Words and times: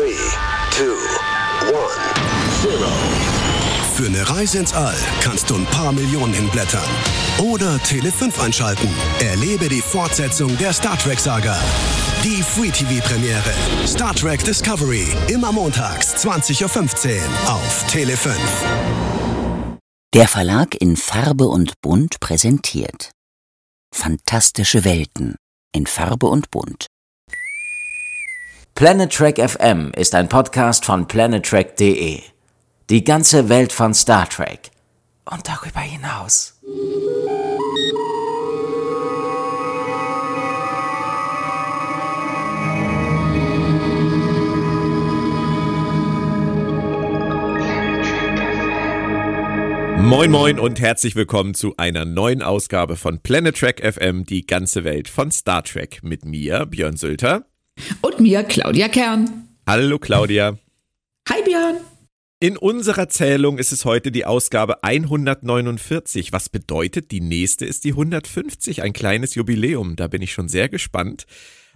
3, 0.00 0.06
2, 0.06 0.84
1, 1.66 1.74
0. 2.64 2.88
Für 3.94 4.06
eine 4.06 4.30
Reise 4.30 4.60
ins 4.60 4.72
All 4.72 4.96
kannst 5.20 5.50
du 5.50 5.56
ein 5.56 5.66
paar 5.66 5.92
Millionen 5.92 6.32
hinblättern. 6.32 6.88
Oder 7.36 7.78
Tele 7.80 8.10
5 8.10 8.40
einschalten. 8.40 8.88
Erlebe 9.20 9.68
die 9.68 9.82
Fortsetzung 9.82 10.56
der 10.56 10.72
Star 10.72 10.98
Trek-Saga. 10.98 11.54
Die 12.24 12.42
Free 12.42 12.70
TV-Premiere. 12.70 13.52
Star 13.86 14.14
Trek 14.14 14.42
Discovery. 14.42 15.06
Immer 15.28 15.52
montags, 15.52 16.14
20.15 16.24 17.16
Uhr 17.16 17.52
auf 17.52 17.86
Tele 17.88 18.16
5. 18.16 18.38
Der 20.14 20.28
Verlag 20.28 20.76
in 20.80 20.96
Farbe 20.96 21.46
und 21.46 21.74
Bunt 21.82 22.20
präsentiert 22.20 23.10
Fantastische 23.94 24.84
Welten 24.86 25.36
in 25.74 25.86
Farbe 25.86 26.28
und 26.28 26.50
Bunt. 26.50 26.86
Planet 28.80 29.12
Trek 29.12 29.36
FM 29.38 29.92
ist 29.94 30.14
ein 30.14 30.30
Podcast 30.30 30.86
von 30.86 31.06
planettrek.de. 31.06 32.22
Die 32.88 33.04
ganze 33.04 33.50
Welt 33.50 33.74
von 33.74 33.92
Star 33.92 34.26
Trek 34.26 34.70
und 35.30 35.46
darüber 35.46 35.80
hinaus. 35.80 36.58
Moin 49.98 50.30
moin 50.30 50.58
und 50.58 50.80
herzlich 50.80 51.16
willkommen 51.16 51.52
zu 51.52 51.74
einer 51.76 52.06
neuen 52.06 52.40
Ausgabe 52.40 52.96
von 52.96 53.18
Planet 53.18 53.58
Trek 53.58 53.82
FM, 53.84 54.24
die 54.24 54.46
ganze 54.46 54.84
Welt 54.84 55.08
von 55.08 55.30
Star 55.30 55.64
Trek 55.64 56.02
mit 56.02 56.24
mir, 56.24 56.64
Björn 56.64 56.96
Sülter. 56.96 57.44
Und 58.00 58.20
mir, 58.20 58.42
Claudia 58.44 58.88
Kern. 58.88 59.48
Hallo 59.66 59.98
Claudia. 59.98 60.58
Hi 61.28 61.42
Björn. 61.44 61.76
In 62.42 62.56
unserer 62.56 63.10
Zählung 63.10 63.58
ist 63.58 63.70
es 63.70 63.84
heute 63.84 64.10
die 64.10 64.24
Ausgabe 64.24 64.82
149, 64.82 66.32
was 66.32 66.48
bedeutet, 66.48 67.10
die 67.10 67.20
nächste 67.20 67.66
ist 67.66 67.84
die 67.84 67.90
150, 67.90 68.82
ein 68.82 68.94
kleines 68.94 69.34
Jubiläum, 69.34 69.94
da 69.94 70.08
bin 70.08 70.22
ich 70.22 70.32
schon 70.32 70.48
sehr 70.48 70.70
gespannt. 70.70 71.26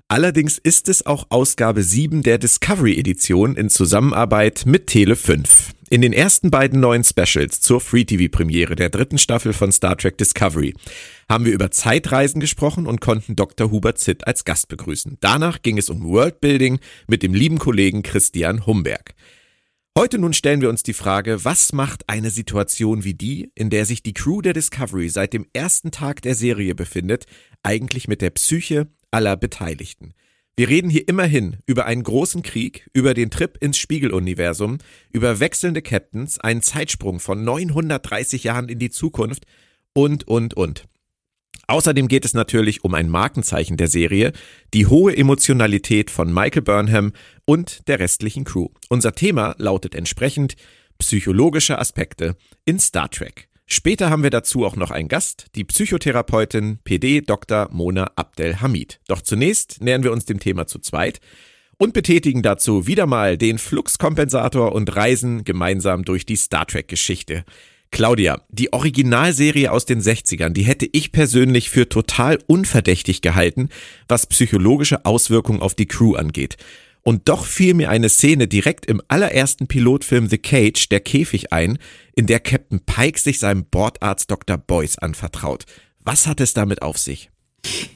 Allerdings 0.09 0.57
ist 0.57 0.89
es 0.89 1.05
auch 1.05 1.27
Ausgabe 1.29 1.83
7 1.83 2.23
der 2.23 2.39
Discovery 2.39 2.99
Edition 2.99 3.57
in 3.57 3.69
Zusammenarbeit 3.69 4.65
mit 4.65 4.87
Tele 4.87 5.17
5. 5.17 5.73
In 5.91 6.01
den 6.01 6.15
ersten 6.15 6.51
beiden 6.51 6.81
neuen 6.81 7.05
Specials 7.05 7.61
zur 7.61 7.81
Free 7.81 8.05
TV 8.05 8.35
Premiere 8.35 8.75
der 8.75 8.89
dritten 8.89 9.19
Staffel 9.19 9.53
von 9.53 9.71
Star 9.71 9.97
Trek 9.97 10.17
Discovery 10.17 10.75
haben 11.29 11.45
wir 11.45 11.53
über 11.53 11.71
Zeitreisen 11.71 12.41
gesprochen 12.41 12.87
und 12.87 13.01
konnten 13.01 13.37
Dr. 13.37 13.71
Hubert 13.71 13.99
Zitt 13.99 14.27
als 14.27 14.45
Gast 14.45 14.69
begrüßen. 14.69 15.19
Danach 15.21 15.61
ging 15.61 15.77
es 15.77 15.91
um 15.91 16.03
Worldbuilding 16.05 16.81
mit 17.07 17.23
dem 17.23 17.35
lieben 17.35 17.59
Kollegen 17.59 18.03
Christian 18.03 18.67
Humberg. 18.67 19.15
Heute 19.97 20.19
nun 20.19 20.33
stellen 20.33 20.61
wir 20.61 20.71
uns 20.71 20.83
die 20.83 20.95
Frage, 20.95 21.45
was 21.45 21.73
macht 21.73 22.09
eine 22.09 22.31
Situation 22.31 23.05
wie 23.05 23.15
die, 23.15 23.53
in 23.55 23.69
der 23.69 23.85
sich 23.85 24.03
die 24.03 24.15
Crew 24.15 24.41
der 24.41 24.55
Discovery 24.55 25.09
seit 25.09 25.33
dem 25.35 25.47
ersten 25.53 25.91
Tag 25.91 26.23
der 26.23 26.35
Serie 26.35 26.75
befindet, 26.75 27.27
eigentlich 27.63 28.09
mit 28.09 28.23
der 28.23 28.31
Psyche 28.31 28.89
aller 29.11 29.37
Beteiligten? 29.37 30.15
Wir 30.57 30.69
reden 30.69 30.89
hier 30.89 31.09
immerhin 31.09 31.57
über 31.67 31.87
einen 31.87 32.05
großen 32.05 32.43
Krieg, 32.43 32.89
über 32.93 33.13
den 33.13 33.31
Trip 33.31 33.59
ins 33.61 33.77
Spiegeluniversum, 33.77 34.79
über 35.11 35.41
wechselnde 35.41 35.83
Captains, 35.83 36.39
einen 36.39 36.63
Zeitsprung 36.63 37.19
von 37.19 37.43
930 37.43 38.45
Jahren 38.45 38.69
in 38.69 38.79
die 38.79 38.91
Zukunft 38.91 39.47
und, 39.95 40.29
und, 40.29 40.55
und. 40.55 40.85
Außerdem 41.67 42.07
geht 42.07 42.25
es 42.25 42.35
natürlich 42.35 42.85
um 42.85 42.95
ein 42.95 43.09
Markenzeichen 43.09 43.77
der 43.77 43.89
Serie, 43.89 44.33
die 44.75 44.87
hohe 44.87 45.17
Emotionalität 45.17 46.11
von 46.11 46.33
Michael 46.33 46.63
Burnham 46.63 47.13
und 47.47 47.89
der 47.89 47.99
restlichen 47.99 48.45
Crew. 48.45 48.69
Unser 48.89 49.13
Thema 49.13 49.57
lautet 49.59 49.97
entsprechend 49.97 50.55
psychologische 50.99 51.79
Aspekte 51.81 52.37
in 52.65 52.79
Star 52.79 53.11
Trek. 53.11 53.49
Später 53.67 54.11
haben 54.11 54.23
wir 54.23 54.31
dazu 54.31 54.67
auch 54.67 54.77
noch 54.77 54.91
einen 54.91 55.09
Gast, 55.09 55.47
die 55.55 55.65
Psychotherapeutin 55.65 56.79
PD 56.85 57.23
Dr. 57.23 57.69
Mona 57.73 58.11
Abdelhamid. 58.17 59.01
Doch 59.09 59.23
zunächst 59.23 59.81
nähern 59.81 60.03
wir 60.03 60.13
uns 60.13 60.27
dem 60.27 60.39
Thema 60.39 60.67
zu 60.67 60.79
zweit 60.79 61.21
und 61.79 61.93
betätigen 61.93 62.43
dazu 62.43 62.87
wieder 62.87 63.07
mal 63.07 63.39
den 63.39 63.59
Fluxkompensator 63.59 64.73
und 64.73 64.95
reisen 64.95 65.45
gemeinsam 65.45 66.05
durch 66.05 66.27
die 66.27 66.37
Star 66.37 66.67
Trek 66.67 66.89
Geschichte. 66.89 67.45
Claudia, 67.91 68.43
die 68.49 68.73
Originalserie 68.73 69.71
aus 69.71 69.87
den 69.87 70.01
60ern, 70.01 70.51
die 70.51 70.65
hätte 70.65 70.89
ich 70.91 71.13
persönlich 71.13 71.71
für 71.71 71.89
total 71.89 72.41
unverdächtig 72.47 73.23
gehalten, 73.23 73.69
was 74.09 74.27
psychologische 74.27 75.05
Auswirkungen 75.05 75.61
auf 75.61 75.75
die 75.75 75.87
Crew 75.87 76.17
angeht. 76.17 76.57
Und 77.05 77.29
doch 77.29 77.45
fiel 77.45 77.75
mir 77.75 77.91
eine 77.91 78.09
Szene 78.09 78.49
direkt 78.49 78.87
im 78.87 79.03
allerersten 79.09 79.67
Pilotfilm 79.67 80.27
The 80.29 80.39
Cage, 80.39 80.89
der 80.89 81.01
Käfig 81.01 81.53
ein, 81.53 81.79
in 82.17 82.27
der 82.27 82.41
Captain 82.41 82.81
Pike 82.81 83.21
sich 83.21 83.39
seinem 83.39 83.67
Bordarzt 83.67 84.31
Dr. 84.31 84.57
Boyce 84.57 84.99
anvertraut. 84.99 85.65
Was 86.03 86.27
hat 86.27 86.41
es 86.41 86.55
damit 86.55 86.81
auf 86.81 86.97
sich? 86.97 87.31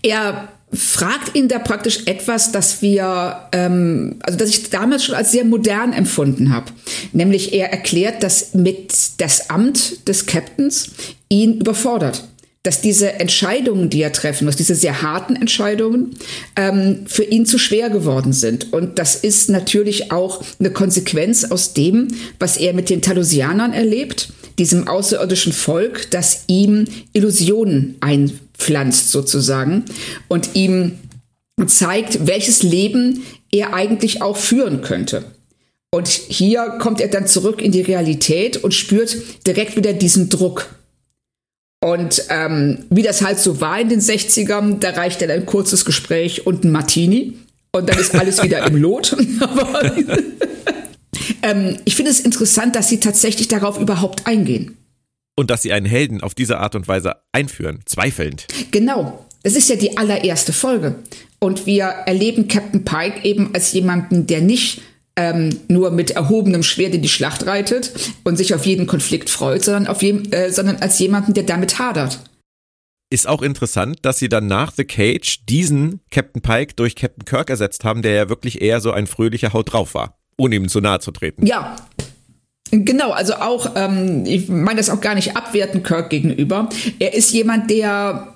Er 0.02 0.48
fragt 0.72 1.34
ihn 1.34 1.48
da 1.48 1.58
praktisch 1.58 2.00
etwas, 2.06 2.52
das 2.52 2.82
wir, 2.82 3.48
ähm, 3.52 4.18
also 4.20 4.38
das 4.38 4.50
ich 4.50 4.68
damals 4.68 5.04
schon 5.04 5.14
als 5.14 5.32
sehr 5.32 5.44
modern 5.44 5.94
empfunden 5.94 6.52
habe. 6.52 6.70
Nämlich 7.12 7.54
er 7.54 7.70
erklärt, 7.70 8.22
dass 8.22 8.54
mit 8.54 8.94
das 9.18 9.48
Amt 9.48 10.06
des 10.06 10.26
Captains 10.26 10.90
ihn 11.30 11.60
überfordert 11.60 12.28
dass 12.62 12.80
diese 12.80 13.14
Entscheidungen, 13.14 13.88
die 13.88 14.02
er 14.02 14.12
treffen 14.12 14.44
muss, 14.44 14.56
diese 14.56 14.74
sehr 14.74 15.02
harten 15.02 15.36
Entscheidungen, 15.36 16.16
ähm, 16.56 17.06
für 17.06 17.24
ihn 17.24 17.46
zu 17.46 17.58
schwer 17.58 17.88
geworden 17.88 18.32
sind. 18.32 18.72
Und 18.72 18.98
das 18.98 19.14
ist 19.14 19.48
natürlich 19.48 20.12
auch 20.12 20.42
eine 20.58 20.70
Konsequenz 20.70 21.44
aus 21.44 21.72
dem, 21.72 22.08
was 22.38 22.56
er 22.56 22.74
mit 22.74 22.90
den 22.90 23.02
Talusianern 23.02 23.72
erlebt, 23.72 24.32
diesem 24.58 24.88
außerirdischen 24.88 25.52
Volk, 25.52 26.10
das 26.10 26.44
ihm 26.48 26.86
Illusionen 27.12 27.96
einpflanzt 28.00 29.12
sozusagen 29.12 29.84
und 30.26 30.50
ihm 30.54 30.98
zeigt, 31.66 32.26
welches 32.26 32.62
Leben 32.62 33.22
er 33.50 33.74
eigentlich 33.74 34.20
auch 34.22 34.36
führen 34.36 34.82
könnte. 34.82 35.24
Und 35.90 36.08
hier 36.08 36.76
kommt 36.80 37.00
er 37.00 37.08
dann 37.08 37.26
zurück 37.26 37.62
in 37.62 37.72
die 37.72 37.80
Realität 37.80 38.58
und 38.58 38.74
spürt 38.74 39.16
direkt 39.46 39.76
wieder 39.76 39.94
diesen 39.94 40.28
Druck. 40.28 40.77
Und 41.80 42.24
ähm, 42.28 42.84
wie 42.90 43.02
das 43.02 43.22
halt 43.22 43.38
so 43.38 43.60
war 43.60 43.80
in 43.80 43.88
den 43.88 44.00
60ern, 44.00 44.80
da 44.80 44.90
reicht 44.90 45.22
dann 45.22 45.30
ein 45.30 45.46
kurzes 45.46 45.84
Gespräch 45.84 46.46
und 46.46 46.64
ein 46.64 46.72
Martini. 46.72 47.38
Und 47.72 47.88
dann 47.88 47.98
ist 47.98 48.14
alles 48.14 48.42
wieder 48.42 48.66
im 48.66 48.76
Lot. 48.76 49.16
Aber 49.40 49.96
ähm, 51.42 51.76
ich 51.84 51.94
finde 51.94 52.10
es 52.10 52.20
interessant, 52.20 52.74
dass 52.74 52.88
sie 52.88 52.98
tatsächlich 52.98 53.48
darauf 53.48 53.78
überhaupt 53.78 54.26
eingehen. 54.26 54.76
Und 55.36 55.50
dass 55.50 55.62
sie 55.62 55.72
einen 55.72 55.86
Helden 55.86 56.20
auf 56.20 56.34
diese 56.34 56.58
Art 56.58 56.74
und 56.74 56.88
Weise 56.88 57.16
einführen, 57.30 57.80
zweifelnd. 57.86 58.46
Genau. 58.72 59.24
Das 59.44 59.54
ist 59.54 59.68
ja 59.68 59.76
die 59.76 59.96
allererste 59.96 60.52
Folge. 60.52 60.96
Und 61.38 61.64
wir 61.66 61.84
erleben 61.84 62.48
Captain 62.48 62.84
Pike 62.84 63.24
eben 63.24 63.54
als 63.54 63.72
jemanden, 63.72 64.26
der 64.26 64.40
nicht 64.40 64.82
ähm, 65.18 65.50
nur 65.66 65.90
mit 65.90 66.12
erhobenem 66.12 66.62
Schwert 66.62 66.94
in 66.94 67.02
die 67.02 67.08
Schlacht 67.08 67.44
reitet 67.44 67.92
und 68.22 68.36
sich 68.36 68.54
auf 68.54 68.64
jeden 68.64 68.86
Konflikt 68.86 69.28
freut, 69.28 69.64
sondern, 69.64 69.88
auf 69.88 70.00
je, 70.00 70.22
äh, 70.30 70.50
sondern 70.50 70.76
als 70.76 70.98
jemanden, 71.00 71.34
der 71.34 71.42
damit 71.42 71.80
hadert. 71.80 72.20
Ist 73.10 73.26
auch 73.26 73.42
interessant, 73.42 73.98
dass 74.02 74.18
sie 74.18 74.28
dann 74.28 74.46
nach 74.46 74.70
The 74.70 74.84
Cage 74.84 75.44
diesen 75.48 76.00
Captain 76.10 76.40
Pike 76.40 76.74
durch 76.76 76.94
Captain 76.94 77.24
Kirk 77.24 77.50
ersetzt 77.50 77.82
haben, 77.82 78.02
der 78.02 78.12
ja 78.12 78.28
wirklich 78.28 78.62
eher 78.62 78.80
so 78.80 78.92
ein 78.92 79.08
fröhlicher 79.08 79.52
Haut 79.52 79.72
drauf 79.72 79.94
war, 79.94 80.18
ohne 80.36 80.54
ihm 80.54 80.68
zu 80.68 80.80
nahe 80.80 81.00
zu 81.00 81.10
treten. 81.10 81.44
Ja, 81.44 81.76
Genau, 82.70 83.12
also 83.12 83.32
auch, 83.36 83.76
ähm, 83.76 84.26
ich 84.26 84.50
meine 84.50 84.76
das 84.76 84.90
auch 84.90 85.00
gar 85.00 85.14
nicht 85.14 85.34
abwerten 85.34 85.82
Kirk 85.82 86.10
gegenüber. 86.10 86.68
Er 86.98 87.14
ist 87.14 87.32
jemand, 87.32 87.70
der 87.70 88.34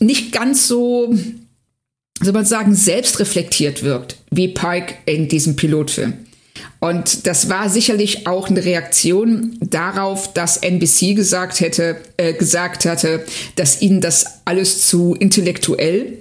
nicht 0.00 0.32
ganz 0.32 0.66
so 0.66 1.14
soll 2.22 2.32
man 2.32 2.44
sagen, 2.44 2.74
selbst 2.74 3.18
reflektiert 3.18 3.82
wirkt, 3.82 4.16
wie 4.30 4.48
Pike 4.48 4.94
in 5.06 5.28
diesem 5.28 5.56
Pilotfilm. 5.56 6.14
Und 6.80 7.26
das 7.26 7.48
war 7.48 7.70
sicherlich 7.70 8.26
auch 8.26 8.48
eine 8.48 8.64
Reaktion 8.64 9.56
darauf, 9.60 10.32
dass 10.34 10.58
NBC 10.58 11.14
gesagt 11.14 11.60
hätte, 11.60 11.96
äh, 12.16 12.34
gesagt 12.34 12.84
hatte, 12.84 13.24
dass 13.56 13.80
ihnen 13.80 14.00
das 14.00 14.42
alles 14.44 14.86
zu 14.86 15.14
intellektuell 15.14 16.18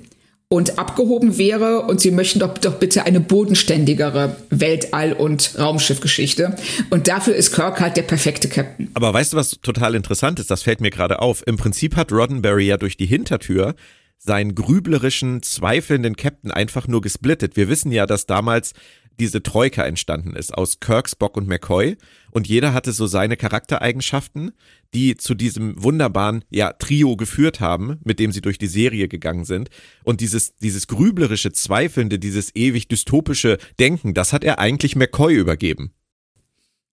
und 0.54 0.78
abgehoben 0.78 1.38
wäre 1.38 1.82
und 1.82 2.00
sie 2.00 2.12
möchten 2.12 2.40
doch, 2.40 2.58
doch 2.60 2.76
bitte 2.76 3.06
eine 3.06 3.20
bodenständigere 3.20 4.36
Weltall- 4.52 5.14
und 5.14 5.58
Raumschiffgeschichte. 5.58 6.56
Und 6.92 7.08
dafür 7.08 7.36
ist 7.36 7.54
Kirk 7.54 7.82
halt 7.82 7.98
der 7.98 8.04
perfekte 8.04 8.48
Captain. 8.48 8.90
Aber 8.94 9.14
weißt 9.14 9.34
du, 9.34 9.38
was 9.38 9.58
total 9.62 9.96
interessant 9.96 10.40
ist? 10.40 10.52
Das 10.52 10.62
fällt 10.62 10.80
mir 10.80 10.92
gerade 10.92 11.20
auf. 11.20 11.44
Im 11.48 11.58
Prinzip 11.58 11.96
hat 11.96 12.12
Roddenberry 12.12 12.68
ja 12.68 12.78
durch 12.78 12.98
die 12.98 13.08
Hintertür 13.08 13.76
seinen 14.18 14.56
grüblerischen, 14.56 15.44
zweifelnden 15.44 16.16
Captain 16.16 16.52
einfach 16.52 16.88
nur 16.88 17.02
gesplittet. 17.02 17.58
Wir 17.58 17.68
wissen 17.68 17.92
ja, 17.92 18.06
dass 18.06 18.26
damals 18.26 18.74
diese 19.20 19.44
Troika 19.44 19.84
entstanden 19.86 20.36
ist 20.36 20.54
aus 20.54 20.80
Kirk, 20.80 21.10
Spock 21.10 21.38
und 21.38 21.48
McCoy 21.48 21.98
und 22.32 22.48
jeder 22.48 22.74
hatte 22.74 22.92
so 22.92 23.06
seine 23.08 23.38
Charaktereigenschaften, 23.38 24.52
die 24.94 25.18
zu 25.18 25.36
diesem 25.36 25.82
wunderbaren 25.82 26.44
ja 26.50 26.74
Trio 26.74 27.16
geführt 27.16 27.60
haben, 27.60 28.00
mit 28.04 28.20
dem 28.20 28.32
sie 28.32 28.42
durch 28.42 28.58
die 28.58 28.68
Serie 28.68 29.08
gegangen 29.08 29.46
sind 29.46 29.70
und 30.04 30.22
dieses 30.22 30.56
dieses 30.58 30.88
grüblerische, 30.88 31.52
zweifelnde, 31.52 32.20
dieses 32.20 32.56
ewig 32.56 32.88
dystopische 32.88 33.58
Denken, 33.80 34.14
das 34.14 34.34
hat 34.34 34.44
er 34.44 34.60
eigentlich 34.60 34.96
McCoy 34.96 35.36
übergeben. 35.36 35.94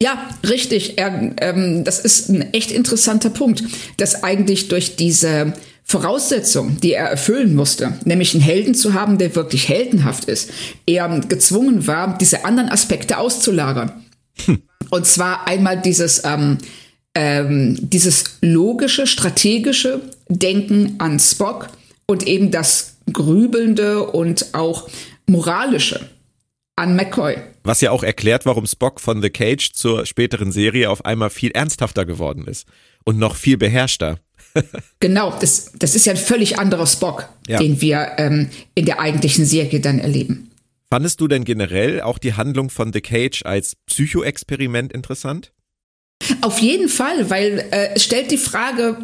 Ja, 0.02 0.30
richtig. 0.48 0.96
Er, 0.96 1.34
ähm, 1.42 1.84
das 1.84 2.00
ist 2.00 2.30
ein 2.30 2.54
echt 2.54 2.70
interessanter 2.70 3.28
Punkt, 3.28 3.62
dass 3.98 4.22
eigentlich 4.24 4.68
durch 4.68 4.96
diese 4.96 5.52
Voraussetzung, 5.90 6.78
die 6.80 6.92
er 6.92 7.08
erfüllen 7.08 7.56
musste, 7.56 7.98
nämlich 8.04 8.32
einen 8.32 8.44
Helden 8.44 8.76
zu 8.76 8.94
haben, 8.94 9.18
der 9.18 9.34
wirklich 9.34 9.68
heldenhaft 9.68 10.26
ist, 10.26 10.52
er 10.86 11.08
gezwungen 11.18 11.88
war, 11.88 12.16
diese 12.16 12.44
anderen 12.44 12.68
Aspekte 12.68 13.18
auszulagern. 13.18 13.90
Hm. 14.44 14.62
Und 14.90 15.06
zwar 15.06 15.48
einmal 15.48 15.80
dieses, 15.80 16.22
ähm, 16.24 16.58
ähm, 17.16 17.76
dieses 17.80 18.38
logische, 18.40 19.08
strategische 19.08 20.00
Denken 20.28 20.94
an 20.98 21.18
Spock 21.18 21.70
und 22.06 22.24
eben 22.24 22.52
das 22.52 22.94
grübelnde 23.12 24.04
und 24.04 24.54
auch 24.54 24.88
moralische 25.26 26.08
an 26.76 26.94
McCoy. 26.94 27.36
Was 27.64 27.80
ja 27.80 27.90
auch 27.90 28.04
erklärt, 28.04 28.46
warum 28.46 28.66
Spock 28.66 29.00
von 29.00 29.20
The 29.22 29.30
Cage 29.30 29.72
zur 29.72 30.06
späteren 30.06 30.52
Serie 30.52 30.88
auf 30.88 31.04
einmal 31.04 31.30
viel 31.30 31.50
ernsthafter 31.50 32.06
geworden 32.06 32.46
ist 32.46 32.68
und 33.04 33.18
noch 33.18 33.34
viel 33.34 33.56
beherrschter. 33.58 34.20
Genau, 35.00 35.36
das, 35.40 35.72
das 35.78 35.94
ist 35.94 36.06
ja 36.06 36.12
ein 36.12 36.18
völlig 36.18 36.58
anderer 36.58 36.86
Spock, 36.86 37.28
ja. 37.46 37.58
den 37.58 37.80
wir 37.80 38.12
ähm, 38.18 38.50
in 38.74 38.86
der 38.86 39.00
eigentlichen 39.00 39.44
Serie 39.44 39.80
dann 39.80 39.98
erleben. 39.98 40.50
Fandest 40.90 41.20
du 41.20 41.28
denn 41.28 41.44
generell 41.44 42.00
auch 42.00 42.18
die 42.18 42.34
Handlung 42.34 42.68
von 42.68 42.92
The 42.92 43.00
Cage 43.00 43.42
als 43.44 43.76
Psychoexperiment 43.86 44.92
interessant? 44.92 45.52
Auf 46.40 46.58
jeden 46.58 46.88
Fall, 46.88 47.30
weil 47.30 47.64
äh, 47.70 47.90
es 47.94 48.04
stellt 48.04 48.30
die 48.30 48.38
Frage, 48.38 48.96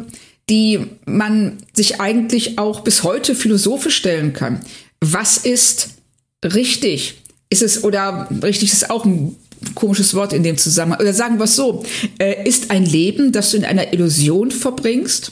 die 0.49 0.87
man 1.05 1.57
sich 1.73 1.99
eigentlich 1.99 2.59
auch 2.59 2.81
bis 2.81 3.03
heute 3.03 3.35
philosophisch 3.35 3.95
stellen 3.95 4.33
kann. 4.33 4.61
Was 5.01 5.37
ist 5.37 5.95
richtig? 6.43 7.21
Ist 7.49 7.61
es, 7.61 7.83
oder 7.83 8.27
richtig 8.43 8.73
ist 8.73 8.89
auch 8.89 9.05
ein 9.05 9.35
komisches 9.75 10.13
Wort 10.13 10.33
in 10.33 10.43
dem 10.43 10.57
Zusammenhang, 10.57 11.01
oder 11.01 11.13
sagen 11.13 11.37
wir 11.39 11.45
es 11.45 11.55
so, 11.55 11.83
äh, 12.19 12.47
ist 12.47 12.71
ein 12.71 12.85
Leben, 12.85 13.31
das 13.31 13.51
du 13.51 13.57
in 13.57 13.65
einer 13.65 13.93
Illusion 13.93 14.51
verbringst, 14.51 15.31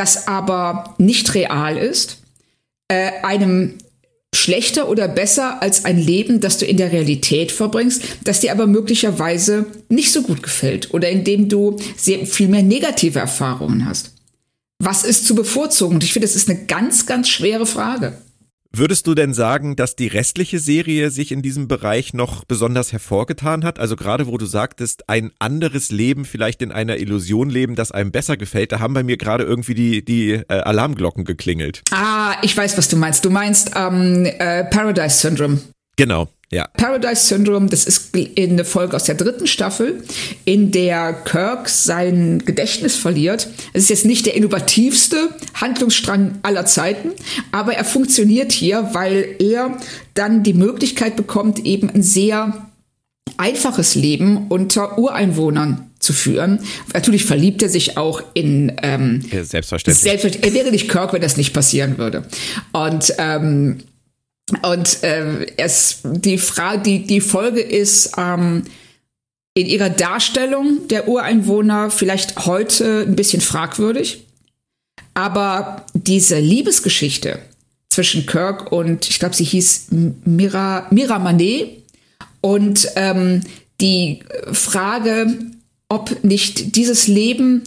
das 0.00 0.28
aber 0.28 0.94
nicht 0.96 1.34
real 1.34 1.76
ist, 1.76 2.22
äh, 2.88 3.10
einem 3.22 3.74
schlechter 4.34 4.88
oder 4.88 5.08
besser 5.08 5.60
als 5.60 5.84
ein 5.84 5.98
Leben, 5.98 6.40
das 6.40 6.56
du 6.56 6.64
in 6.64 6.78
der 6.78 6.90
Realität 6.90 7.52
verbringst, 7.52 8.02
das 8.24 8.40
dir 8.40 8.52
aber 8.52 8.66
möglicherweise 8.66 9.66
nicht 9.90 10.10
so 10.10 10.22
gut 10.22 10.42
gefällt 10.42 10.94
oder 10.94 11.10
in 11.10 11.24
dem 11.24 11.50
du 11.50 11.76
sehr 11.98 12.24
viel 12.24 12.48
mehr 12.48 12.62
negative 12.62 13.18
Erfahrungen 13.18 13.84
hast. 13.84 14.12
Was 14.78 15.04
ist 15.04 15.26
zu 15.26 15.34
bevorzugen? 15.34 15.96
Und 15.96 16.04
ich 16.04 16.14
finde, 16.14 16.26
das 16.26 16.36
ist 16.36 16.48
eine 16.48 16.64
ganz, 16.64 17.04
ganz 17.04 17.28
schwere 17.28 17.66
Frage. 17.66 18.16
Würdest 18.72 19.08
du 19.08 19.14
denn 19.14 19.34
sagen, 19.34 19.74
dass 19.74 19.96
die 19.96 20.06
restliche 20.06 20.60
Serie 20.60 21.10
sich 21.10 21.32
in 21.32 21.42
diesem 21.42 21.66
Bereich 21.66 22.14
noch 22.14 22.44
besonders 22.44 22.92
hervorgetan 22.92 23.64
hat? 23.64 23.80
Also 23.80 23.96
gerade 23.96 24.28
wo 24.28 24.38
du 24.38 24.46
sagtest, 24.46 25.08
ein 25.08 25.32
anderes 25.40 25.90
Leben, 25.90 26.24
vielleicht 26.24 26.62
in 26.62 26.70
einer 26.70 26.98
Illusion 26.98 27.50
leben, 27.50 27.74
das 27.74 27.90
einem 27.90 28.12
besser 28.12 28.36
gefällt, 28.36 28.70
da 28.70 28.78
haben 28.78 28.94
bei 28.94 29.02
mir 29.02 29.16
gerade 29.16 29.42
irgendwie 29.42 29.74
die, 29.74 30.04
die 30.04 30.34
äh, 30.34 30.44
Alarmglocken 30.48 31.24
geklingelt. 31.24 31.82
Ah, 31.90 32.36
ich 32.42 32.56
weiß, 32.56 32.78
was 32.78 32.86
du 32.86 32.96
meinst. 32.96 33.24
Du 33.24 33.30
meinst 33.30 33.72
ähm, 33.74 34.24
äh, 34.24 34.64
Paradise 34.64 35.18
Syndrome. 35.18 35.58
Genau. 35.96 36.28
Ja. 36.52 36.66
Paradise 36.76 37.26
Syndrome, 37.26 37.68
das 37.68 37.84
ist 37.84 38.16
in 38.16 38.56
der 38.56 38.66
Folge 38.66 38.96
aus 38.96 39.04
der 39.04 39.14
dritten 39.14 39.46
Staffel, 39.46 40.02
in 40.44 40.72
der 40.72 41.12
Kirk 41.12 41.68
sein 41.68 42.42
Gedächtnis 42.44 42.96
verliert. 42.96 43.46
Es 43.72 43.84
ist 43.84 43.90
jetzt 43.90 44.04
nicht 44.04 44.26
der 44.26 44.34
innovativste 44.34 45.28
Handlungsstrang 45.54 46.40
aller 46.42 46.66
Zeiten, 46.66 47.10
aber 47.52 47.74
er 47.74 47.84
funktioniert 47.84 48.50
hier, 48.50 48.90
weil 48.94 49.36
er 49.38 49.78
dann 50.14 50.42
die 50.42 50.54
Möglichkeit 50.54 51.14
bekommt, 51.14 51.64
eben 51.64 51.88
ein 51.88 52.02
sehr 52.02 52.66
einfaches 53.36 53.94
Leben 53.94 54.48
unter 54.48 54.98
Ureinwohnern 54.98 55.90
zu 56.00 56.12
führen. 56.12 56.60
Natürlich 56.92 57.26
verliebt 57.26 57.62
er 57.62 57.68
sich 57.68 57.96
auch 57.96 58.22
in 58.34 58.72
ähm, 58.82 59.22
selbstverständlich. 59.30 60.02
selbstverständlich. 60.02 60.52
Er 60.52 60.58
wäre 60.58 60.72
nicht 60.72 60.88
Kirk, 60.88 61.12
wenn 61.12 61.22
das 61.22 61.36
nicht 61.36 61.52
passieren 61.52 61.96
würde. 61.96 62.24
Und 62.72 63.14
ähm, 63.18 63.78
und 64.62 65.02
äh, 65.02 65.46
es, 65.56 66.00
die, 66.04 66.38
Frage, 66.38 66.82
die, 66.82 67.06
die 67.06 67.20
Folge 67.20 67.60
ist 67.60 68.12
ähm, 68.16 68.64
in 69.54 69.66
ihrer 69.66 69.90
Darstellung 69.90 70.88
der 70.88 71.08
Ureinwohner 71.08 71.90
vielleicht 71.90 72.46
heute 72.46 73.04
ein 73.06 73.16
bisschen 73.16 73.40
fragwürdig. 73.40 74.24
Aber 75.14 75.86
diese 75.94 76.38
Liebesgeschichte 76.38 77.40
zwischen 77.88 78.26
Kirk 78.26 78.72
und, 78.72 79.08
ich 79.08 79.18
glaube, 79.18 79.34
sie 79.34 79.44
hieß 79.44 79.88
Mira, 80.24 80.86
Mira 80.90 81.18
Manet 81.18 81.82
und 82.40 82.88
ähm, 82.96 83.42
die 83.80 84.20
Frage, 84.52 85.26
ob 85.88 86.22
nicht 86.22 86.76
dieses 86.76 87.08
Leben 87.08 87.64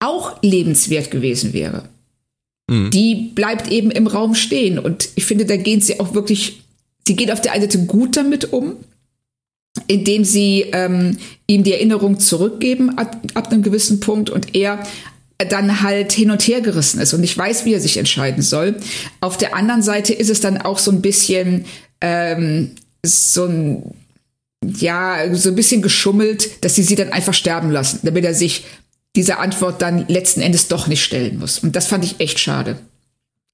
auch 0.00 0.42
lebenswert 0.42 1.10
gewesen 1.10 1.52
wäre. 1.52 1.88
Mhm. 2.68 2.90
die 2.90 3.30
bleibt 3.34 3.70
eben 3.70 3.90
im 3.90 4.06
Raum 4.06 4.34
stehen. 4.34 4.78
Und 4.78 5.08
ich 5.14 5.24
finde, 5.24 5.44
da 5.44 5.56
gehen 5.56 5.80
sie 5.80 6.00
auch 6.00 6.14
wirklich, 6.14 6.62
sie 7.06 7.14
geht 7.14 7.30
auf 7.30 7.40
der 7.40 7.52
einen 7.52 7.62
Seite 7.62 7.84
gut 7.86 8.16
damit 8.16 8.52
um, 8.52 8.76
indem 9.86 10.24
sie 10.24 10.66
ähm, 10.72 11.18
ihm 11.46 11.62
die 11.62 11.72
Erinnerung 11.72 12.18
zurückgeben 12.18 12.98
ab, 12.98 13.20
ab 13.34 13.52
einem 13.52 13.62
gewissen 13.62 14.00
Punkt 14.00 14.30
und 14.30 14.54
er 14.54 14.82
dann 15.38 15.82
halt 15.82 16.12
hin 16.12 16.30
und 16.30 16.42
her 16.48 16.62
gerissen 16.62 16.98
ist 16.98 17.12
und 17.12 17.20
nicht 17.20 17.36
weiß, 17.36 17.66
wie 17.66 17.74
er 17.74 17.80
sich 17.80 17.98
entscheiden 17.98 18.42
soll. 18.42 18.76
Auf 19.20 19.36
der 19.36 19.54
anderen 19.54 19.82
Seite 19.82 20.14
ist 20.14 20.30
es 20.30 20.40
dann 20.40 20.56
auch 20.56 20.78
so 20.78 20.90
ein 20.90 21.02
bisschen 21.02 21.66
ähm, 22.00 22.72
so 23.04 23.44
ein 23.44 23.94
ja, 24.64 25.32
so 25.34 25.50
ein 25.50 25.54
bisschen 25.54 25.82
geschummelt, 25.82 26.64
dass 26.64 26.74
sie 26.74 26.82
sie 26.82 26.96
dann 26.96 27.12
einfach 27.12 27.34
sterben 27.34 27.70
lassen, 27.70 28.00
damit 28.02 28.24
er 28.24 28.34
sich 28.34 28.64
diese 29.16 29.38
Antwort 29.38 29.82
dann 29.82 30.06
letzten 30.08 30.40
Endes 30.40 30.68
doch 30.68 30.86
nicht 30.86 31.02
stellen 31.02 31.38
muss. 31.38 31.58
Und 31.58 31.74
das 31.74 31.86
fand 31.88 32.04
ich 32.04 32.20
echt 32.20 32.38
schade. 32.38 32.78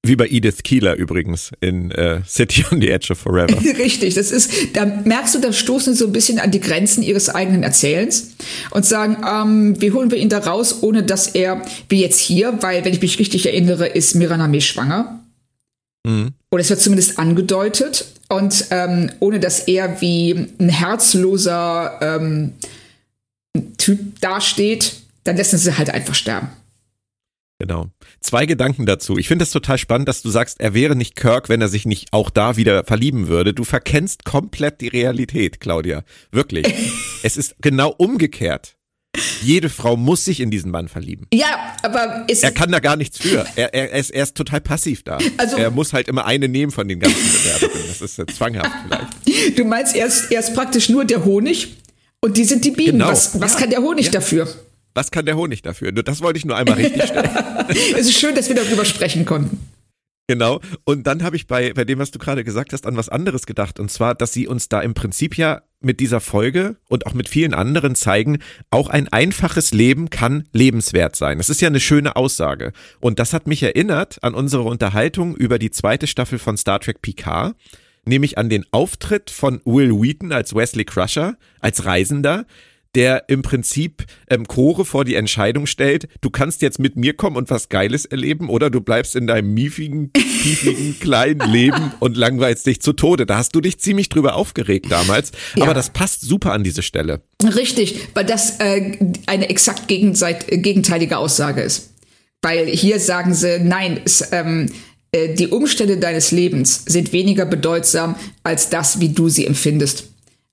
Wie 0.05 0.17
bei 0.17 0.27
Edith 0.27 0.63
Keeler 0.63 0.95
übrigens 0.95 1.51
in 1.61 1.89
äh, 1.91 2.21
City 2.27 2.65
on 2.71 2.81
the 2.81 2.89
Edge 2.89 3.13
of 3.13 3.19
Forever. 3.19 3.57
Richtig, 3.77 4.15
das 4.15 4.31
ist, 4.31 4.51
da 4.73 4.85
merkst 4.85 5.33
du, 5.33 5.39
da 5.39 5.53
stoßen 5.53 5.93
sie 5.93 5.99
so 5.99 6.07
ein 6.07 6.11
bisschen 6.11 6.39
an 6.39 6.51
die 6.51 6.59
Grenzen 6.59 7.03
ihres 7.03 7.29
eigenen 7.29 7.63
Erzählens 7.63 8.33
und 8.71 8.85
sagen, 8.85 9.23
ähm, 9.25 9.81
wie 9.81 9.93
holen 9.93 10.11
wir 10.11 10.17
ihn 10.17 10.27
da 10.27 10.39
raus, 10.39 10.83
ohne 10.83 11.03
dass 11.03 11.27
er, 11.27 11.61
wie 11.87 12.01
jetzt 12.01 12.19
hier, 12.19 12.61
weil, 12.61 12.83
wenn 12.83 12.91
ich 12.91 13.01
mich 13.01 13.17
richtig 13.17 13.45
erinnere, 13.45 13.87
ist 13.87 14.15
Miraname 14.15 14.59
schwanger. 14.59 15.23
Mhm. 16.05 16.31
Oder 16.51 16.61
es 16.61 16.69
wird 16.69 16.81
zumindest 16.81 17.17
angedeutet. 17.17 18.05
Und 18.27 18.65
ähm, 18.71 19.09
ohne 19.19 19.39
dass 19.39 19.61
er 19.61 20.01
wie 20.01 20.49
ein 20.59 20.69
herzloser 20.69 21.99
ähm, 22.01 22.53
Typ 23.77 24.19
dasteht, 24.19 25.02
dann 25.23 25.37
lassen 25.37 25.57
sie 25.57 25.77
halt 25.77 25.89
einfach 25.89 26.15
sterben. 26.15 26.49
Genau. 27.59 27.87
Zwei 28.19 28.45
Gedanken 28.45 28.85
dazu. 28.85 29.17
Ich 29.17 29.27
finde 29.27 29.43
es 29.43 29.51
total 29.51 29.77
spannend, 29.77 30.09
dass 30.09 30.21
du 30.21 30.29
sagst, 30.29 30.59
er 30.59 30.73
wäre 30.73 30.95
nicht 30.95 31.15
Kirk, 31.15 31.47
wenn 31.49 31.61
er 31.61 31.69
sich 31.69 31.85
nicht 31.85 32.11
auch 32.11 32.29
da 32.29 32.57
wieder 32.57 32.83
verlieben 32.83 33.27
würde. 33.27 33.53
Du 33.53 33.63
verkennst 33.63 34.25
komplett 34.25 34.81
die 34.81 34.89
Realität, 34.89 35.59
Claudia. 35.59 36.03
Wirklich. 36.31 36.67
es 37.23 37.37
ist 37.37 37.55
genau 37.61 37.89
umgekehrt. 37.89 38.75
Jede 39.43 39.69
Frau 39.69 39.95
muss 39.95 40.25
sich 40.25 40.39
in 40.39 40.49
diesen 40.49 40.71
Mann 40.71 40.87
verlieben. 40.87 41.27
Ja, 41.31 41.77
aber 41.83 42.25
er 42.27 42.51
kann 42.51 42.71
da 42.71 42.79
gar 42.79 42.95
nichts 42.95 43.19
für. 43.19 43.45
Er, 43.55 43.73
er, 43.73 43.91
er, 43.91 43.99
ist, 43.99 44.09
er 44.09 44.23
ist 44.23 44.35
total 44.35 44.59
passiv 44.59 45.03
da. 45.03 45.19
Also, 45.37 45.57
er 45.57 45.69
muss 45.69 45.93
halt 45.93 46.07
immer 46.07 46.25
eine 46.25 46.49
nehmen 46.49 46.71
von 46.71 46.87
den 46.87 46.99
ganzen 46.99 47.21
Bewerbungen. 47.21 47.85
Das 47.87 48.01
ist 48.01 48.35
zwanghaft 48.35 48.71
vielleicht. 48.85 49.57
Du 49.57 49.65
meinst, 49.65 49.95
er 49.95 50.07
ist, 50.07 50.31
er 50.31 50.39
ist 50.39 50.53
praktisch 50.53 50.89
nur 50.89 51.05
der 51.05 51.23
Honig 51.25 51.77
und 52.21 52.37
die 52.37 52.43
sind 52.43 52.65
die 52.65 52.71
Bienen. 52.71 52.93
Genau. 52.93 53.09
Was, 53.09 53.39
was 53.39 53.53
ja. 53.53 53.59
kann 53.59 53.69
der 53.69 53.81
Honig 53.81 54.07
ja. 54.07 54.11
dafür? 54.11 54.47
Was 54.93 55.11
kann 55.11 55.25
der 55.25 55.35
Honig 55.35 55.61
dafür? 55.61 55.91
Das 55.91 56.21
wollte 56.21 56.37
ich 56.37 56.45
nur 56.45 56.55
einmal 56.55 56.75
richtig 56.77 57.03
stellen. 57.03 57.29
es 57.67 58.07
ist 58.07 58.13
schön, 58.13 58.35
dass 58.35 58.47
wir 58.47 58.55
darüber 58.55 58.85
sprechen 58.85 59.25
konnten. 59.25 59.59
Genau. 60.27 60.61
Und 60.85 61.05
dann 61.05 61.21
habe 61.23 61.35
ich 61.35 61.47
bei, 61.47 61.73
bei 61.73 61.83
dem, 61.83 61.99
was 61.99 62.11
du 62.11 62.19
gerade 62.19 62.45
gesagt 62.45 62.71
hast, 62.71 62.87
an 62.87 62.95
was 62.95 63.09
anderes 63.09 63.45
gedacht. 63.45 63.79
Und 63.79 63.91
zwar, 63.91 64.15
dass 64.15 64.31
sie 64.31 64.47
uns 64.47 64.69
da 64.69 64.79
im 64.81 64.93
Prinzip 64.93 65.37
ja 65.37 65.63
mit 65.81 65.99
dieser 65.99 66.21
Folge 66.21 66.77
und 66.87 67.05
auch 67.05 67.13
mit 67.13 67.27
vielen 67.27 67.53
anderen 67.53 67.93
zeigen, 67.95 68.39
auch 68.69 68.89
ein 68.89 69.09
einfaches 69.09 69.73
Leben 69.73 70.09
kann 70.09 70.47
lebenswert 70.53 71.17
sein. 71.17 71.39
Das 71.39 71.49
ist 71.49 71.59
ja 71.59 71.67
eine 71.67 71.81
schöne 71.81 72.15
Aussage. 72.15 72.71
Und 73.01 73.19
das 73.19 73.33
hat 73.33 73.47
mich 73.47 73.63
erinnert 73.63 74.23
an 74.23 74.33
unsere 74.33 74.63
Unterhaltung 74.63 75.35
über 75.35 75.59
die 75.59 75.71
zweite 75.71 76.07
Staffel 76.07 76.39
von 76.39 76.55
Star 76.55 76.79
Trek 76.79 77.01
Picard, 77.01 77.55
nämlich 78.05 78.37
an 78.37 78.47
den 78.47 78.65
Auftritt 78.71 79.29
von 79.29 79.61
Will 79.65 79.91
Wheaton 79.91 80.31
als 80.31 80.55
Wesley 80.55 80.85
Crusher, 80.85 81.35
als 81.59 81.83
Reisender, 81.83 82.45
der 82.95 83.25
im 83.27 83.41
Prinzip 83.41 84.05
ähm, 84.29 84.47
Chore 84.47 84.85
vor 84.85 85.05
die 85.05 85.15
Entscheidung 85.15 85.65
stellt, 85.65 86.07
du 86.21 86.29
kannst 86.29 86.61
jetzt 86.61 86.79
mit 86.79 86.95
mir 86.95 87.13
kommen 87.13 87.35
und 87.35 87.49
was 87.49 87.69
Geiles 87.69 88.05
erleben 88.05 88.49
oder 88.49 88.69
du 88.69 88.81
bleibst 88.81 89.15
in 89.15 89.27
deinem 89.27 89.53
miefigen, 89.53 90.11
piefigen, 90.11 90.97
kleinen 91.01 91.51
Leben 91.51 91.91
und 91.99 92.17
langweilst 92.17 92.65
dich 92.65 92.81
zu 92.81 92.93
Tode. 92.93 93.25
Da 93.25 93.37
hast 93.37 93.55
du 93.55 93.61
dich 93.61 93.79
ziemlich 93.79 94.09
drüber 94.09 94.35
aufgeregt 94.35 94.91
damals, 94.91 95.31
ja. 95.55 95.63
aber 95.63 95.73
das 95.73 95.89
passt 95.89 96.21
super 96.21 96.51
an 96.51 96.63
diese 96.63 96.83
Stelle. 96.83 97.21
Richtig, 97.43 98.07
weil 98.13 98.25
das 98.25 98.59
äh, 98.59 98.97
eine 99.25 99.49
exakt 99.49 99.87
gegenteilige 99.87 101.17
Aussage 101.17 101.61
ist. 101.61 101.89
Weil 102.41 102.67
hier 102.67 102.99
sagen 102.99 103.33
sie, 103.33 103.59
nein, 103.59 104.01
es, 104.03 104.29
ähm, 104.31 104.69
äh, 105.13 105.33
die 105.33 105.47
Umstände 105.47 105.97
deines 105.97 106.31
Lebens 106.31 106.83
sind 106.85 107.13
weniger 107.13 107.45
bedeutsam 107.45 108.15
als 108.43 108.69
das, 108.69 108.99
wie 108.99 109.09
du 109.09 109.29
sie 109.29 109.47
empfindest. 109.47 110.09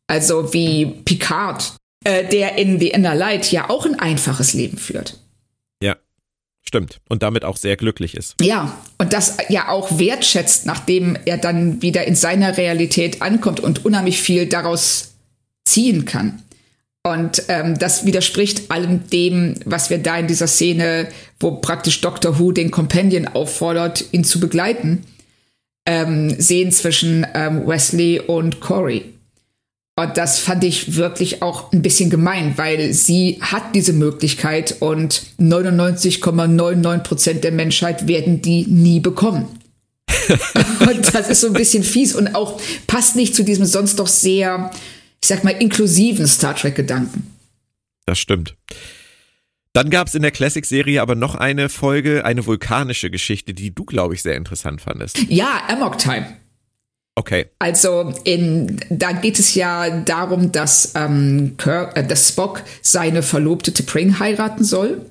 Also 0.06 0.52
wie 0.52 0.86
Picard, 1.04 1.74
äh, 2.04 2.24
der 2.24 2.56
in 2.56 2.80
The 2.80 2.88
Inner 2.88 3.14
Light 3.14 3.52
ja 3.52 3.68
auch 3.68 3.86
ein 3.86 3.98
einfaches 3.98 4.54
Leben 4.54 4.78
führt. 4.78 5.18
Ja, 5.82 5.96
stimmt. 6.62 7.00
Und 7.08 7.22
damit 7.22 7.44
auch 7.44 7.56
sehr 7.56 7.76
glücklich 7.76 8.16
ist. 8.16 8.36
Ja, 8.40 8.78
und 8.98 9.12
das 9.12 9.36
ja 9.48 9.68
auch 9.68 9.98
wertschätzt, 9.98 10.66
nachdem 10.66 11.16
er 11.24 11.36
dann 11.36 11.82
wieder 11.82 12.06
in 12.06 12.16
seiner 12.16 12.56
Realität 12.56 13.22
ankommt 13.22 13.60
und 13.60 13.84
unheimlich 13.84 14.22
viel 14.22 14.46
daraus 14.46 15.14
ziehen 15.64 16.04
kann. 16.04 16.42
Und 17.02 17.44
ähm, 17.48 17.78
das 17.78 18.04
widerspricht 18.04 18.70
allem 18.70 19.08
dem, 19.08 19.54
was 19.64 19.88
wir 19.88 19.98
da 19.98 20.18
in 20.18 20.26
dieser 20.26 20.46
Szene, 20.46 21.08
wo 21.38 21.52
praktisch 21.52 22.00
Doctor 22.02 22.38
Who 22.38 22.52
den 22.52 22.70
Companion 22.70 23.26
auffordert, 23.26 24.04
ihn 24.12 24.24
zu 24.24 24.38
begleiten, 24.38 25.04
ähm, 25.86 26.28
sehen 26.38 26.72
zwischen 26.72 27.26
ähm, 27.34 27.66
Wesley 27.66 28.20
und 28.20 28.60
Corey. 28.60 29.14
Und 29.96 30.16
das 30.16 30.38
fand 30.38 30.64
ich 30.64 30.96
wirklich 30.96 31.42
auch 31.42 31.72
ein 31.72 31.82
bisschen 31.82 32.08
gemein, 32.08 32.54
weil 32.56 32.92
sie 32.92 33.38
hat 33.40 33.74
diese 33.74 33.92
Möglichkeit 33.92 34.76
und 34.80 35.22
99,99 35.38 36.98
Prozent 36.98 37.44
der 37.44 37.52
Menschheit 37.52 38.08
werden 38.08 38.40
die 38.40 38.66
nie 38.66 39.00
bekommen. 39.00 39.46
und 40.80 41.14
das 41.14 41.28
ist 41.28 41.40
so 41.42 41.48
ein 41.48 41.52
bisschen 41.52 41.82
fies 41.82 42.14
und 42.14 42.34
auch 42.34 42.60
passt 42.86 43.14
nicht 43.14 43.34
zu 43.34 43.44
diesem 43.44 43.66
sonst 43.66 43.98
doch 43.98 44.06
sehr 44.06 44.70
ich 45.22 45.28
sag 45.28 45.44
mal, 45.44 45.50
inklusiven 45.50 46.26
Star 46.26 46.56
Trek-Gedanken. 46.56 47.36
Das 48.06 48.18
stimmt. 48.18 48.56
Dann 49.72 49.90
gab 49.90 50.08
es 50.08 50.14
in 50.14 50.22
der 50.22 50.32
Classic-Serie 50.32 51.00
aber 51.00 51.14
noch 51.14 51.36
eine 51.36 51.68
Folge, 51.68 52.24
eine 52.24 52.44
vulkanische 52.46 53.10
Geschichte, 53.10 53.54
die 53.54 53.72
du, 53.72 53.84
glaube 53.84 54.14
ich, 54.14 54.22
sehr 54.22 54.34
interessant 54.34 54.80
fandest. 54.80 55.18
Ja, 55.28 55.62
Amok 55.68 55.98
Time. 55.98 56.39
Okay. 57.16 57.46
Also 57.58 58.14
in, 58.24 58.80
da 58.88 59.12
geht 59.12 59.38
es 59.38 59.54
ja 59.54 59.90
darum, 59.90 60.52
dass, 60.52 60.92
ähm, 60.94 61.54
Kirk, 61.58 61.96
äh, 61.96 62.04
dass 62.04 62.28
Spock 62.28 62.62
seine 62.82 63.22
Verlobte 63.22 63.72
T'Pring 63.72 64.20
heiraten 64.20 64.64
soll 64.64 65.04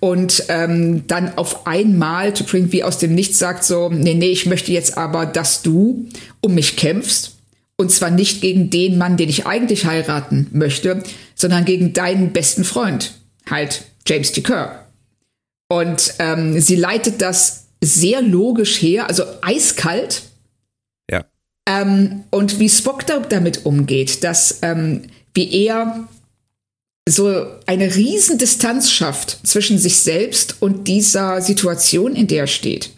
und 0.00 0.44
ähm, 0.48 1.06
dann 1.06 1.36
auf 1.36 1.66
einmal 1.66 2.30
T'Pring 2.30 2.72
wie 2.72 2.82
aus 2.82 2.98
dem 2.98 3.14
Nichts 3.14 3.38
sagt 3.38 3.64
so, 3.64 3.90
nee, 3.90 4.14
nee, 4.14 4.30
ich 4.30 4.46
möchte 4.46 4.72
jetzt 4.72 4.96
aber, 4.96 5.26
dass 5.26 5.62
du 5.62 6.08
um 6.40 6.54
mich 6.54 6.76
kämpfst 6.76 7.36
und 7.76 7.90
zwar 7.90 8.10
nicht 8.10 8.40
gegen 8.40 8.70
den 8.70 8.98
Mann, 8.98 9.16
den 9.16 9.28
ich 9.28 9.46
eigentlich 9.46 9.84
heiraten 9.84 10.48
möchte, 10.52 11.02
sondern 11.34 11.64
gegen 11.64 11.92
deinen 11.92 12.32
besten 12.32 12.64
Freund, 12.64 13.12
halt 13.48 13.84
James 14.06 14.32
T. 14.32 14.40
Kerr. 14.40 14.86
Und 15.68 16.14
ähm, 16.18 16.60
sie 16.60 16.76
leitet 16.76 17.22
das 17.22 17.64
sehr 17.82 18.22
logisch 18.22 18.80
her, 18.80 19.08
also 19.08 19.24
eiskalt. 19.42 20.22
Ähm, 21.66 22.24
und 22.30 22.58
wie 22.58 22.68
Spock 22.68 23.06
da, 23.06 23.20
damit 23.20 23.64
umgeht, 23.64 24.24
dass 24.24 24.58
ähm, 24.62 25.02
wie 25.34 25.66
er 25.66 26.08
so 27.08 27.46
eine 27.66 27.94
riesen 27.94 28.38
Distanz 28.38 28.90
schafft 28.90 29.38
zwischen 29.44 29.78
sich 29.78 29.98
selbst 29.98 30.56
und 30.60 30.86
dieser 30.86 31.40
Situation, 31.40 32.14
in 32.14 32.26
der 32.26 32.42
er 32.42 32.46
steht. 32.46 32.90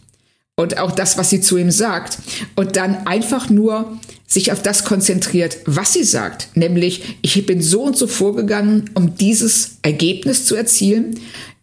Und 0.56 0.78
auch 0.78 0.92
das, 0.92 1.18
was 1.18 1.30
sie 1.30 1.40
zu 1.40 1.56
ihm 1.56 1.71
sagt. 1.71 2.18
Und 2.54 2.76
dann 2.76 3.06
einfach 3.06 3.50
nur 3.50 3.99
sich 4.26 4.52
auf 4.52 4.62
das 4.62 4.85
konzentriert, 4.85 5.59
was 5.64 5.92
sie 5.92 6.04
sagt, 6.04 6.49
nämlich 6.54 7.18
ich 7.23 7.44
bin 7.47 7.61
so 7.62 7.83
und 7.83 7.97
so 7.97 8.06
vorgegangen, 8.06 8.90
um 8.94 9.16
dieses 9.16 9.78
Ergebnis 9.83 10.47
zu 10.47 10.54
erzielen, 10.54 11.21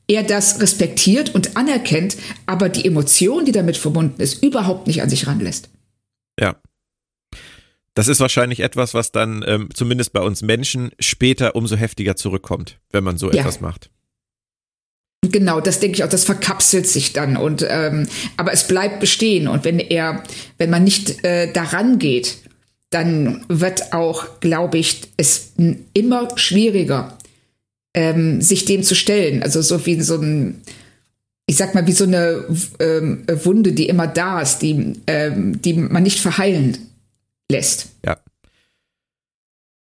er 0.08 0.24
das 0.24 0.60
respektiert 0.62 1.34
und 1.34 1.56
anerkennt, 1.56 2.18
aber 2.46 2.70
die 2.70 2.86
Emotion, 2.86 3.46
die 3.46 3.52
damit 3.52 3.78
verbunden 3.78 4.22
ist, 4.22 4.44
überhaupt 4.44 4.88
nicht 4.88 5.02
an 5.02 5.10
sich 5.10 5.26
ranlässt. 5.28 5.70
Ja. 6.40 6.56
Das 7.94 8.08
ist 8.08 8.20
wahrscheinlich 8.20 8.62
etwas, 8.62 8.94
was 8.94 9.12
dann 9.12 9.44
ähm, 9.46 9.70
zumindest 9.74 10.14
bei 10.14 10.22
uns 10.22 10.42
Menschen 10.42 10.92
später 11.00 11.56
umso 11.56 11.76
heftiger 11.76 12.16
zurückkommt, 12.16 12.80
wenn 12.92 13.04
man 13.04 13.18
so 13.18 13.32
ja. 13.32 13.40
etwas 13.40 13.60
macht. 13.60 13.90
Genau, 15.24 15.62
das 15.62 15.80
denke 15.80 15.98
ich 15.98 16.04
auch, 16.04 16.10
das 16.10 16.24
verkapselt 16.24 16.88
sich 16.88 17.14
dann 17.14 17.38
und 17.38 17.64
ähm, 17.70 18.08
aber 18.38 18.54
es 18.54 18.68
bleibt 18.68 19.00
bestehen 19.00 19.48
und 19.48 19.64
wenn 19.66 19.80
er, 19.80 20.24
wenn 20.58 20.72
man 20.72 20.84
nicht 20.84 21.24
äh, 21.24 21.52
daran 21.54 22.00
geht 22.00 22.38
dann 22.92 23.46
wird 23.48 23.94
auch, 23.94 24.40
glaube 24.42 24.78
ich, 24.78 25.02
es 25.18 25.54
immer 25.94 26.38
schwieriger, 26.38 27.18
ähm, 27.96 28.42
sich 28.42 28.66
dem 28.66 28.84
zu 28.84 28.96
stellen. 28.96 29.42
Also 29.42 29.62
so 29.62 29.86
wie 29.86 30.00
so 30.02 30.18
ein, 30.18 30.62
ich 31.48 31.56
sag 31.56 31.74
mal, 31.74 31.88
wie 31.88 31.94
so 31.94 32.04
eine 32.04 32.46
ähm, 32.80 33.24
Wunde, 33.44 33.72
die 33.72 33.88
immer 33.88 34.08
da 34.08 34.42
ist, 34.42 34.60
die, 34.60 34.94
ähm, 35.08 35.62
die 35.62 35.74
man 35.74 36.04
nicht 36.04 36.20
verheilen 36.20 36.78
lässt. 37.52 37.90
Ja. 38.06 38.18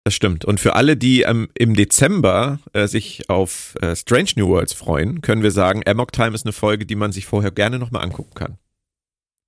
Das 0.04 0.14
stimmt. 0.14 0.44
Und 0.44 0.60
für 0.60 0.76
alle, 0.76 0.96
die 0.96 1.22
ähm, 1.22 1.48
im 1.54 1.76
Dezember 1.76 2.58
äh, 2.72 2.86
sich 2.86 3.28
auf 3.28 3.74
äh, 3.80 3.94
Strange 3.94 4.30
New 4.36 4.48
Worlds 4.48 4.72
freuen, 4.72 5.20
können 5.20 5.42
wir 5.42 5.50
sagen, 5.50 5.82
Amok 5.86 6.12
Time 6.12 6.34
ist 6.34 6.46
eine 6.46 6.52
Folge, 6.52 6.86
die 6.86 6.94
man 6.94 7.12
sich 7.12 7.26
vorher 7.26 7.50
gerne 7.50 7.78
nochmal 7.78 8.02
angucken 8.02 8.34
kann. 8.34 8.58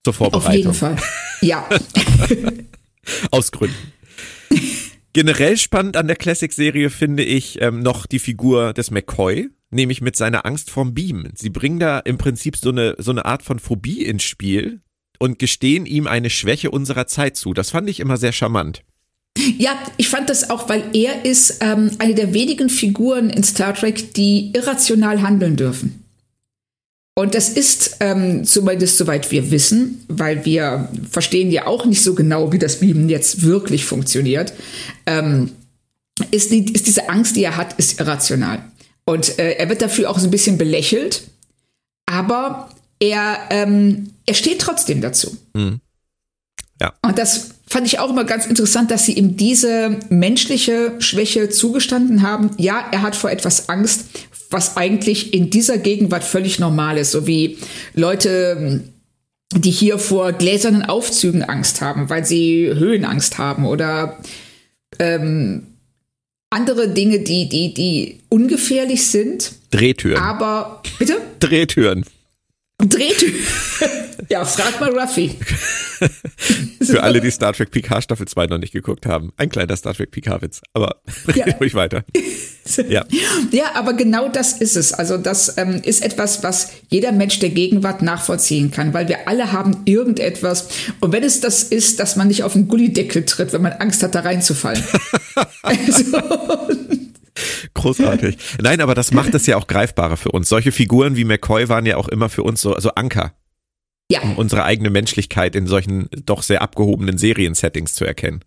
Zur 0.05 0.15
Vorbereitung. 0.15 0.51
Auf 0.51 0.57
jeden 0.57 0.75
Fall. 0.75 0.97
Ja. 1.43 1.69
Aus 3.33 3.51
Gründen. 3.51 3.93
Generell 5.13 5.57
spannend 5.57 5.97
an 5.97 6.07
der 6.07 6.15
Classic-Serie 6.15 6.89
finde 6.89 7.25
ich 7.25 7.61
ähm, 7.61 7.81
noch 7.81 8.07
die 8.07 8.21
Figur 8.21 8.73
des 8.73 8.93
McCoy, 8.93 9.51
nämlich 9.71 10.01
mit 10.03 10.15
seiner 10.15 10.47
Angst 10.47 10.71
vorm 10.71 10.95
Beam. 10.95 11.31
Sie 11.35 11.51
bringen 11.51 11.81
da 11.81 11.99
im 11.99 12.17
Prinzip 12.17 12.57
so 12.57 12.71
eine, 12.71 12.95
so 12.99 13.11
eine 13.11 13.25
Art 13.25 13.43
von 13.43 13.59
Phobie 13.59 14.05
ins 14.05 14.23
Spiel 14.23 14.83
und 15.23 15.39
gestehen 15.39 15.87
ihm 15.87 16.09
eine 16.09 16.31
Schwäche 16.31 16.73
unserer 16.73 17.07
Zeit 17.07 17.37
zu. 17.37 17.55
Das 17.55 17.71
fand 17.71 17.89
ich 17.89 18.01
immer 18.01 18.17
sehr 18.17 18.33
charmant. 18.33 18.83
Ja, 19.57 19.79
ich 19.97 20.09
fand 20.09 20.29
das 20.29 20.51
auch, 20.51 20.69
weil 20.69 20.83
er 20.95 21.25
ist 21.25 21.59
ähm, 21.61 21.93
eine 22.01 22.17
der 22.17 22.35
wenigen 22.35 22.69
Figuren 22.69 23.31
in 23.31 23.45
Star 23.45 23.73
Trek, 23.73 24.15
die 24.15 24.51
irrational 24.53 25.23
handeln 25.23 25.55
dürfen. 25.55 26.05
Und 27.15 27.37
das 27.37 27.51
ist 27.51 27.99
ähm, 28.01 28.45
zumindest 28.45 28.99
soweit 28.99 29.31
wir 29.31 29.53
wissen, 29.53 30.05
weil 30.09 30.45
wir 30.45 30.89
verstehen 31.09 31.53
ja 31.53 31.69
auch 31.69 31.87
nicht 31.87 32.03
so 32.03 32.15
genau, 32.17 32.53
wie 32.53 32.59
das 32.59 32.81
Beamen 32.81 33.09
jetzt 33.09 33.43
wirklich 33.43 33.85
funktioniert, 33.85 34.53
ähm, 35.07 35.53
ist, 36.33 36.51
die, 36.51 36.73
ist 36.73 36.89
diese 36.89 37.09
Angst, 37.09 37.37
die 37.37 37.45
er 37.45 37.57
hat, 37.57 37.79
ist 37.79 38.01
irrational. 38.01 38.65
Und 39.05 39.39
äh, 39.39 39.53
er 39.53 39.69
wird 39.69 39.83
dafür 39.83 40.11
auch 40.11 40.19
so 40.19 40.27
ein 40.27 40.33
bisschen 40.33 40.59
belächelt, 40.59 41.23
aber 42.07 42.71
er, 42.99 43.39
ähm, 43.51 44.12
er 44.27 44.35
steht 44.35 44.61
trotzdem 44.61 45.01
dazu. 45.01 45.37
Mhm. 45.55 45.81
Ja. 46.81 46.93
Und 47.03 47.17
das 47.19 47.51
fand 47.69 47.87
ich 47.87 48.01
auch 48.01 48.11
immer 48.11 48.25
ganz 48.25 48.47
interessant, 48.47 48.91
dass 48.91 49.07
sie 49.07 49.13
ihm 49.13 49.37
diese 49.37 50.01
menschliche 50.09 50.95
Schwäche 50.99 51.49
zugestanden 51.49 52.23
haben. 52.23 52.51
Ja, 52.59 52.85
er 52.91 53.03
hat 53.03 53.15
vor 53.15 53.31
etwas 53.31 53.69
Angst, 53.69 54.07
was 54.51 54.77
eigentlich 54.77 55.33
in 55.33 55.51
dieser 55.51 55.79
Gegenwart 55.79 56.25
völlig 56.25 56.59
normal 56.59 56.99
ist, 56.99 57.13
so 57.13 57.27
wie 57.27 57.59
Leute, 57.95 58.83
die 59.55 59.71
hier 59.71 59.99
vor 59.99 60.33
gläsernen 60.33 60.83
Aufzügen 60.83 61.45
Angst 61.45 61.81
haben, 61.81 62.11
weil 62.11 62.27
sie 62.27 62.67
Höhenangst 62.67 63.39
haben 63.39 63.65
oder 63.65 64.19
ähm, 64.99 65.69
andere 66.51 66.89
Dinge, 66.89 67.21
die, 67.21 67.49
die, 67.49 67.73
die 67.73 68.21
ungefährlich 68.29 69.07
sind. 69.07 69.53
Drehtüren. 69.71 70.23
Aber, 70.23 70.83
bitte? 70.99 71.17
Drehtüren. 71.41 72.05
Drehtüren. 72.79 73.35
Ja, 74.29 74.45
frag 74.45 74.81
mal 74.81 74.91
Ruffy. 74.99 75.37
Für 76.83 77.03
alle, 77.03 77.21
die 77.21 77.31
Star 77.31 77.53
Trek 77.53 77.71
PK 77.71 78.03
Staffel 78.03 78.27
2 78.27 78.47
noch 78.47 78.59
nicht 78.59 78.73
geguckt 78.73 79.07
haben. 79.07 79.33
Ein 79.37 79.49
kleiner 79.49 79.77
Star 79.77 79.95
Trek 79.95 80.11
PK-Witz, 80.11 80.63
aber 80.73 80.97
ja. 81.35 81.47
ruhig 81.61 81.75
weiter. 81.75 82.05
Ja. 82.89 83.05
ja, 83.51 83.75
aber 83.75 83.95
genau 83.95 84.29
das 84.29 84.53
ist 84.55 84.77
es. 84.77 84.93
Also 84.93 85.19
das 85.19 85.59
ähm, 85.59 85.81
ist 85.85 86.05
etwas, 86.05 86.43
was 86.43 86.73
jeder 86.89 87.13
Mensch 87.13 87.39
der 87.39 87.51
Gegenwart 87.51 88.03
nachvollziehen 88.03 88.71
kann, 88.71 88.95
weil 88.95 89.09
wir 89.09 89.29
alle 89.29 89.53
haben 89.53 89.83
irgendetwas. 89.85 90.69
Und 91.01 91.13
wenn 91.13 91.23
es 91.23 91.41
das 91.41 91.63
ist, 91.65 92.01
dass 92.01 92.17
man 92.17 92.29
nicht 92.29 92.45
auf 92.45 92.53
den 92.53 92.69
Gullideckel 92.69 93.25
tritt, 93.25 93.53
wenn 93.53 93.63
man 93.63 93.73
Angst 93.73 94.03
hat, 94.03 94.15
da 94.15 94.21
reinzufallen. 94.21 94.83
also, 95.63 96.19
Großartig. 97.75 98.37
Nein, 98.61 98.81
aber 98.81 98.95
das 98.95 99.13
macht 99.13 99.35
es 99.35 99.47
ja 99.47 99.57
auch 99.57 99.67
greifbarer 99.67 100.17
für 100.17 100.31
uns. 100.31 100.49
Solche 100.49 100.73
Figuren 100.73 101.17
wie 101.17 101.25
McCoy 101.25 101.69
waren 101.69 101.87
ja 101.87 101.97
auch 101.97 102.09
immer 102.09 102.29
für 102.29 102.43
uns 102.43 102.61
so, 102.61 102.79
so 102.79 102.91
Anker. 102.91 103.33
Ja. 104.11 104.21
Um 104.21 104.37
unsere 104.37 104.65
eigene 104.65 104.91
Menschlichkeit 104.91 105.57
in 105.57 105.67
solchen 105.67 106.09
doch 106.27 106.43
sehr 106.43 106.63
abgehobenen 106.63 107.19
Seriensettings 107.19 107.95
zu 107.95 108.05
erkennen. 108.05 108.45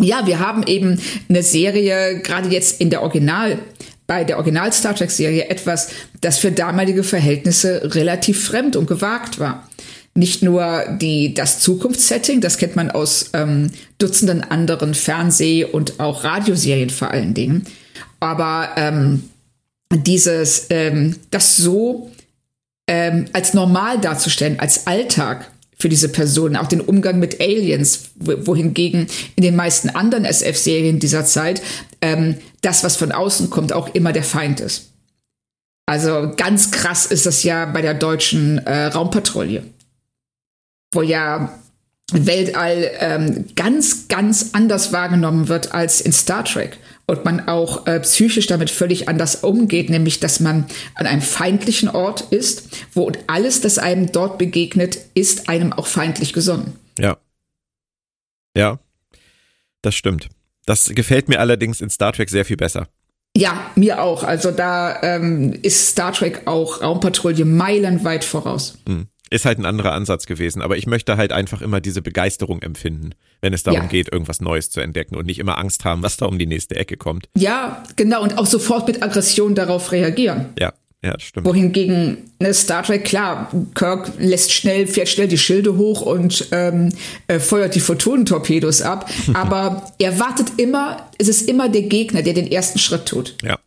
ja, 0.00 0.26
wir 0.26 0.40
haben 0.40 0.62
eben 0.66 1.00
eine 1.28 1.42
Serie, 1.42 2.20
gerade 2.20 2.48
jetzt 2.48 2.80
in 2.80 2.90
der 2.90 3.02
Original, 3.02 3.58
bei 4.06 4.24
der 4.24 4.36
Original 4.36 4.72
Star 4.72 4.94
Trek 4.94 5.10
Serie 5.10 5.48
etwas, 5.48 5.88
das 6.20 6.38
für 6.38 6.52
damalige 6.52 7.02
Verhältnisse 7.02 7.94
relativ 7.94 8.44
fremd 8.44 8.76
und 8.76 8.86
gewagt 8.86 9.38
war. 9.38 9.68
Nicht 10.14 10.42
nur 10.42 10.84
die, 11.00 11.34
das 11.34 11.60
Zukunftssetting, 11.60 12.40
das 12.40 12.56
kennt 12.56 12.76
man 12.76 12.90
aus 12.90 13.30
ähm, 13.34 13.70
Dutzenden 13.98 14.42
anderen 14.42 14.94
Fernseh- 14.94 15.64
und 15.64 16.00
auch 16.00 16.24
Radioserien 16.24 16.90
vor 16.90 17.10
allen 17.10 17.34
Dingen, 17.34 17.66
aber 18.20 18.70
ähm, 18.76 19.24
dieses, 19.92 20.66
ähm, 20.70 21.16
das 21.30 21.56
so 21.56 22.10
ähm, 22.88 23.26
als 23.32 23.54
normal 23.54 24.00
darzustellen, 24.00 24.60
als 24.60 24.86
Alltag 24.86 25.50
für 25.78 25.88
diese 25.88 26.08
Personen, 26.08 26.56
auch 26.56 26.68
den 26.68 26.80
Umgang 26.80 27.18
mit 27.18 27.40
Aliens, 27.40 28.10
wohingegen 28.16 29.08
in 29.36 29.42
den 29.42 29.56
meisten 29.56 29.90
anderen 29.90 30.24
SF-Serien 30.24 30.98
dieser 30.98 31.24
Zeit 31.24 31.60
ähm, 32.00 32.38
das, 32.62 32.82
was 32.82 32.96
von 32.96 33.12
außen 33.12 33.50
kommt, 33.50 33.72
auch 33.72 33.94
immer 33.94 34.12
der 34.12 34.24
Feind 34.24 34.60
ist. 34.60 34.92
Also 35.86 36.32
ganz 36.36 36.70
krass 36.70 37.06
ist 37.06 37.26
das 37.26 37.42
ja 37.42 37.66
bei 37.66 37.82
der 37.82 37.94
deutschen 37.94 38.58
äh, 38.58 38.86
Raumpatrouille, 38.86 39.64
wo 40.92 41.02
ja 41.02 41.52
Weltall 42.12 42.90
ähm, 42.98 43.46
ganz, 43.54 44.08
ganz 44.08 44.50
anders 44.52 44.92
wahrgenommen 44.92 45.48
wird 45.48 45.72
als 45.72 46.00
in 46.00 46.12
Star 46.12 46.44
Trek 46.44 46.78
und 47.06 47.24
man 47.24 47.48
auch 47.48 47.86
äh, 47.86 48.00
psychisch 48.00 48.46
damit 48.46 48.70
völlig 48.70 49.08
anders 49.08 49.36
umgeht, 49.36 49.90
nämlich 49.90 50.20
dass 50.20 50.40
man 50.40 50.66
an 50.94 51.06
einem 51.06 51.22
feindlichen 51.22 51.88
Ort 51.88 52.22
ist, 52.32 52.68
wo 52.92 53.10
alles, 53.26 53.60
das 53.60 53.78
einem 53.78 54.10
dort 54.12 54.38
begegnet, 54.38 54.98
ist 55.14 55.48
einem 55.48 55.72
auch 55.72 55.86
feindlich 55.86 56.32
gesonnen. 56.32 56.76
Ja. 56.98 57.16
Ja, 58.56 58.78
das 59.82 59.94
stimmt. 59.94 60.28
Das 60.64 60.90
gefällt 60.94 61.28
mir 61.28 61.38
allerdings 61.38 61.80
in 61.80 61.90
Star 61.90 62.12
Trek 62.12 62.28
sehr 62.28 62.44
viel 62.44 62.56
besser. 62.56 62.88
Ja, 63.36 63.70
mir 63.76 64.02
auch. 64.02 64.24
Also 64.24 64.50
da 64.50 65.00
ähm, 65.02 65.52
ist 65.62 65.88
Star 65.90 66.12
Trek 66.12 66.46
auch 66.46 66.80
Raumpatrouille 66.80 67.44
meilenweit 67.44 68.24
voraus. 68.24 68.78
Hm. 68.86 69.08
Ist 69.30 69.44
halt 69.44 69.58
ein 69.58 69.66
anderer 69.66 69.92
Ansatz 69.92 70.26
gewesen, 70.26 70.62
aber 70.62 70.76
ich 70.76 70.86
möchte 70.86 71.16
halt 71.16 71.32
einfach 71.32 71.60
immer 71.60 71.80
diese 71.80 72.00
Begeisterung 72.00 72.62
empfinden, 72.62 73.10
wenn 73.40 73.52
es 73.52 73.64
darum 73.64 73.82
ja. 73.82 73.86
geht, 73.86 74.12
irgendwas 74.12 74.40
Neues 74.40 74.70
zu 74.70 74.80
entdecken 74.80 75.16
und 75.16 75.26
nicht 75.26 75.40
immer 75.40 75.58
Angst 75.58 75.84
haben, 75.84 76.02
was 76.02 76.16
da 76.16 76.26
um 76.26 76.38
die 76.38 76.46
nächste 76.46 76.76
Ecke 76.76 76.96
kommt. 76.96 77.28
Ja, 77.36 77.82
genau, 77.96 78.22
und 78.22 78.38
auch 78.38 78.46
sofort 78.46 78.86
mit 78.86 79.02
Aggression 79.02 79.54
darauf 79.54 79.90
reagieren. 79.90 80.50
Ja, 80.58 80.72
ja, 81.06 81.12
das 81.12 81.22
stimmt. 81.22 81.46
Wohingegen 81.46 82.30
ne, 82.40 82.54
Star 82.54 82.82
Trek, 82.82 83.04
klar, 83.04 83.50
Kirk 83.74 84.12
lässt 84.18 84.52
schnell, 84.52 84.86
fährt 84.86 85.08
schnell 85.08 85.28
die 85.28 85.38
Schilde 85.38 85.76
hoch 85.76 86.02
und 86.02 86.48
ähm, 86.52 86.92
äh, 87.28 87.38
feuert 87.38 87.74
die 87.74 87.80
Photonentorpedos 87.80 88.82
ab, 88.82 89.08
aber 89.34 89.92
er 89.98 90.18
wartet 90.18 90.52
immer, 90.56 91.08
es 91.18 91.28
ist 91.28 91.48
immer 91.48 91.68
der 91.68 91.82
Gegner, 91.82 92.22
der 92.22 92.34
den 92.34 92.50
ersten 92.50 92.78
Schritt 92.78 93.06
tut. 93.06 93.36
Ja. 93.42 93.58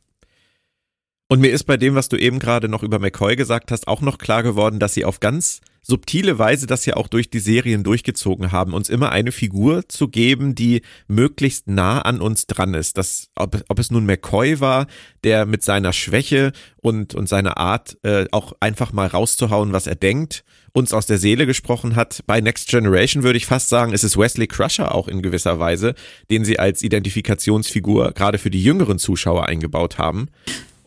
Und 1.31 1.41
mir 1.41 1.51
ist 1.51 1.65
bei 1.65 1.77
dem, 1.77 1.93
was 1.93 2.09
du 2.09 2.17
eben 2.17 2.39
gerade 2.39 2.67
noch 2.67 2.81
über 2.81 2.97
McCoy 2.97 3.35
gesagt 3.35 3.71
hast, 3.71 3.87
auch 3.87 4.01
noch 4.01 4.17
klar 4.17 4.41
geworden, 4.41 4.79
dass 4.79 4.95
sie 4.95 5.05
auf 5.05 5.19
ganz 5.19 5.61
subtile 5.83 6.39
Weise 6.39 6.65
das 6.65 6.87
ja 6.87 6.95
auch 6.95 7.07
durch 7.07 7.29
die 7.29 7.39
Serien 7.39 7.83
durchgezogen 7.83 8.51
haben, 8.51 8.73
uns 8.73 8.89
immer 8.89 9.11
eine 9.11 9.31
Figur 9.31 9.87
zu 9.87 10.07
geben, 10.07 10.55
die 10.55 10.81
möglichst 11.07 11.67
nah 11.67 12.01
an 12.01 12.19
uns 12.19 12.47
dran 12.47 12.73
ist. 12.73 12.97
Das, 12.97 13.29
ob, 13.35 13.63
ob 13.69 13.77
es 13.77 13.91
nun 13.91 14.07
McCoy 14.07 14.59
war, 14.59 14.87
der 15.23 15.45
mit 15.45 15.63
seiner 15.63 15.93
Schwäche 15.93 16.51
und, 16.77 17.13
und 17.13 17.29
seiner 17.29 17.57
Art 17.57 17.99
äh, 18.01 18.25
auch 18.31 18.53
einfach 18.59 18.91
mal 18.91 19.07
rauszuhauen, 19.07 19.71
was 19.71 19.85
er 19.85 19.95
denkt, 19.95 20.43
uns 20.73 20.93
aus 20.93 21.05
der 21.05 21.19
Seele 21.19 21.45
gesprochen 21.45 21.95
hat. 21.95 22.23
Bei 22.25 22.41
Next 22.41 22.69
Generation 22.69 23.21
würde 23.21 23.37
ich 23.37 23.45
fast 23.45 23.69
sagen, 23.69 23.93
ist 23.93 24.03
es 24.03 24.17
Wesley 24.17 24.47
Crusher 24.47 24.95
auch 24.95 25.07
in 25.07 25.21
gewisser 25.21 25.59
Weise, 25.59 25.93
den 26.31 26.43
sie 26.43 26.57
als 26.57 26.81
Identifikationsfigur 26.81 28.13
gerade 28.13 28.39
für 28.39 28.49
die 28.49 28.63
jüngeren 28.63 28.97
Zuschauer 28.97 29.45
eingebaut 29.45 29.99
haben. 29.99 30.29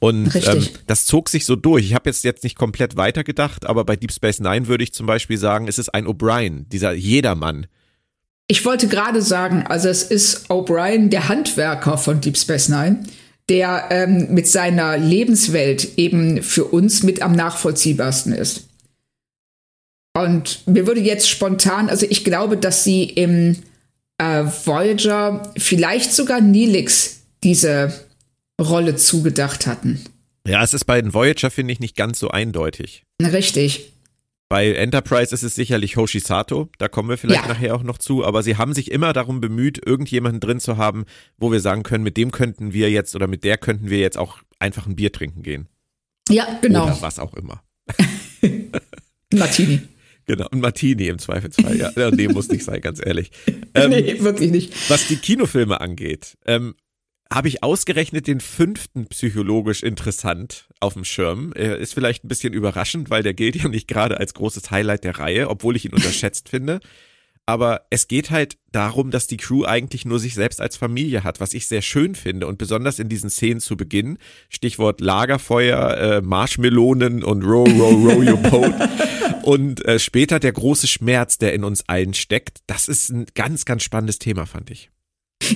Und 0.02 0.34
ähm, 0.34 0.66
das 0.88 1.06
zog 1.06 1.28
sich 1.28 1.46
so 1.46 1.54
durch. 1.54 1.84
Ich 1.84 1.94
habe 1.94 2.10
jetzt 2.10 2.24
jetzt 2.24 2.42
nicht 2.42 2.56
komplett 2.56 2.96
weitergedacht, 2.96 3.66
aber 3.66 3.84
bei 3.84 3.94
Deep 3.94 4.10
Space 4.10 4.40
Nine 4.40 4.66
würde 4.66 4.82
ich 4.82 4.92
zum 4.92 5.06
Beispiel 5.06 5.38
sagen, 5.38 5.68
es 5.68 5.78
ist 5.78 5.94
ein 5.94 6.08
O'Brien, 6.08 6.68
dieser 6.68 6.92
Jedermann. 6.92 7.68
Ich 8.48 8.64
wollte 8.64 8.88
gerade 8.88 9.22
sagen, 9.22 9.64
also 9.68 9.88
es 9.88 10.02
ist 10.02 10.50
O'Brien, 10.50 11.08
der 11.08 11.28
Handwerker 11.28 11.98
von 11.98 12.20
Deep 12.20 12.36
Space 12.36 12.68
Nine, 12.68 13.04
der 13.48 13.84
ähm, 13.90 14.34
mit 14.34 14.48
seiner 14.48 14.98
Lebenswelt 14.98 15.96
eben 15.96 16.42
für 16.42 16.64
uns 16.64 17.04
mit 17.04 17.22
am 17.22 17.36
nachvollziehbarsten 17.36 18.32
ist. 18.32 18.64
Und 20.14 20.66
mir 20.66 20.88
würde 20.88 21.00
jetzt 21.00 21.30
spontan, 21.30 21.88
also 21.88 22.06
ich 22.10 22.24
glaube, 22.24 22.56
dass 22.56 22.82
sie 22.82 23.04
im 23.04 23.56
äh, 24.18 24.42
Voyager 24.64 25.52
vielleicht 25.56 26.12
sogar 26.12 26.40
Nilix 26.40 27.20
diese 27.44 27.92
Rolle 28.60 28.96
zugedacht 28.96 29.66
hatten. 29.66 30.00
Ja, 30.46 30.62
es 30.62 30.74
ist 30.74 30.84
bei 30.84 31.00
den 31.00 31.14
Voyager, 31.14 31.50
finde 31.50 31.72
ich, 31.72 31.80
nicht 31.80 31.96
ganz 31.96 32.18
so 32.18 32.28
eindeutig. 32.28 33.04
Richtig. 33.20 33.92
Bei 34.48 34.70
Enterprise 34.72 35.34
ist 35.34 35.44
es 35.44 35.54
sicherlich 35.54 35.96
Hoshi 35.96 36.20
Sato, 36.20 36.68
da 36.76 36.86
kommen 36.88 37.08
wir 37.08 37.16
vielleicht 37.16 37.46
ja. 37.46 37.48
nachher 37.48 37.74
auch 37.74 37.82
noch 37.82 37.96
zu, 37.96 38.22
aber 38.22 38.42
sie 38.42 38.58
haben 38.58 38.74
sich 38.74 38.90
immer 38.90 39.14
darum 39.14 39.40
bemüht, 39.40 39.80
irgendjemanden 39.86 40.40
drin 40.40 40.60
zu 40.60 40.76
haben, 40.76 41.06
wo 41.38 41.50
wir 41.50 41.60
sagen 41.60 41.84
können, 41.84 42.04
mit 42.04 42.18
dem 42.18 42.32
könnten 42.32 42.74
wir 42.74 42.90
jetzt 42.90 43.16
oder 43.16 43.28
mit 43.28 43.44
der 43.44 43.56
könnten 43.56 43.88
wir 43.88 43.98
jetzt 43.98 44.18
auch 44.18 44.38
einfach 44.58 44.86
ein 44.86 44.94
Bier 44.94 45.10
trinken 45.10 45.42
gehen. 45.42 45.68
Ja, 46.28 46.58
genau. 46.60 46.84
Oder 46.84 47.00
was 47.00 47.18
auch 47.18 47.32
immer. 47.32 47.62
Martini. 49.32 49.80
Genau, 50.26 50.46
ein 50.52 50.60
Martini 50.60 51.06
im 51.06 51.18
Zweifelsfall, 51.18 51.76
ja. 51.76 52.10
Nee, 52.10 52.28
muss 52.28 52.48
nicht 52.48 52.64
sein, 52.64 52.80
ganz 52.80 53.00
ehrlich. 53.04 53.30
Ähm, 53.74 53.88
nee, 53.88 54.20
wirklich 54.20 54.50
nicht. 54.50 54.90
Was 54.90 55.06
die 55.06 55.16
Kinofilme 55.16 55.80
angeht, 55.80 56.36
ähm, 56.44 56.74
habe 57.34 57.48
ich 57.48 57.62
ausgerechnet 57.62 58.26
den 58.26 58.40
fünften 58.40 59.06
psychologisch 59.06 59.82
interessant 59.82 60.68
auf 60.80 60.94
dem 60.94 61.04
Schirm. 61.04 61.52
Er 61.54 61.78
ist 61.78 61.94
vielleicht 61.94 62.24
ein 62.24 62.28
bisschen 62.28 62.52
überraschend, 62.52 63.10
weil 63.10 63.22
der 63.22 63.34
gilt 63.34 63.56
ja 63.56 63.68
nicht 63.68 63.88
gerade 63.88 64.18
als 64.18 64.34
großes 64.34 64.70
Highlight 64.70 65.04
der 65.04 65.18
Reihe, 65.18 65.48
obwohl 65.48 65.76
ich 65.76 65.84
ihn 65.84 65.94
unterschätzt 65.94 66.48
finde. 66.50 66.80
Aber 67.44 67.86
es 67.90 68.06
geht 68.06 68.30
halt 68.30 68.56
darum, 68.70 69.10
dass 69.10 69.26
die 69.26 69.36
Crew 69.36 69.64
eigentlich 69.64 70.04
nur 70.04 70.20
sich 70.20 70.34
selbst 70.34 70.60
als 70.60 70.76
Familie 70.76 71.24
hat, 71.24 71.40
was 71.40 71.54
ich 71.54 71.66
sehr 71.66 71.82
schön 71.82 72.14
finde. 72.14 72.46
Und 72.46 72.56
besonders 72.56 73.00
in 73.00 73.08
diesen 73.08 73.30
Szenen 73.30 73.60
zu 73.60 73.76
Beginn, 73.76 74.18
Stichwort 74.48 75.00
Lagerfeuer, 75.00 75.96
äh, 75.96 76.20
Marshmelonen 76.20 77.24
und 77.24 77.42
Row, 77.42 77.68
Row, 77.68 77.92
Row 77.92 78.24
Your 78.24 78.36
Boat. 78.36 78.74
und 79.42 79.84
äh, 79.84 79.98
später 79.98 80.38
der 80.38 80.52
große 80.52 80.86
Schmerz, 80.86 81.38
der 81.38 81.52
in 81.52 81.64
uns 81.64 81.88
allen 81.88 82.14
steckt. 82.14 82.60
Das 82.68 82.86
ist 82.86 83.10
ein 83.10 83.26
ganz, 83.34 83.64
ganz 83.64 83.82
spannendes 83.82 84.20
Thema, 84.20 84.46
fand 84.46 84.70
ich. 84.70 84.90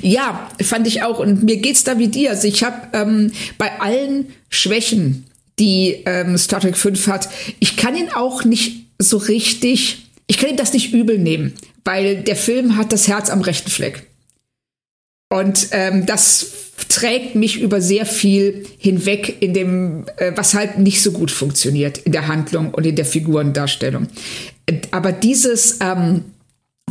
Ja, 0.02 0.50
fand 0.60 0.86
ich 0.86 1.02
auch. 1.02 1.18
Und 1.18 1.42
mir 1.42 1.58
geht's 1.58 1.84
da 1.84 1.98
wie 1.98 2.08
dir. 2.08 2.30
Also 2.30 2.48
ich 2.48 2.64
habe 2.64 2.88
ähm, 2.92 3.32
bei 3.58 3.80
allen 3.80 4.26
Schwächen, 4.48 5.26
die 5.58 6.02
ähm, 6.06 6.36
Star 6.38 6.60
Trek 6.60 6.76
5 6.76 7.06
hat, 7.06 7.28
ich 7.60 7.76
kann 7.76 7.96
ihn 7.96 8.10
auch 8.10 8.44
nicht 8.44 8.86
so 8.98 9.16
richtig, 9.16 10.06
ich 10.26 10.38
kann 10.38 10.50
ihm 10.50 10.56
das 10.56 10.72
nicht 10.72 10.92
übel 10.92 11.18
nehmen, 11.18 11.54
weil 11.84 12.22
der 12.22 12.36
Film 12.36 12.76
hat 12.76 12.92
das 12.92 13.08
Herz 13.08 13.30
am 13.30 13.40
rechten 13.40 13.70
Fleck. 13.70 14.06
Und 15.28 15.68
ähm, 15.72 16.06
das 16.06 16.52
trägt 16.88 17.34
mich 17.34 17.60
über 17.60 17.80
sehr 17.80 18.06
viel 18.06 18.64
hinweg 18.78 19.36
in 19.40 19.54
dem, 19.54 20.06
äh, 20.18 20.32
was 20.36 20.54
halt 20.54 20.78
nicht 20.78 21.02
so 21.02 21.12
gut 21.12 21.30
funktioniert 21.30 21.98
in 21.98 22.12
der 22.12 22.28
Handlung 22.28 22.72
und 22.72 22.86
in 22.86 22.96
der 22.96 23.04
Figurendarstellung. 23.04 24.08
Aber 24.90 25.12
dieses, 25.12 25.78
ähm, 25.80 26.24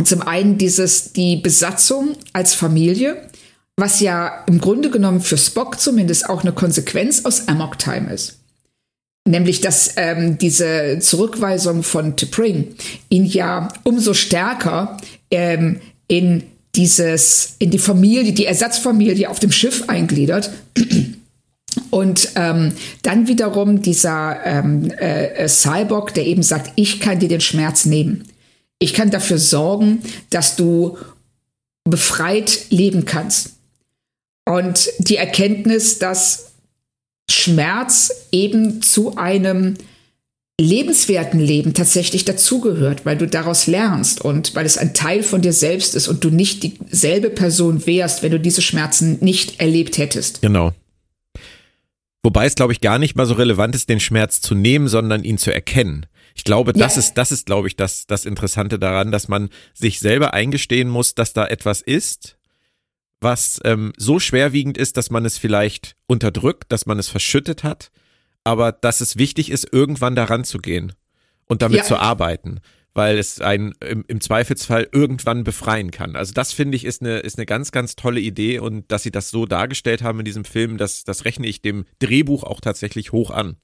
zum 0.04 0.22
einen 0.22 0.58
dieses, 0.58 1.14
die 1.14 1.38
Besatzung 1.38 2.16
als 2.34 2.54
Familie, 2.54 3.30
was 3.78 4.00
ja 4.00 4.44
im 4.48 4.60
Grunde 4.60 4.90
genommen 4.90 5.22
für 5.22 5.38
Spock 5.38 5.80
zumindest 5.80 6.30
auch 6.30 6.42
eine 6.42 6.52
Konsequenz 6.52 7.26
aus 7.26 7.48
Amok 7.48 7.80
Time 7.80 8.12
ist. 8.14 8.40
Nämlich, 9.28 9.62
dass 9.62 9.94
ähm, 9.96 10.38
diese 10.38 11.00
Zurückweisung 11.00 11.82
von 11.82 12.16
T'Pring 12.16 12.76
ihn 13.10 13.26
ja 13.26 13.70
umso 13.84 14.14
stärker 14.14 14.98
ähm, 15.32 15.80
in 16.08 16.44
dieses, 16.76 17.56
in 17.58 17.72
die 17.72 17.80
Familie, 17.80 18.34
die 18.34 18.46
Ersatzfamilie 18.46 19.30
auf 19.30 19.40
dem 19.40 19.52
Schiff 19.52 19.86
eingliedert. 19.88 20.52
Und 21.90 22.30
ähm, 22.36 22.74
dann 23.02 23.28
wiederum 23.28 23.82
dieser 23.82 24.46
ähm, 24.46 24.92
äh, 24.92 25.48
Cyborg, 25.48 26.14
der 26.14 26.26
eben 26.26 26.44
sagt, 26.44 26.72
ich 26.76 27.00
kann 27.00 27.20
dir 27.20 27.30
den 27.30 27.42
Schmerz 27.42 27.86
nehmen. 27.86 28.26
Ich 28.80 28.94
kann 28.94 29.12
dafür 29.12 29.38
sorgen, 29.38 30.02
dass 30.30 30.56
du 30.56 30.98
befreit 31.86 32.68
leben 32.70 33.06
kannst. 33.06 33.54
Und 34.46 34.90
die 35.00 35.18
Erkenntnis, 35.18 36.00
dass 36.00 36.52
Schmerz 37.30 38.28
eben 38.32 38.82
zu 38.82 39.18
einem 39.18 39.76
lebenswerten 40.60 41.40
Leben 41.40 41.74
tatsächlich 41.74 42.24
dazugehört, 42.24 43.06
weil 43.06 43.18
du 43.18 43.28
daraus 43.28 43.68
lernst 43.68 44.22
und 44.22 44.56
weil 44.56 44.66
es 44.66 44.78
ein 44.78 44.94
Teil 44.94 45.22
von 45.22 45.42
dir 45.42 45.52
selbst 45.52 45.96
ist 45.96 46.08
und 46.08 46.24
du 46.24 46.30
nicht 46.30 46.64
dieselbe 46.64 47.30
Person 47.30 47.86
wärst, 47.86 48.24
wenn 48.24 48.32
du 48.32 48.40
diese 48.40 48.62
Schmerzen 48.62 49.18
nicht 49.22 49.60
erlebt 49.60 49.98
hättest. 49.98 50.42
Genau. 50.42 50.72
Wobei 52.26 52.48
es, 52.48 52.56
glaube 52.56 52.74
ich, 52.74 52.82
gar 52.82 52.98
nicht 52.98 53.16
mal 53.16 53.28
so 53.28 53.36
relevant 53.36 53.76
ist, 53.76 53.88
den 53.88 54.00
Schmerz 54.00 54.42
zu 54.42 54.56
nehmen, 54.56 54.88
sondern 54.88 55.24
ihn 55.24 55.38
zu 55.38 55.54
erkennen. 55.54 56.08
Ich 56.34 56.44
glaube, 56.44 56.74
das 56.74 56.96
ja. 56.96 57.00
ist, 57.02 57.14
das 57.20 57.32
ist, 57.32 57.46
glaube 57.46 57.68
ich, 57.68 57.76
das, 57.76 58.08
das 58.08 58.26
Interessante 58.26 58.80
daran, 58.80 59.12
dass 59.12 59.28
man 59.28 59.50
sich 59.76 60.00
selber 60.00 60.34
eingestehen 60.34 60.90
muss, 60.90 61.14
dass 61.14 61.34
da 61.34 61.46
etwas 61.46 61.82
ist, 61.82 62.36
was 63.22 63.60
ähm, 63.64 63.94
so 63.96 64.20
schwerwiegend 64.20 64.76
ist, 64.76 64.98
dass 64.98 65.12
man 65.12 65.24
es 65.24 65.38
vielleicht 65.38 65.98
unterdrückt, 66.08 66.72
dass 66.72 66.88
man 66.88 66.98
es 66.98 67.10
verschüttet 67.10 67.64
hat, 67.64 67.92
aber 68.44 68.72
dass 68.72 69.02
es 69.02 69.18
wichtig 69.18 69.52
ist, 69.52 69.72
irgendwann 69.72 70.16
daran 70.16 70.46
zu 70.46 70.58
gehen 70.58 70.94
und 71.46 71.62
damit 71.62 71.78
ja. 71.78 71.84
zu 71.84 71.96
arbeiten, 71.96 72.60
weil 72.96 73.20
es 73.20 73.42
einen 73.42 73.74
im, 73.88 74.06
im, 74.08 74.22
Zweifelsfall 74.22 74.88
irgendwann 74.92 75.44
befreien 75.44 75.92
kann. 75.92 76.16
Also 76.16 76.34
das 76.34 76.54
finde 76.54 76.78
ich 76.78 76.86
ist 76.86 77.02
eine, 77.02 77.20
ist 77.20 77.38
eine 77.38 77.46
ganz, 77.46 77.72
ganz 77.72 77.96
tolle 77.96 78.22
Idee 78.22 78.58
und 78.58 78.92
dass 78.92 79.04
sie 79.04 79.12
das 79.12 79.30
so 79.30 79.46
dargestellt 79.46 80.02
haben 80.02 80.20
in 80.20 80.26
diesem 80.26 80.46
Film, 80.46 80.78
das, 80.78 81.04
das 81.04 81.26
rechne 81.26 81.46
ich 81.46 81.62
dem 81.62 81.86
Drehbuch 82.00 82.44
auch 82.44 82.62
tatsächlich 82.62 83.12
hoch 83.12 83.30
an. 83.30 83.58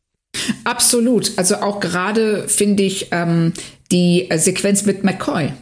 Absolut. 0.66 1.32
Also 1.38 1.56
auch 1.56 1.80
gerade 1.80 2.48
finde 2.48 2.84
ich 2.84 3.08
ähm, 3.12 3.54
die 3.92 4.30
äh, 4.30 4.38
Sequenz 4.38 4.86
mit 4.86 5.04
McCoy. 5.04 5.54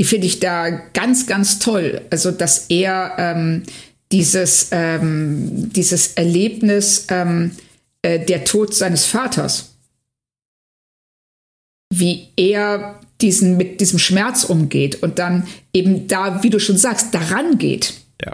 Die 0.00 0.04
finde 0.04 0.26
ich 0.26 0.40
da 0.40 0.70
ganz, 0.70 1.26
ganz 1.26 1.58
toll. 1.58 2.02
Also, 2.10 2.30
dass 2.30 2.66
er 2.68 3.14
ähm, 3.18 3.62
dieses, 4.12 4.68
ähm, 4.72 5.72
dieses 5.72 6.14
Erlebnis, 6.14 7.06
ähm, 7.10 7.52
äh, 8.02 8.24
der 8.24 8.44
Tod 8.44 8.74
seines 8.74 9.06
Vaters, 9.06 9.75
wie 11.98 12.28
er 12.36 13.00
diesen, 13.20 13.56
mit 13.56 13.80
diesem 13.80 13.98
Schmerz 13.98 14.44
umgeht 14.44 15.02
und 15.02 15.18
dann 15.18 15.46
eben 15.72 16.06
da, 16.06 16.42
wie 16.42 16.50
du 16.50 16.58
schon 16.58 16.76
sagst, 16.76 17.14
daran 17.14 17.58
geht. 17.58 17.94
Ja. 18.24 18.32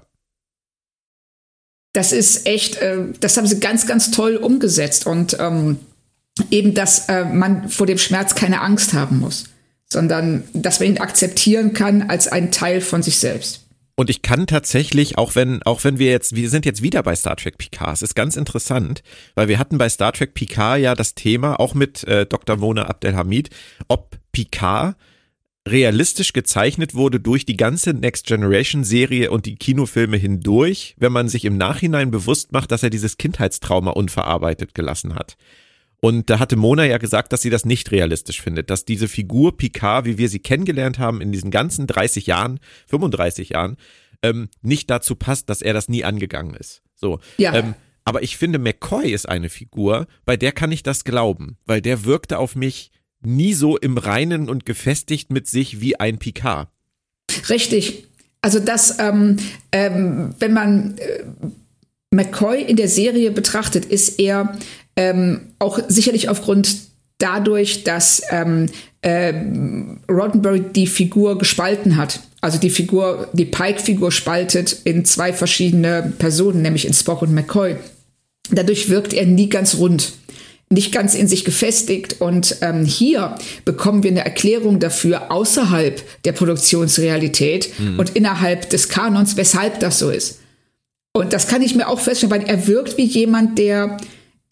Das 1.92 2.12
ist 2.12 2.46
echt, 2.46 2.76
äh, 2.76 3.04
das 3.20 3.36
haben 3.36 3.46
sie 3.46 3.60
ganz, 3.60 3.86
ganz 3.86 4.10
toll 4.10 4.36
umgesetzt 4.36 5.06
und 5.06 5.36
ähm, 5.38 5.78
eben, 6.50 6.74
dass 6.74 7.08
äh, 7.08 7.24
man 7.24 7.68
vor 7.68 7.86
dem 7.86 7.98
Schmerz 7.98 8.34
keine 8.34 8.60
Angst 8.60 8.92
haben 8.92 9.18
muss 9.18 9.44
sondern 9.92 10.42
dass 10.54 10.80
man 10.80 10.88
ihn 10.88 10.98
akzeptieren 10.98 11.74
kann 11.74 12.02
als 12.02 12.26
einen 12.26 12.50
Teil 12.50 12.80
von 12.80 13.02
sich 13.02 13.18
selbst. 13.18 13.61
Und 13.94 14.08
ich 14.08 14.22
kann 14.22 14.46
tatsächlich, 14.46 15.18
auch 15.18 15.34
wenn, 15.34 15.62
auch 15.64 15.84
wenn 15.84 15.98
wir 15.98 16.10
jetzt, 16.10 16.34
wir 16.34 16.48
sind 16.48 16.64
jetzt 16.64 16.82
wieder 16.82 17.02
bei 17.02 17.14
Star 17.14 17.36
Trek 17.36 17.58
Picard, 17.58 17.94
es 17.94 18.02
ist 18.02 18.14
ganz 18.14 18.36
interessant, 18.36 19.02
weil 19.34 19.48
wir 19.48 19.58
hatten 19.58 19.76
bei 19.76 19.88
Star 19.88 20.12
Trek 20.12 20.34
Picard 20.34 20.80
ja 20.80 20.94
das 20.94 21.14
Thema, 21.14 21.60
auch 21.60 21.74
mit 21.74 22.04
äh, 22.04 22.24
Dr. 22.24 22.56
Mona 22.56 22.84
Abdelhamid, 22.84 23.50
ob 23.88 24.16
Picard 24.32 24.96
realistisch 25.68 26.32
gezeichnet 26.32 26.94
wurde 26.94 27.20
durch 27.20 27.46
die 27.46 27.56
ganze 27.56 27.94
Next 27.94 28.26
Generation 28.26 28.82
Serie 28.82 29.30
und 29.30 29.46
die 29.46 29.56
Kinofilme 29.56 30.16
hindurch, 30.16 30.96
wenn 30.98 31.12
man 31.12 31.28
sich 31.28 31.44
im 31.44 31.56
Nachhinein 31.56 32.10
bewusst 32.10 32.52
macht, 32.52 32.72
dass 32.72 32.82
er 32.82 32.90
dieses 32.90 33.16
Kindheitstrauma 33.16 33.92
unverarbeitet 33.92 34.74
gelassen 34.74 35.14
hat. 35.14 35.36
Und 36.04 36.30
da 36.30 36.40
hatte 36.40 36.56
Mona 36.56 36.84
ja 36.84 36.98
gesagt, 36.98 37.32
dass 37.32 37.42
sie 37.42 37.50
das 37.50 37.64
nicht 37.64 37.92
realistisch 37.92 38.42
findet, 38.42 38.70
dass 38.70 38.84
diese 38.84 39.06
Figur 39.06 39.56
Picard, 39.56 40.04
wie 40.04 40.18
wir 40.18 40.28
sie 40.28 40.40
kennengelernt 40.40 40.98
haben 40.98 41.20
in 41.20 41.30
diesen 41.30 41.52
ganzen 41.52 41.86
30 41.86 42.26
Jahren, 42.26 42.58
35 42.88 43.50
Jahren, 43.50 43.76
ähm, 44.20 44.48
nicht 44.62 44.90
dazu 44.90 45.14
passt, 45.14 45.48
dass 45.48 45.62
er 45.62 45.74
das 45.74 45.88
nie 45.88 46.02
angegangen 46.02 46.54
ist. 46.54 46.82
So. 46.96 47.20
Ja. 47.38 47.54
Ähm, 47.54 47.74
aber 48.04 48.24
ich 48.24 48.36
finde, 48.36 48.58
McCoy 48.58 49.12
ist 49.12 49.28
eine 49.28 49.48
Figur, 49.48 50.08
bei 50.24 50.36
der 50.36 50.50
kann 50.50 50.72
ich 50.72 50.82
das 50.82 51.04
glauben, 51.04 51.56
weil 51.66 51.80
der 51.80 52.04
wirkte 52.04 52.38
auf 52.38 52.56
mich 52.56 52.90
nie 53.20 53.54
so 53.54 53.78
im 53.78 53.96
Reinen 53.96 54.48
und 54.48 54.66
gefestigt 54.66 55.30
mit 55.30 55.46
sich 55.46 55.80
wie 55.80 56.00
ein 56.00 56.18
Picard. 56.18 56.68
Richtig. 57.48 58.08
Also 58.40 58.58
das, 58.58 58.98
ähm, 58.98 59.36
ähm, 59.70 60.34
wenn 60.40 60.52
man 60.52 60.98
äh, 60.98 61.24
McCoy 62.10 62.60
in 62.60 62.74
der 62.74 62.88
Serie 62.88 63.30
betrachtet, 63.30 63.84
ist 63.84 64.18
er 64.18 64.58
ähm, 64.96 65.52
auch 65.58 65.78
sicherlich 65.88 66.28
aufgrund 66.28 66.76
dadurch, 67.18 67.84
dass 67.84 68.22
ähm, 68.30 68.66
äh, 69.00 69.32
Roddenberry 70.10 70.60
die 70.74 70.86
Figur 70.86 71.38
gespalten 71.38 71.96
hat. 71.96 72.20
Also 72.40 72.58
die 72.58 72.70
Figur, 72.70 73.28
die 73.32 73.44
Pike-Figur 73.44 74.10
spaltet 74.10 74.76
in 74.84 75.04
zwei 75.04 75.32
verschiedene 75.32 76.12
Personen, 76.18 76.62
nämlich 76.62 76.86
in 76.86 76.92
Spock 76.92 77.22
und 77.22 77.32
McCoy. 77.32 77.76
Dadurch 78.50 78.90
wirkt 78.90 79.12
er 79.12 79.26
nie 79.26 79.48
ganz 79.48 79.76
rund, 79.76 80.14
nicht 80.68 80.92
ganz 80.92 81.14
in 81.14 81.28
sich 81.28 81.44
gefestigt. 81.44 82.20
Und 82.20 82.56
ähm, 82.60 82.84
hier 82.84 83.36
bekommen 83.64 84.02
wir 84.02 84.10
eine 84.10 84.24
Erklärung 84.24 84.80
dafür 84.80 85.30
außerhalb 85.30 86.02
der 86.24 86.32
Produktionsrealität 86.32 87.70
mhm. 87.78 88.00
und 88.00 88.10
innerhalb 88.16 88.68
des 88.70 88.88
Kanons, 88.88 89.36
weshalb 89.36 89.78
das 89.78 90.00
so 90.00 90.10
ist. 90.10 90.40
Und 91.12 91.32
das 91.32 91.46
kann 91.46 91.62
ich 91.62 91.76
mir 91.76 91.88
auch 91.88 92.00
feststellen, 92.00 92.32
weil 92.32 92.48
er 92.48 92.66
wirkt 92.66 92.96
wie 92.96 93.04
jemand, 93.04 93.58
der 93.58 93.98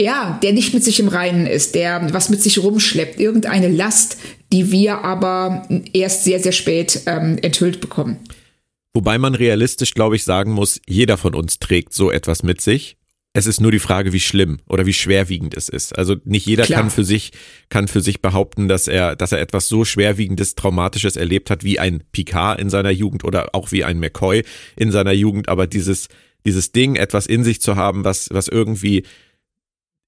ja, 0.00 0.38
der 0.42 0.52
nicht 0.52 0.72
mit 0.72 0.82
sich 0.82 0.98
im 0.98 1.08
Reinen 1.08 1.46
ist, 1.46 1.74
der 1.74 2.12
was 2.12 2.30
mit 2.30 2.42
sich 2.42 2.58
rumschleppt, 2.58 3.20
irgendeine 3.20 3.68
Last, 3.68 4.16
die 4.52 4.70
wir 4.72 5.04
aber 5.04 5.68
erst 5.92 6.24
sehr, 6.24 6.40
sehr 6.40 6.52
spät 6.52 7.02
ähm, 7.06 7.38
enthüllt 7.42 7.80
bekommen. 7.80 8.18
Wobei 8.94 9.18
man 9.18 9.34
realistisch, 9.34 9.94
glaube 9.94 10.16
ich, 10.16 10.24
sagen 10.24 10.52
muss, 10.52 10.80
jeder 10.88 11.16
von 11.16 11.34
uns 11.34 11.58
trägt 11.58 11.92
so 11.92 12.10
etwas 12.10 12.42
mit 12.42 12.60
sich. 12.60 12.96
Es 13.32 13.46
ist 13.46 13.60
nur 13.60 13.70
die 13.70 13.78
Frage, 13.78 14.12
wie 14.12 14.18
schlimm 14.18 14.58
oder 14.68 14.86
wie 14.86 14.92
schwerwiegend 14.92 15.54
es 15.56 15.68
ist. 15.68 15.96
Also 15.96 16.16
nicht 16.24 16.46
jeder 16.46 16.64
Klar. 16.64 16.80
kann 16.80 16.90
für 16.90 17.04
sich, 17.04 17.30
kann 17.68 17.86
für 17.86 18.00
sich 18.00 18.20
behaupten, 18.20 18.66
dass 18.66 18.88
er, 18.88 19.14
dass 19.14 19.30
er 19.30 19.40
etwas 19.40 19.68
so 19.68 19.84
schwerwiegendes, 19.84 20.56
traumatisches 20.56 21.14
erlebt 21.14 21.48
hat 21.48 21.62
wie 21.62 21.78
ein 21.78 22.02
Picard 22.10 22.60
in 22.60 22.70
seiner 22.70 22.90
Jugend 22.90 23.22
oder 23.22 23.54
auch 23.54 23.70
wie 23.70 23.84
ein 23.84 24.00
McCoy 24.00 24.42
in 24.74 24.90
seiner 24.90 25.12
Jugend. 25.12 25.48
Aber 25.48 25.68
dieses, 25.68 26.08
dieses 26.44 26.72
Ding, 26.72 26.96
etwas 26.96 27.26
in 27.26 27.44
sich 27.44 27.60
zu 27.60 27.76
haben, 27.76 28.04
was, 28.04 28.30
was 28.32 28.48
irgendwie 28.48 29.04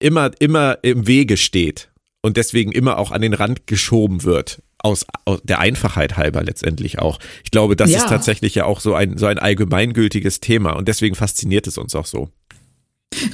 immer, 0.03 0.31
immer 0.39 0.79
im 0.83 1.07
Wege 1.07 1.37
steht 1.37 1.91
und 2.23 2.37
deswegen 2.37 2.73
immer 2.73 2.99
auch 2.99 3.11
an 3.11 3.21
den 3.21 3.35
Rand 3.35 3.67
geschoben 3.67 4.25
wird. 4.25 4.63
Aus, 4.85 5.07
aus 5.27 5.41
der 5.45 5.61
Einfachheit 5.61 6.17
halber 6.17 6.43
letztendlich 6.43 6.99
auch. 6.99 7.21
Ich 7.45 7.53
glaube, 7.53 7.77
das 7.77 7.93
ja. 7.93 7.99
ist 7.99 8.09
tatsächlich 8.09 8.57
ja 8.57 8.65
auch 8.65 8.81
so 8.81 8.95
ein, 8.95 9.17
so 9.17 9.27
ein 9.27 9.39
allgemeingültiges 9.39 10.41
Thema 10.41 10.73
und 10.73 10.89
deswegen 10.89 11.15
fasziniert 11.15 11.69
es 11.69 11.79
uns 11.79 11.95
auch 11.95 12.07
so. 12.07 12.31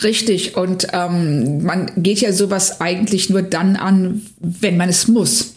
Richtig, 0.02 0.57
und 0.57 0.88
ähm, 0.92 1.62
man 1.62 1.90
geht 1.96 2.20
ja 2.20 2.33
sowas 2.33 2.83
eigentlich 2.83 3.31
nur 3.31 3.40
dann 3.40 3.76
an, 3.76 4.26
wenn 4.40 4.76
man 4.76 4.90
es 4.90 5.09
muss. 5.09 5.54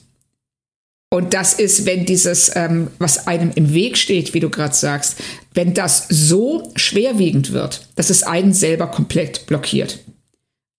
Und 1.13 1.33
das 1.33 1.53
ist, 1.53 1.85
wenn 1.85 2.05
dieses, 2.05 2.55
ähm, 2.55 2.87
was 2.97 3.27
einem 3.27 3.51
im 3.55 3.73
Weg 3.73 3.97
steht, 3.97 4.33
wie 4.33 4.39
du 4.39 4.49
gerade 4.49 4.73
sagst, 4.73 5.17
wenn 5.53 5.73
das 5.73 6.05
so 6.07 6.71
schwerwiegend 6.77 7.51
wird, 7.51 7.87
dass 7.95 8.09
es 8.09 8.23
einen 8.23 8.53
selber 8.53 8.87
komplett 8.87 9.45
blockiert. 9.45 9.99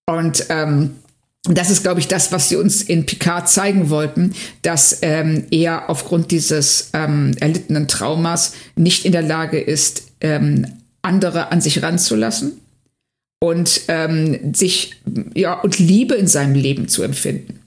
Und 0.05 0.45
ähm, 0.49 0.95
das 1.43 1.69
ist, 1.69 1.83
glaube 1.83 1.99
ich, 1.99 2.07
das, 2.07 2.31
was 2.31 2.47
sie 2.47 2.55
uns 2.55 2.81
in 2.81 3.05
Picard 3.05 3.49
zeigen 3.49 3.89
wollten, 3.89 4.33
dass 4.61 4.99
ähm, 5.01 5.45
er 5.51 5.89
aufgrund 5.89 6.31
dieses 6.31 6.89
ähm, 6.93 7.35
erlittenen 7.39 7.87
Traumas 7.87 8.53
nicht 8.75 9.05
in 9.05 9.11
der 9.11 9.23
Lage 9.23 9.59
ist, 9.59 10.11
ähm, 10.21 10.65
andere 11.01 11.51
an 11.51 11.59
sich 11.59 11.83
ranzulassen 11.83 12.61
und 13.41 13.81
ähm, 13.89 14.53
sich 14.53 15.01
ja 15.33 15.59
und 15.59 15.79
Liebe 15.79 16.15
in 16.15 16.27
seinem 16.27 16.55
Leben 16.55 16.87
zu 16.87 17.03
empfinden. 17.03 17.59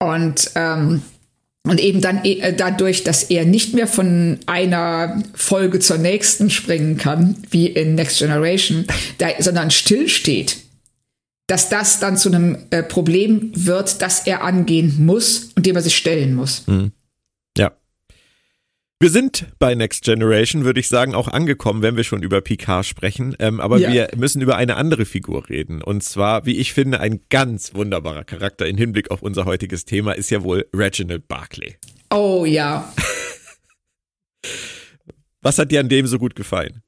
Und 0.00 0.50
ähm, 0.56 1.02
und 1.64 1.80
eben 1.80 2.00
dann 2.00 2.24
äh, 2.24 2.54
dadurch, 2.54 3.04
dass 3.04 3.24
er 3.24 3.44
nicht 3.44 3.74
mehr 3.74 3.86
von 3.86 4.38
einer 4.46 5.22
Folge 5.34 5.80
zur 5.80 5.98
nächsten 5.98 6.50
springen 6.50 6.96
kann, 6.96 7.36
wie 7.50 7.66
in 7.66 7.94
Next 7.94 8.18
Generation, 8.18 8.86
da, 9.18 9.28
sondern 9.38 9.70
stillsteht 9.70 10.56
dass 11.48 11.70
das 11.70 11.98
dann 11.98 12.16
zu 12.16 12.28
einem 12.28 12.58
äh, 12.70 12.82
Problem 12.82 13.50
wird, 13.54 14.02
das 14.02 14.26
er 14.26 14.44
angehen 14.44 15.04
muss 15.04 15.50
und 15.56 15.66
dem 15.66 15.74
er 15.74 15.82
sich 15.82 15.96
stellen 15.96 16.34
muss. 16.34 16.66
Mhm. 16.66 16.92
Ja. 17.56 17.72
Wir 19.00 19.10
sind 19.10 19.46
bei 19.58 19.74
Next 19.74 20.04
Generation, 20.04 20.64
würde 20.64 20.78
ich 20.78 20.88
sagen, 20.88 21.14
auch 21.14 21.26
angekommen, 21.26 21.80
wenn 21.80 21.96
wir 21.96 22.04
schon 22.04 22.22
über 22.22 22.42
Picard 22.42 22.84
sprechen. 22.84 23.34
Ähm, 23.38 23.60
aber 23.60 23.78
ja. 23.78 23.90
wir 23.90 24.10
müssen 24.16 24.42
über 24.42 24.56
eine 24.56 24.76
andere 24.76 25.06
Figur 25.06 25.48
reden. 25.48 25.82
Und 25.82 26.04
zwar, 26.04 26.44
wie 26.44 26.58
ich 26.58 26.74
finde, 26.74 27.00
ein 27.00 27.20
ganz 27.30 27.74
wunderbarer 27.74 28.24
Charakter 28.24 28.66
im 28.66 28.76
Hinblick 28.76 29.10
auf 29.10 29.22
unser 29.22 29.46
heutiges 29.46 29.86
Thema 29.86 30.12
ist 30.12 30.30
ja 30.30 30.42
wohl 30.42 30.66
Reginald 30.74 31.28
Barclay. 31.28 31.76
Oh 32.10 32.44
ja. 32.44 32.92
Was 35.40 35.58
hat 35.58 35.70
dir 35.70 35.80
an 35.80 35.88
dem 35.88 36.06
so 36.06 36.18
gut 36.18 36.36
gefallen? 36.36 36.82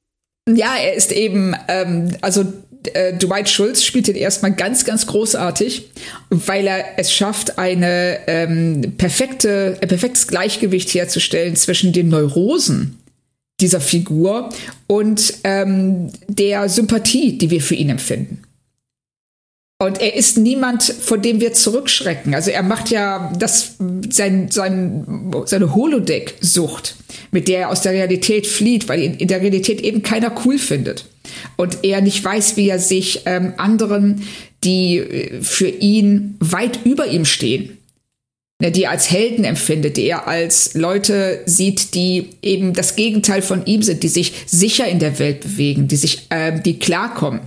Ja, 0.49 0.75
er 0.75 0.93
ist 0.93 1.11
eben, 1.11 1.55
ähm, 1.67 2.15
also 2.21 2.45
äh, 2.93 3.13
Dwight 3.13 3.49
Schultz 3.49 3.83
spielt 3.83 4.07
ihn 4.07 4.15
erstmal 4.15 4.53
ganz, 4.53 4.85
ganz 4.85 5.05
großartig, 5.05 5.91
weil 6.29 6.67
er 6.67 6.97
es 6.97 7.13
schafft, 7.13 7.57
eine 7.57 8.19
ähm, 8.27 8.93
perfekte, 8.97 9.77
ein 9.81 9.87
perfektes 9.87 10.27
Gleichgewicht 10.27 10.93
herzustellen 10.93 11.55
zwischen 11.55 11.93
den 11.93 12.09
Neurosen 12.09 12.97
dieser 13.59 13.81
Figur 13.81 14.49
und 14.87 15.35
ähm, 15.43 16.09
der 16.27 16.67
Sympathie, 16.67 17.37
die 17.37 17.51
wir 17.51 17.61
für 17.61 17.75
ihn 17.75 17.89
empfinden. 17.89 18.41
Und 19.81 19.99
er 19.99 20.15
ist 20.15 20.37
niemand, 20.37 20.83
vor 20.83 21.17
dem 21.17 21.41
wir 21.41 21.53
zurückschrecken. 21.53 22.35
Also 22.35 22.51
er 22.51 22.61
macht 22.61 22.91
ja 22.91 23.33
das, 23.35 23.77
sein, 24.11 24.51
sein, 24.51 25.33
seine 25.45 25.73
Holodeck-Sucht, 25.73 26.95
mit 27.31 27.47
der 27.47 27.61
er 27.61 27.69
aus 27.69 27.81
der 27.81 27.93
Realität 27.93 28.45
flieht, 28.45 28.87
weil 28.87 29.01
ihn 29.01 29.15
in 29.15 29.27
der 29.27 29.41
Realität 29.41 29.81
eben 29.81 30.03
keiner 30.03 30.31
cool 30.45 30.59
findet 30.59 31.05
und 31.55 31.79
er 31.83 32.01
nicht 32.01 32.23
weiß, 32.23 32.57
wie 32.57 32.69
er 32.69 32.77
sich 32.77 33.21
ähm, 33.25 33.53
anderen, 33.57 34.21
die 34.63 34.97
äh, 34.97 35.41
für 35.41 35.69
ihn 35.69 36.35
weit 36.39 36.85
über 36.85 37.07
ihm 37.07 37.25
stehen, 37.25 37.79
ne, 38.61 38.71
die 38.71 38.83
er 38.83 38.91
als 38.91 39.09
Helden 39.09 39.45
empfindet, 39.45 39.97
die 39.97 40.05
er 40.05 40.27
als 40.27 40.75
Leute 40.75 41.41
sieht, 41.47 41.95
die 41.95 42.29
eben 42.43 42.73
das 42.73 42.95
Gegenteil 42.95 43.41
von 43.41 43.65
ihm 43.65 43.81
sind, 43.81 44.03
die 44.03 44.09
sich 44.09 44.33
sicher 44.45 44.87
in 44.87 44.99
der 44.99 45.17
Welt 45.17 45.41
bewegen, 45.41 45.87
die 45.87 45.95
sich, 45.95 46.27
äh, 46.29 46.61
die 46.61 46.77
klarkommen, 46.77 47.41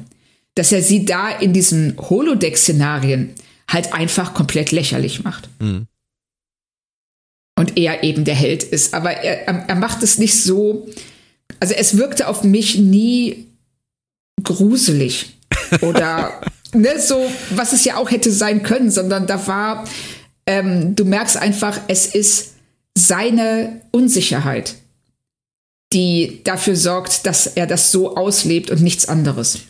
dass 0.55 0.73
er 0.73 0.83
sie 0.83 1.05
da 1.05 1.31
in 1.31 1.53
diesen 1.53 1.97
Holodeck-Szenarien 1.99 3.35
halt 3.69 3.93
einfach 3.93 4.35
komplett 4.35 4.73
lächerlich 4.73 5.25
macht. 5.25 5.49
Mhm. 5.59 5.87
Und 7.57 7.77
er 7.79 8.03
eben 8.03 8.25
der 8.25 8.35
Held 8.35 8.63
ist. 8.63 8.95
Aber 8.95 9.13
er, 9.13 9.69
er 9.69 9.75
macht 9.77 10.03
es 10.03 10.19
nicht 10.19 10.43
so. 10.43 10.89
Also 11.61 11.75
es 11.75 11.97
wirkte 11.97 12.29
auf 12.29 12.45
mich 12.45 12.77
nie 12.79 13.47
gruselig 14.43 15.37
oder 15.81 16.41
ne, 16.73 17.01
so, 17.01 17.31
was 17.51 17.73
es 17.73 17.85
ja 17.85 17.97
auch 17.97 18.11
hätte 18.11 18.31
sein 18.31 18.63
können, 18.63 18.91
sondern 18.91 19.27
da 19.27 19.47
war, 19.47 19.85
ähm, 20.47 20.95
du 20.97 21.05
merkst 21.05 21.37
einfach, 21.37 21.81
es 21.89 22.07
ist 22.07 22.55
seine 22.97 23.81
Unsicherheit, 23.93 24.75
die 25.93 26.41
dafür 26.45 26.77
sorgt, 26.77 27.27
dass 27.27 27.47
er 27.47 27.67
das 27.67 27.93
so 27.93 28.17
auslebt 28.17 28.71
und 28.71 28.83
nichts 28.83 29.09
anderes. 29.09 29.61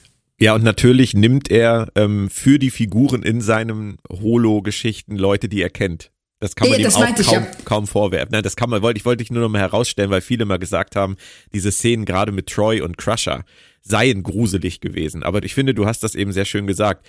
Ja, 0.41 0.55
und 0.55 0.65
natürlich 0.65 1.15
nimmt 1.15 1.51
er 1.51 1.89
ähm, 1.95 2.29
für 2.29 2.59
die 2.59 2.71
Figuren 2.71 3.23
in 3.23 3.41
seinen 3.41 3.99
Holo-Geschichten 4.11 5.17
Leute, 5.17 5.49
die 5.49 5.63
er 5.63 5.71
kennt. 5.71 6.11
Das 6.41 6.57
kann 6.57 6.69
man 6.69 6.81
ja, 6.81 6.89
ihm 6.89 6.95
auch 6.95 7.15
kaum, 7.15 7.33
ja. 7.33 7.51
kaum 7.65 7.87
vorwerfen. 7.87 8.33
Nein, 8.33 8.43
das 8.43 8.57
kann 8.57 8.69
man, 8.69 8.83
wollte 8.83 8.99
ich, 8.99 9.05
wollte 9.05 9.23
ich 9.23 9.31
nur 9.31 9.43
noch 9.43 9.49
mal 9.49 9.61
herausstellen, 9.61 10.11
weil 10.11 10.21
viele 10.21 10.45
mal 10.45 10.59
gesagt 10.59 10.97
haben, 10.97 11.17
diese 11.53 11.71
Szenen 11.71 12.05
gerade 12.05 12.33
mit 12.33 12.49
Troy 12.49 12.81
und 12.81 12.99
Crusher 12.99 13.45
seien 13.81 14.23
gruselig 14.23 14.81
gewesen. 14.81 15.23
Aber 15.23 15.43
ich 15.45 15.55
finde, 15.55 15.73
du 15.73 15.87
hast 15.87 16.03
das 16.03 16.15
eben 16.15 16.33
sehr 16.33 16.45
schön 16.45 16.67
gesagt. 16.67 17.07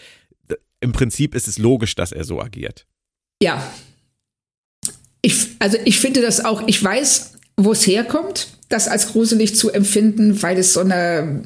Im 0.80 0.92
Prinzip 0.92 1.34
ist 1.34 1.48
es 1.48 1.58
logisch, 1.58 1.96
dass 1.96 2.12
er 2.12 2.24
so 2.24 2.40
agiert. 2.40 2.86
Ja. 3.42 3.66
Ich, 5.22 5.48
also 5.60 5.78
ich 5.84 6.00
finde 6.00 6.22
das 6.22 6.46
auch, 6.46 6.68
ich 6.68 6.82
weiß, 6.82 7.34
wo 7.58 7.72
es 7.72 7.88
herkommt, 7.88 8.50
das 8.70 8.88
als 8.88 9.12
gruselig 9.12 9.56
zu 9.56 9.72
empfinden, 9.72 10.42
weil 10.44 10.58
es 10.58 10.74
so 10.74 10.82
eine 10.82 11.44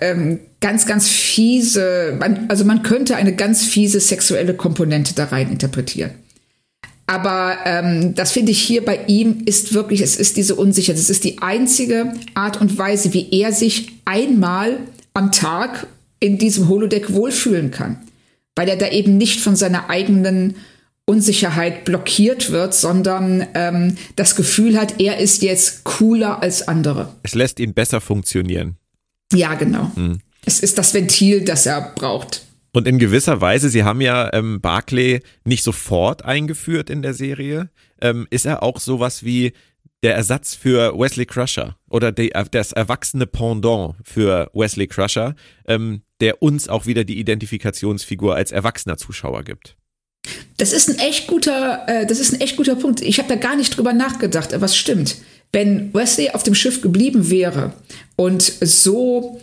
ähm, 0.00 0.40
ganz, 0.60 0.86
ganz 0.86 1.08
fiese, 1.08 2.16
man, 2.18 2.46
also 2.48 2.64
man 2.64 2.82
könnte 2.82 3.16
eine 3.16 3.34
ganz 3.34 3.64
fiese 3.64 4.00
sexuelle 4.00 4.54
Komponente 4.54 5.14
da 5.14 5.26
rein 5.26 5.50
interpretieren. 5.50 6.10
Aber 7.06 7.58
ähm, 7.64 8.14
das 8.14 8.32
finde 8.32 8.50
ich 8.50 8.60
hier 8.60 8.84
bei 8.84 9.04
ihm 9.06 9.42
ist 9.46 9.74
wirklich, 9.74 10.00
es 10.00 10.16
ist 10.16 10.36
diese 10.36 10.56
Unsicherheit. 10.56 11.00
Es 11.00 11.10
ist 11.10 11.24
die 11.24 11.40
einzige 11.40 12.12
Art 12.34 12.60
und 12.60 12.76
Weise, 12.78 13.12
wie 13.14 13.28
er 13.30 13.52
sich 13.52 13.92
einmal 14.04 14.78
am 15.14 15.30
Tag 15.30 15.86
in 16.18 16.38
diesem 16.38 16.68
Holodeck 16.68 17.12
wohlfühlen 17.12 17.70
kann. 17.70 17.98
Weil 18.56 18.68
er 18.68 18.76
da 18.76 18.88
eben 18.88 19.16
nicht 19.18 19.40
von 19.40 19.54
seiner 19.54 19.88
eigenen 19.88 20.56
Unsicherheit 21.04 21.84
blockiert 21.84 22.50
wird, 22.50 22.74
sondern 22.74 23.46
ähm, 23.54 23.96
das 24.16 24.34
Gefühl 24.34 24.76
hat, 24.76 25.00
er 25.00 25.18
ist 25.18 25.42
jetzt 25.42 25.84
cooler 25.84 26.42
als 26.42 26.66
andere. 26.66 27.14
Es 27.22 27.36
lässt 27.36 27.60
ihn 27.60 27.74
besser 27.74 28.00
funktionieren. 28.00 28.76
Ja, 29.32 29.54
genau. 29.54 29.90
Mhm. 29.94 30.20
Es 30.44 30.60
ist 30.60 30.78
das 30.78 30.94
Ventil, 30.94 31.44
das 31.44 31.66
er 31.66 31.92
braucht. 31.94 32.42
Und 32.72 32.86
in 32.86 32.98
gewisser 32.98 33.40
Weise, 33.40 33.68
Sie 33.70 33.84
haben 33.84 34.00
ja 34.00 34.32
ähm, 34.32 34.60
Barclay 34.60 35.20
nicht 35.44 35.62
sofort 35.64 36.24
eingeführt 36.24 36.90
in 36.90 37.02
der 37.02 37.14
Serie, 37.14 37.70
ähm, 38.00 38.26
ist 38.30 38.44
er 38.44 38.62
auch 38.62 38.78
sowas 38.78 39.24
wie 39.24 39.54
der 40.02 40.14
Ersatz 40.14 40.54
für 40.54 40.96
Wesley 40.96 41.26
Crusher 41.26 41.76
oder 41.88 42.12
die, 42.12 42.32
äh, 42.32 42.44
das 42.50 42.72
erwachsene 42.72 43.26
Pendant 43.26 43.94
für 44.04 44.50
Wesley 44.52 44.86
Crusher, 44.86 45.34
ähm, 45.66 46.02
der 46.20 46.42
uns 46.42 46.68
auch 46.68 46.86
wieder 46.86 47.04
die 47.04 47.18
Identifikationsfigur 47.18 48.34
als 48.34 48.52
erwachsener 48.52 48.98
Zuschauer 48.98 49.42
gibt. 49.42 49.76
Das 50.56 50.72
ist 50.72 50.88
ein 50.88 50.98
echt 50.98 51.26
guter, 51.28 51.84
äh, 51.88 52.06
das 52.06 52.20
ist 52.20 52.32
ein 52.32 52.40
echt 52.40 52.56
guter 52.56 52.76
Punkt. 52.76 53.00
Ich 53.00 53.18
habe 53.18 53.28
da 53.28 53.36
gar 53.36 53.56
nicht 53.56 53.76
drüber 53.76 53.92
nachgedacht, 53.92 54.52
aber 54.54 54.66
es 54.66 54.76
stimmt. 54.76 55.16
Wenn 55.56 55.94
Wesley 55.94 56.28
auf 56.32 56.42
dem 56.42 56.54
Schiff 56.54 56.82
geblieben 56.82 57.30
wäre 57.30 57.72
und 58.14 58.42
so 58.42 59.40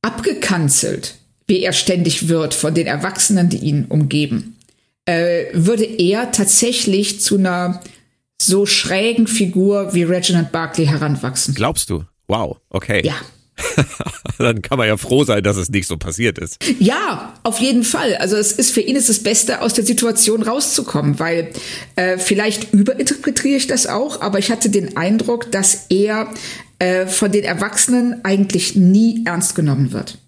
abgekanzelt, 0.00 1.16
wie 1.46 1.60
er 1.60 1.74
ständig 1.74 2.30
wird 2.30 2.54
von 2.54 2.72
den 2.72 2.86
Erwachsenen, 2.86 3.50
die 3.50 3.58
ihn 3.58 3.84
umgeben, 3.84 4.56
äh, 5.04 5.44
würde 5.52 5.84
er 5.84 6.32
tatsächlich 6.32 7.20
zu 7.20 7.36
einer 7.36 7.82
so 8.40 8.64
schrägen 8.64 9.26
Figur 9.26 9.92
wie 9.92 10.04
Reginald 10.04 10.52
Barkley 10.52 10.86
heranwachsen. 10.86 11.54
Glaubst 11.54 11.90
du? 11.90 12.06
Wow, 12.28 12.56
okay. 12.70 13.02
Ja. 13.04 13.16
Dann 14.38 14.62
kann 14.62 14.78
man 14.78 14.88
ja 14.88 14.96
froh 14.96 15.24
sein, 15.24 15.42
dass 15.42 15.56
es 15.56 15.70
nicht 15.70 15.86
so 15.86 15.96
passiert 15.96 16.38
ist. 16.38 16.58
Ja, 16.78 17.34
auf 17.42 17.58
jeden 17.58 17.84
Fall. 17.84 18.16
Also 18.16 18.36
es 18.36 18.52
ist 18.52 18.72
für 18.72 18.80
ihn 18.80 18.96
ist 18.96 19.08
das 19.08 19.22
Beste, 19.22 19.60
aus 19.60 19.74
der 19.74 19.84
Situation 19.84 20.42
rauszukommen, 20.42 21.18
weil 21.18 21.52
äh, 21.96 22.18
vielleicht 22.18 22.72
überinterpretiere 22.72 23.56
ich 23.56 23.66
das 23.66 23.86
auch, 23.86 24.20
aber 24.20 24.38
ich 24.38 24.50
hatte 24.50 24.70
den 24.70 24.96
Eindruck, 24.96 25.50
dass 25.52 25.86
er 25.88 26.32
äh, 26.78 27.06
von 27.06 27.30
den 27.30 27.44
Erwachsenen 27.44 28.24
eigentlich 28.24 28.74
nie 28.74 29.22
ernst 29.24 29.54
genommen 29.54 29.92
wird. 29.92 30.18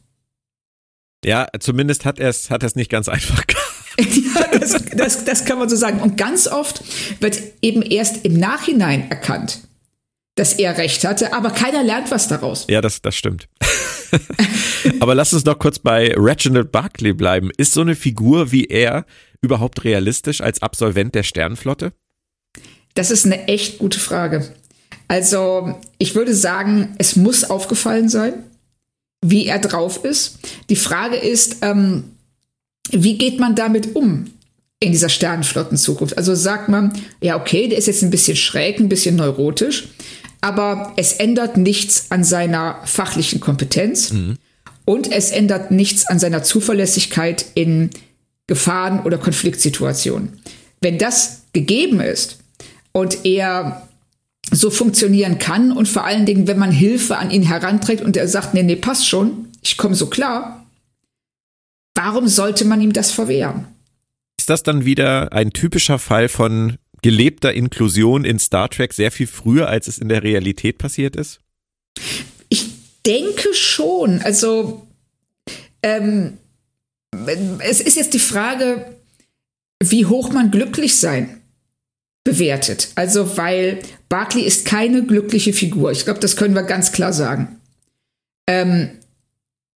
Ja, 1.24 1.48
zumindest 1.58 2.04
hat 2.04 2.18
er 2.18 2.28
es 2.28 2.50
hat 2.50 2.62
er's 2.62 2.76
nicht 2.76 2.90
ganz 2.90 3.08
einfach 3.08 3.46
gehabt. 3.46 3.64
ja, 3.98 4.58
das, 4.58 4.84
das, 4.96 5.24
das 5.24 5.44
kann 5.44 5.58
man 5.58 5.68
so 5.68 5.76
sagen. 5.76 6.00
Und 6.00 6.16
ganz 6.16 6.46
oft 6.48 6.82
wird 7.20 7.40
eben 7.62 7.82
erst 7.82 8.24
im 8.24 8.34
Nachhinein 8.34 9.10
erkannt, 9.10 9.60
dass 10.34 10.54
er 10.54 10.76
recht 10.78 11.04
hatte, 11.04 11.32
aber 11.32 11.50
keiner 11.50 11.82
lernt 11.82 12.10
was 12.10 12.28
daraus. 12.28 12.66
Ja, 12.68 12.80
das, 12.80 13.02
das 13.02 13.14
stimmt. 13.14 13.48
aber 15.00 15.14
lass 15.14 15.32
uns 15.32 15.44
noch 15.44 15.58
kurz 15.58 15.78
bei 15.78 16.12
Reginald 16.16 16.72
Barclay 16.72 17.12
bleiben. 17.12 17.50
Ist 17.56 17.72
so 17.72 17.80
eine 17.80 17.94
Figur 17.94 18.50
wie 18.52 18.64
er 18.64 19.06
überhaupt 19.40 19.84
realistisch 19.84 20.40
als 20.40 20.62
Absolvent 20.62 21.14
der 21.14 21.22
Sternenflotte? 21.22 21.92
Das 22.94 23.10
ist 23.10 23.26
eine 23.26 23.48
echt 23.48 23.78
gute 23.78 23.98
Frage. 23.98 24.54
Also, 25.08 25.78
ich 25.98 26.14
würde 26.14 26.34
sagen, 26.34 26.94
es 26.98 27.16
muss 27.16 27.44
aufgefallen 27.44 28.08
sein 28.08 28.44
wie 29.24 29.46
er 29.46 29.58
drauf 29.58 30.04
ist. 30.04 30.38
Die 30.68 30.76
Frage 30.76 31.16
ist, 31.16 31.58
ähm, 31.62 32.04
wie 32.90 33.16
geht 33.16 33.40
man 33.40 33.54
damit 33.54 33.96
um 33.96 34.26
in 34.80 34.92
dieser 34.92 35.08
Sternenflottenzukunft? 35.08 36.18
Also 36.18 36.34
sagt 36.34 36.68
man, 36.68 36.92
ja, 37.22 37.40
okay, 37.40 37.68
der 37.68 37.78
ist 37.78 37.86
jetzt 37.86 38.02
ein 38.02 38.10
bisschen 38.10 38.36
schräg, 38.36 38.78
ein 38.78 38.90
bisschen 38.90 39.16
neurotisch, 39.16 39.88
aber 40.44 40.92
es 40.96 41.14
ändert 41.14 41.56
nichts 41.56 42.10
an 42.10 42.22
seiner 42.22 42.78
fachlichen 42.84 43.40
Kompetenz 43.40 44.12
mhm. 44.12 44.36
und 44.84 45.10
es 45.10 45.30
ändert 45.30 45.70
nichts 45.70 46.04
an 46.04 46.18
seiner 46.18 46.42
Zuverlässigkeit 46.42 47.46
in 47.54 47.88
Gefahren- 48.46 49.00
oder 49.04 49.16
Konfliktsituationen. 49.16 50.38
Wenn 50.82 50.98
das 50.98 51.44
gegeben 51.54 52.00
ist 52.00 52.40
und 52.92 53.24
er 53.24 53.88
so 54.50 54.68
funktionieren 54.68 55.38
kann 55.38 55.72
und 55.72 55.88
vor 55.88 56.04
allen 56.04 56.26
Dingen, 56.26 56.46
wenn 56.46 56.58
man 56.58 56.72
Hilfe 56.72 57.16
an 57.16 57.30
ihn 57.30 57.44
heranträgt 57.44 58.02
und 58.02 58.14
er 58.18 58.28
sagt, 58.28 58.52
nee, 58.52 58.62
nee, 58.62 58.76
passt 58.76 59.08
schon, 59.08 59.48
ich 59.62 59.78
komme 59.78 59.94
so 59.94 60.08
klar, 60.08 60.66
warum 61.94 62.28
sollte 62.28 62.66
man 62.66 62.82
ihm 62.82 62.92
das 62.92 63.12
verwehren? 63.12 63.64
Ist 64.38 64.50
das 64.50 64.62
dann 64.62 64.84
wieder 64.84 65.32
ein 65.32 65.54
typischer 65.54 65.98
Fall 65.98 66.28
von 66.28 66.76
gelebter 67.04 67.52
Inklusion 67.52 68.24
in 68.24 68.38
Star 68.38 68.70
Trek 68.70 68.94
sehr 68.94 69.10
viel 69.10 69.26
früher, 69.26 69.68
als 69.68 69.88
es 69.88 69.98
in 69.98 70.08
der 70.08 70.22
Realität 70.22 70.78
passiert 70.78 71.16
ist? 71.16 71.38
Ich 72.48 72.70
denke 73.04 73.52
schon. 73.52 74.22
Also 74.22 74.88
ähm, 75.82 76.38
es 77.58 77.82
ist 77.82 77.98
jetzt 77.98 78.14
die 78.14 78.18
Frage, 78.18 78.86
wie 79.82 80.06
hoch 80.06 80.32
man 80.32 80.50
glücklich 80.50 80.96
sein 80.96 81.42
bewertet. 82.24 82.88
Also 82.94 83.36
weil 83.36 83.80
Barclay 84.08 84.40
ist 84.40 84.64
keine 84.64 85.04
glückliche 85.04 85.52
Figur. 85.52 85.92
Ich 85.92 86.06
glaube, 86.06 86.20
das 86.20 86.36
können 86.36 86.54
wir 86.54 86.62
ganz 86.62 86.90
klar 86.90 87.12
sagen. 87.12 87.60
Ähm, 88.46 88.88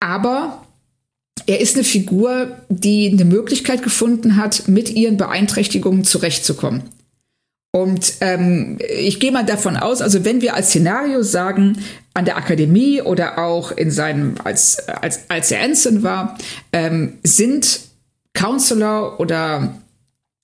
aber 0.00 0.66
er 1.44 1.60
ist 1.60 1.74
eine 1.74 1.84
Figur, 1.84 2.56
die 2.70 3.10
eine 3.10 3.26
Möglichkeit 3.26 3.82
gefunden 3.82 4.36
hat, 4.36 4.66
mit 4.66 4.88
ihren 4.88 5.18
Beeinträchtigungen 5.18 6.04
zurechtzukommen. 6.04 6.84
Und 7.70 8.14
ähm, 8.20 8.78
ich 8.80 9.20
gehe 9.20 9.30
mal 9.30 9.44
davon 9.44 9.76
aus, 9.76 10.00
also 10.00 10.24
wenn 10.24 10.40
wir 10.40 10.54
als 10.54 10.68
Szenario 10.68 11.22
sagen, 11.22 11.78
an 12.14 12.24
der 12.24 12.36
Akademie 12.36 13.02
oder 13.02 13.38
auch 13.38 13.70
in 13.72 13.90
seinem, 13.90 14.36
als, 14.42 14.88
als, 14.88 15.28
als 15.28 15.50
er 15.50 15.60
Ensign 15.60 16.02
war, 16.02 16.38
ähm, 16.72 17.18
sind 17.22 17.80
Counselor 18.32 19.20
oder 19.20 19.74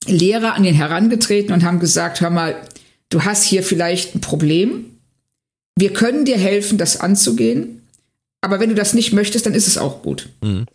Lehrer 0.07 0.55
an 0.55 0.65
ihn 0.65 0.75
herangetreten 0.75 1.55
und 1.55 1.65
haben 1.65 1.81
gesagt, 1.81 2.21
hör 2.21 2.31
mal, 2.31 2.57
du 3.09 3.25
hast 3.25 3.45
hier 3.45 3.63
vielleicht 3.63 4.15
ein 4.15 4.21
Problem. 4.21 4.99
Wir 5.77 5.93
können 5.93 6.25
dir 6.25 6.37
helfen, 6.37 6.79
das 6.79 7.01
anzugehen. 7.01 7.83
Aber 8.43 8.61
wenn 8.61 8.69
du 8.69 8.75
das 8.75 8.93
nicht 8.93 9.13
möchtest, 9.13 9.47
dann 9.47 9.55
ist 9.55 9.67
es 9.67 9.79
auch 9.79 10.03
gut. 10.03 10.29
Mhm. 10.43 10.67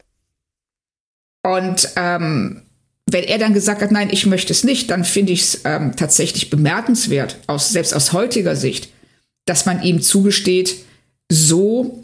Und 1.43 1.89
ähm, 1.95 2.63
wenn 3.11 3.23
er 3.23 3.37
dann 3.37 3.53
gesagt 3.53 3.81
hat, 3.81 3.91
nein, 3.91 4.09
ich 4.11 4.25
möchte 4.25 4.53
es 4.53 4.63
nicht, 4.63 4.89
dann 4.89 5.03
finde 5.03 5.33
ich 5.33 5.41
es 5.41 5.61
ähm, 5.65 5.95
tatsächlich 5.95 6.49
bemerkenswert, 6.49 7.37
aus, 7.47 7.69
selbst 7.69 7.93
aus 7.93 8.13
heutiger 8.13 8.55
Sicht, 8.55 8.89
dass 9.45 9.65
man 9.65 9.81
ihm 9.81 10.01
zugesteht, 10.01 10.75
so 11.31 12.03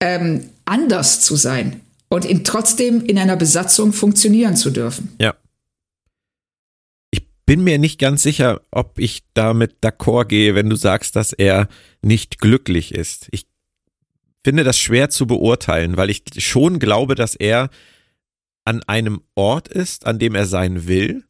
ähm, 0.00 0.50
anders 0.64 1.20
zu 1.20 1.36
sein 1.36 1.80
und 2.08 2.24
ihn 2.24 2.44
trotzdem 2.44 3.04
in 3.04 3.18
einer 3.18 3.36
Besatzung 3.36 3.92
funktionieren 3.92 4.56
zu 4.56 4.70
dürfen. 4.70 5.14
Ja 5.20 5.34
bin 7.46 7.62
mir 7.62 7.78
nicht 7.78 7.98
ganz 7.98 8.22
sicher, 8.22 8.60
ob 8.72 8.98
ich 8.98 9.22
damit 9.32 9.76
d'accord 9.80 10.26
gehe, 10.26 10.54
wenn 10.56 10.68
du 10.68 10.76
sagst, 10.76 11.14
dass 11.14 11.32
er 11.32 11.68
nicht 12.02 12.38
glücklich 12.38 12.92
ist. 12.92 13.28
Ich 13.30 13.46
finde 14.42 14.64
das 14.64 14.76
schwer 14.76 15.10
zu 15.10 15.26
beurteilen, 15.26 15.96
weil 15.96 16.10
ich 16.10 16.24
schon 16.38 16.80
glaube, 16.80 17.14
dass 17.14 17.36
er 17.36 17.70
an 18.66 18.82
einem 18.86 19.22
Ort 19.34 19.68
ist, 19.68 20.06
an 20.06 20.18
dem 20.18 20.34
er 20.34 20.46
sein 20.46 20.86
will, 20.86 21.24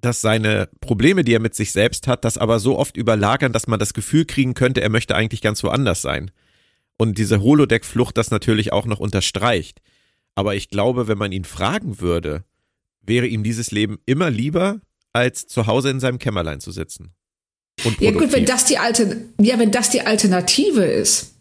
dass 0.00 0.20
seine 0.20 0.68
Probleme, 0.80 1.24
die 1.24 1.32
er 1.32 1.40
mit 1.40 1.54
sich 1.54 1.72
selbst 1.72 2.06
hat, 2.06 2.24
das 2.24 2.38
aber 2.38 2.60
so 2.60 2.78
oft 2.78 2.96
überlagern, 2.96 3.52
dass 3.52 3.66
man 3.66 3.80
das 3.80 3.94
Gefühl 3.94 4.26
kriegen 4.26 4.54
könnte, 4.54 4.82
er 4.82 4.90
möchte 4.90 5.16
eigentlich 5.16 5.40
ganz 5.40 5.64
woanders 5.64 6.02
sein. 6.02 6.30
Und 6.98 7.18
diese 7.18 7.40
Holodeck-Flucht 7.40 8.16
das 8.16 8.30
natürlich 8.30 8.72
auch 8.72 8.86
noch 8.86 9.00
unterstreicht. 9.00 9.80
Aber 10.34 10.54
ich 10.54 10.68
glaube, 10.68 11.08
wenn 11.08 11.18
man 11.18 11.32
ihn 11.32 11.44
fragen 11.44 12.00
würde, 12.00 12.44
wäre 13.00 13.26
ihm 13.26 13.42
dieses 13.42 13.70
Leben 13.70 13.98
immer 14.04 14.30
lieber, 14.30 14.80
als 15.12 15.46
zu 15.46 15.66
Hause 15.66 15.90
in 15.90 16.00
seinem 16.00 16.18
Kämmerlein 16.18 16.60
zu 16.60 16.72
sitzen. 16.72 17.14
ja 18.00 18.10
gut, 18.10 18.32
wenn 18.32 18.44
das 18.44 18.66
die 18.66 18.76
alte, 18.76 19.30
ja, 19.40 19.58
wenn 19.58 19.70
das 19.70 19.88
die 19.88 20.02
Alternative 20.02 20.84
ist. 20.84 21.32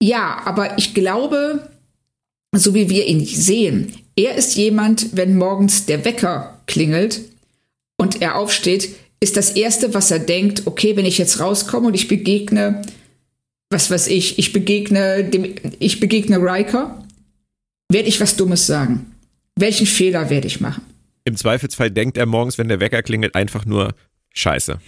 Ja, 0.00 0.40
aber 0.46 0.78
ich 0.78 0.94
glaube, 0.94 1.70
so 2.54 2.74
wie 2.74 2.88
wir 2.88 3.06
ihn 3.06 3.24
sehen, 3.24 3.94
er 4.16 4.34
ist 4.34 4.56
jemand, 4.56 5.16
wenn 5.16 5.36
morgens 5.36 5.86
der 5.86 6.04
Wecker 6.04 6.60
klingelt 6.66 7.20
und 7.96 8.20
er 8.20 8.36
aufsteht, 8.36 8.94
ist 9.20 9.36
das 9.36 9.50
erste, 9.50 9.94
was 9.94 10.10
er 10.10 10.18
denkt, 10.18 10.66
okay, 10.66 10.96
wenn 10.96 11.06
ich 11.06 11.18
jetzt 11.18 11.40
rauskomme 11.40 11.86
und 11.86 11.94
ich 11.94 12.08
begegne, 12.08 12.82
was 13.70 13.90
weiß 13.90 14.08
ich, 14.08 14.38
ich 14.38 14.52
begegne 14.52 15.24
dem, 15.24 15.54
ich 15.78 16.00
begegne 16.00 16.38
Riker, 16.38 17.06
werde 17.90 18.08
ich 18.08 18.20
was 18.20 18.36
Dummes 18.36 18.66
sagen. 18.66 19.12
Welchen 19.56 19.86
Fehler 19.86 20.28
werde 20.30 20.46
ich 20.46 20.60
machen? 20.60 20.82
Im 21.24 21.36
Zweifelsfall 21.36 21.90
denkt 21.90 22.16
er 22.16 22.26
morgens, 22.26 22.58
wenn 22.58 22.68
der 22.68 22.80
Wecker 22.80 23.02
klingelt, 23.02 23.34
einfach 23.34 23.64
nur 23.64 23.94
Scheiße. 24.34 24.78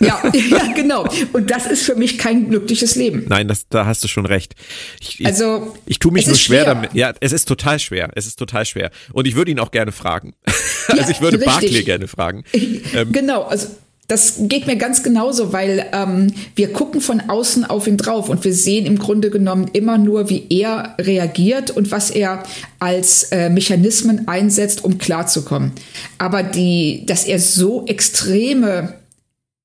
Ja, 0.00 0.22
ja, 0.32 0.72
genau. 0.72 1.08
Und 1.32 1.50
das 1.50 1.66
ist 1.66 1.82
für 1.82 1.96
mich 1.96 2.18
kein 2.18 2.48
glückliches 2.48 2.94
Leben. 2.94 3.24
Nein, 3.28 3.48
das, 3.48 3.68
da 3.68 3.86
hast 3.86 4.04
du 4.04 4.08
schon 4.08 4.26
recht. 4.26 4.54
Ich, 5.00 5.26
also, 5.26 5.76
ich, 5.86 5.98
tue 5.98 6.12
mich 6.12 6.26
nur 6.26 6.36
schwer, 6.36 6.62
schwer, 6.62 6.74
damit. 6.74 6.94
Ja, 6.94 7.12
es 7.20 7.32
ist 7.32 7.46
total 7.46 7.78
schwer. 7.78 8.10
Es 8.14 8.26
ist 8.26 8.38
total 8.38 8.64
schwer. 8.64 8.90
Und 9.12 9.26
ich 9.26 9.34
würde 9.34 9.50
ihn 9.50 9.58
auch 9.58 9.70
gerne 9.70 9.92
fragen. 9.92 10.34
also 10.88 11.02
ja, 11.02 11.08
ich 11.10 11.20
würde 11.20 11.38
richtig. 11.38 11.52
Barclay 11.52 11.82
gerne 11.82 12.06
fragen. 12.06 12.44
Ähm, 12.52 13.12
genau, 13.12 13.42
also 13.42 13.68
das 14.08 14.34
geht 14.38 14.66
mir 14.66 14.76
ganz 14.76 15.02
genauso, 15.02 15.52
weil 15.52 15.86
ähm, 15.92 16.32
wir 16.54 16.72
gucken 16.72 17.00
von 17.00 17.20
außen 17.20 17.64
auf 17.64 17.88
ihn 17.88 17.96
drauf 17.96 18.28
und 18.28 18.44
wir 18.44 18.54
sehen 18.54 18.86
im 18.86 18.98
Grunde 18.98 19.30
genommen 19.30 19.68
immer 19.72 19.98
nur, 19.98 20.30
wie 20.30 20.46
er 20.48 20.94
reagiert 20.98 21.72
und 21.72 21.90
was 21.90 22.10
er 22.10 22.44
als 22.78 23.24
äh, 23.32 23.50
Mechanismen 23.50 24.28
einsetzt, 24.28 24.84
um 24.84 24.98
klarzukommen. 24.98 25.72
Aber 26.18 26.44
die, 26.44 27.04
dass 27.06 27.24
er 27.24 27.40
so 27.40 27.84
extreme 27.86 28.94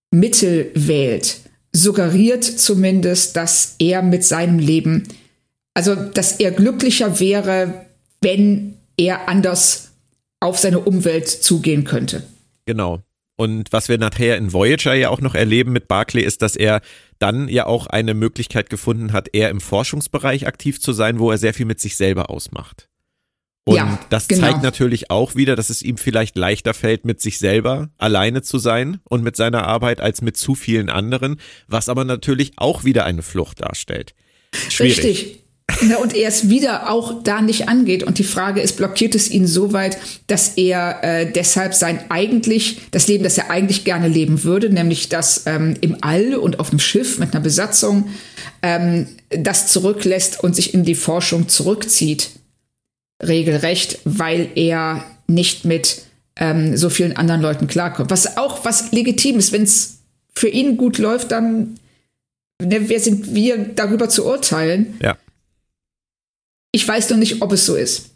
Mittel 0.10 0.72
wählt, 0.74 1.38
suggeriert 1.72 2.44
zumindest, 2.44 3.38
dass 3.38 3.76
er 3.78 4.02
mit 4.02 4.26
seinem 4.26 4.58
Leben, 4.58 5.04
also 5.76 5.96
dass 5.96 6.34
er 6.34 6.52
glücklicher 6.52 7.20
wäre, 7.20 7.86
wenn 8.22 8.76
er 8.98 9.30
anders 9.30 9.92
auf 10.40 10.58
seine 10.58 10.80
Umwelt 10.80 11.30
zugehen 11.30 11.84
könnte. 11.84 12.24
Genau. 12.66 13.02
Und 13.42 13.74
was 13.74 13.90
wir 13.90 13.98
nachher 13.98 14.38
in 14.38 14.54
Voyager 14.54 14.94
ja 14.94 15.10
auch 15.10 15.20
noch 15.20 15.34
erleben 15.34 15.72
mit 15.72 15.88
Barclay, 15.88 16.22
ist, 16.22 16.44
dass 16.44 16.56
er 16.56 16.80
dann 17.18 17.48
ja 17.48 17.66
auch 17.66 17.88
eine 17.88 18.14
Möglichkeit 18.14 18.70
gefunden 18.70 19.14
hat, 19.14 19.30
eher 19.34 19.50
im 19.50 19.62
Forschungsbereich 19.62 20.46
aktiv 20.46 20.80
zu 20.80 20.94
sein, 20.94 21.18
wo 21.18 21.32
er 21.32 21.40
sehr 21.40 21.56
viel 21.56 21.66
mit 21.66 21.80
sich 21.80 21.96
selber 21.96 22.30
ausmacht. 22.30 22.88
Und 23.64 23.78
ja, 23.78 24.00
das 24.12 24.28
genau. 24.28 24.42
zeigt 24.42 24.62
natürlich 24.62 25.10
auch 25.10 25.34
wieder, 25.34 25.56
dass 25.56 25.72
es 25.72 25.82
ihm 25.82 25.98
vielleicht 25.98 26.38
leichter 26.38 26.76
fällt, 26.76 27.04
mit 27.04 27.20
sich 27.20 27.40
selber 27.40 27.90
alleine 27.98 28.44
zu 28.44 28.60
sein 28.60 29.00
und 29.06 29.24
mit 29.24 29.36
seiner 29.36 29.66
Arbeit 29.66 30.02
als 30.02 30.22
mit 30.22 30.38
zu 30.38 30.54
vielen 30.54 30.92
anderen, 30.92 31.42
was 31.68 31.90
aber 31.90 32.06
natürlich 32.06 32.52
auch 32.58 32.84
wieder 32.84 33.06
eine 33.06 33.24
Flucht 33.24 33.62
darstellt. 33.62 34.14
Schwierig. 34.70 35.00
Richtig. 35.00 35.41
Na, 35.84 35.98
und 35.98 36.16
er 36.16 36.28
es 36.28 36.50
wieder 36.50 36.90
auch 36.90 37.24
da 37.24 37.42
nicht 37.42 37.68
angeht. 37.68 38.04
Und 38.04 38.18
die 38.18 38.24
Frage 38.24 38.62
ist, 38.62 38.78
blockiert 38.78 39.16
es 39.16 39.30
ihn 39.30 39.48
so 39.48 39.74
weit, 39.74 39.98
dass 40.28 40.50
er 40.58 41.04
äh, 41.04 41.32
deshalb 41.32 41.74
sein 41.74 42.00
eigentlich, 42.10 42.82
das 42.92 43.08
Leben, 43.08 43.24
das 43.24 43.38
er 43.38 43.50
eigentlich 43.50 43.84
gerne 43.84 44.08
leben 44.08 44.44
würde, 44.44 44.70
nämlich 44.70 45.10
das 45.10 45.44
ähm, 45.46 45.76
im 45.82 45.98
All 46.02 46.36
und 46.36 46.60
auf 46.60 46.70
dem 46.70 46.80
Schiff 46.80 47.18
mit 47.20 47.34
einer 47.34 47.44
Besatzung, 47.44 48.10
ähm, 48.62 49.08
das 49.30 49.68
zurücklässt 49.68 50.44
und 50.44 50.56
sich 50.56 50.74
in 50.74 50.84
die 50.84 50.96
Forschung 50.96 51.48
zurückzieht, 51.48 52.30
regelrecht, 53.22 54.00
weil 54.04 54.50
er 54.56 55.04
nicht 55.28 55.66
mit 55.66 56.04
ähm, 56.38 56.76
so 56.78 56.90
vielen 56.90 57.16
anderen 57.16 57.42
Leuten 57.42 57.68
klarkommt. 57.68 58.10
Was 58.10 58.38
auch 58.38 58.66
was 58.66 58.92
legitim 58.92 59.38
ist, 59.38 59.52
wenn 59.52 59.64
es 59.64 60.00
für 60.34 60.48
ihn 60.48 60.78
gut 60.78 60.98
läuft, 60.98 61.32
dann 61.32 61.78
ne, 62.62 62.90
wer 62.90 63.00
sind 63.00 63.34
wir 63.34 63.58
darüber 63.58 64.10
zu 64.10 64.26
urteilen? 64.26 64.96
Ja. 65.02 65.18
Ich 66.72 66.88
weiß 66.88 67.10
noch 67.10 67.18
nicht, 67.18 67.42
ob 67.42 67.52
es 67.52 67.66
so 67.66 67.76
ist. 67.76 68.12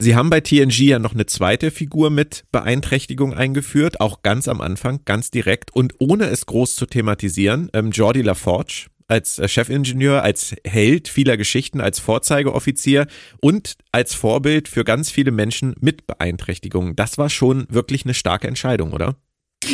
Sie 0.00 0.14
haben 0.14 0.30
bei 0.30 0.40
TNG 0.40 0.80
ja 0.82 0.98
noch 0.98 1.14
eine 1.14 1.26
zweite 1.26 1.72
Figur 1.72 2.10
mit 2.10 2.44
Beeinträchtigung 2.52 3.34
eingeführt, 3.34 4.00
auch 4.00 4.22
ganz 4.22 4.46
am 4.46 4.60
Anfang, 4.60 5.00
ganz 5.04 5.32
direkt 5.32 5.74
und 5.74 5.94
ohne 5.98 6.26
es 6.26 6.46
groß 6.46 6.76
zu 6.76 6.86
thematisieren. 6.86 7.68
Ähm, 7.72 7.90
Jordi 7.90 8.22
LaForge 8.22 8.86
als 9.08 9.38
äh, 9.38 9.48
Chefingenieur, 9.48 10.22
als 10.22 10.54
Held 10.64 11.08
vieler 11.08 11.36
Geschichten, 11.36 11.80
als 11.80 11.98
Vorzeigeoffizier 11.98 13.06
und 13.40 13.76
als 13.90 14.14
Vorbild 14.14 14.68
für 14.68 14.84
ganz 14.84 15.10
viele 15.10 15.32
Menschen 15.32 15.74
mit 15.80 16.06
Beeinträchtigungen. 16.06 16.94
Das 16.94 17.18
war 17.18 17.30
schon 17.30 17.66
wirklich 17.70 18.04
eine 18.04 18.14
starke 18.14 18.46
Entscheidung, 18.46 18.92
oder? 18.92 19.16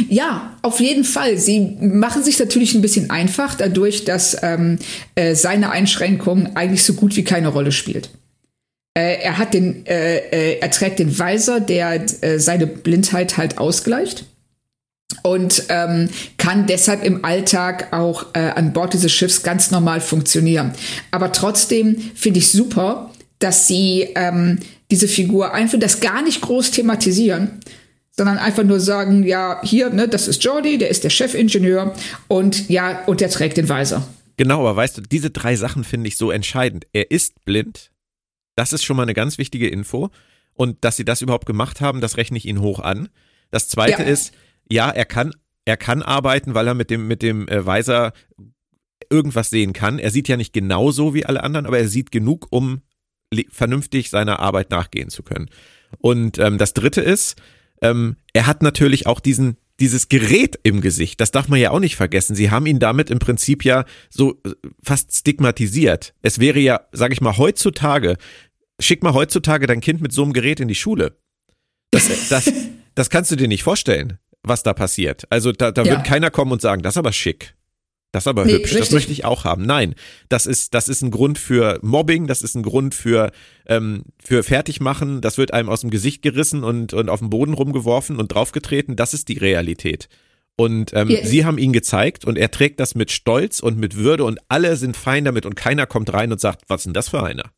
Ja, 0.09 0.57
auf 0.62 0.80
jeden 0.80 1.04
Fall. 1.04 1.38
Sie 1.38 1.61
machen 1.80 2.22
sich 2.22 2.38
natürlich 2.38 2.74
ein 2.74 2.83
bisschen 2.83 3.11
einfach 3.11 3.54
dadurch, 3.54 4.04
dass 4.04 4.37
ähm, 4.42 4.78
äh, 5.14 5.35
seine 5.35 5.70
Einschränkung 5.70 6.57
eigentlich 6.57 6.83
so 6.83 6.94
gut 6.94 7.16
wie 7.16 7.24
keine 7.24 7.48
Rolle 7.48 7.72
spielt. 7.72 8.11
Äh, 8.94 9.20
er 9.22 9.38
hat 9.38 9.54
den, 9.54 9.87
äh, 9.87 10.18
äh 10.18 10.59
er 10.61 10.70
trägt 10.70 10.98
den 10.98 11.18
Weiser, 11.18 11.61
der 11.61 12.04
äh, 12.22 12.38
seine 12.38 12.66
Blindheit 12.66 13.37
halt 13.37 13.59
ausgleicht 13.59 14.26
und 15.22 15.64
ähm, 15.68 16.09
kann 16.38 16.66
deshalb 16.66 17.04
im 17.04 17.24
Alltag 17.24 17.92
auch 17.92 18.26
äh, 18.35 18.40
an 18.40 18.72
Bord 18.72 18.94
dieses 18.94 19.12
Schiffs 19.12 19.42
ganz 19.42 19.70
normal 19.70 20.00
funktionieren. 20.00 20.72
Aber 21.11 21.33
trotzdem 21.33 21.96
finde 22.14 22.38
ich 22.38 22.48
super, 22.48 23.11
dass 23.38 23.66
sie 23.66 24.09
ähm, 24.14 24.59
diese 24.90 25.09
Figur 25.09 25.54
einfach 25.54 25.78
das 25.78 26.00
gar 26.00 26.22
nicht 26.22 26.40
groß 26.40 26.70
thematisieren, 26.70 27.61
sondern 28.16 28.38
einfach 28.38 28.62
nur 28.62 28.81
sagen, 28.81 29.24
ja, 29.24 29.61
hier, 29.64 29.90
ne, 29.90 30.09
das 30.09 30.29
ist 30.29 30.44
Jordi, 30.44 30.79
der 30.79 30.88
ist 30.88 31.05
der 31.05 31.11
Chefingenieur 31.11 31.94
und 32.29 32.68
ja, 32.68 33.05
und 33.07 33.20
der 33.20 33.29
trägt 33.29 33.57
den 33.57 33.68
Weiser. 33.68 34.07
Genau, 34.37 34.61
aber 34.61 34.77
weißt 34.77 34.98
du, 34.98 35.03
diese 35.03 35.31
drei 35.31 35.57
Sachen 35.57 35.85
finde 35.85 36.09
ich 36.09 36.16
so 36.16 36.31
entscheidend. 36.31 36.87
Er 36.92 37.11
ist 37.11 37.44
blind. 37.44 37.90
Das 38.57 38.72
ist 38.72 38.85
schon 38.85 38.96
mal 38.96 39.03
eine 39.03 39.14
ganz 39.14 39.38
wichtige 39.38 39.68
Info. 39.68 40.11
Und 40.55 40.85
dass 40.85 40.96
sie 40.96 41.05
das 41.05 41.22
überhaupt 41.22 41.46
gemacht 41.46 41.81
haben, 41.81 42.00
das 42.00 42.16
rechne 42.16 42.38
ich 42.38 42.46
ihnen 42.46 42.61
hoch 42.61 42.79
an. 42.79 43.09
Das 43.50 43.68
zweite 43.68 44.03
ja. 44.03 44.09
ist, 44.09 44.33
ja, 44.70 44.90
er 44.90 45.05
kann, 45.05 45.33
er 45.64 45.77
kann 45.77 46.03
arbeiten, 46.03 46.55
weil 46.55 46.68
er 46.68 46.74
mit 46.74 46.90
dem, 46.90 47.09
mit 47.09 47.22
dem 47.22 47.48
äh, 47.48 47.66
Weiser 47.66 48.12
irgendwas 49.11 49.50
sehen 49.50 49.72
kann. 49.72 49.98
Er 49.98 50.11
sieht 50.11 50.29
ja 50.29 50.37
nicht 50.37 50.53
genauso 50.53 51.14
wie 51.14 51.27
alle 51.27 51.42
anderen, 51.42 51.66
aber 51.66 51.79
er 51.79 51.88
sieht 51.88 52.12
genug, 52.12 52.46
um 52.50 52.83
vernünftig 53.50 54.11
seiner 54.11 54.38
Arbeit 54.38 54.70
nachgehen 54.70 55.11
zu 55.11 55.24
können. 55.24 55.50
Und 55.98 56.38
ähm, 56.38 56.59
das 56.59 56.72
dritte 56.72 57.00
ist, 57.00 57.37
ähm, 57.82 58.16
er 58.32 58.46
hat 58.46 58.62
natürlich 58.62 59.06
auch 59.06 59.20
diesen, 59.20 59.56
dieses 59.80 60.08
Gerät 60.08 60.58
im 60.62 60.80
Gesicht, 60.80 61.20
das 61.20 61.30
darf 61.30 61.48
man 61.48 61.58
ja 61.58 61.70
auch 61.70 61.80
nicht 61.80 61.96
vergessen. 61.96 62.34
Sie 62.34 62.50
haben 62.50 62.66
ihn 62.66 62.78
damit 62.78 63.10
im 63.10 63.18
Prinzip 63.18 63.64
ja 63.64 63.84
so 64.08 64.40
äh, 64.44 64.52
fast 64.82 65.14
stigmatisiert. 65.14 66.14
Es 66.22 66.38
wäre 66.38 66.60
ja, 66.60 66.80
sag 66.92 67.12
ich 67.12 67.20
mal, 67.20 67.37
heutzutage, 67.37 68.16
schick 68.80 69.02
mal 69.02 69.14
heutzutage 69.14 69.66
dein 69.66 69.80
Kind 69.80 70.00
mit 70.00 70.12
so 70.12 70.22
einem 70.22 70.32
Gerät 70.32 70.60
in 70.60 70.68
die 70.68 70.74
Schule. 70.74 71.16
Das, 71.90 72.28
das, 72.28 72.52
das 72.94 73.10
kannst 73.10 73.30
du 73.30 73.37
dir 73.37 73.48
nicht 73.48 73.62
vorstellen, 73.62 74.18
was 74.42 74.62
da 74.62 74.74
passiert. 74.74 75.24
Also 75.30 75.52
da, 75.52 75.72
da 75.72 75.82
ja. 75.82 75.92
wird 75.92 76.04
keiner 76.04 76.30
kommen 76.30 76.52
und 76.52 76.62
sagen, 76.62 76.82
das 76.82 76.94
ist 76.94 76.98
aber 76.98 77.12
schick. 77.12 77.53
Das 78.14 78.22
ist 78.22 78.29
aber 78.29 78.44
nee, 78.44 78.53
hübsch, 78.53 78.70
richtig. 78.70 78.79
das 78.79 78.90
möchte 78.92 79.11
ich 79.11 79.24
auch 79.24 79.42
haben. 79.42 79.66
Nein, 79.66 79.96
das 80.29 80.46
ist, 80.46 80.72
das 80.72 80.87
ist 80.87 81.03
ein 81.03 81.11
Grund 81.11 81.37
für 81.37 81.81
Mobbing, 81.83 82.29
das 82.29 82.42
ist 82.42 82.55
ein 82.55 82.62
Grund 82.62 82.94
für, 82.94 83.33
ähm, 83.66 84.05
für 84.24 84.44
Fertigmachen, 84.44 85.20
das 85.20 85.37
wird 85.37 85.53
einem 85.53 85.68
aus 85.68 85.81
dem 85.81 85.90
Gesicht 85.90 86.22
gerissen 86.22 86.62
und, 86.62 86.94
und 86.94 87.09
auf 87.09 87.18
den 87.18 87.31
Boden 87.31 87.55
rumgeworfen 87.55 88.20
und 88.20 88.29
draufgetreten, 88.29 88.94
das 88.94 89.14
ist 89.14 89.29
die 89.29 89.38
Realität. 89.38 90.09
Und 90.55 90.92
ähm, 90.94 91.11
ja. 91.11 91.24
sie 91.24 91.44
haben 91.44 91.59
ihn 91.59 91.72
gezeigt 91.72 92.24
und 92.24 92.38
er 92.38 92.53
trägt 92.53 92.79
das 92.79 92.94
mit 92.94 93.11
Stolz 93.11 93.59
und 93.59 93.79
mit 93.79 93.96
Würde 93.96 94.22
und 94.22 94.38
alle 94.46 94.77
sind 94.77 94.96
fein 94.96 95.24
damit 95.24 95.44
und 95.44 95.57
keiner 95.57 95.87
kommt 95.87 96.12
rein 96.12 96.31
und 96.31 96.40
sagt, 96.40 96.62
was 96.68 96.83
ist 96.83 96.85
denn 96.85 96.92
das 96.92 97.09
für 97.09 97.24
einer? 97.24 97.50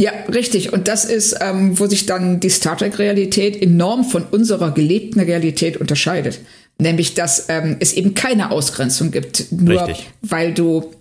Ja, 0.00 0.12
richtig. 0.32 0.72
Und 0.72 0.88
das 0.88 1.04
ist, 1.04 1.36
ähm, 1.42 1.78
wo 1.78 1.84
sich 1.84 2.06
dann 2.06 2.40
die 2.40 2.48
Star 2.48 2.78
Trek-Realität 2.78 3.60
enorm 3.60 4.04
von 4.04 4.24
unserer 4.24 4.70
gelebten 4.70 5.20
Realität 5.20 5.76
unterscheidet. 5.76 6.40
Nämlich, 6.80 7.14
dass 7.14 7.46
ähm, 7.48 7.76
es 7.78 7.92
eben 7.92 8.14
keine 8.14 8.50
Ausgrenzung 8.50 9.10
gibt, 9.10 9.52
nur 9.52 9.86
Richtig. 9.86 10.10
weil 10.22 10.54
du 10.54 10.94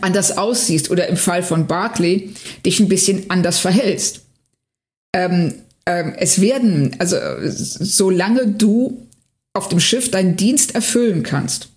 anders 0.00 0.38
aussiehst 0.38 0.90
oder 0.90 1.06
im 1.08 1.16
Fall 1.16 1.42
von 1.42 1.66
Barclay 1.66 2.30
dich 2.64 2.80
ein 2.80 2.88
bisschen 2.88 3.28
anders 3.28 3.58
verhältst. 3.58 4.22
Ähm, 5.14 5.54
ähm, 5.84 6.14
es 6.16 6.40
werden, 6.40 6.96
also 6.98 7.16
solange 7.44 8.46
du 8.46 9.06
auf 9.52 9.68
dem 9.68 9.80
Schiff 9.80 10.10
deinen 10.10 10.36
Dienst 10.36 10.74
erfüllen 10.74 11.22
kannst, 11.22 11.68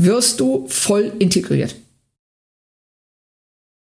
wirst 0.00 0.40
du 0.40 0.66
voll 0.66 1.12
integriert. 1.20 1.76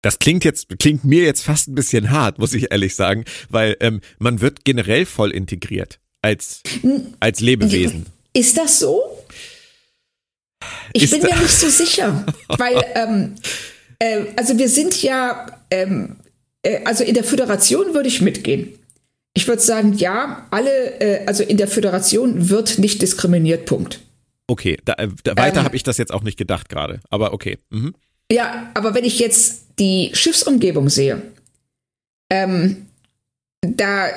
Das 0.02 0.18
klingt 0.18 0.44
jetzt, 0.44 0.68
klingt 0.78 1.04
mir 1.04 1.22
jetzt 1.22 1.42
fast 1.42 1.68
ein 1.68 1.74
bisschen 1.74 2.10
hart, 2.10 2.38
muss 2.38 2.54
ich 2.54 2.72
ehrlich 2.72 2.96
sagen, 2.96 3.24
weil 3.50 3.76
ähm, 3.80 4.00
man 4.18 4.40
wird 4.40 4.64
generell 4.64 5.06
voll 5.06 5.30
integriert 5.30 6.00
als, 6.22 6.62
als 7.20 7.40
Lebewesen. 7.40 8.06
Ist 8.32 8.56
das 8.56 8.78
so? 8.78 9.02
Ich 10.92 11.04
ist 11.04 11.10
bin 11.10 11.22
mir 11.22 11.36
nicht 11.36 11.56
so 11.56 11.68
sicher, 11.68 12.24
weil 12.48 12.84
ähm, 12.94 13.34
äh, 13.98 14.26
also 14.36 14.58
wir 14.58 14.68
sind 14.68 15.02
ja, 15.02 15.46
ähm, 15.70 16.16
äh, 16.62 16.84
also 16.84 17.04
in 17.04 17.14
der 17.14 17.24
Föderation 17.24 17.94
würde 17.94 18.08
ich 18.08 18.20
mitgehen. 18.20 18.78
Ich 19.34 19.46
würde 19.46 19.62
sagen, 19.62 19.92
ja, 19.94 20.46
alle, 20.50 21.00
äh, 21.00 21.26
also 21.26 21.42
in 21.42 21.56
der 21.56 21.68
Föderation 21.68 22.48
wird 22.48 22.78
nicht 22.78 23.02
diskriminiert, 23.02 23.66
Punkt. 23.66 24.00
Okay, 24.46 24.78
da, 24.84 24.94
äh, 24.94 25.08
da 25.24 25.36
weiter 25.36 25.60
ähm, 25.60 25.64
habe 25.64 25.76
ich 25.76 25.82
das 25.82 25.98
jetzt 25.98 26.12
auch 26.12 26.22
nicht 26.22 26.38
gedacht 26.38 26.68
gerade, 26.68 27.00
aber 27.10 27.32
okay. 27.32 27.58
Mhm. 27.70 27.94
Ja, 28.32 28.70
aber 28.74 28.94
wenn 28.94 29.04
ich 29.04 29.18
jetzt 29.18 29.66
die 29.78 30.10
Schiffsumgebung 30.12 30.88
sehe, 30.88 31.22
ähm, 32.30 32.86
da 33.62 34.08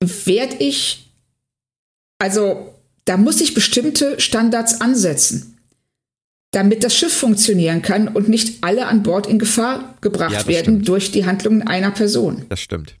werde 0.00 0.56
ich, 0.58 1.10
also 2.18 2.73
da 3.04 3.16
muss 3.16 3.40
ich 3.40 3.54
bestimmte 3.54 4.18
Standards 4.20 4.80
ansetzen, 4.80 5.58
damit 6.52 6.84
das 6.84 6.96
Schiff 6.96 7.14
funktionieren 7.14 7.82
kann 7.82 8.08
und 8.08 8.28
nicht 8.28 8.62
alle 8.62 8.86
an 8.86 9.02
Bord 9.02 9.26
in 9.26 9.38
Gefahr 9.38 9.94
gebracht 10.00 10.32
ja, 10.32 10.46
werden 10.46 10.76
stimmt. 10.76 10.88
durch 10.88 11.10
die 11.10 11.26
Handlungen 11.26 11.62
einer 11.66 11.90
Person. 11.90 12.46
Das 12.48 12.60
stimmt. 12.60 12.96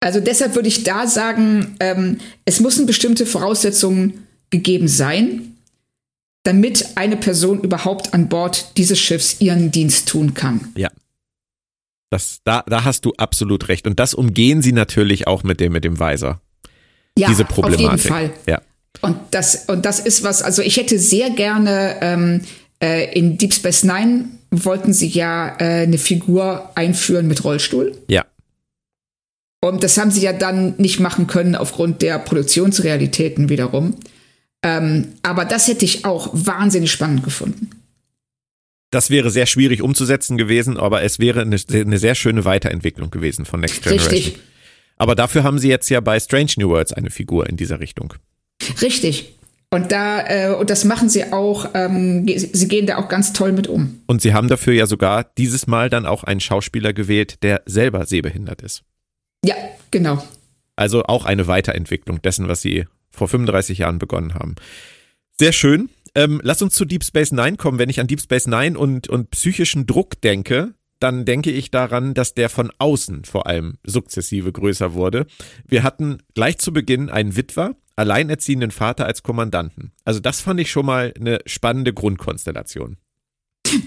Also 0.00 0.20
deshalb 0.20 0.54
würde 0.54 0.68
ich 0.68 0.84
da 0.84 1.06
sagen, 1.06 1.76
ähm, 1.80 2.18
es 2.44 2.60
müssen 2.60 2.86
bestimmte 2.86 3.26
Voraussetzungen 3.26 4.26
gegeben 4.50 4.88
sein, 4.88 5.56
damit 6.44 6.96
eine 6.96 7.16
Person 7.16 7.60
überhaupt 7.60 8.14
an 8.14 8.28
Bord 8.28 8.76
dieses 8.76 9.00
Schiffs 9.00 9.40
ihren 9.40 9.72
Dienst 9.72 10.08
tun 10.08 10.34
kann. 10.34 10.72
Ja. 10.76 10.90
Das, 12.10 12.38
da, 12.44 12.62
da 12.68 12.84
hast 12.84 13.04
du 13.04 13.14
absolut 13.14 13.68
recht. 13.68 13.86
Und 13.86 13.98
das 13.98 14.14
umgehen 14.14 14.62
sie 14.62 14.72
natürlich 14.72 15.26
auch 15.26 15.42
mit 15.42 15.58
dem, 15.58 15.72
mit 15.72 15.82
dem 15.82 15.98
Weiser. 15.98 16.40
Ja, 17.18 17.28
Diese 17.28 17.44
Problematik. 17.44 17.86
auf 17.86 18.04
jeden 18.04 18.08
Fall. 18.08 18.32
Ja. 18.46 18.62
Und 19.00 19.16
das, 19.30 19.64
und 19.66 19.84
das 19.84 20.00
ist 20.00 20.22
was, 20.22 20.42
also 20.42 20.62
ich 20.62 20.76
hätte 20.76 20.98
sehr 20.98 21.30
gerne 21.30 21.96
ähm, 22.00 22.40
äh, 22.82 23.12
in 23.18 23.38
Deep 23.38 23.54
Space 23.54 23.84
Nine 23.84 24.26
wollten 24.50 24.92
sie 24.92 25.08
ja 25.08 25.56
äh, 25.58 25.82
eine 25.82 25.98
Figur 25.98 26.70
einführen 26.74 27.26
mit 27.26 27.44
Rollstuhl. 27.44 27.96
Ja. 28.08 28.24
Und 29.60 29.82
das 29.82 29.98
haben 29.98 30.10
sie 30.10 30.22
ja 30.22 30.32
dann 30.32 30.74
nicht 30.78 31.00
machen 31.00 31.26
können 31.26 31.56
aufgrund 31.56 32.02
der 32.02 32.18
Produktionsrealitäten 32.18 33.48
wiederum. 33.48 33.96
Ähm, 34.62 35.08
aber 35.22 35.44
das 35.44 35.68
hätte 35.68 35.84
ich 35.84 36.04
auch 36.04 36.30
wahnsinnig 36.32 36.90
spannend 36.90 37.24
gefunden. 37.24 37.70
Das 38.90 39.10
wäre 39.10 39.30
sehr 39.30 39.46
schwierig 39.46 39.82
umzusetzen 39.82 40.36
gewesen, 40.36 40.76
aber 40.76 41.02
es 41.02 41.18
wäre 41.18 41.40
eine, 41.42 41.56
eine 41.72 41.98
sehr 41.98 42.14
schöne 42.14 42.44
Weiterentwicklung 42.44 43.10
gewesen 43.10 43.44
von 43.44 43.60
Next 43.60 43.82
Generation. 43.82 44.14
Richtig. 44.14 44.38
Aber 44.96 45.14
dafür 45.14 45.44
haben 45.44 45.58
sie 45.58 45.68
jetzt 45.68 45.88
ja 45.88 46.00
bei 46.00 46.18
Strange 46.18 46.52
New 46.56 46.70
Worlds 46.70 46.92
eine 46.92 47.10
Figur 47.10 47.48
in 47.48 47.56
dieser 47.56 47.80
Richtung. 47.80 48.14
Richtig. 48.80 49.36
Und 49.70 49.92
da, 49.92 50.26
äh, 50.26 50.54
und 50.54 50.70
das 50.70 50.84
machen 50.84 51.08
sie 51.08 51.32
auch, 51.32 51.70
ähm, 51.74 52.26
sie 52.26 52.68
gehen 52.68 52.86
da 52.86 52.98
auch 52.98 53.08
ganz 53.08 53.32
toll 53.32 53.52
mit 53.52 53.66
um. 53.66 54.00
Und 54.06 54.22
sie 54.22 54.32
haben 54.32 54.48
dafür 54.48 54.72
ja 54.72 54.86
sogar 54.86 55.24
dieses 55.36 55.66
Mal 55.66 55.90
dann 55.90 56.06
auch 56.06 56.24
einen 56.24 56.40
Schauspieler 56.40 56.92
gewählt, 56.92 57.42
der 57.42 57.62
selber 57.66 58.06
sehbehindert 58.06 58.62
ist. 58.62 58.84
Ja, 59.44 59.54
genau. 59.90 60.22
Also 60.76 61.04
auch 61.04 61.24
eine 61.24 61.46
Weiterentwicklung 61.46 62.22
dessen, 62.22 62.48
was 62.48 62.62
sie 62.62 62.86
vor 63.10 63.28
35 63.28 63.78
Jahren 63.78 63.98
begonnen 63.98 64.34
haben. 64.34 64.54
Sehr 65.38 65.52
schön. 65.52 65.90
Ähm, 66.14 66.40
lass 66.42 66.62
uns 66.62 66.74
zu 66.74 66.84
Deep 66.84 67.04
Space 67.04 67.32
Nine 67.32 67.56
kommen. 67.56 67.78
Wenn 67.78 67.90
ich 67.90 68.00
an 68.00 68.06
Deep 68.06 68.20
Space 68.20 68.46
Nine 68.46 68.78
und, 68.78 69.08
und 69.08 69.30
psychischen 69.30 69.86
Druck 69.86 70.20
denke, 70.20 70.74
dann 70.98 71.24
denke 71.24 71.50
ich 71.50 71.70
daran, 71.70 72.14
dass 72.14 72.34
der 72.34 72.48
von 72.48 72.72
außen 72.78 73.24
vor 73.24 73.46
allem 73.46 73.78
sukzessive 73.84 74.52
größer 74.52 74.94
wurde. 74.94 75.26
Wir 75.66 75.82
hatten 75.82 76.18
gleich 76.34 76.58
zu 76.58 76.72
Beginn 76.72 77.10
einen 77.10 77.36
Witwer, 77.36 77.76
alleinerziehenden 77.96 78.70
Vater 78.70 79.06
als 79.06 79.22
Kommandanten. 79.22 79.92
Also 80.04 80.20
das 80.20 80.40
fand 80.40 80.60
ich 80.60 80.70
schon 80.70 80.86
mal 80.86 81.12
eine 81.18 81.40
spannende 81.46 81.92
Grundkonstellation. 81.92 82.96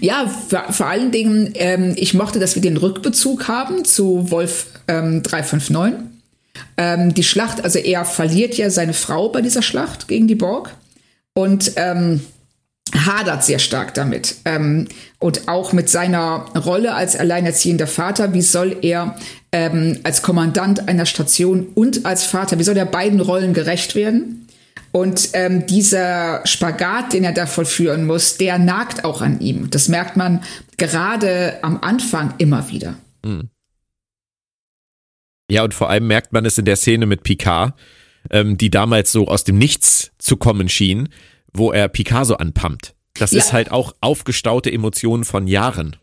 Ja, 0.00 0.28
vor, 0.28 0.86
allen 0.86 1.10
Dingen, 1.10 1.52
ähm, 1.54 1.94
ich 1.96 2.14
mochte, 2.14 2.38
dass 2.38 2.54
wir 2.54 2.62
den 2.62 2.76
Rückbezug 2.76 3.48
haben 3.48 3.84
zu 3.84 4.30
Wolf 4.30 4.66
ähm, 4.88 5.22
359. 5.22 6.00
Ähm, 6.76 7.14
die 7.14 7.22
Schlacht, 7.22 7.64
also 7.64 7.78
er 7.78 8.04
verliert 8.04 8.54
ja 8.54 8.68
seine 8.70 8.92
Frau 8.92 9.30
bei 9.30 9.40
dieser 9.40 9.62
Schlacht 9.62 10.08
gegen 10.08 10.28
die 10.28 10.34
Borg 10.34 10.74
und 11.34 11.72
ähm, 11.76 12.20
hadert 12.94 13.44
sehr 13.44 13.58
stark 13.58 13.94
damit. 13.94 14.36
Ähm, 14.44 14.88
und 15.18 15.48
auch 15.48 15.72
mit 15.72 15.88
seiner 15.88 16.46
Rolle 16.56 16.94
als 16.94 17.16
alleinerziehender 17.16 17.86
Vater, 17.86 18.32
wie 18.34 18.42
soll 18.42 18.76
er 18.82 19.16
ähm, 19.52 19.98
als 20.02 20.22
Kommandant 20.22 20.88
einer 20.88 21.06
Station 21.06 21.68
und 21.74 22.06
als 22.06 22.24
Vater, 22.24 22.58
wie 22.58 22.64
soll 22.64 22.76
er 22.76 22.86
beiden 22.86 23.20
Rollen 23.20 23.54
gerecht 23.54 23.94
werden? 23.94 24.48
Und 24.92 25.30
ähm, 25.34 25.66
dieser 25.66 26.44
Spagat, 26.44 27.12
den 27.12 27.22
er 27.22 27.32
da 27.32 27.46
vollführen 27.46 28.06
muss, 28.06 28.38
der 28.38 28.58
nagt 28.58 29.04
auch 29.04 29.22
an 29.22 29.40
ihm. 29.40 29.70
Das 29.70 29.88
merkt 29.88 30.16
man 30.16 30.42
gerade 30.76 31.58
am 31.62 31.78
Anfang 31.80 32.34
immer 32.38 32.68
wieder. 32.70 32.96
Mhm. 33.24 33.50
Ja, 35.50 35.64
und 35.64 35.74
vor 35.74 35.90
allem 35.90 36.06
merkt 36.06 36.32
man 36.32 36.44
es 36.44 36.58
in 36.58 36.64
der 36.64 36.76
Szene 36.76 37.06
mit 37.06 37.22
Picard, 37.22 37.74
ähm, 38.30 38.56
die 38.56 38.70
damals 38.70 39.12
so 39.12 39.26
aus 39.26 39.44
dem 39.44 39.58
Nichts 39.58 40.12
zu 40.18 40.36
kommen 40.36 40.68
schien, 40.68 41.08
wo 41.52 41.72
er 41.72 41.88
Picard 41.88 42.26
so 42.26 42.36
anpumpt. 42.36 42.94
Das 43.14 43.32
ja. 43.32 43.38
ist 43.38 43.52
halt 43.52 43.70
auch 43.70 43.94
aufgestaute 44.00 44.72
Emotionen 44.72 45.24
von 45.24 45.46
Jahren. 45.46 45.96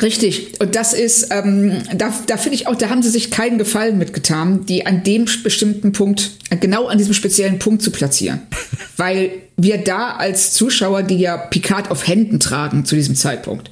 Richtig. 0.00 0.58
Und 0.58 0.74
das 0.74 0.94
ist, 0.94 1.28
ähm, 1.30 1.82
da, 1.94 2.12
da 2.26 2.36
finde 2.38 2.54
ich 2.54 2.66
auch, 2.66 2.76
da 2.76 2.88
haben 2.88 3.02
sie 3.02 3.10
sich 3.10 3.30
keinen 3.30 3.58
Gefallen 3.58 3.98
mitgetan, 3.98 4.64
die 4.64 4.86
an 4.86 5.02
dem 5.02 5.26
bestimmten 5.42 5.92
Punkt, 5.92 6.32
genau 6.60 6.86
an 6.86 6.96
diesem 6.96 7.12
speziellen 7.12 7.58
Punkt 7.58 7.82
zu 7.82 7.90
platzieren. 7.90 8.40
Weil 8.96 9.32
wir 9.56 9.78
da 9.78 10.12
als 10.12 10.54
Zuschauer, 10.54 11.02
die 11.02 11.18
ja 11.18 11.36
Picard 11.36 11.90
auf 11.90 12.06
Händen 12.06 12.40
tragen 12.40 12.86
zu 12.86 12.94
diesem 12.94 13.16
Zeitpunkt, 13.16 13.70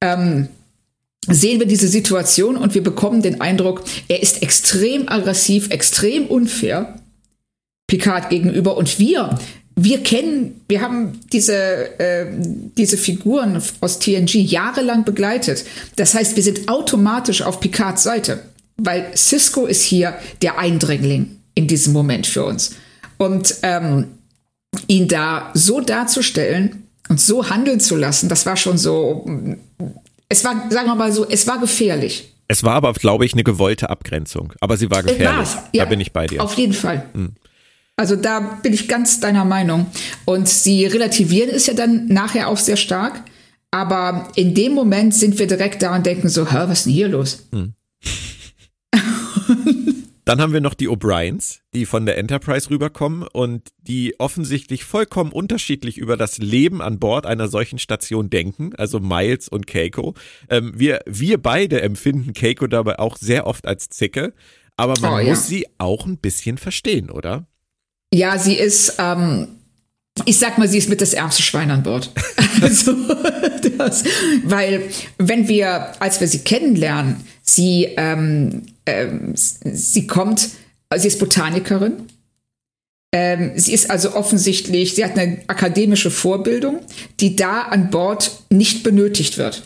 ähm, 0.00 0.48
sehen 1.28 1.60
wir 1.60 1.66
diese 1.66 1.86
Situation 1.86 2.56
und 2.56 2.74
wir 2.74 2.82
bekommen 2.82 3.22
den 3.22 3.40
Eindruck, 3.40 3.84
er 4.08 4.20
ist 4.20 4.42
extrem 4.42 5.08
aggressiv, 5.08 5.70
extrem 5.70 6.26
unfair 6.26 6.98
Picard 7.86 8.30
gegenüber 8.30 8.76
und 8.76 8.98
wir 8.98 9.38
wir 9.74 10.02
kennen, 10.02 10.60
wir 10.68 10.80
haben 10.80 11.20
diese, 11.32 11.98
äh, 11.98 12.26
diese 12.76 12.96
Figuren 12.96 13.62
aus 13.80 13.98
TNG 13.98 14.34
jahrelang 14.36 15.04
begleitet. 15.04 15.64
Das 15.96 16.14
heißt, 16.14 16.36
wir 16.36 16.42
sind 16.42 16.68
automatisch 16.68 17.42
auf 17.42 17.60
Picards 17.60 18.02
Seite, 18.02 18.42
weil 18.76 19.16
Cisco 19.16 19.66
ist 19.66 19.82
hier 19.82 20.14
der 20.42 20.58
Eindringling 20.58 21.38
in 21.54 21.66
diesem 21.68 21.92
Moment 21.92 22.26
für 22.26 22.44
uns. 22.44 22.76
Und 23.18 23.54
ähm, 23.62 24.06
ihn 24.88 25.08
da 25.08 25.50
so 25.54 25.80
darzustellen 25.80 26.88
und 27.08 27.20
so 27.20 27.50
handeln 27.50 27.80
zu 27.80 27.96
lassen, 27.96 28.28
das 28.28 28.46
war 28.46 28.56
schon 28.56 28.78
so 28.78 29.26
es 30.32 30.44
war, 30.44 30.70
sagen 30.70 30.86
wir 30.86 30.94
mal 30.94 31.12
so, 31.12 31.28
es 31.28 31.46
war 31.46 31.58
gefährlich. 31.58 32.34
Es 32.48 32.64
war 32.64 32.74
aber, 32.74 32.94
glaube 32.94 33.26
ich, 33.26 33.34
eine 33.34 33.44
gewollte 33.44 33.90
Abgrenzung. 33.90 34.54
Aber 34.60 34.78
sie 34.78 34.90
war 34.90 35.02
gefährlich. 35.02 35.48
Ja, 35.72 35.84
da 35.84 35.90
bin 35.90 36.00
ich 36.00 36.12
bei 36.12 36.26
dir. 36.26 36.42
Auf 36.42 36.54
jeden 36.54 36.72
Fall. 36.72 37.04
Hm. 37.12 37.34
Also 37.96 38.16
da 38.16 38.40
bin 38.62 38.72
ich 38.72 38.88
ganz 38.88 39.20
deiner 39.20 39.44
Meinung. 39.44 39.86
Und 40.24 40.48
sie 40.48 40.86
relativieren 40.86 41.50
es 41.50 41.66
ja 41.66 41.74
dann 41.74 42.06
nachher 42.06 42.48
auch 42.48 42.56
sehr 42.56 42.76
stark. 42.76 43.22
Aber 43.70 44.28
in 44.36 44.54
dem 44.54 44.72
Moment 44.72 45.14
sind 45.14 45.38
wir 45.38 45.46
direkt 45.46 45.82
da 45.82 45.94
und 45.96 46.04
denken 46.04 46.28
so, 46.28 46.50
hör, 46.50 46.68
was 46.68 46.78
ist 46.78 46.86
denn 46.86 46.92
hier 46.92 47.08
los? 47.08 47.48
Hm. 47.52 47.74
Dann 50.24 50.40
haben 50.40 50.52
wir 50.52 50.60
noch 50.60 50.74
die 50.74 50.88
O'Briens, 50.88 51.60
die 51.74 51.84
von 51.84 52.06
der 52.06 52.16
Enterprise 52.16 52.70
rüberkommen 52.70 53.26
und 53.32 53.70
die 53.78 54.20
offensichtlich 54.20 54.84
vollkommen 54.84 55.32
unterschiedlich 55.32 55.98
über 55.98 56.16
das 56.16 56.38
Leben 56.38 56.80
an 56.80 57.00
Bord 57.00 57.26
einer 57.26 57.48
solchen 57.48 57.80
Station 57.80 58.30
denken, 58.30 58.72
also 58.76 59.00
Miles 59.00 59.48
und 59.48 59.66
Keiko. 59.66 60.14
Ähm, 60.48 60.72
wir, 60.76 61.00
wir 61.06 61.38
beide 61.38 61.82
empfinden 61.82 62.34
Keiko 62.34 62.68
dabei 62.68 63.00
auch 63.00 63.16
sehr 63.16 63.48
oft 63.48 63.66
als 63.66 63.88
Zicke, 63.88 64.32
aber 64.76 64.94
man 65.00 65.12
oh, 65.12 65.18
ja. 65.18 65.30
muss 65.30 65.48
sie 65.48 65.66
auch 65.78 66.06
ein 66.06 66.18
bisschen 66.18 66.56
verstehen, 66.56 67.10
oder? 67.10 67.48
Ja, 68.14 68.38
sie 68.38 68.54
ist, 68.54 68.96
ähm, 68.98 69.48
ich 70.26 70.38
sag 70.38 70.58
mal, 70.58 70.68
sie 70.68 70.78
ist 70.78 70.88
mit 70.88 71.00
das 71.00 71.14
ärmste 71.14 71.42
Schwein 71.42 71.70
an 71.70 71.82
Bord. 71.82 72.10
also, 72.60 72.94
das, 73.78 74.04
weil, 74.44 74.90
wenn 75.18 75.48
wir, 75.48 76.00
als 76.00 76.20
wir 76.20 76.28
sie 76.28 76.40
kennenlernen, 76.40 77.16
sie, 77.42 77.88
ähm, 77.96 78.66
ähm, 78.86 79.32
sie 79.34 80.06
kommt, 80.06 80.50
sie 80.94 81.08
ist 81.08 81.18
Botanikerin. 81.18 82.08
Ähm, 83.14 83.52
sie 83.56 83.72
ist 83.72 83.90
also 83.90 84.14
offensichtlich, 84.14 84.94
sie 84.94 85.04
hat 85.04 85.18
eine 85.18 85.38
akademische 85.46 86.10
Vorbildung, 86.10 86.80
die 87.20 87.36
da 87.36 87.62
an 87.62 87.90
Bord 87.90 88.42
nicht 88.50 88.82
benötigt 88.82 89.36
wird. 89.36 89.64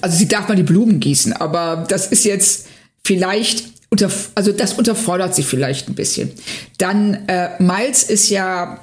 Also 0.00 0.16
sie 0.16 0.28
darf 0.28 0.48
mal 0.48 0.56
die 0.56 0.62
Blumen 0.62 1.00
gießen, 1.00 1.32
aber 1.32 1.84
das 1.88 2.06
ist 2.06 2.24
jetzt 2.24 2.66
vielleicht 3.04 3.73
unter, 3.94 4.10
also 4.34 4.50
das 4.50 4.72
unterfordert 4.72 5.36
sie 5.36 5.44
vielleicht 5.44 5.88
ein 5.88 5.94
bisschen. 5.94 6.32
Dann 6.78 7.28
äh, 7.28 7.50
Miles 7.62 8.02
ist 8.02 8.28
ja 8.28 8.80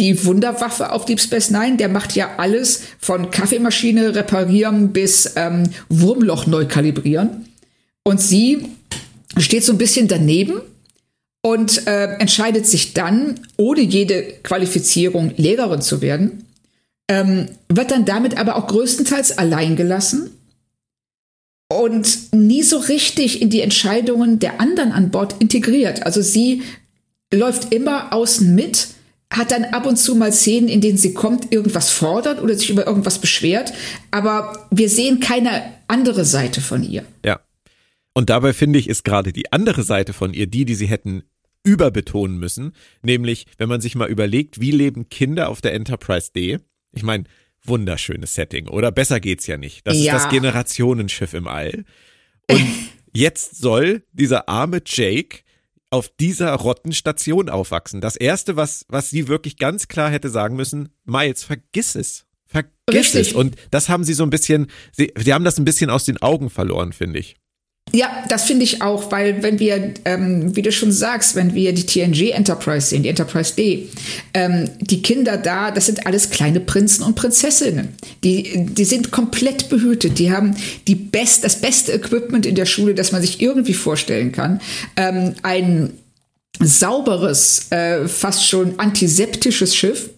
die 0.00 0.24
Wunderwaffe 0.24 0.90
auf 0.90 1.04
Deep 1.04 1.20
Space 1.20 1.50
Nine. 1.50 1.76
Der 1.76 1.88
macht 1.88 2.16
ja 2.16 2.30
alles 2.36 2.82
von 2.98 3.30
Kaffeemaschine 3.30 4.16
reparieren 4.16 4.92
bis 4.92 5.34
ähm, 5.36 5.70
Wurmloch 5.88 6.46
neu 6.46 6.66
kalibrieren. 6.66 7.46
Und 8.02 8.20
sie 8.20 8.70
steht 9.38 9.62
so 9.62 9.72
ein 9.72 9.78
bisschen 9.78 10.08
daneben 10.08 10.60
und 11.40 11.86
äh, 11.86 12.14
entscheidet 12.14 12.66
sich 12.66 12.92
dann, 12.92 13.38
ohne 13.56 13.82
jede 13.82 14.24
Qualifizierung 14.42 15.32
Lehrerin 15.36 15.80
zu 15.80 16.02
werden, 16.02 16.44
ähm, 17.08 17.50
wird 17.68 17.92
dann 17.92 18.04
damit 18.04 18.36
aber 18.36 18.56
auch 18.56 18.66
größtenteils 18.66 19.38
allein 19.38 19.76
gelassen 19.76 20.32
und 21.74 22.32
nie 22.32 22.62
so 22.62 22.78
richtig 22.78 23.42
in 23.42 23.50
die 23.50 23.60
Entscheidungen 23.60 24.38
der 24.38 24.60
anderen 24.60 24.92
an 24.92 25.10
Bord 25.10 25.36
integriert. 25.40 26.04
Also 26.06 26.22
sie 26.22 26.62
läuft 27.32 27.72
immer 27.72 28.12
außen 28.12 28.54
mit, 28.54 28.88
hat 29.30 29.50
dann 29.50 29.64
ab 29.64 29.86
und 29.86 29.96
zu 29.96 30.14
mal 30.14 30.32
Szenen, 30.32 30.68
in 30.68 30.80
denen 30.80 30.98
sie 30.98 31.14
kommt, 31.14 31.52
irgendwas 31.52 31.90
fordert 31.90 32.40
oder 32.42 32.54
sich 32.54 32.70
über 32.70 32.86
irgendwas 32.86 33.18
beschwert, 33.18 33.72
aber 34.10 34.68
wir 34.70 34.88
sehen 34.88 35.20
keine 35.20 35.62
andere 35.88 36.24
Seite 36.24 36.60
von 36.60 36.82
ihr. 36.82 37.04
Ja. 37.24 37.40
Und 38.14 38.30
dabei 38.30 38.52
finde 38.52 38.78
ich, 38.78 38.88
ist 38.88 39.04
gerade 39.04 39.32
die 39.32 39.52
andere 39.52 39.82
Seite 39.82 40.12
von 40.12 40.32
ihr 40.32 40.46
die, 40.46 40.64
die 40.64 40.76
sie 40.76 40.86
hätten 40.86 41.24
überbetonen 41.64 42.38
müssen, 42.38 42.72
nämlich 43.02 43.46
wenn 43.58 43.68
man 43.68 43.80
sich 43.80 43.96
mal 43.96 44.08
überlegt, 44.08 44.60
wie 44.60 44.70
leben 44.70 45.08
Kinder 45.08 45.48
auf 45.48 45.60
der 45.60 45.72
Enterprise 45.72 46.30
D. 46.34 46.58
Ich 46.92 47.02
meine, 47.02 47.24
wunderschönes 47.64 48.34
Setting, 48.34 48.68
oder? 48.68 48.92
Besser 48.92 49.20
geht's 49.20 49.46
ja 49.46 49.56
nicht. 49.56 49.86
Das 49.86 49.96
ja. 49.96 50.16
ist 50.16 50.24
das 50.24 50.30
Generationenschiff 50.30 51.34
im 51.34 51.48
All. 51.48 51.84
Und 52.50 52.66
jetzt 53.12 53.56
soll 53.56 54.02
dieser 54.12 54.48
arme 54.48 54.82
Jake 54.84 55.40
auf 55.90 56.08
dieser 56.08 56.52
Rottenstation 56.54 57.48
aufwachsen. 57.48 58.00
Das 58.00 58.16
erste, 58.16 58.56
was, 58.56 58.84
was 58.88 59.10
sie 59.10 59.28
wirklich 59.28 59.56
ganz 59.56 59.86
klar 59.86 60.10
hätte 60.10 60.28
sagen 60.28 60.56
müssen, 60.56 60.88
Miles, 61.04 61.44
vergiss 61.44 61.94
es. 61.94 62.26
Vergiss 62.46 63.14
Richtig. 63.14 63.28
es. 63.28 63.32
Und 63.32 63.56
das 63.70 63.88
haben 63.88 64.04
sie 64.04 64.14
so 64.14 64.24
ein 64.24 64.30
bisschen, 64.30 64.66
sie, 64.92 65.12
sie 65.16 65.32
haben 65.32 65.44
das 65.44 65.58
ein 65.58 65.64
bisschen 65.64 65.90
aus 65.90 66.04
den 66.04 66.20
Augen 66.20 66.50
verloren, 66.50 66.92
finde 66.92 67.20
ich. 67.20 67.36
Ja, 67.92 68.24
das 68.28 68.44
finde 68.44 68.64
ich 68.64 68.82
auch, 68.82 69.12
weil 69.12 69.44
wenn 69.44 69.60
wir, 69.60 69.94
ähm, 70.04 70.56
wie 70.56 70.62
du 70.62 70.72
schon 70.72 70.90
sagst, 70.90 71.36
wenn 71.36 71.54
wir 71.54 71.72
die 71.72 71.86
TNG 71.86 72.30
Enterprise 72.32 72.88
sehen, 72.88 73.04
die 73.04 73.08
Enterprise 73.08 73.54
D, 73.54 73.88
ähm, 74.32 74.68
die 74.80 75.00
Kinder 75.00 75.36
da, 75.36 75.70
das 75.70 75.86
sind 75.86 76.04
alles 76.04 76.30
kleine 76.30 76.58
Prinzen 76.58 77.04
und 77.04 77.14
Prinzessinnen. 77.14 77.90
Die, 78.24 78.66
die 78.66 78.84
sind 78.84 79.12
komplett 79.12 79.68
behütet. 79.68 80.18
Die 80.18 80.32
haben 80.32 80.56
die 80.88 80.96
best, 80.96 81.44
das 81.44 81.60
beste 81.60 81.92
Equipment 81.92 82.46
in 82.46 82.56
der 82.56 82.66
Schule, 82.66 82.94
das 82.94 83.12
man 83.12 83.22
sich 83.22 83.40
irgendwie 83.40 83.74
vorstellen 83.74 84.32
kann. 84.32 84.60
Ähm, 84.96 85.34
ein 85.42 85.92
sauberes, 86.58 87.70
äh, 87.70 88.08
fast 88.08 88.48
schon 88.48 88.78
antiseptisches 88.78 89.76
Schiff. 89.76 90.10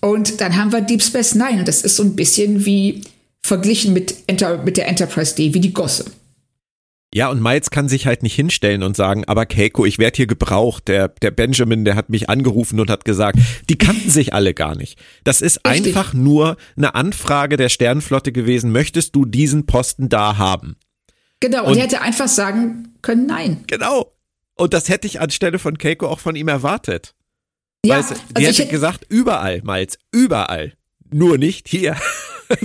Und 0.00 0.40
dann 0.40 0.56
haben 0.56 0.70
wir 0.70 0.80
Deep 0.80 1.02
Space 1.02 1.34
Nine. 1.34 1.64
Das 1.64 1.82
ist 1.82 1.96
so 1.96 2.04
ein 2.04 2.14
bisschen 2.14 2.64
wie 2.64 3.02
verglichen 3.42 3.92
mit, 3.92 4.14
Enter 4.28 4.62
mit 4.62 4.76
der 4.76 4.86
Enterprise 4.86 5.34
D, 5.34 5.52
wie 5.52 5.60
die 5.60 5.72
Gosse. 5.72 6.04
Ja, 7.14 7.28
und 7.28 7.42
Miles 7.42 7.70
kann 7.70 7.90
sich 7.90 8.06
halt 8.06 8.22
nicht 8.22 8.34
hinstellen 8.34 8.82
und 8.82 8.96
sagen, 8.96 9.24
aber 9.26 9.44
Keiko, 9.44 9.84
ich 9.84 9.98
werde 9.98 10.16
hier 10.16 10.26
gebraucht. 10.26 10.88
Der, 10.88 11.08
der 11.08 11.30
Benjamin, 11.30 11.84
der 11.84 11.94
hat 11.94 12.08
mich 12.08 12.30
angerufen 12.30 12.80
und 12.80 12.88
hat 12.88 13.04
gesagt, 13.04 13.38
die 13.68 13.76
kannten 13.76 14.08
sich 14.08 14.32
alle 14.32 14.54
gar 14.54 14.74
nicht. 14.76 14.98
Das 15.22 15.42
ist 15.42 15.60
Richtig. 15.66 15.94
einfach 15.94 16.14
nur 16.14 16.56
eine 16.74 16.94
Anfrage 16.94 17.58
der 17.58 17.68
Sternflotte 17.68 18.32
gewesen, 18.32 18.72
möchtest 18.72 19.14
du 19.14 19.26
diesen 19.26 19.66
Posten 19.66 20.08
da 20.08 20.38
haben? 20.38 20.76
Genau, 21.40 21.64
und, 21.64 21.72
und 21.72 21.76
er 21.76 21.84
hätte 21.84 22.00
einfach 22.00 22.28
sagen 22.28 22.94
können, 23.02 23.26
nein. 23.26 23.64
Genau. 23.66 24.12
Und 24.54 24.72
das 24.72 24.88
hätte 24.88 25.06
ich 25.06 25.20
anstelle 25.20 25.58
von 25.58 25.76
Keiko 25.76 26.06
auch 26.06 26.20
von 26.20 26.34
ihm 26.34 26.48
erwartet. 26.48 27.14
Ja, 27.84 27.98
Weißt, 27.98 28.14
die 28.38 28.46
also 28.46 28.62
hätte 28.62 28.70
gesagt, 28.70 29.04
überall, 29.08 29.60
Miles, 29.64 29.98
überall. 30.12 30.72
Nur 31.10 31.36
nicht 31.36 31.68
hier. 31.68 31.96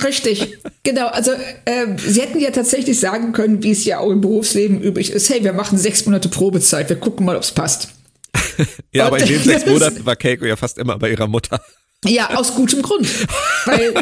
Richtig, 0.04 0.58
genau. 0.84 1.08
Also 1.08 1.32
äh, 1.32 1.88
sie 1.98 2.22
hätten 2.22 2.40
ja 2.40 2.52
tatsächlich 2.52 3.00
sagen 3.00 3.34
können, 3.34 3.64
wie 3.64 3.72
es 3.72 3.86
ja 3.86 4.00
auch 4.00 4.12
im 4.12 4.22
Berufsleben 4.22 4.82
üblich 4.82 5.12
ist, 5.12 5.30
hey, 5.30 5.44
wir 5.44 5.54
machen 5.54 5.78
sechs 5.78 6.06
Monate 6.06 6.30
Probezeit, 6.30 6.90
wir 6.90 6.98
gucken 6.98 7.26
mal, 7.26 7.36
ob 7.36 7.44
es 7.44 7.52
passt. 7.52 7.90
ja, 8.92 9.06
Und, 9.06 9.08
aber 9.08 9.20
in 9.20 9.28
den 9.28 9.44
sechs 9.44 9.66
Monaten 9.66 10.06
war 10.06 10.16
Keiko 10.16 10.46
ja 10.46 10.56
fast 10.56 10.78
immer 10.78 10.98
bei 10.98 11.12
ihrer 11.12 11.28
Mutter. 11.28 11.62
Ja, 12.06 12.36
aus 12.36 12.54
gutem 12.54 12.82
Grund. 12.82 13.08
Weil 13.66 13.94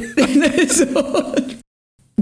so, 0.70 1.34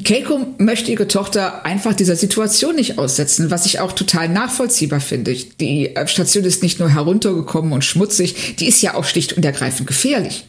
Keiko 0.03 0.55
möchte 0.57 0.91
ihre 0.91 1.07
Tochter 1.07 1.65
einfach 1.65 1.93
dieser 1.93 2.15
Situation 2.15 2.75
nicht 2.75 2.97
aussetzen, 2.97 3.51
was 3.51 3.65
ich 3.65 3.79
auch 3.79 3.91
total 3.91 4.27
nachvollziehbar 4.27 4.99
finde. 4.99 5.33
Die 5.33 5.93
Station 6.05 6.43
ist 6.43 6.63
nicht 6.63 6.79
nur 6.79 6.89
heruntergekommen 6.89 7.71
und 7.71 7.85
schmutzig, 7.85 8.55
die 8.57 8.67
ist 8.67 8.81
ja 8.81 8.95
auch 8.95 9.05
schlicht 9.05 9.33
und 9.33 9.45
ergreifend 9.45 9.87
gefährlich. 9.87 10.45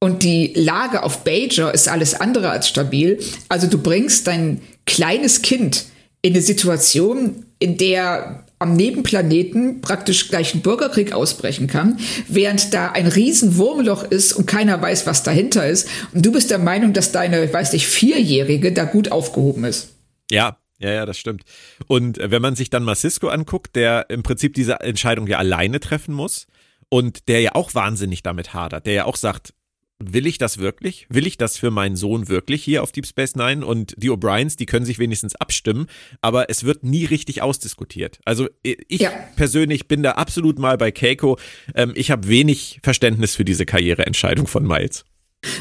Und 0.00 0.22
die 0.22 0.52
Lage 0.54 1.02
auf 1.02 1.24
Bajor 1.24 1.74
ist 1.74 1.88
alles 1.88 2.14
andere 2.14 2.50
als 2.50 2.68
stabil. 2.68 3.18
Also 3.48 3.66
du 3.66 3.78
bringst 3.78 4.26
dein 4.26 4.60
kleines 4.86 5.42
Kind 5.42 5.86
in 6.22 6.34
eine 6.34 6.42
Situation, 6.42 7.44
in 7.58 7.76
der 7.76 8.44
am 8.60 8.74
Nebenplaneten 8.74 9.80
praktisch 9.80 10.28
gleich 10.28 10.54
ein 10.54 10.62
Bürgerkrieg 10.62 11.12
ausbrechen 11.12 11.68
kann, 11.68 11.98
während 12.26 12.74
da 12.74 12.90
ein 12.90 13.06
riesen 13.06 13.56
Wurmloch 13.56 14.02
ist 14.02 14.32
und 14.32 14.46
keiner 14.46 14.80
weiß, 14.82 15.06
was 15.06 15.22
dahinter 15.22 15.68
ist. 15.68 15.88
Und 16.12 16.26
du 16.26 16.32
bist 16.32 16.50
der 16.50 16.58
Meinung, 16.58 16.92
dass 16.92 17.12
deine, 17.12 17.52
weiß 17.52 17.72
nicht, 17.72 17.86
Vierjährige 17.86 18.72
da 18.72 18.84
gut 18.84 19.12
aufgehoben 19.12 19.64
ist. 19.64 19.90
Ja, 20.30 20.58
ja, 20.80 20.90
ja, 20.90 21.06
das 21.06 21.18
stimmt. 21.18 21.42
Und 21.86 22.18
wenn 22.20 22.42
man 22.42 22.56
sich 22.56 22.70
dann 22.70 22.84
mal 22.84 22.96
Cisco 22.96 23.28
anguckt, 23.28 23.76
der 23.76 24.10
im 24.10 24.22
Prinzip 24.22 24.54
diese 24.54 24.80
Entscheidung 24.80 25.26
ja 25.26 25.38
alleine 25.38 25.80
treffen 25.80 26.14
muss 26.14 26.46
und 26.88 27.28
der 27.28 27.40
ja 27.40 27.54
auch 27.54 27.74
wahnsinnig 27.74 28.22
damit 28.22 28.54
hadert, 28.54 28.86
der 28.86 28.92
ja 28.92 29.04
auch 29.04 29.16
sagt, 29.16 29.54
will 29.98 30.26
ich 30.26 30.38
das 30.38 30.58
wirklich? 30.58 31.06
Will 31.08 31.26
ich 31.26 31.36
das 31.36 31.56
für 31.56 31.70
meinen 31.70 31.96
Sohn 31.96 32.28
wirklich 32.28 32.62
hier 32.62 32.82
auf 32.82 32.92
Deep 32.92 33.06
Space 33.06 33.34
Nine? 33.34 33.64
Und 33.64 33.94
die 33.96 34.10
O'Briens, 34.10 34.56
die 34.56 34.66
können 34.66 34.84
sich 34.84 34.98
wenigstens 34.98 35.34
abstimmen, 35.34 35.86
aber 36.20 36.50
es 36.50 36.64
wird 36.64 36.84
nie 36.84 37.04
richtig 37.04 37.42
ausdiskutiert. 37.42 38.18
Also 38.24 38.48
ich 38.62 39.00
ja. 39.00 39.10
persönlich 39.36 39.88
bin 39.88 40.02
da 40.02 40.12
absolut 40.12 40.58
mal 40.58 40.78
bei 40.78 40.90
Keiko. 40.90 41.38
Ähm, 41.74 41.92
ich 41.94 42.10
habe 42.10 42.28
wenig 42.28 42.80
Verständnis 42.82 43.34
für 43.34 43.44
diese 43.44 43.66
Karriereentscheidung 43.66 44.46
von 44.46 44.66
Miles. 44.66 45.04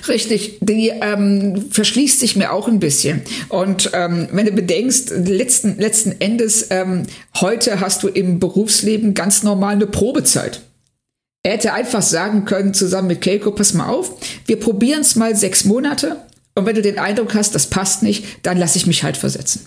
Richtig, 0.08 0.58
die 0.62 0.90
ähm, 0.90 1.70
verschließt 1.70 2.20
sich 2.20 2.36
mir 2.36 2.52
auch 2.52 2.68
ein 2.68 2.80
bisschen. 2.80 3.22
Und 3.50 3.92
ähm, 3.94 4.28
wenn 4.32 4.48
du 4.48 4.52
bedenkst, 4.52 5.12
letzten, 5.12 5.78
letzten 5.78 6.20
Endes, 6.20 6.68
ähm, 6.72 7.04
heute 7.40 7.80
hast 7.80 8.02
du 8.02 8.08
im 8.08 8.40
Berufsleben 8.40 9.14
ganz 9.14 9.44
normal 9.44 9.76
eine 9.76 9.86
Probezeit. 9.86 10.62
Er 11.48 11.54
hätte 11.54 11.72
einfach 11.72 12.02
sagen 12.02 12.44
können, 12.44 12.74
zusammen 12.74 13.08
mit 13.08 13.22
Keiko, 13.22 13.52
pass 13.52 13.74
mal 13.74 13.88
auf, 13.88 14.20
wir 14.48 14.60
probieren 14.60 15.00
es 15.00 15.16
mal 15.16 15.34
sechs 15.34 15.64
Monate 15.64 16.18
und 16.56 16.66
wenn 16.66 16.76
du 16.76 16.82
den 16.82 17.00
Eindruck 17.00 17.36
hast, 17.36 17.56
das 17.56 17.70
passt 17.70 18.04
nicht, 18.04 18.46
dann 18.46 18.58
lasse 18.58 18.78
ich 18.78 18.86
mich 18.86 19.04
halt 19.04 19.16
versetzen. 19.16 19.66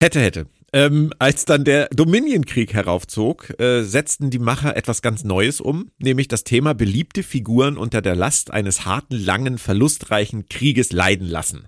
Hätte, 0.00 0.20
hätte. 0.20 0.46
Ähm, 0.72 1.12
als 1.18 1.44
dann 1.44 1.64
der 1.64 1.88
Dominion-Krieg 1.88 2.72
heraufzog, 2.72 3.58
äh, 3.58 3.82
setzten 3.82 4.30
die 4.30 4.38
Macher 4.38 4.76
etwas 4.76 5.02
ganz 5.02 5.24
Neues 5.24 5.60
um, 5.60 5.90
nämlich 5.98 6.28
das 6.28 6.44
Thema 6.44 6.72
beliebte 6.72 7.24
Figuren 7.24 7.76
unter 7.76 8.00
der 8.00 8.14
Last 8.14 8.52
eines 8.52 8.84
harten, 8.84 9.16
langen, 9.16 9.58
verlustreichen 9.58 10.48
Krieges 10.48 10.92
leiden 10.92 11.26
lassen. 11.26 11.66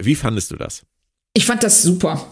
Wie 0.00 0.14
fandest 0.14 0.52
du 0.52 0.56
das? 0.56 0.82
Ich 1.34 1.44
fand 1.44 1.64
das 1.64 1.82
super. 1.82 2.24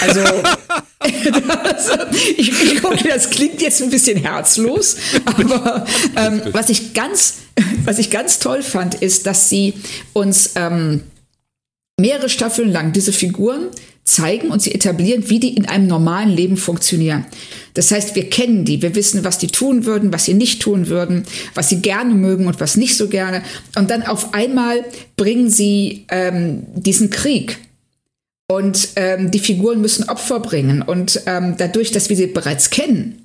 Also, 0.00 0.20
das, 1.00 1.90
ich, 2.36 2.50
ich 2.50 2.82
gucke, 2.82 3.08
das 3.08 3.30
klingt 3.30 3.62
jetzt 3.62 3.82
ein 3.82 3.90
bisschen 3.90 4.18
herzlos, 4.18 4.96
aber 5.24 5.86
ähm, 6.16 6.42
was 6.52 6.68
ich 6.68 6.92
ganz, 6.92 7.38
was 7.84 7.98
ich 7.98 8.10
ganz 8.10 8.38
toll 8.38 8.62
fand, 8.62 8.96
ist, 8.96 9.26
dass 9.26 9.48
sie 9.48 9.74
uns 10.12 10.52
ähm, 10.56 11.02
mehrere 11.98 12.28
Staffeln 12.28 12.70
lang 12.70 12.92
diese 12.92 13.12
Figuren 13.12 13.68
zeigen 14.04 14.48
und 14.48 14.60
sie 14.60 14.74
etablieren, 14.74 15.28
wie 15.28 15.38
die 15.38 15.54
in 15.54 15.66
einem 15.66 15.86
normalen 15.86 16.30
Leben 16.30 16.56
funktionieren. 16.56 17.26
Das 17.74 17.92
heißt, 17.92 18.16
wir 18.16 18.28
kennen 18.28 18.64
die, 18.64 18.82
wir 18.82 18.94
wissen, 18.94 19.24
was 19.24 19.38
die 19.38 19.46
tun 19.46 19.84
würden, 19.84 20.12
was 20.12 20.24
sie 20.24 20.34
nicht 20.34 20.60
tun 20.60 20.88
würden, 20.88 21.24
was 21.54 21.68
sie 21.68 21.80
gerne 21.80 22.14
mögen 22.14 22.46
und 22.46 22.60
was 22.60 22.76
nicht 22.76 22.96
so 22.96 23.08
gerne. 23.08 23.42
Und 23.76 23.90
dann 23.90 24.02
auf 24.02 24.34
einmal 24.34 24.84
bringen 25.16 25.50
sie 25.50 26.06
ähm, 26.10 26.64
diesen 26.74 27.10
Krieg 27.10 27.58
und 28.50 28.94
ähm, 28.96 29.30
die 29.30 29.38
Figuren 29.38 29.80
müssen 29.80 30.08
Opfer 30.08 30.40
bringen. 30.40 30.82
Und 30.82 31.22
ähm, 31.26 31.54
dadurch, 31.56 31.92
dass 31.92 32.08
wir 32.08 32.16
sie 32.16 32.26
bereits 32.26 32.70
kennen, 32.70 33.24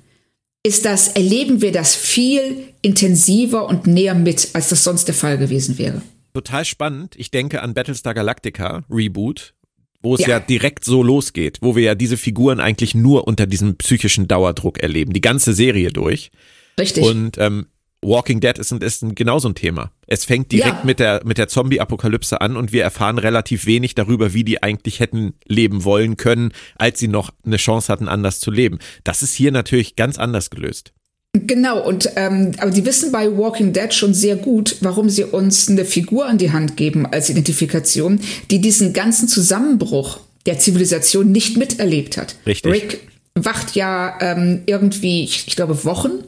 ist 0.62 0.84
das, 0.84 1.08
erleben 1.08 1.60
wir 1.60 1.72
das 1.72 1.96
viel 1.96 2.68
intensiver 2.80 3.68
und 3.68 3.88
näher 3.88 4.14
mit, 4.14 4.50
als 4.52 4.68
das 4.68 4.84
sonst 4.84 5.08
der 5.08 5.16
Fall 5.16 5.36
gewesen 5.36 5.78
wäre. 5.78 6.00
Total 6.32 6.64
spannend. 6.64 7.14
Ich 7.16 7.32
denke 7.32 7.60
an 7.62 7.74
Battlestar 7.74 8.14
Galactica 8.14 8.84
Reboot, 8.88 9.54
wo 10.00 10.14
es 10.14 10.20
ja. 10.20 10.28
ja. 10.28 10.40
direkt 10.40 10.84
so 10.84 11.02
losgeht, 11.02 11.58
wo 11.60 11.74
wir 11.74 11.82
ja 11.82 11.94
diese 11.96 12.16
Figuren 12.16 12.60
eigentlich 12.60 12.94
nur 12.94 13.26
unter 13.26 13.48
diesem 13.48 13.76
psychischen 13.78 14.28
Dauerdruck 14.28 14.78
erleben, 14.78 15.12
die 15.12 15.20
ganze 15.20 15.54
Serie 15.54 15.90
durch. 15.90 16.30
Richtig. 16.78 17.02
Und 17.02 17.36
ähm, 17.38 17.66
Walking 18.02 18.40
Dead 18.40 18.56
ist, 18.58 18.72
ist 18.72 19.02
ein, 19.02 19.14
genauso 19.14 19.48
ein 19.48 19.54
Thema. 19.54 19.90
Es 20.06 20.24
fängt 20.24 20.52
direkt 20.52 20.78
ja. 20.78 20.84
mit 20.84 21.00
der, 21.00 21.22
mit 21.24 21.38
der 21.38 21.48
Zombie-Apokalypse 21.48 22.40
an 22.40 22.56
und 22.56 22.72
wir 22.72 22.82
erfahren 22.82 23.18
relativ 23.18 23.66
wenig 23.66 23.94
darüber, 23.94 24.32
wie 24.32 24.44
die 24.44 24.62
eigentlich 24.62 25.00
hätten 25.00 25.34
leben 25.46 25.84
wollen 25.84 26.16
können, 26.16 26.52
als 26.76 26.98
sie 26.98 27.08
noch 27.08 27.30
eine 27.44 27.56
Chance 27.56 27.92
hatten, 27.92 28.08
anders 28.08 28.40
zu 28.40 28.50
leben. 28.50 28.78
Das 29.04 29.22
ist 29.22 29.34
hier 29.34 29.50
natürlich 29.50 29.96
ganz 29.96 30.18
anders 30.18 30.50
gelöst. 30.50 30.92
Genau, 31.32 31.86
und 31.86 32.10
ähm, 32.16 32.52
aber 32.58 32.70
die 32.70 32.84
wissen 32.84 33.12
bei 33.12 33.36
Walking 33.36 33.72
Dead 33.72 33.92
schon 33.92 34.14
sehr 34.14 34.36
gut, 34.36 34.76
warum 34.80 35.10
sie 35.10 35.24
uns 35.24 35.68
eine 35.68 35.84
Figur 35.84 36.26
an 36.26 36.38
die 36.38 36.52
Hand 36.52 36.76
geben 36.76 37.06
als 37.06 37.28
Identifikation, 37.28 38.20
die 38.50 38.60
diesen 38.60 38.92
ganzen 38.94 39.28
Zusammenbruch 39.28 40.20
der 40.46 40.58
Zivilisation 40.58 41.32
nicht 41.32 41.56
miterlebt 41.58 42.16
hat. 42.16 42.36
Richtig. 42.46 42.72
Rick 42.72 43.00
wacht 43.34 43.76
ja 43.76 44.16
ähm, 44.20 44.62
irgendwie, 44.66 45.24
ich, 45.24 45.48
ich 45.48 45.56
glaube, 45.56 45.84
Wochen 45.84 46.24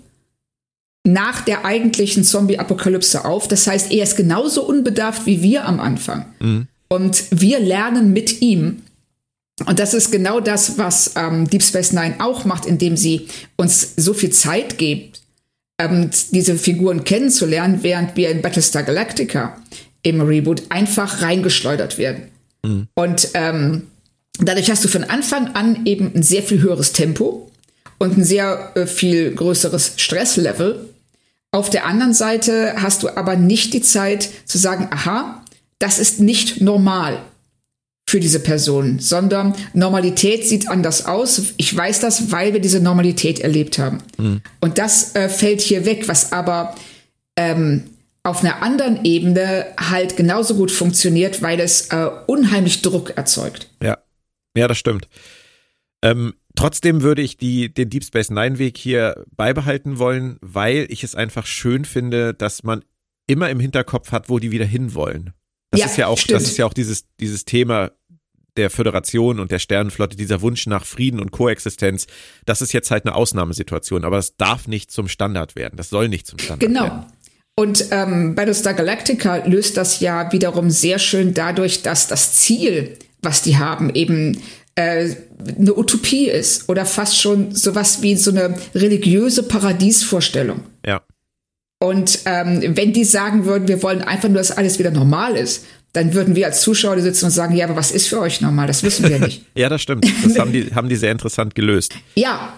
nach 1.13 1.43
der 1.43 1.65
eigentlichen 1.65 2.25
Zombie-Apokalypse 2.25 3.25
auf. 3.25 3.49
Das 3.49 3.67
heißt, 3.67 3.93
er 3.93 4.05
ist 4.05 4.17
genauso 4.17 4.63
unbedarft 4.65 5.27
wie 5.27 5.43
wir 5.43 5.65
am 5.65 5.81
Anfang. 5.81 6.27
Mhm. 6.41 6.67
Und 6.89 7.25
wir 7.31 7.61
lernen 7.61 8.13
mit 8.13 8.41
ihm. 8.41 8.83
Und 9.67 9.79
das 9.79 9.95
ist 9.95 10.13
genau 10.13 10.41
das, 10.41 10.79
was 10.79 11.13
ähm, 11.17 11.49
Deep 11.51 11.63
Space 11.63 11.93
Nine 11.93 12.17
auch 12.21 12.45
macht, 12.45 12.65
indem 12.65 12.97
sie 12.97 13.29
uns 13.57 13.95
so 13.97 14.15
viel 14.15 14.31
Zeit 14.31 14.79
gibt, 14.79 15.21
ähm, 15.81 16.11
diese 16.31 16.57
Figuren 16.57 17.05
kennenzulernen, 17.05 17.79
während 17.83 18.17
wir 18.17 18.31
in 18.31 18.43
Battlestar 18.43 18.83
Galactica 18.85 19.61
im 20.03 20.21
Reboot 20.21 20.63
einfach 20.69 21.23
reingeschleudert 21.23 21.99
werden. 21.99 22.29
Mhm. 22.65 22.89
Und 22.95 23.29
ähm, 23.35 23.89
dadurch 24.39 24.71
hast 24.71 24.85
du 24.85 24.89
von 24.89 25.05
Anfang 25.05 25.49
an 25.55 25.87
eben 25.87 26.13
ein 26.15 26.23
sehr 26.23 26.43
viel 26.43 26.61
höheres 26.61 26.93
Tempo 26.93 27.51
und 27.99 28.17
ein 28.17 28.25
sehr 28.25 28.73
äh, 28.77 28.87
viel 28.87 29.35
größeres 29.35 29.95
Stresslevel. 29.97 30.88
Auf 31.51 31.71
der 31.71 31.87
anderen 31.87 32.15
Seite 32.15 32.75
hast 32.77 33.03
du 33.03 33.17
aber 33.17 33.37
nicht 33.37 33.73
die 33.73 33.81
Zeit 33.81 34.29
zu 34.45 34.59
sagen, 34.59 34.89
aha, 34.91 35.43
das 35.79 35.99
ist 35.99 36.21
nicht 36.21 36.61
normal 36.61 37.23
für 38.09 38.21
diese 38.21 38.41
Person, 38.41 38.99
sondern 39.01 39.55
Normalität 39.75 40.47
sieht 40.47 40.69
anders 40.69 41.05
aus. 41.05 41.53
Ich 41.59 41.77
weiß 41.77 42.01
das, 42.01 42.33
weil 42.33 42.55
wir 42.55 42.61
diese 42.61 42.81
Normalität 42.81 43.41
erlebt 43.41 43.79
haben. 43.79 43.99
Mhm. 44.17 44.41
Und 44.61 44.79
das 44.79 45.15
äh, 45.15 45.29
fällt 45.29 45.61
hier 45.61 45.85
weg, 45.85 46.09
was 46.09 46.33
aber 46.33 46.75
ähm, 47.37 47.91
auf 48.23 48.43
einer 48.43 48.63
anderen 48.63 49.05
Ebene 49.05 49.67
halt 49.79 50.17
genauso 50.17 50.55
gut 50.55 50.71
funktioniert, 50.71 51.43
weil 51.43 51.61
es 51.61 51.89
äh, 51.89 52.09
unheimlich 52.27 52.83
Druck 52.83 53.17
erzeugt. 53.17 53.69
Ja, 53.83 53.99
ja, 54.57 54.69
das 54.69 54.79
stimmt. 54.79 55.07
Ähm, 56.03 56.35
Trotzdem 56.59 57.03
würde 57.03 57.23
ich 57.23 57.37
die, 57.37 57.73
den 57.73 57.89
Deep 57.89 58.03
Space 58.03 58.31
Nine 58.31 58.59
Weg 58.59 58.77
hier 58.77 59.25
beibehalten 59.37 59.99
wollen, 59.99 60.39
weil 60.41 60.87
ich 60.89 61.05
es 61.05 61.15
einfach 61.15 61.47
schön 61.47 61.85
finde, 61.85 62.35
dass 62.35 62.65
man 62.65 62.85
immer 63.29 63.49
im 63.49 63.61
Hinterkopf 63.61 64.11
hat, 64.11 64.29
wo 64.29 64.41
die 64.41 64.51
wieder 64.51 64.65
hinwollen. 64.65 65.33
Das 65.71 65.81
ja, 65.81 65.87
ist 65.87 65.97
ja 65.99 66.07
auch, 66.09 66.19
stimmt. 66.19 66.41
das 66.41 66.49
ist 66.49 66.57
ja 66.57 66.67
auch 66.67 66.73
dieses, 66.73 67.05
dieses 67.21 67.45
Thema 67.45 67.93
der 68.57 68.71
Föderation 68.71 69.39
und 69.39 69.53
der 69.53 69.61
Sternenflotte, 69.61 70.17
dieser 70.17 70.41
Wunsch 70.41 70.67
nach 70.67 70.85
Frieden 70.85 71.21
und 71.21 71.31
Koexistenz. 71.31 72.09
Das 72.45 72.61
ist 72.61 72.73
jetzt 72.73 72.91
halt 72.91 73.07
eine 73.07 73.15
Ausnahmesituation, 73.15 74.05
aber 74.05 74.17
das 74.17 74.37
darf 74.37 74.67
nicht 74.67 74.91
zum 74.91 75.07
Standard 75.07 75.55
werden. 75.55 75.77
Das 75.77 75.91
soll 75.91 76.09
nicht 76.09 76.27
zum 76.27 76.41
Standard 76.41 76.67
genau. 76.69 76.83
werden. 76.83 77.01
Genau. 77.03 77.13
Und 77.55 77.87
ähm, 77.93 78.35
Battlestar 78.35 78.75
Galactica 78.75 79.45
löst 79.47 79.77
das 79.77 80.01
ja 80.01 80.33
wiederum 80.33 80.71
sehr 80.71 80.99
schön 80.99 81.35
dadurch, 81.35 81.83
dass 81.83 82.09
das 82.09 82.33
Ziel, 82.33 82.99
was 83.23 83.43
die 83.43 83.59
haben, 83.59 83.91
eben 83.95 84.43
äh, 84.79 85.17
eine 85.59 85.77
Utopie 85.77 86.29
ist 86.29 86.69
oder 86.69 86.87
fast 86.87 87.21
schon 87.21 87.53
sowas 87.55 88.01
wie 88.01 88.15
so 88.17 88.31
eine 88.31 88.55
religiöse 88.75 89.43
Paradiesvorstellung. 89.43 90.61
Ja. 90.87 91.03
Und 91.81 92.21
ähm, 92.27 92.77
wenn 92.77 92.93
die 92.93 93.05
sagen 93.05 93.45
würden, 93.45 93.67
wir 93.67 93.83
wollen 93.83 94.03
einfach 94.03 94.29
nur, 94.29 94.39
dass 94.39 94.53
alles 94.53 94.79
wieder 94.79 94.91
normal 94.91 95.37
ist, 95.37 95.65
dann 95.93 96.15
würden 96.15 96.37
wir 96.37 96.47
als 96.47 96.61
Zuschauer 96.61 97.01
sitzen 97.01 97.27
und 97.27 97.31
sagen, 97.33 97.57
ja, 97.57 97.67
aber 97.67 97.77
was 97.77 97.91
ist 97.91 98.09
für 98.09 98.21
euch 98.21 98.41
normal? 98.41 98.67
Das 98.67 98.83
wissen 98.83 99.09
wir 99.09 99.19
nicht. 99.19 99.45
ja, 99.57 99.69
das 99.69 99.83
stimmt. 99.83 100.07
Das 100.23 100.39
haben 100.39 100.53
die, 100.53 100.67
haben 100.75 100.89
die 100.89 100.97
sehr 100.97 101.13
interessant 101.13 101.55
gelöst. 101.55 101.95
Ja, 102.15 102.53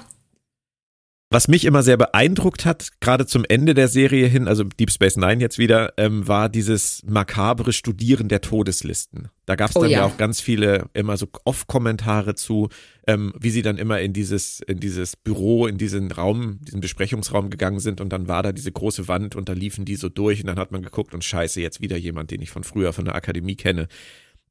was 1.32 1.46
mich 1.46 1.64
immer 1.64 1.84
sehr 1.84 1.96
beeindruckt 1.96 2.64
hat, 2.64 2.88
gerade 2.98 3.24
zum 3.24 3.44
Ende 3.48 3.72
der 3.72 3.86
Serie 3.86 4.26
hin, 4.26 4.48
also 4.48 4.64
Deep 4.64 4.90
Space 4.90 5.16
Nine 5.16 5.40
jetzt 5.40 5.58
wieder, 5.58 5.94
ähm, 5.96 6.26
war 6.26 6.48
dieses 6.48 7.04
makabre 7.06 7.72
Studieren 7.72 8.28
der 8.28 8.40
Todeslisten. 8.40 9.28
Da 9.46 9.54
gab 9.54 9.70
es 9.70 9.76
oh 9.76 9.82
dann 9.82 9.90
oh, 9.90 9.92
ja. 9.92 9.98
ja. 10.00 10.06
auch 10.06 10.16
ganz 10.16 10.40
viele 10.40 10.86
immer 10.92 11.16
so 11.16 11.28
Off-Kommentare 11.44 12.34
zu, 12.34 12.68
ähm, 13.06 13.32
wie 13.38 13.50
sie 13.50 13.62
dann 13.62 13.78
immer 13.78 14.00
in 14.00 14.12
dieses, 14.12 14.58
in 14.66 14.80
dieses 14.80 15.14
Büro, 15.14 15.68
in 15.68 15.78
diesen 15.78 16.10
Raum, 16.10 16.58
diesen 16.62 16.80
Besprechungsraum 16.80 17.48
gegangen 17.48 17.78
sind 17.78 18.00
und 18.00 18.12
dann 18.12 18.26
war 18.26 18.42
da 18.42 18.50
diese 18.50 18.72
große 18.72 19.06
Wand 19.06 19.36
und 19.36 19.48
da 19.48 19.52
liefen 19.52 19.84
die 19.84 19.94
so 19.94 20.08
durch 20.08 20.40
und 20.40 20.48
dann 20.48 20.58
hat 20.58 20.72
man 20.72 20.82
geguckt 20.82 21.14
und 21.14 21.22
scheiße, 21.22 21.60
jetzt 21.60 21.80
wieder 21.80 21.96
jemand, 21.96 22.32
den 22.32 22.42
ich 22.42 22.50
von 22.50 22.64
früher 22.64 22.92
von 22.92 23.04
der 23.04 23.14
Akademie 23.14 23.54
kenne. 23.54 23.86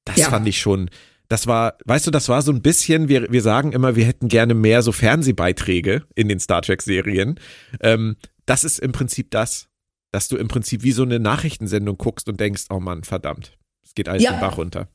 Das 0.05 0.15
ja. 0.15 0.29
fand 0.29 0.47
ich 0.47 0.61
schon, 0.61 0.89
das 1.29 1.45
war, 1.45 1.77
weißt 1.85 2.07
du, 2.07 2.11
das 2.11 2.27
war 2.27 2.41
so 2.41 2.51
ein 2.51 2.61
bisschen, 2.61 3.07
wir, 3.07 3.31
wir 3.31 3.41
sagen 3.41 3.71
immer, 3.71 3.95
wir 3.95 4.05
hätten 4.05 4.27
gerne 4.27 4.55
mehr 4.55 4.81
so 4.81 4.91
Fernsehbeiträge 4.91 6.03
in 6.15 6.27
den 6.27 6.39
Star 6.39 6.61
Trek-Serien. 6.61 7.39
Ähm, 7.81 8.17
das 8.45 8.63
ist 8.63 8.79
im 8.79 8.91
Prinzip 8.91 9.29
das, 9.29 9.67
dass 10.11 10.27
du 10.27 10.37
im 10.37 10.47
Prinzip 10.47 10.81
wie 10.81 10.91
so 10.91 11.03
eine 11.03 11.19
Nachrichtensendung 11.19 11.97
guckst 11.97 12.27
und 12.27 12.39
denkst, 12.39 12.65
oh 12.71 12.79
Mann, 12.79 13.03
verdammt, 13.03 13.57
es 13.85 13.93
geht 13.93 14.09
alles 14.09 14.23
ja. 14.23 14.31
den 14.31 14.39
Bach 14.39 14.57
runter. 14.57 14.89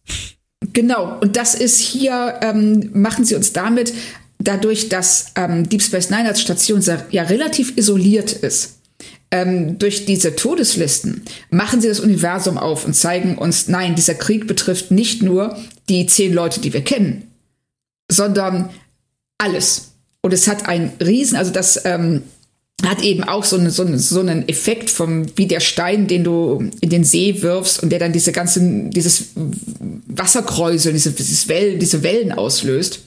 Genau, 0.72 1.18
und 1.20 1.36
das 1.36 1.54
ist 1.54 1.78
hier, 1.78 2.40
ähm, 2.42 2.90
machen 2.94 3.24
sie 3.24 3.36
uns 3.36 3.52
damit, 3.52 3.94
dadurch, 4.38 4.88
dass 4.88 5.32
ähm, 5.36 5.68
Deep 5.68 5.82
Space 5.82 6.10
Nine 6.10 6.26
als 6.26 6.40
Station 6.40 6.82
ja 7.10 7.22
relativ 7.22 7.76
isoliert 7.76 8.32
ist 8.32 8.73
ähm, 9.34 9.78
durch 9.80 10.06
diese 10.06 10.36
Todeslisten 10.36 11.24
machen 11.50 11.80
sie 11.80 11.88
das 11.88 11.98
Universum 11.98 12.56
auf 12.56 12.84
und 12.84 12.94
zeigen 12.94 13.36
uns, 13.36 13.66
nein, 13.66 13.96
dieser 13.96 14.14
Krieg 14.14 14.46
betrifft 14.46 14.92
nicht 14.92 15.24
nur 15.24 15.58
die 15.88 16.06
zehn 16.06 16.32
Leute, 16.32 16.60
die 16.60 16.72
wir 16.72 16.84
kennen, 16.84 17.32
sondern 18.08 18.70
alles. 19.36 19.90
Und 20.22 20.32
es 20.32 20.46
hat 20.46 20.68
einen 20.68 20.92
Riesen, 21.04 21.36
also 21.36 21.50
das 21.50 21.84
ähm, 21.84 22.22
hat 22.88 23.02
eben 23.02 23.24
auch 23.24 23.44
so, 23.44 23.56
eine, 23.56 23.70
so, 23.70 23.84
eine, 23.84 23.98
so 23.98 24.20
einen 24.20 24.48
Effekt 24.48 24.90
vom, 24.90 25.26
wie 25.36 25.46
der 25.46 25.60
Stein, 25.60 26.06
den 26.06 26.24
du 26.24 26.70
in 26.80 26.90
den 26.90 27.04
See 27.04 27.42
wirfst 27.42 27.82
und 27.82 27.90
der 27.90 27.98
dann 27.98 28.12
diese 28.12 28.32
ganzen, 28.32 28.90
dieses 28.90 29.28
Wasserkräuseln, 30.06 30.94
diese, 30.94 31.12
dieses 31.12 31.48
Wellen, 31.48 31.78
diese 31.78 32.02
Wellen 32.02 32.32
auslöst. 32.32 33.00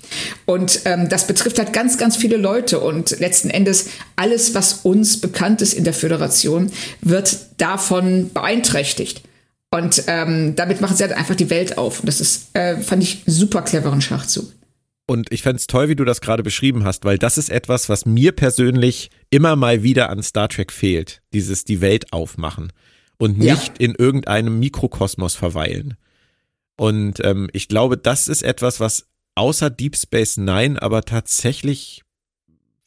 Und 0.45 0.81
ähm, 0.85 1.09
das 1.09 1.27
betrifft 1.27 1.59
halt 1.59 1.73
ganz, 1.73 1.97
ganz 1.97 2.17
viele 2.17 2.37
Leute 2.37 2.79
und 2.79 3.19
letzten 3.19 3.49
Endes 3.49 3.87
alles, 4.15 4.53
was 4.53 4.81
uns 4.83 5.19
bekannt 5.19 5.61
ist 5.61 5.73
in 5.73 5.83
der 5.83 5.93
Föderation, 5.93 6.71
wird 7.01 7.37
davon 7.57 8.31
beeinträchtigt. 8.33 9.21
Und 9.69 10.03
ähm, 10.07 10.55
damit 10.55 10.79
machen 10.79 10.95
sie 10.95 11.03
halt 11.03 11.13
einfach 11.13 11.35
die 11.35 11.49
Welt 11.49 11.77
auf. 11.77 11.99
Und 11.99 12.05
das 12.07 12.21
ist, 12.21 12.47
äh, 12.53 12.77
fand 12.77 13.03
ich, 13.03 13.23
super 13.25 13.61
cleveren 13.61 14.01
Schachzug. 14.01 14.51
Und 15.09 15.31
ich 15.31 15.41
fände 15.41 15.57
es 15.57 15.67
toll, 15.67 15.87
wie 15.87 15.95
du 15.95 16.03
das 16.03 16.19
gerade 16.19 16.43
beschrieben 16.43 16.83
hast, 16.83 17.05
weil 17.05 17.17
das 17.17 17.37
ist 17.37 17.49
etwas, 17.49 17.87
was 17.87 18.05
mir 18.05 18.33
persönlich 18.33 19.09
immer 19.29 19.55
mal 19.55 19.81
wieder 19.81 20.09
an 20.09 20.21
Star 20.21 20.49
Trek 20.49 20.71
fehlt. 20.71 21.21
Dieses 21.33 21.63
die 21.63 21.79
Welt 21.79 22.11
aufmachen 22.11 22.73
und 23.17 23.39
nicht 23.39 23.79
ja. 23.79 23.85
in 23.85 23.95
irgendeinem 23.95 24.59
Mikrokosmos 24.59 25.35
verweilen. 25.35 25.95
Und 26.75 27.23
ähm, 27.23 27.49
ich 27.53 27.69
glaube, 27.69 27.97
das 27.97 28.27
ist 28.27 28.43
etwas, 28.43 28.79
was 28.81 29.07
außer 29.35 29.69
Deep 29.69 29.95
Space 29.95 30.37
Nine 30.37 30.81
aber 30.81 31.03
tatsächlich 31.03 32.03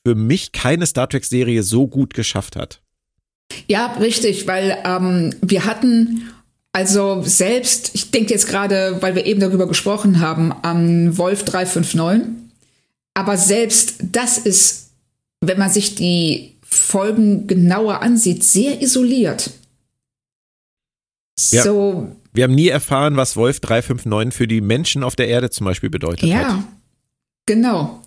für 0.07 0.15
mich 0.15 0.53
keine 0.53 0.87
Star 0.87 1.09
Trek-Serie 1.09 1.63
so 1.63 1.89
gut 1.89 2.15
geschafft 2.15 2.55
hat. 2.57 2.83
Ja, 3.67 3.95
richtig, 3.95 4.47
weil 4.47 4.79
ähm, 4.85 5.35
wir 5.43 5.65
hatten 5.65 6.31
also 6.73 7.23
selbst, 7.23 7.91
ich 7.95 8.11
denke 8.11 8.33
jetzt 8.33 8.47
gerade, 8.47 9.03
weil 9.03 9.15
wir 9.15 9.27
eben 9.27 9.41
darüber 9.41 9.67
gesprochen 9.67 10.21
haben, 10.21 10.53
an 10.53 11.19
Wolf 11.19 11.45
359. 11.45 12.29
Aber 13.15 13.37
selbst 13.37 13.97
das 14.03 14.39
ist, 14.39 14.91
wenn 15.41 15.59
man 15.59 15.71
sich 15.71 15.97
die 15.97 16.55
Folgen 16.63 17.49
genauer 17.49 18.03
ansieht, 18.03 18.45
sehr 18.45 18.81
isoliert. 18.81 19.51
Ja. 21.51 21.65
So. 21.65 22.17
Wir 22.33 22.45
haben 22.45 22.55
nie 22.55 22.69
erfahren, 22.69 23.17
was 23.17 23.37
Wolf 23.37 23.59
359 23.59 24.37
für 24.37 24.47
die 24.47 24.61
Menschen 24.61 25.03
auf 25.03 25.17
der 25.17 25.27
Erde 25.27 25.51
zum 25.51 25.65
Beispiel 25.65 25.91
bedeutet 25.91 26.29
ja, 26.29 26.37
hat. 26.37 26.47
Ja, 26.47 26.65
genau. 27.47 28.01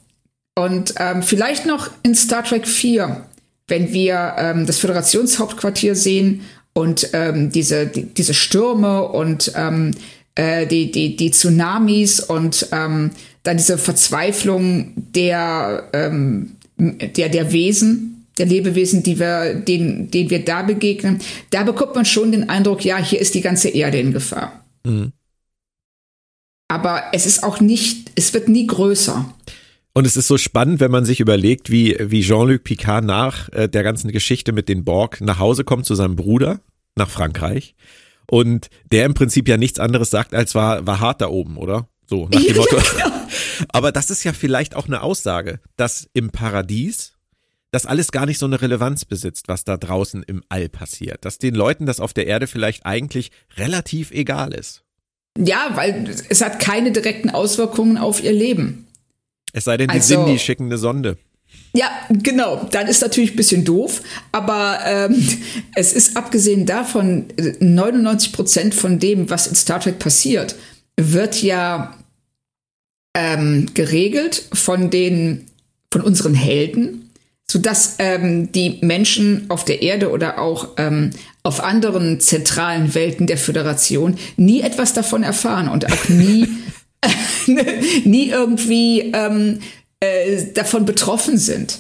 Und 0.56 0.94
ähm, 0.98 1.24
vielleicht 1.24 1.66
noch 1.66 1.90
in 2.04 2.16
Star 2.16 2.44
Trek 2.44 2.66
4, 2.66 3.26
wenn 3.68 3.92
wir 3.92 4.36
ähm, 4.38 4.66
das 4.66 4.80
Föderationshauptquartier 4.80 5.96
sehen 5.96 6.42
und 6.74 7.10
ähm, 7.14 7.52
diese, 7.52 7.88
die, 7.88 8.04
diese 8.06 8.34
Stürme 8.34 9.04
und 9.04 9.52
ähm, 9.56 9.92
äh, 10.36 10.66
die, 10.66 10.92
die, 10.92 11.16
die 11.16 11.32
Tsunamis 11.32 12.20
und 12.20 12.68
ähm, 12.72 13.12
dann 13.44 13.58
diese 13.58 13.78
Verzweiflung 13.78 14.94
der, 14.96 15.90
ähm, 15.94 16.56
der, 16.78 17.30
der 17.30 17.52
Wesen, 17.52 18.26
der 18.38 18.48
Lebewesen, 18.48 19.04
die 19.04 19.20
wir, 19.20 19.54
denen, 19.54 20.10
denen 20.10 20.30
wir 20.30 20.44
da 20.44 20.64
begegnen, 20.64 21.22
da 21.52 21.64
bekommt 21.64 21.96
man 21.96 22.06
schon 22.06 22.32
den 22.32 22.50
Eindruck, 22.50 22.84
ja, 22.84 22.98
hier 22.98 23.20
ist 23.22 23.36
die 23.36 23.42
ganze 23.42 23.70
Erde 23.70 24.00
in 24.00 24.14
Gefahr. 24.14 24.64
Mhm. 24.84 25.12
Aber 26.68 27.04
es 27.12 27.28
ist 27.28 27.44
auch 27.44 27.60
nicht, 27.60 28.12
es 28.16 28.34
wird 28.34 28.50
nie 28.50 28.66
größer. 28.66 29.32
Und 29.94 30.08
es 30.08 30.18
ist 30.18 30.28
so 30.28 30.38
spannend, 30.38 30.80
wenn 30.80 30.92
man 30.92 31.06
sich 31.06 31.20
überlegt, 31.20 31.70
wie, 31.70 31.96
wie 32.00 32.22
Jean-Luc 32.22 32.64
Picard 32.64 33.06
nach 33.06 33.50
äh, 33.50 33.70
der 33.70 33.84
ganzen 33.84 34.12
Geschichte 34.12 34.52
mit 34.52 34.68
den 34.68 34.84
Borg 34.84 35.22
nach 35.22 35.40
Hause 35.40 35.64
kommt 35.64 35.86
zu 35.86 35.94
seinem 35.94 36.16
Bruder 36.16 36.62
nach 36.96 37.10
Frankreich. 37.10 37.76
Und 38.30 38.70
der 38.92 39.06
im 39.06 39.14
Prinzip 39.14 39.48
ja 39.48 39.58
nichts 39.58 39.80
anderes 39.80 40.10
sagt, 40.10 40.34
als 40.34 40.56
war, 40.56 40.88
war 40.88 41.00
hart 41.00 41.22
da 41.22 41.28
oben, 41.28 41.58
oder? 41.58 41.88
So, 42.08 42.28
nach 42.32 42.42
dem 42.42 42.56
Motto. 42.58 42.78
Genau. 42.78 43.12
Aber 43.70 43.92
das 43.92 44.10
ist 44.10 44.24
ja 44.24 44.34
vielleicht 44.34 44.76
auch 44.76 44.88
eine 44.88 45.02
Aussage, 45.02 45.60
dass 45.78 46.08
im 46.14 46.32
Paradies 46.32 47.14
das 47.72 47.86
alles 47.86 48.12
gar 48.12 48.26
nicht 48.26 48.38
so 48.38 48.46
eine 48.46 48.62
Relevanz 48.62 49.06
besitzt, 49.06 49.48
was 49.48 49.64
da 49.64 49.78
draußen 49.78 50.24
im 50.24 50.44
All 50.50 50.70
passiert. 50.70 51.26
Dass 51.26 51.38
den 51.38 51.56
Leuten 51.56 51.86
das 51.86 52.00
auf 52.00 52.14
der 52.14 52.28
Erde 52.28 52.48
vielleicht 52.48 52.86
eigentlich 52.86 53.32
relativ 53.58 54.12
egal 54.12 54.54
ist. 54.54 54.84
Ja, 55.38 55.72
weil 55.74 56.08
es 56.30 56.42
hat 56.42 56.60
keine 56.60 56.92
direkten 56.92 57.32
Auswirkungen 57.32 57.98
auf 57.98 58.24
ihr 58.24 58.32
Leben. 58.32 58.88
Es 59.54 59.64
sei 59.64 59.78
denn, 59.78 59.88
die 59.88 59.96
also, 59.96 60.16
Cindy 60.16 60.40
schicken 60.40 60.66
eine 60.66 60.78
Sonde. 60.78 61.18
Ja, 61.74 61.90
genau. 62.10 62.68
Dann 62.72 62.88
ist 62.88 63.02
natürlich 63.02 63.34
ein 63.34 63.38
bisschen 63.38 63.64
doof, 63.64 64.02
aber 64.32 64.80
ähm, 64.86 65.28
es 65.76 65.94
ist 65.94 66.18
abgesehen 66.18 66.66
davon 66.66 67.26
99 67.60 68.34
Prozent 68.34 68.76
von 68.76 69.00
dem, 69.00 69.30
was 69.30 69.48
in 69.48 69.56
Star 69.56 69.80
Trek 69.80 70.00
passiert, 70.00 70.56
wird 70.98 71.42
ja 71.42 71.96
ähm, 73.16 73.68
geregelt 73.74 74.48
von 74.54 74.90
den 74.90 75.46
von 75.92 76.02
unseren 76.02 76.34
Helden, 76.34 77.12
sodass 77.48 77.98
ähm, 78.00 78.52
die 78.52 78.80
Menschen 78.82 79.46
auf 79.50 79.64
der 79.64 79.84
Erde 79.84 80.10
oder 80.10 80.40
auch 80.40 80.70
ähm, 80.78 81.12
auf 81.44 81.64
anderen 81.64 82.20
zentralen 82.20 82.96
Welten 82.96 83.28
der 83.28 83.38
Föderation 83.38 84.18
nie 84.38 84.62
etwas 84.62 84.94
davon 84.94 85.22
erfahren 85.22 85.68
und 85.68 85.86
auch 85.86 86.10
nie, 86.10 86.48
nie 88.06 88.30
irgendwie 88.30 89.12
ähm, 89.14 89.60
äh, 90.00 90.52
davon 90.54 90.86
betroffen 90.86 91.38
sind. 91.38 91.80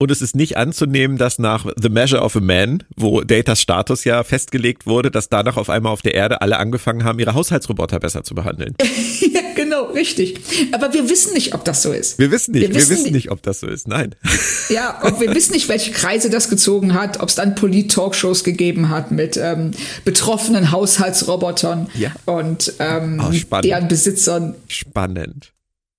Und 0.00 0.12
es 0.12 0.22
ist 0.22 0.36
nicht 0.36 0.56
anzunehmen, 0.56 1.18
dass 1.18 1.40
nach 1.40 1.66
The 1.76 1.88
Measure 1.88 2.22
of 2.22 2.36
a 2.36 2.40
Man, 2.40 2.84
wo 2.96 3.22
Datas 3.22 3.60
Status 3.60 4.04
ja 4.04 4.22
festgelegt 4.22 4.86
wurde, 4.86 5.10
dass 5.10 5.28
danach 5.28 5.56
auf 5.56 5.68
einmal 5.70 5.92
auf 5.92 6.02
der 6.02 6.14
Erde 6.14 6.40
alle 6.40 6.58
angefangen 6.58 7.02
haben, 7.02 7.18
ihre 7.18 7.34
Haushaltsroboter 7.34 7.98
besser 7.98 8.22
zu 8.22 8.36
behandeln. 8.36 8.76
ja, 9.20 9.40
genau, 9.78 9.92
richtig. 9.92 10.40
Aber 10.72 10.92
wir 10.92 11.08
wissen 11.08 11.34
nicht, 11.34 11.54
ob 11.54 11.64
das 11.64 11.82
so 11.82 11.92
ist. 11.92 12.18
Wir 12.18 12.30
wissen 12.30 12.52
nicht, 12.52 12.62
wir 12.62 12.74
wissen, 12.74 12.90
wir 12.90 12.96
wissen 12.96 13.12
nicht, 13.12 13.30
ob 13.30 13.42
das 13.42 13.60
so 13.60 13.66
ist. 13.66 13.88
Nein. 13.88 14.14
Ja, 14.70 15.00
und 15.00 15.18
wir 15.18 15.34
wissen 15.34 15.52
nicht, 15.52 15.68
welche 15.70 15.92
Kreise 15.92 16.28
das 16.28 16.50
gezogen 16.50 16.92
hat, 16.92 17.20
ob 17.20 17.30
es 17.30 17.36
dann 17.36 17.54
Polit-Talkshows 17.54 18.44
gegeben 18.44 18.90
hat 18.90 19.10
mit 19.10 19.38
ähm, 19.38 19.70
betroffenen 20.04 20.72
Haushaltsrobotern 20.72 21.88
ja. 21.94 22.12
und 22.26 22.74
ähm, 22.78 23.22
oh, 23.24 23.60
deren 23.62 23.88
Besitzern. 23.88 24.56
Spannend. 24.68 25.52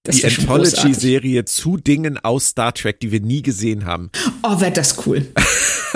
Das 0.04 0.18
die 0.18 0.26
Anthology-Serie 0.26 1.46
zu 1.46 1.78
Dingen 1.78 2.20
aus 2.20 2.48
Star 2.48 2.74
Trek, 2.74 3.00
die 3.00 3.12
wir 3.12 3.22
nie 3.22 3.42
gesehen 3.42 3.86
haben. 3.86 4.12
Oh, 4.44 4.62
wäre 4.62 4.72
das 4.72 5.08
cool. 5.08 5.26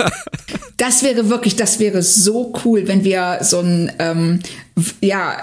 das 0.76 1.04
wäre 1.04 1.28
wirklich, 1.28 1.54
das 1.54 1.78
wäre 1.78 2.02
so 2.02 2.52
cool, 2.64 2.88
wenn 2.88 3.04
wir 3.04 3.38
so 3.42 3.60
ein, 3.60 3.92
ähm, 4.00 4.40
ja, 5.00 5.36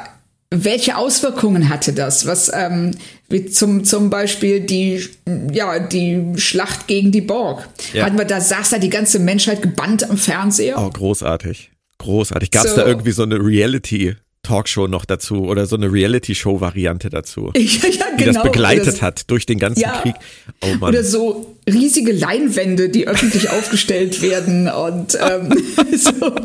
welche 0.54 0.98
Auswirkungen 0.98 1.70
hatte 1.70 1.94
das? 1.94 2.28
Was, 2.28 2.52
ähm, 2.54 2.92
wie 3.30 3.46
zum, 3.46 3.86
zum 3.86 4.10
Beispiel 4.10 4.60
die, 4.60 5.08
ja, 5.52 5.80
die 5.80 6.34
Schlacht 6.36 6.88
gegen 6.88 7.12
die 7.12 7.22
Borg. 7.22 7.68
Ja. 7.94 8.06
Hatten 8.06 8.18
wir, 8.18 8.26
da 8.26 8.42
saß 8.42 8.72
da 8.72 8.78
die 8.78 8.90
ganze 8.90 9.20
Menschheit 9.20 9.62
gebannt 9.62 10.10
am 10.10 10.18
Fernseher. 10.18 10.78
Oh, 10.78 10.90
großartig. 10.90 11.72
Großartig. 12.00 12.52
Gab 12.52 12.66
es 12.66 12.72
so. 12.72 12.82
da 12.82 12.86
irgendwie 12.86 13.12
so 13.12 13.24
eine 13.24 13.36
Reality? 13.36 14.16
Talkshow 14.44 14.88
noch 14.88 15.06
dazu 15.06 15.46
oder 15.46 15.66
so 15.66 15.76
eine 15.76 15.92
Reality-Show-Variante 15.92 17.10
dazu, 17.10 17.52
ja, 17.56 17.62
ja, 17.62 18.06
die 18.18 18.24
genau. 18.24 18.34
das 18.34 18.44
begleitet 18.44 18.88
das, 18.88 19.02
hat 19.02 19.30
durch 19.30 19.46
den 19.46 19.60
ganzen 19.60 19.82
ja, 19.82 20.02
Krieg. 20.02 20.16
Oh. 20.62 20.86
Oder 20.86 21.04
so 21.04 21.56
riesige 21.70 22.12
Leinwände, 22.12 22.90
die 22.90 23.08
öffentlich 23.08 23.50
aufgestellt 23.52 24.22
werden 24.22 24.68
und 24.68 25.18
ähm, 25.22 25.54
so. 25.98 26.36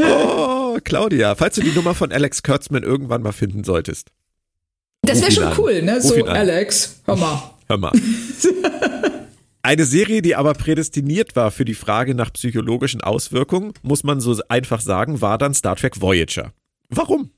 Oh, 0.00 0.78
Claudia, 0.84 1.34
falls 1.34 1.54
du 1.54 1.62
die 1.62 1.72
Nummer 1.72 1.94
von 1.94 2.12
Alex 2.12 2.42
Kurtzman 2.42 2.82
irgendwann 2.82 3.22
mal 3.22 3.32
finden 3.32 3.64
solltest. 3.64 4.08
Das 5.02 5.22
wäre 5.22 5.32
schon 5.32 5.44
an. 5.44 5.54
cool, 5.58 5.82
ne? 5.82 6.00
so, 6.02 6.24
Alex, 6.26 7.00
hör 7.04 7.16
mal. 7.16 7.50
Hör 7.68 7.78
mal. 7.78 7.92
Eine 9.62 9.84
Serie, 9.84 10.22
die 10.22 10.34
aber 10.34 10.54
prädestiniert 10.54 11.36
war 11.36 11.50
für 11.50 11.64
die 11.64 11.74
Frage 11.74 12.14
nach 12.14 12.32
psychologischen 12.32 13.00
Auswirkungen, 13.02 13.72
muss 13.82 14.02
man 14.02 14.20
so 14.20 14.40
einfach 14.48 14.80
sagen, 14.80 15.20
war 15.20 15.38
dann 15.38 15.54
Star 15.54 15.76
Trek 15.76 16.00
Voyager. 16.00 16.52
Warum? 16.88 17.30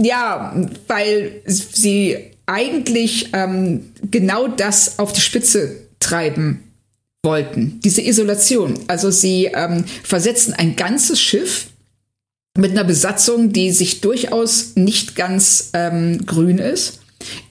Ja, 0.00 0.54
weil 0.88 1.42
sie 1.46 2.16
eigentlich 2.46 3.28
ähm, 3.32 3.92
genau 4.10 4.48
das 4.48 4.98
auf 4.98 5.12
die 5.12 5.20
Spitze 5.20 5.76
treiben 6.00 6.64
wollten, 7.22 7.80
diese 7.84 8.02
Isolation. 8.02 8.74
Also 8.88 9.10
sie 9.10 9.46
ähm, 9.46 9.84
versetzen 10.02 10.54
ein 10.54 10.74
ganzes 10.74 11.20
Schiff 11.20 11.68
mit 12.58 12.72
einer 12.72 12.84
Besatzung, 12.84 13.52
die 13.52 13.70
sich 13.70 14.00
durchaus 14.00 14.74
nicht 14.74 15.14
ganz 15.14 15.70
ähm, 15.72 16.26
grün 16.26 16.58
ist 16.58 17.00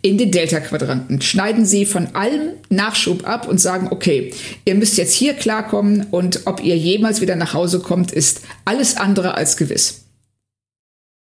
in 0.01 0.17
den 0.17 0.32
Delta-Quadranten, 0.32 1.22
schneiden 1.22 1.65
sie 1.65 1.86
von 1.86 2.07
allem 2.13 2.55
Nachschub 2.69 3.26
ab 3.26 3.47
und 3.47 3.59
sagen, 3.59 3.88
okay, 3.91 4.34
ihr 4.65 4.76
müsst 4.76 4.97
jetzt 4.97 5.13
hier 5.13 5.34
klarkommen 5.34 6.07
und 6.11 6.41
ob 6.45 6.61
ihr 6.61 6.78
jemals 6.78 7.22
wieder 7.22 7.38
nach 7.38 7.53
Hause 7.53 7.80
kommt, 7.80 8.11
ist 8.11 8.41
alles 8.65 8.97
andere 8.97 9.36
als 9.36 9.55
gewiss. 9.55 10.01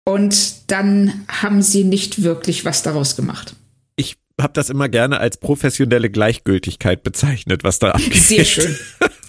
Und 0.04 0.72
dann 0.72 1.26
haben 1.28 1.62
sie 1.62 1.84
nicht 1.84 2.24
wirklich 2.24 2.66
was 2.66 2.84
daraus 2.84 3.16
gemacht. 3.16 3.56
Ich 3.96 4.18
habe 4.40 4.54
das 4.54 4.70
immer 4.70 4.90
gerne 4.90 5.20
als 5.20 5.38
professionelle 5.38 6.10
Gleichgültigkeit 6.10 7.04
bezeichnet, 7.04 7.64
was 7.64 7.80
da 7.80 7.92
abgeht. 7.92 8.16
Sehr 8.16 8.46
schön. 8.46 8.76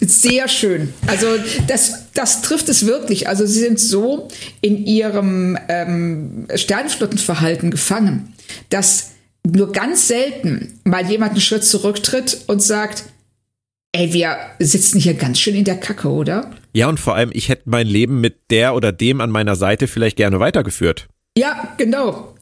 Sehr 0.01 0.47
schön. 0.47 0.93
Also 1.07 1.27
das, 1.67 2.11
das 2.13 2.41
trifft 2.41 2.69
es 2.69 2.85
wirklich. 2.85 3.27
Also 3.27 3.45
sie 3.45 3.59
sind 3.59 3.79
so 3.79 4.27
in 4.61 4.85
ihrem 4.85 5.57
ähm, 5.69 6.47
Sternflottenverhalten 6.53 7.71
gefangen, 7.71 8.33
dass 8.69 9.11
nur 9.45 9.71
ganz 9.71 10.07
selten 10.07 10.79
mal 10.83 11.09
jemand 11.09 11.33
einen 11.33 11.41
Schritt 11.41 11.63
zurücktritt 11.63 12.43
und 12.47 12.61
sagt, 12.61 13.03
ey, 13.91 14.13
wir 14.13 14.37
sitzen 14.59 14.99
hier 14.99 15.13
ganz 15.13 15.39
schön 15.39 15.55
in 15.55 15.65
der 15.65 15.79
Kacke, 15.79 16.09
oder? 16.09 16.51
Ja, 16.73 16.89
und 16.89 16.99
vor 16.99 17.15
allem, 17.15 17.29
ich 17.33 17.49
hätte 17.49 17.63
mein 17.65 17.87
Leben 17.87 18.19
mit 18.19 18.49
der 18.49 18.75
oder 18.75 18.91
dem 18.91 19.21
an 19.21 19.29
meiner 19.29 19.55
Seite 19.55 19.87
vielleicht 19.87 20.17
gerne 20.17 20.39
weitergeführt. 20.39 21.07
Ja, 21.37 21.75
genau. 21.77 22.35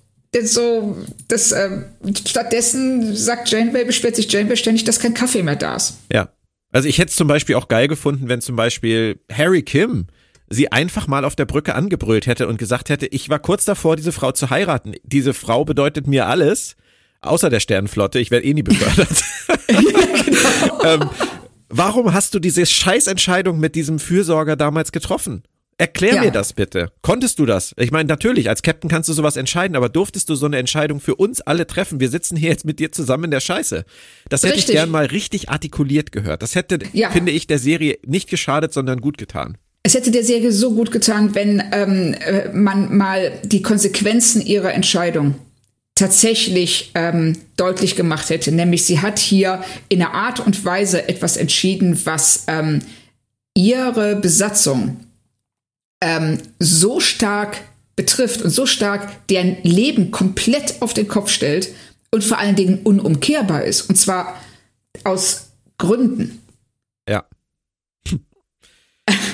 So, 0.43 0.97
das, 1.27 1.51
äh, 1.51 1.83
stattdessen 2.25 3.15
sagt 3.15 3.49
Janeway, 3.49 3.83
beschwert 3.83 4.15
sich 4.15 4.31
Janeway 4.31 4.55
ständig, 4.55 4.85
dass 4.85 4.99
kein 4.99 5.13
Kaffee 5.13 5.43
mehr 5.43 5.57
da 5.57 5.75
ist. 5.75 5.97
Ja. 6.11 6.29
Also 6.71 6.87
ich 6.87 6.99
hätte 6.99 7.09
es 7.09 7.17
zum 7.17 7.27
Beispiel 7.27 7.55
auch 7.55 7.67
geil 7.67 7.89
gefunden, 7.89 8.29
wenn 8.29 8.39
zum 8.39 8.55
Beispiel 8.55 9.19
Harry 9.29 9.61
Kim 9.61 10.07
sie 10.49 10.71
einfach 10.71 11.07
mal 11.07 11.25
auf 11.25 11.35
der 11.35 11.45
Brücke 11.45 11.75
angebrüllt 11.75 12.27
hätte 12.27 12.47
und 12.47 12.57
gesagt 12.57 12.89
hätte, 12.89 13.07
ich 13.07 13.29
war 13.29 13.39
kurz 13.39 13.65
davor, 13.65 13.97
diese 13.97 14.13
Frau 14.13 14.31
zu 14.31 14.49
heiraten. 14.49 14.93
Diese 15.03 15.33
Frau 15.33 15.65
bedeutet 15.65 16.07
mir 16.07 16.27
alles, 16.27 16.77
außer 17.19 17.49
der 17.49 17.59
Sternenflotte. 17.59 18.19
Ich 18.19 18.31
werde 18.31 18.45
eh 18.45 18.53
nie 18.53 18.63
befördert. 18.63 19.09
genau. 19.67 20.83
ähm, 20.83 21.09
warum 21.71 22.13
hast 22.13 22.33
du 22.33 22.39
diese 22.39 22.65
Scheißentscheidung 22.65 23.59
mit 23.59 23.75
diesem 23.75 23.99
Fürsorger 23.99 24.55
damals 24.55 24.91
getroffen? 24.91 25.43
Erklär 25.81 26.15
ja. 26.15 26.21
mir 26.21 26.31
das 26.31 26.53
bitte. 26.53 26.91
Konntest 27.01 27.39
du 27.39 27.47
das? 27.47 27.73
Ich 27.75 27.89
meine, 27.89 28.07
natürlich, 28.07 28.49
als 28.49 28.61
Captain 28.61 28.87
kannst 28.87 29.09
du 29.09 29.13
sowas 29.13 29.35
entscheiden, 29.35 29.75
aber 29.75 29.89
durftest 29.89 30.29
du 30.29 30.35
so 30.35 30.45
eine 30.45 30.59
Entscheidung 30.59 30.99
für 30.99 31.15
uns 31.15 31.41
alle 31.41 31.65
treffen? 31.65 31.99
Wir 31.99 32.09
sitzen 32.09 32.37
hier 32.37 32.49
jetzt 32.49 32.65
mit 32.65 32.77
dir 32.77 32.91
zusammen 32.91 33.23
in 33.23 33.31
der 33.31 33.39
Scheiße. 33.39 33.83
Das 34.29 34.43
hätte 34.43 34.57
richtig. 34.57 34.75
ich 34.75 34.79
gern 34.79 34.91
mal 34.91 35.07
richtig 35.07 35.49
artikuliert 35.49 36.11
gehört. 36.11 36.43
Das 36.43 36.53
hätte, 36.53 36.77
ja. 36.93 37.09
finde 37.09 37.31
ich, 37.31 37.47
der 37.47 37.57
Serie 37.57 37.97
nicht 38.05 38.29
geschadet, 38.29 38.73
sondern 38.73 39.01
gut 39.01 39.17
getan. 39.17 39.57
Es 39.81 39.95
hätte 39.95 40.11
der 40.11 40.23
Serie 40.23 40.51
so 40.51 40.75
gut 40.75 40.91
getan, 40.91 41.33
wenn 41.33 41.63
ähm, 41.71 42.13
äh, 42.13 42.49
man 42.53 42.95
mal 42.95 43.31
die 43.43 43.63
Konsequenzen 43.63 44.45
ihrer 44.45 44.73
Entscheidung 44.73 45.33
tatsächlich 45.95 46.91
ähm, 46.95 47.37
deutlich 47.57 47.95
gemacht 47.95 48.29
hätte. 48.29 48.51
Nämlich 48.51 48.85
sie 48.85 49.01
hat 49.01 49.19
hier 49.19 49.63
in 49.89 50.01
einer 50.01 50.13
Art 50.13 50.39
und 50.39 50.63
Weise 50.65 51.07
etwas 51.07 51.37
entschieden, 51.37 52.05
was 52.05 52.45
ähm, 52.47 52.79
ihre 53.53 54.15
Besatzung 54.15 54.97
ähm, 56.01 56.39
so 56.59 56.99
stark 56.99 57.61
betrifft 57.95 58.41
und 58.41 58.49
so 58.49 58.65
stark 58.65 59.27
deren 59.27 59.57
Leben 59.63 60.11
komplett 60.11 60.81
auf 60.81 60.93
den 60.93 61.07
Kopf 61.07 61.29
stellt 61.29 61.69
und 62.09 62.23
vor 62.23 62.39
allen 62.39 62.55
Dingen 62.55 62.79
unumkehrbar 62.83 63.63
ist. 63.63 63.81
Und 63.81 63.95
zwar 63.95 64.39
aus 65.03 65.49
Gründen. 65.77 66.41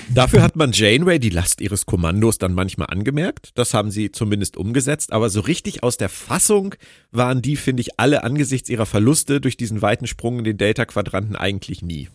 Dafür 0.09 0.41
hat 0.41 0.55
man 0.55 0.71
Janeway 0.71 1.19
die 1.19 1.29
Last 1.29 1.61
ihres 1.61 1.85
Kommandos 1.85 2.37
dann 2.37 2.53
manchmal 2.53 2.87
angemerkt. 2.89 3.51
Das 3.55 3.73
haben 3.73 3.91
sie 3.91 4.11
zumindest 4.11 4.57
umgesetzt. 4.57 5.13
Aber 5.13 5.29
so 5.29 5.41
richtig 5.41 5.83
aus 5.83 5.97
der 5.97 6.09
Fassung 6.09 6.75
waren 7.11 7.41
die, 7.41 7.55
finde 7.55 7.81
ich, 7.81 7.99
alle 7.99 8.23
angesichts 8.23 8.69
ihrer 8.69 8.85
Verluste 8.85 9.41
durch 9.41 9.57
diesen 9.57 9.81
weiten 9.81 10.07
Sprung 10.07 10.39
in 10.39 10.43
den 10.43 10.57
Delta-Quadranten 10.57 11.35
eigentlich 11.35 11.81
nie. 11.81 12.09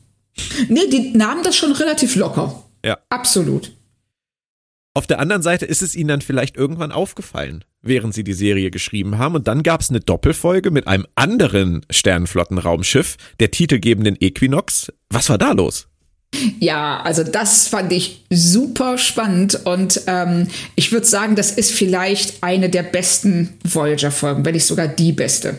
Nee, 0.69 0.89
die 0.91 1.17
nahmen 1.17 1.45
das 1.45 1.57
schon 1.57 1.73
relativ 1.73 2.17
locker. 2.17 2.65
Ja. 2.85 2.99
Absolut. 3.11 3.73
Auf 4.95 5.07
der 5.07 5.21
anderen 5.21 5.43
Seite 5.43 5.65
ist 5.65 5.81
es 5.81 5.95
ihnen 5.95 6.09
dann 6.09 6.21
vielleicht 6.21 6.57
irgendwann 6.57 6.93
aufgefallen, 6.93 7.65
während 7.81 8.15
sie 8.15 8.25
die 8.25 8.35
Serie 8.35 8.71
geschrieben 8.71 9.17
haben. 9.17 9.35
Und 9.35 9.49
dann 9.49 9.63
gab 9.63 9.81
es 9.81 9.91
eine 9.91 10.01
Doppelfolge 10.01 10.71
mit 10.71 10.87
einem 10.87 11.07
anderen 11.15 11.87
Sternenflottenraumschiff, 11.91 13.17
der 13.41 13.51
titelgebenden 13.51 14.17
Equinox. 14.21 14.93
Was 15.09 15.31
war 15.31 15.39
da 15.39 15.53
los? 15.53 15.89
Ja, 16.61 17.01
also 17.03 17.24
das 17.24 17.68
fand 17.68 17.93
ich 17.93 18.24
super 18.30 18.97
spannend 18.97 19.66
und 19.66 20.01
ähm, 20.07 20.49
ich 20.76 20.91
würde 20.91 21.07
sagen, 21.07 21.37
das 21.37 21.51
ist 21.51 21.72
vielleicht 21.72 22.43
eine 22.43 22.70
der 22.70 22.85
besten 22.85 23.51
Voyager-Folgen, 23.64 24.45
wenn 24.45 24.55
nicht 24.55 24.64
sogar 24.64 24.89
die 24.89 25.12
beste. 25.12 25.59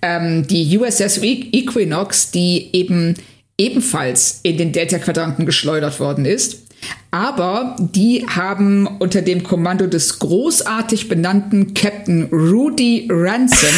Ähm, 0.00 0.46
die 0.46 0.78
USS 0.78 1.22
Equinox, 1.22 2.30
die 2.30 2.70
eben 2.72 3.14
ebenfalls 3.58 4.40
in 4.44 4.56
den 4.56 4.72
Delta-Quadranten 4.72 5.44
geschleudert 5.44 6.00
worden 6.00 6.24
ist 6.24 6.67
aber 7.10 7.76
die 7.78 8.26
haben 8.28 8.86
unter 8.98 9.22
dem 9.22 9.42
Kommando 9.42 9.86
des 9.86 10.18
großartig 10.18 11.08
benannten 11.08 11.72
Captain 11.72 12.28
Rudy 12.30 13.08
Ransom. 13.10 13.74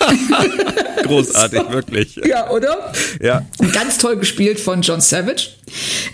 großartig, 1.02 1.62
wirklich. 1.70 2.20
Ja, 2.26 2.50
oder? 2.50 2.92
Ja. 3.22 3.46
Ganz 3.72 3.98
toll 3.98 4.16
gespielt 4.16 4.60
von 4.60 4.82
John 4.82 5.00
Savage. 5.00 5.50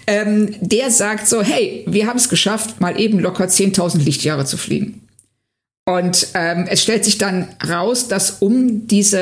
Ähm, 0.06 0.54
der 0.60 0.90
sagt 0.90 1.26
so: 1.26 1.42
Hey, 1.42 1.84
wir 1.88 2.06
haben 2.06 2.18
es 2.18 2.28
geschafft, 2.28 2.80
mal 2.80 3.00
eben 3.00 3.18
locker 3.18 3.46
10.000 3.46 3.98
Lichtjahre 4.04 4.44
zu 4.44 4.56
fliegen. 4.56 5.02
Und 5.86 6.28
ähm, 6.34 6.66
es 6.68 6.82
stellt 6.82 7.04
sich 7.04 7.18
dann 7.18 7.48
raus, 7.68 8.06
dass 8.06 8.30
um 8.40 8.86
diese 8.86 9.18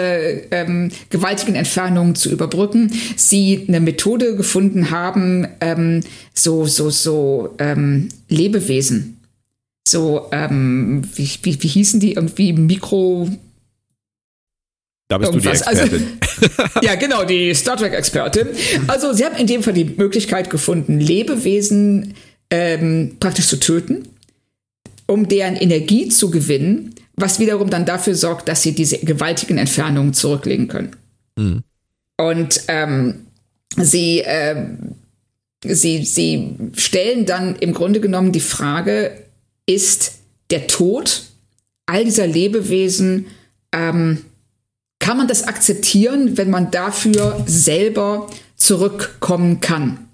ähm, 0.50 0.90
gewaltigen 1.08 1.54
Entfernungen 1.54 2.14
zu 2.14 2.30
überbrücken, 2.30 2.92
sie 3.16 3.64
eine 3.68 3.80
Methode 3.80 4.36
gefunden 4.36 4.90
haben, 4.90 5.46
ähm, 5.60 6.02
so, 6.34 6.66
so, 6.66 6.90
so 6.90 7.54
ähm, 7.58 8.08
Lebewesen. 8.28 9.20
So, 9.86 10.28
ähm, 10.32 11.08
wie, 11.14 11.30
wie, 11.42 11.62
wie 11.62 11.68
hießen 11.68 12.00
die? 12.00 12.14
Irgendwie 12.14 12.52
Mikro. 12.52 13.30
Da 15.08 15.16
bist 15.16 15.32
Irgendwas. 15.32 15.60
du 15.60 15.64
die 15.64 15.68
also, 15.68 15.82
Expertin. 15.82 16.18
Also, 16.58 16.80
ja, 16.86 16.94
genau, 16.96 17.24
die 17.24 17.54
Star 17.54 17.78
Trek-Expertin. 17.78 18.48
Also, 18.88 19.14
sie 19.14 19.24
haben 19.24 19.36
in 19.36 19.46
dem 19.46 19.62
Fall 19.62 19.72
die 19.72 19.86
Möglichkeit 19.86 20.50
gefunden, 20.50 21.00
Lebewesen 21.00 22.14
ähm, 22.50 23.16
praktisch 23.18 23.46
zu 23.46 23.58
töten 23.58 24.06
um 25.08 25.26
deren 25.26 25.56
Energie 25.56 26.08
zu 26.08 26.30
gewinnen, 26.30 26.94
was 27.16 27.40
wiederum 27.40 27.70
dann 27.70 27.86
dafür 27.86 28.14
sorgt, 28.14 28.48
dass 28.48 28.62
sie 28.62 28.74
diese 28.74 28.98
gewaltigen 28.98 29.58
Entfernungen 29.58 30.14
zurücklegen 30.14 30.68
können. 30.68 30.96
Mhm. 31.36 31.64
Und 32.16 32.60
ähm, 32.68 33.26
sie, 33.76 34.20
äh, 34.20 34.66
sie, 35.64 36.04
sie 36.04 36.54
stellen 36.74 37.26
dann 37.26 37.56
im 37.56 37.72
Grunde 37.72 38.00
genommen 38.00 38.32
die 38.32 38.40
Frage, 38.40 39.12
ist 39.66 40.18
der 40.50 40.66
Tod 40.66 41.22
all 41.86 42.04
dieser 42.04 42.26
Lebewesen, 42.26 43.26
ähm, 43.72 44.24
kann 44.98 45.16
man 45.16 45.28
das 45.28 45.44
akzeptieren, 45.44 46.36
wenn 46.36 46.50
man 46.50 46.70
dafür 46.70 47.42
selber 47.46 48.28
zurückkommen 48.56 49.60
kann 49.60 50.08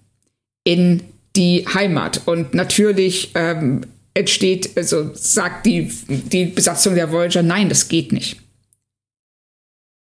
in 0.63 1.03
die 1.35 1.67
Heimat? 1.67 2.23
Und 2.27 2.55
natürlich 2.55 3.33
ähm, 3.35 3.81
entsteht, 4.15 4.77
also 4.77 5.11
sagt 5.15 5.67
die, 5.67 5.93
die 6.09 6.47
Besatzung 6.47 6.95
der 6.95 7.11
Voyager, 7.11 7.43
nein, 7.43 7.69
das 7.69 7.89
geht 7.89 8.13
nicht. 8.13 8.41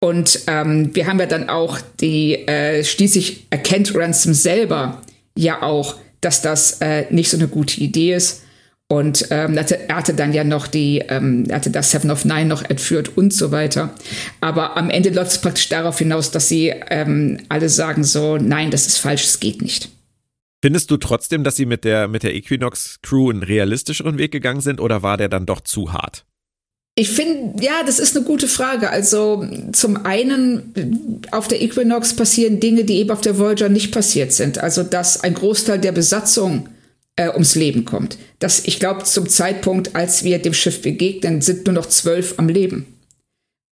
Und 0.02 0.40
ähm, 0.48 0.94
wir 0.94 1.06
haben 1.06 1.20
ja 1.20 1.26
dann 1.26 1.48
auch 1.48 1.78
die, 2.00 2.34
äh, 2.48 2.82
schließlich 2.82 3.46
erkennt 3.50 3.94
Ransom 3.94 4.34
selber 4.34 5.00
ja 5.38 5.62
auch, 5.62 5.96
dass 6.20 6.42
das 6.42 6.80
äh, 6.80 7.06
nicht 7.10 7.30
so 7.30 7.36
eine 7.36 7.46
gute 7.46 7.80
Idee 7.80 8.14
ist. 8.14 8.42
Und 8.88 9.28
ähm, 9.30 9.56
er 9.56 9.96
hatte 9.96 10.12
dann 10.12 10.34
ja 10.34 10.42
noch 10.42 10.66
die, 10.66 10.98
ähm, 11.08 11.46
er 11.48 11.56
hatte 11.56 11.70
das 11.70 11.92
Seven 11.92 12.10
of 12.10 12.24
Nine 12.24 12.46
noch 12.46 12.68
entführt 12.68 13.16
und 13.16 13.32
so 13.32 13.52
weiter. 13.52 13.94
Aber 14.40 14.76
am 14.76 14.90
Ende 14.90 15.10
läuft 15.10 15.30
es 15.30 15.40
praktisch 15.40 15.68
darauf 15.68 15.98
hinaus, 15.98 16.32
dass 16.32 16.48
sie 16.48 16.74
ähm, 16.90 17.38
alle 17.48 17.68
sagen 17.68 18.02
so, 18.02 18.36
nein, 18.36 18.72
das 18.72 18.88
ist 18.88 18.98
falsch, 18.98 19.24
es 19.24 19.40
geht 19.40 19.62
nicht. 19.62 19.88
Findest 20.62 20.92
du 20.92 20.96
trotzdem, 20.96 21.42
dass 21.42 21.56
sie 21.56 21.66
mit 21.66 21.84
der, 21.84 22.06
mit 22.06 22.22
der 22.22 22.34
Equinox 22.36 23.00
Crew 23.02 23.30
einen 23.30 23.42
realistischeren 23.42 24.16
Weg 24.16 24.30
gegangen 24.30 24.60
sind 24.60 24.80
oder 24.80 25.02
war 25.02 25.16
der 25.16 25.28
dann 25.28 25.44
doch 25.44 25.60
zu 25.60 25.92
hart? 25.92 26.24
Ich 26.94 27.10
finde, 27.10 27.64
ja, 27.64 27.82
das 27.84 27.98
ist 27.98 28.16
eine 28.16 28.24
gute 28.24 28.46
Frage. 28.46 28.90
Also 28.90 29.44
zum 29.72 30.04
einen, 30.04 31.20
auf 31.32 31.48
der 31.48 31.62
Equinox 31.62 32.14
passieren 32.14 32.60
Dinge, 32.60 32.84
die 32.84 32.98
eben 32.98 33.10
auf 33.10 33.22
der 33.22 33.38
Voyager 33.38 33.68
nicht 33.68 33.92
passiert 33.92 34.32
sind. 34.32 34.58
Also 34.58 34.84
dass 34.84 35.20
ein 35.24 35.34
Großteil 35.34 35.80
der 35.80 35.92
Besatzung 35.92 36.68
äh, 37.16 37.28
ums 37.30 37.56
Leben 37.56 37.84
kommt. 37.84 38.18
Das, 38.38 38.64
ich 38.64 38.78
glaube, 38.78 39.02
zum 39.02 39.28
Zeitpunkt, 39.28 39.96
als 39.96 40.22
wir 40.22 40.38
dem 40.38 40.54
Schiff 40.54 40.80
begegnen, 40.82 41.42
sind 41.42 41.66
nur 41.66 41.74
noch 41.74 41.86
zwölf 41.86 42.34
am 42.36 42.48
Leben. 42.48 42.86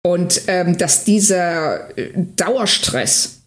Und 0.02 0.42
ähm, 0.48 0.76
dass 0.76 1.04
dieser 1.04 1.96
äh, 1.96 2.10
Dauerstress 2.36 3.39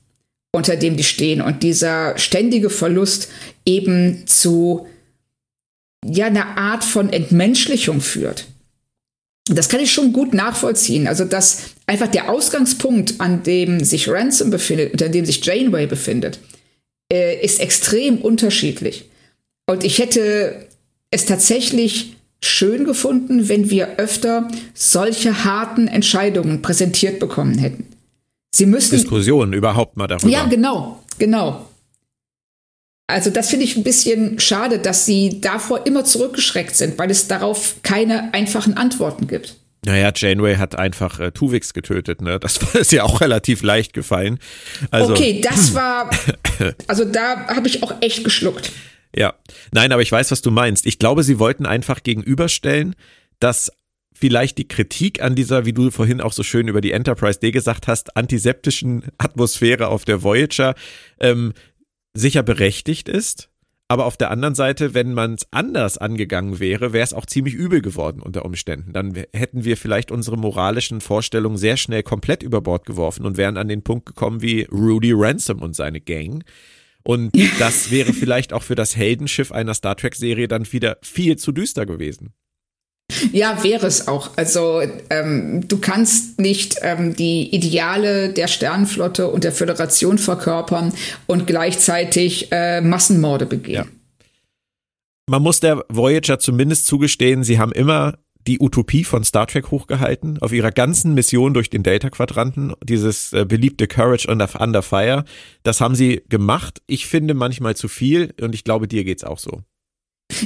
unter 0.53 0.77
dem 0.77 0.95
die 0.95 1.03
stehen. 1.03 1.41
Und 1.41 1.63
dieser 1.63 2.17
ständige 2.17 2.69
Verlust 2.69 3.29
eben 3.65 4.25
zu 4.27 4.87
ja, 6.05 6.27
einer 6.27 6.57
Art 6.57 6.83
von 6.83 7.11
Entmenschlichung 7.11 7.99
führt. 7.99 8.45
Das 9.45 9.67
kann 9.67 9.81
ich 9.81 9.91
schon 9.91 10.13
gut 10.13 10.33
nachvollziehen. 10.33 11.07
Also, 11.07 11.25
dass 11.25 11.73
einfach 11.85 12.07
der 12.07 12.29
Ausgangspunkt, 12.29 13.19
an 13.19 13.43
dem 13.43 13.83
sich 13.83 14.07
Ransom 14.07 14.51
befindet 14.51 14.93
und 14.93 15.03
an 15.03 15.11
dem 15.11 15.25
sich 15.25 15.43
Janeway 15.43 15.85
befindet, 15.85 16.39
äh, 17.11 17.43
ist 17.43 17.59
extrem 17.59 18.19
unterschiedlich. 18.19 19.09
Und 19.65 19.83
ich 19.83 19.99
hätte 19.99 20.67
es 21.11 21.25
tatsächlich 21.25 22.15
schön 22.41 22.85
gefunden, 22.85 23.49
wenn 23.49 23.69
wir 23.69 23.97
öfter 23.97 24.49
solche 24.73 25.45
harten 25.45 25.87
Entscheidungen 25.87 26.61
präsentiert 26.61 27.19
bekommen 27.19 27.57
hätten. 27.57 27.87
Sie 28.53 28.65
müssen. 28.65 28.91
Diskussionen 28.91 29.53
überhaupt 29.53 29.97
mal 29.97 30.07
darüber. 30.07 30.29
Ja, 30.29 30.45
genau, 30.45 31.03
genau. 31.17 31.67
Also 33.07 33.29
das 33.29 33.49
finde 33.49 33.65
ich 33.65 33.75
ein 33.75 33.83
bisschen 33.83 34.39
schade, 34.39 34.79
dass 34.79 35.05
sie 35.05 35.41
davor 35.41 35.85
immer 35.85 36.05
zurückgeschreckt 36.05 36.75
sind, 36.75 36.97
weil 36.97 37.11
es 37.11 37.27
darauf 37.27 37.75
keine 37.83 38.33
einfachen 38.33 38.77
Antworten 38.77 39.27
gibt. 39.27 39.57
Naja, 39.85 40.13
Janeway 40.15 40.55
hat 40.55 40.75
einfach 40.75 41.19
äh, 41.19 41.31
Tuvix 41.31 41.73
getötet, 41.73 42.21
ne? 42.21 42.39
Das 42.39 42.61
war 42.73 42.79
ist 42.79 42.91
ja 42.91 43.03
auch 43.03 43.21
relativ 43.21 43.63
leicht 43.63 43.93
gefallen. 43.93 44.39
Also, 44.91 45.13
okay, 45.13 45.41
das 45.41 45.73
war, 45.73 46.09
also 46.87 47.05
da 47.05 47.47
habe 47.47 47.67
ich 47.67 47.83
auch 47.83 47.95
echt 48.01 48.23
geschluckt. 48.23 48.71
Ja, 49.15 49.35
nein, 49.71 49.91
aber 49.91 50.01
ich 50.01 50.11
weiß, 50.11 50.31
was 50.31 50.41
du 50.41 50.51
meinst. 50.51 50.85
Ich 50.85 50.99
glaube, 50.99 51.23
sie 51.23 51.37
wollten 51.37 51.65
einfach 51.65 52.01
gegenüberstellen, 52.03 52.95
dass 53.39 53.71
vielleicht 54.23 54.57
die 54.57 54.69
Kritik 54.69 55.21
an 55.21 55.35
dieser, 55.35 55.65
wie 55.65 55.73
du 55.73 55.91
vorhin 55.91 56.21
auch 56.21 56.31
so 56.31 56.43
schön 56.43 56.69
über 56.69 56.79
die 56.79 56.93
Enterprise 56.93 57.41
D 57.41 57.51
gesagt 57.51 57.87
hast, 57.89 58.15
antiseptischen 58.15 59.03
Atmosphäre 59.17 59.89
auf 59.89 60.05
der 60.05 60.23
Voyager 60.23 60.75
ähm, 61.19 61.51
sicher 62.13 62.41
berechtigt 62.41 63.09
ist. 63.09 63.49
Aber 63.89 64.05
auf 64.05 64.15
der 64.15 64.31
anderen 64.31 64.55
Seite, 64.55 64.93
wenn 64.93 65.13
man 65.13 65.33
es 65.33 65.45
anders 65.51 65.97
angegangen 65.97 66.61
wäre, 66.61 66.93
wäre 66.93 67.03
es 67.03 67.13
auch 67.13 67.25
ziemlich 67.25 67.53
übel 67.53 67.81
geworden 67.81 68.21
unter 68.21 68.45
Umständen. 68.45 68.93
Dann 68.93 69.13
hätten 69.33 69.65
wir 69.65 69.75
vielleicht 69.75 70.09
unsere 70.09 70.37
moralischen 70.37 71.01
Vorstellungen 71.01 71.57
sehr 71.57 71.75
schnell 71.75 72.03
komplett 72.03 72.43
über 72.43 72.61
Bord 72.61 72.85
geworfen 72.85 73.25
und 73.25 73.35
wären 73.35 73.57
an 73.57 73.67
den 73.67 73.83
Punkt 73.83 74.05
gekommen 74.05 74.41
wie 74.41 74.61
Rudy 74.71 75.11
Ransom 75.13 75.61
und 75.61 75.75
seine 75.75 75.99
Gang. 75.99 76.45
Und 77.03 77.35
das 77.59 77.91
wäre 77.91 78.13
vielleicht 78.13 78.53
auch 78.53 78.63
für 78.63 78.75
das 78.75 78.95
Heldenschiff 78.95 79.51
einer 79.51 79.73
Star 79.73 79.97
Trek-Serie 79.97 80.47
dann 80.47 80.71
wieder 80.71 80.97
viel 81.01 81.35
zu 81.35 81.51
düster 81.51 81.85
gewesen. 81.85 82.33
Ja, 83.31 83.63
wäre 83.63 83.87
es 83.87 84.07
auch. 84.07 84.31
Also 84.35 84.81
ähm, 85.09 85.67
du 85.67 85.77
kannst 85.79 86.39
nicht 86.39 86.77
ähm, 86.81 87.15
die 87.15 87.53
Ideale 87.53 88.29
der 88.29 88.47
Sternenflotte 88.47 89.27
und 89.27 89.43
der 89.43 89.51
Föderation 89.51 90.17
verkörpern 90.17 90.93
und 91.27 91.47
gleichzeitig 91.47 92.51
äh, 92.51 92.81
Massenmorde 92.81 93.45
begehen. 93.45 93.75
Ja. 93.75 93.85
Man 95.29 95.41
muss 95.41 95.59
der 95.59 95.85
Voyager 95.89 96.39
zumindest 96.39 96.85
zugestehen, 96.85 97.43
sie 97.43 97.57
haben 97.57 97.71
immer 97.71 98.15
die 98.45 98.59
Utopie 98.59 99.03
von 99.03 99.23
Star 99.23 99.47
Trek 99.47 99.71
hochgehalten, 99.71 100.37
auf 100.39 100.51
ihrer 100.51 100.71
ganzen 100.71 101.13
Mission 101.13 101.53
durch 101.53 101.69
den 101.69 101.83
Delta-Quadranten, 101.83 102.73
dieses 102.83 103.31
äh, 103.33 103.45
beliebte 103.45 103.87
Courage 103.87 104.29
under, 104.29 104.49
under 104.59 104.81
Fire, 104.81 105.23
das 105.63 105.79
haben 105.79 105.95
sie 105.95 106.23
gemacht. 106.29 106.81
Ich 106.87 107.07
finde 107.07 107.33
manchmal 107.33 107.75
zu 107.75 107.87
viel 107.87 108.33
und 108.41 108.53
ich 108.53 108.63
glaube, 108.63 108.87
dir 108.87 109.03
geht's 109.03 109.23
auch 109.23 109.39
so. 109.39 109.61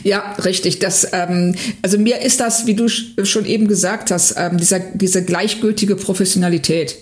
Ja, 0.03 0.33
richtig. 0.43 0.79
Das, 0.79 1.07
ähm, 1.13 1.55
also 1.81 1.97
mir 1.97 2.21
ist 2.21 2.39
das, 2.39 2.65
wie 2.65 2.73
du 2.73 2.87
schon 2.89 3.45
eben 3.45 3.67
gesagt 3.67 4.11
hast, 4.11 4.35
ähm, 4.37 4.57
dieser, 4.57 4.79
diese 4.79 5.23
gleichgültige 5.23 5.95
Professionalität, 5.95 6.95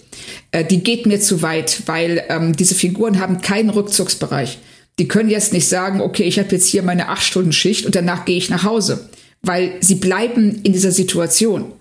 äh, 0.51 0.63
die 0.63 0.83
geht 0.83 1.05
mir 1.05 1.19
zu 1.19 1.41
weit, 1.41 1.83
weil 1.85 2.23
ähm, 2.29 2.55
diese 2.55 2.75
Figuren 2.75 3.19
haben 3.19 3.41
keinen 3.41 3.69
Rückzugsbereich. 3.69 4.59
Die 4.99 5.07
können 5.07 5.29
jetzt 5.29 5.53
nicht 5.53 5.67
sagen, 5.67 6.01
okay, 6.01 6.23
ich 6.23 6.39
habe 6.39 6.49
jetzt 6.51 6.67
hier 6.67 6.83
meine 6.83 7.09
acht 7.09 7.23
Stunden 7.23 7.51
Schicht 7.51 7.85
und 7.85 7.95
danach 7.95 8.25
gehe 8.25 8.37
ich 8.37 8.49
nach 8.49 8.63
Hause, 8.63 9.09
weil 9.41 9.73
sie 9.81 9.95
bleiben 9.95 10.61
in 10.63 10.71
dieser 10.73 10.91
Situation 10.91 11.73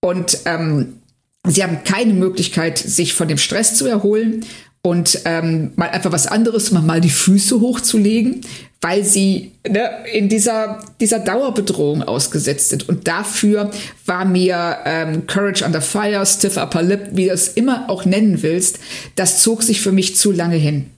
und 0.00 0.38
ähm, 0.46 1.00
sie 1.46 1.62
haben 1.62 1.84
keine 1.84 2.14
Möglichkeit, 2.14 2.78
sich 2.78 3.12
von 3.12 3.28
dem 3.28 3.38
Stress 3.38 3.76
zu 3.76 3.86
erholen 3.86 4.44
und 4.86 5.20
ähm, 5.24 5.72
mal 5.76 5.88
einfach 5.88 6.12
was 6.12 6.26
anderes, 6.26 6.70
mal, 6.70 6.82
mal 6.82 7.00
die 7.00 7.08
Füße 7.08 7.58
hochzulegen, 7.58 8.42
weil 8.82 9.02
sie 9.02 9.52
ne, 9.66 9.88
in 10.12 10.28
dieser, 10.28 10.84
dieser 11.00 11.20
Dauerbedrohung 11.20 12.02
ausgesetzt 12.02 12.68
sind. 12.68 12.86
Und 12.86 13.08
dafür 13.08 13.70
war 14.04 14.26
mir 14.26 14.80
ähm, 14.84 15.26
Courage 15.26 15.64
Under 15.64 15.80
Fire, 15.80 16.24
Stiff 16.26 16.58
Upper 16.58 16.82
Lip, 16.82 17.08
wie 17.12 17.26
du 17.26 17.32
es 17.32 17.48
immer 17.48 17.88
auch 17.88 18.04
nennen 18.04 18.42
willst, 18.42 18.78
das 19.16 19.40
zog 19.40 19.62
sich 19.62 19.80
für 19.80 19.90
mich 19.90 20.16
zu 20.16 20.32
lange 20.32 20.56
hin. 20.56 20.90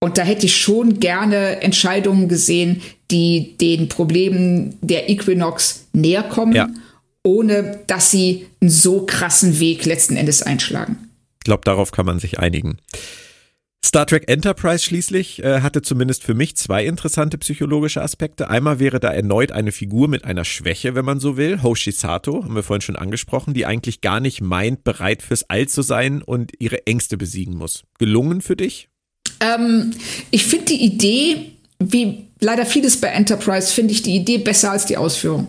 Und 0.00 0.18
da 0.18 0.22
hätte 0.22 0.46
ich 0.46 0.56
schon 0.56 0.98
gerne 0.98 1.62
Entscheidungen 1.62 2.26
gesehen, 2.28 2.82
die 3.12 3.56
den 3.56 3.88
Problemen 3.88 4.76
der 4.80 5.08
Equinox 5.08 5.84
näher 5.92 6.24
kommen, 6.24 6.54
ja. 6.54 6.68
ohne 7.22 7.78
dass 7.86 8.10
sie 8.10 8.46
einen 8.60 8.70
so 8.70 9.06
krassen 9.06 9.60
Weg 9.60 9.84
letzten 9.84 10.16
Endes 10.16 10.42
einschlagen. 10.42 11.11
Ich 11.42 11.44
glaube, 11.44 11.62
darauf 11.64 11.90
kann 11.90 12.06
man 12.06 12.20
sich 12.20 12.38
einigen. 12.38 12.76
Star 13.84 14.06
Trek 14.06 14.30
Enterprise 14.30 14.84
schließlich 14.84 15.42
äh, 15.42 15.60
hatte 15.60 15.82
zumindest 15.82 16.22
für 16.22 16.34
mich 16.34 16.56
zwei 16.56 16.86
interessante 16.86 17.36
psychologische 17.38 18.00
Aspekte. 18.00 18.48
Einmal 18.48 18.78
wäre 18.78 19.00
da 19.00 19.12
erneut 19.12 19.50
eine 19.50 19.72
Figur 19.72 20.06
mit 20.06 20.24
einer 20.24 20.44
Schwäche, 20.44 20.94
wenn 20.94 21.04
man 21.04 21.18
so 21.18 21.36
will, 21.36 21.64
Hoshi 21.64 21.90
Sato, 21.90 22.44
haben 22.44 22.54
wir 22.54 22.62
vorhin 22.62 22.80
schon 22.80 22.94
angesprochen, 22.94 23.54
die 23.54 23.66
eigentlich 23.66 24.00
gar 24.00 24.20
nicht 24.20 24.40
meint, 24.40 24.84
bereit 24.84 25.20
fürs 25.20 25.50
All 25.50 25.66
zu 25.66 25.82
sein 25.82 26.22
und 26.22 26.52
ihre 26.60 26.86
Ängste 26.86 27.16
besiegen 27.16 27.56
muss. 27.56 27.82
Gelungen 27.98 28.40
für 28.40 28.54
dich? 28.54 28.88
Ähm, 29.40 29.90
ich 30.30 30.46
finde 30.46 30.66
die 30.66 30.84
Idee, 30.84 31.50
wie 31.80 32.28
leider 32.38 32.66
vieles 32.66 33.00
bei 33.00 33.08
Enterprise, 33.08 33.74
finde 33.74 33.94
ich 33.94 34.02
die 34.02 34.14
Idee 34.14 34.38
besser 34.38 34.70
als 34.70 34.86
die 34.86 34.96
Ausführung. 34.96 35.48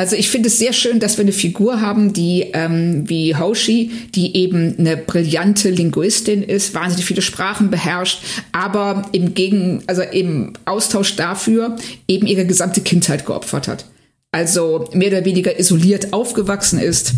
Also 0.00 0.16
ich 0.16 0.30
finde 0.30 0.48
es 0.48 0.56
sehr 0.56 0.72
schön, 0.72 0.98
dass 0.98 1.18
wir 1.18 1.24
eine 1.24 1.32
Figur 1.32 1.82
haben, 1.82 2.14
die 2.14 2.52
ähm, 2.54 3.06
wie 3.06 3.36
Hoshi, 3.36 3.90
die 4.14 4.34
eben 4.34 4.78
eine 4.78 4.96
brillante 4.96 5.68
Linguistin 5.68 6.42
ist, 6.42 6.72
wahnsinnig 6.72 7.04
viele 7.04 7.20
Sprachen 7.20 7.68
beherrscht, 7.68 8.22
aber 8.50 9.06
im 9.12 9.34
Gegen, 9.34 9.82
also 9.88 10.00
im 10.00 10.54
Austausch 10.64 11.16
dafür 11.16 11.76
eben 12.08 12.26
ihre 12.26 12.46
gesamte 12.46 12.80
Kindheit 12.80 13.26
geopfert 13.26 13.68
hat. 13.68 13.84
Also 14.32 14.88
mehr 14.94 15.08
oder 15.08 15.26
weniger 15.26 15.58
isoliert 15.60 16.14
aufgewachsen 16.14 16.78
ist 16.78 17.12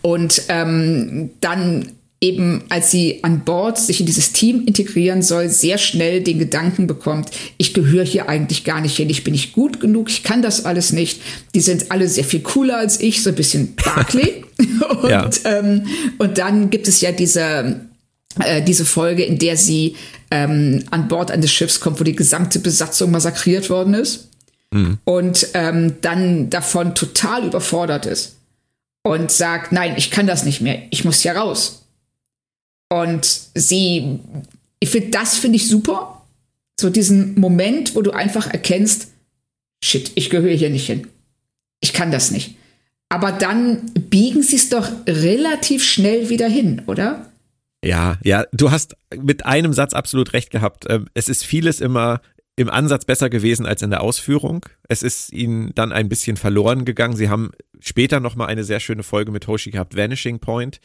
und 0.00 0.42
ähm, 0.48 1.30
dann 1.40 1.88
eben, 2.22 2.62
als 2.68 2.90
sie 2.92 3.22
an 3.22 3.40
Bord 3.40 3.78
sich 3.78 4.00
in 4.00 4.06
dieses 4.06 4.32
Team 4.32 4.64
integrieren 4.64 5.22
soll, 5.22 5.48
sehr 5.48 5.76
schnell 5.76 6.22
den 6.22 6.38
Gedanken 6.38 6.86
bekommt, 6.86 7.30
ich 7.58 7.74
gehöre 7.74 8.04
hier 8.04 8.28
eigentlich 8.28 8.62
gar 8.62 8.80
nicht 8.80 8.96
hin, 8.96 9.10
ich 9.10 9.24
bin 9.24 9.32
nicht 9.32 9.52
gut 9.52 9.80
genug, 9.80 10.08
ich 10.08 10.22
kann 10.22 10.40
das 10.40 10.64
alles 10.64 10.92
nicht. 10.92 11.20
Die 11.54 11.60
sind 11.60 11.90
alle 11.90 12.08
sehr 12.08 12.24
viel 12.24 12.40
cooler 12.40 12.78
als 12.78 13.00
ich, 13.00 13.22
so 13.22 13.30
ein 13.30 13.34
bisschen 13.34 13.74
Barclay. 13.74 14.44
und, 15.02 15.10
ja. 15.10 15.28
ähm, 15.44 15.86
und 16.18 16.38
dann 16.38 16.70
gibt 16.70 16.86
es 16.86 17.00
ja 17.00 17.10
diese, 17.10 17.80
äh, 18.38 18.62
diese 18.62 18.84
Folge, 18.84 19.24
in 19.24 19.38
der 19.38 19.56
sie 19.56 19.96
ähm, 20.30 20.84
an 20.92 21.08
Bord 21.08 21.32
eines 21.32 21.52
Schiffs 21.52 21.80
kommt, 21.80 21.98
wo 21.98 22.04
die 22.04 22.16
gesamte 22.16 22.60
Besatzung 22.60 23.10
massakriert 23.10 23.68
worden 23.68 23.94
ist. 23.94 24.28
Mhm. 24.70 24.98
Und 25.02 25.48
ähm, 25.54 25.96
dann 26.02 26.50
davon 26.50 26.94
total 26.94 27.46
überfordert 27.46 28.06
ist 28.06 28.36
und 29.02 29.32
sagt, 29.32 29.72
nein, 29.72 29.94
ich 29.96 30.12
kann 30.12 30.28
das 30.28 30.44
nicht 30.44 30.60
mehr, 30.60 30.82
ich 30.90 31.04
muss 31.04 31.22
hier 31.22 31.32
raus. 31.32 31.81
Und 32.92 33.24
sie, 33.54 34.18
ich 34.78 34.90
finde, 34.90 35.08
das 35.08 35.38
finde 35.38 35.56
ich 35.56 35.66
super. 35.66 36.20
So 36.78 36.90
diesen 36.90 37.40
Moment, 37.40 37.94
wo 37.94 38.02
du 38.02 38.10
einfach 38.10 38.48
erkennst, 38.48 39.08
shit, 39.82 40.12
ich 40.14 40.28
gehöre 40.28 40.54
hier 40.54 40.68
nicht 40.68 40.88
hin. 40.88 41.06
Ich 41.80 41.94
kann 41.94 42.10
das 42.10 42.30
nicht. 42.30 42.56
Aber 43.08 43.32
dann 43.32 43.90
biegen 43.94 44.42
sie 44.42 44.56
es 44.56 44.68
doch 44.68 44.90
relativ 45.06 45.82
schnell 45.82 46.28
wieder 46.28 46.48
hin, 46.48 46.82
oder? 46.86 47.32
Ja, 47.82 48.18
ja, 48.24 48.44
du 48.52 48.70
hast 48.70 48.94
mit 49.18 49.46
einem 49.46 49.72
Satz 49.72 49.94
absolut 49.94 50.34
recht 50.34 50.50
gehabt. 50.50 50.84
Ähm, 50.90 51.08
es 51.14 51.30
ist 51.30 51.44
vieles 51.44 51.80
immer 51.80 52.20
im 52.56 52.68
Ansatz 52.68 53.06
besser 53.06 53.30
gewesen 53.30 53.64
als 53.64 53.80
in 53.80 53.88
der 53.88 54.02
Ausführung. 54.02 54.66
Es 54.86 55.02
ist 55.02 55.32
ihnen 55.32 55.74
dann 55.74 55.92
ein 55.92 56.10
bisschen 56.10 56.36
verloren 56.36 56.84
gegangen. 56.84 57.16
Sie 57.16 57.30
haben 57.30 57.52
später 57.80 58.20
nochmal 58.20 58.48
eine 58.48 58.64
sehr 58.64 58.80
schöne 58.80 59.02
Folge 59.02 59.32
mit 59.32 59.46
Hoshi 59.46 59.70
gehabt, 59.70 59.96
Vanishing 59.96 60.40
Point, 60.40 60.78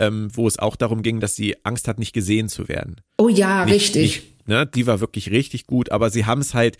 ähm, 0.00 0.28
wo 0.32 0.46
es 0.46 0.58
auch 0.58 0.76
darum 0.76 1.02
ging, 1.02 1.20
dass 1.20 1.36
sie 1.36 1.56
Angst 1.64 1.88
hat, 1.88 1.98
nicht 1.98 2.12
gesehen 2.12 2.48
zu 2.48 2.68
werden. 2.68 3.00
Oh 3.18 3.28
ja, 3.28 3.64
nicht, 3.64 3.74
richtig. 3.74 4.02
Nicht, 4.02 4.48
ne, 4.48 4.66
die 4.66 4.86
war 4.86 5.00
wirklich 5.00 5.30
richtig 5.30 5.66
gut, 5.66 5.90
aber 5.90 6.10
sie 6.10 6.26
haben 6.26 6.40
es 6.40 6.54
halt, 6.54 6.76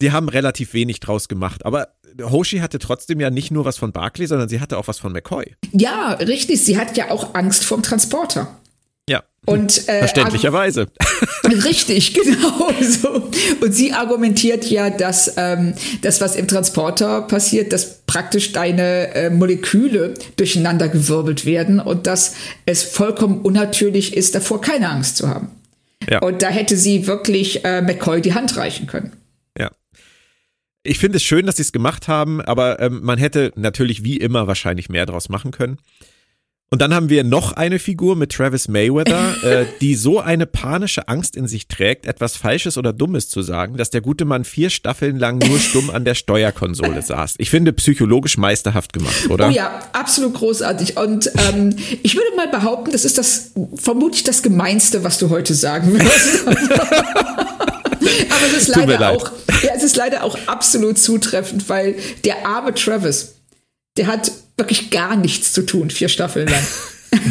sie 0.00 0.12
haben 0.12 0.28
relativ 0.28 0.74
wenig 0.74 1.00
draus 1.00 1.28
gemacht. 1.28 1.64
Aber 1.64 1.88
Hoshi 2.20 2.58
hatte 2.58 2.78
trotzdem 2.78 3.20
ja 3.20 3.30
nicht 3.30 3.50
nur 3.50 3.64
was 3.64 3.78
von 3.78 3.92
Barclay, 3.92 4.26
sondern 4.26 4.48
sie 4.48 4.60
hatte 4.60 4.78
auch 4.78 4.88
was 4.88 4.98
von 4.98 5.12
McCoy. 5.12 5.54
Ja, 5.72 6.12
richtig. 6.12 6.62
Sie 6.64 6.78
hat 6.78 6.96
ja 6.96 7.10
auch 7.10 7.34
Angst 7.34 7.64
vom 7.64 7.82
Transporter. 7.82 8.60
Und, 9.46 9.88
äh, 9.88 10.00
Verständlicherweise. 10.00 10.88
Richtig, 11.44 12.14
genau 12.22 12.70
so. 12.82 13.30
Und 13.60 13.72
sie 13.72 13.92
argumentiert 13.92 14.64
ja, 14.66 14.90
dass 14.90 15.34
ähm, 15.36 15.74
das, 16.02 16.20
was 16.20 16.34
im 16.34 16.48
Transporter 16.48 17.22
passiert, 17.22 17.72
dass 17.72 18.02
praktisch 18.06 18.52
deine 18.52 19.14
äh, 19.14 19.30
Moleküle 19.30 20.14
durcheinander 20.36 20.88
gewirbelt 20.88 21.46
werden 21.46 21.78
und 21.78 22.06
dass 22.08 22.34
es 22.66 22.82
vollkommen 22.82 23.40
unnatürlich 23.40 24.16
ist, 24.16 24.34
davor 24.34 24.60
keine 24.60 24.90
Angst 24.90 25.16
zu 25.16 25.28
haben. 25.28 25.50
Ja. 26.10 26.20
Und 26.20 26.42
da 26.42 26.48
hätte 26.48 26.76
sie 26.76 27.06
wirklich 27.06 27.64
äh, 27.64 27.82
McCoy 27.82 28.20
die 28.20 28.34
Hand 28.34 28.56
reichen 28.56 28.86
können. 28.86 29.12
Ja. 29.58 29.70
Ich 30.82 30.98
finde 30.98 31.16
es 31.16 31.22
schön, 31.22 31.46
dass 31.46 31.56
sie 31.56 31.62
es 31.62 31.72
gemacht 31.72 32.08
haben, 32.08 32.40
aber 32.40 32.80
ähm, 32.80 33.00
man 33.02 33.18
hätte 33.18 33.52
natürlich 33.56 34.02
wie 34.02 34.16
immer 34.16 34.46
wahrscheinlich 34.46 34.88
mehr 34.88 35.06
draus 35.06 35.28
machen 35.28 35.52
können. 35.52 35.78
Und 36.68 36.82
dann 36.82 36.92
haben 36.92 37.10
wir 37.10 37.22
noch 37.22 37.52
eine 37.52 37.78
Figur 37.78 38.16
mit 38.16 38.32
Travis 38.32 38.66
Mayweather, 38.66 39.36
äh, 39.44 39.66
die 39.80 39.94
so 39.94 40.18
eine 40.18 40.46
panische 40.46 41.06
Angst 41.06 41.36
in 41.36 41.46
sich 41.46 41.68
trägt, 41.68 42.06
etwas 42.06 42.36
Falsches 42.36 42.76
oder 42.76 42.92
Dummes 42.92 43.28
zu 43.28 43.40
sagen, 43.42 43.76
dass 43.76 43.90
der 43.90 44.00
gute 44.00 44.24
Mann 44.24 44.44
vier 44.44 44.68
Staffeln 44.70 45.16
lang 45.16 45.38
nur 45.38 45.58
stumm 45.60 45.90
an 45.90 46.04
der 46.04 46.14
Steuerkonsole 46.14 47.02
saß. 47.02 47.34
Ich 47.38 47.50
finde 47.50 47.72
psychologisch 47.72 48.36
meisterhaft 48.36 48.92
gemacht, 48.92 49.30
oder? 49.30 49.46
Oh 49.48 49.50
ja, 49.50 49.80
absolut 49.92 50.34
großartig. 50.34 50.96
Und 50.96 51.30
ähm, 51.48 51.76
ich 52.02 52.16
würde 52.16 52.34
mal 52.36 52.48
behaupten, 52.48 52.90
das 52.90 53.04
ist 53.04 53.16
das 53.16 53.52
vermutlich 53.76 54.24
das 54.24 54.42
Gemeinste, 54.42 55.04
was 55.04 55.18
du 55.18 55.30
heute 55.30 55.54
sagen 55.54 55.92
wirst. 55.92 56.48
Aber 56.48 58.46
es 58.56 58.68
ist 58.68 58.74
leider 58.74 59.10
auch, 59.10 59.30
ja, 59.62 59.70
es 59.76 59.84
ist 59.84 59.96
leider 59.96 60.24
auch 60.24 60.36
absolut 60.46 60.98
zutreffend, 60.98 61.68
weil 61.68 61.94
der 62.24 62.44
arme 62.44 62.74
Travis, 62.74 63.36
der 63.96 64.08
hat 64.08 64.32
wirklich 64.56 64.90
gar 64.90 65.16
nichts 65.16 65.52
zu 65.52 65.64
tun, 65.64 65.90
vier 65.90 66.08
Staffeln 66.08 66.48
lang. 66.48 66.66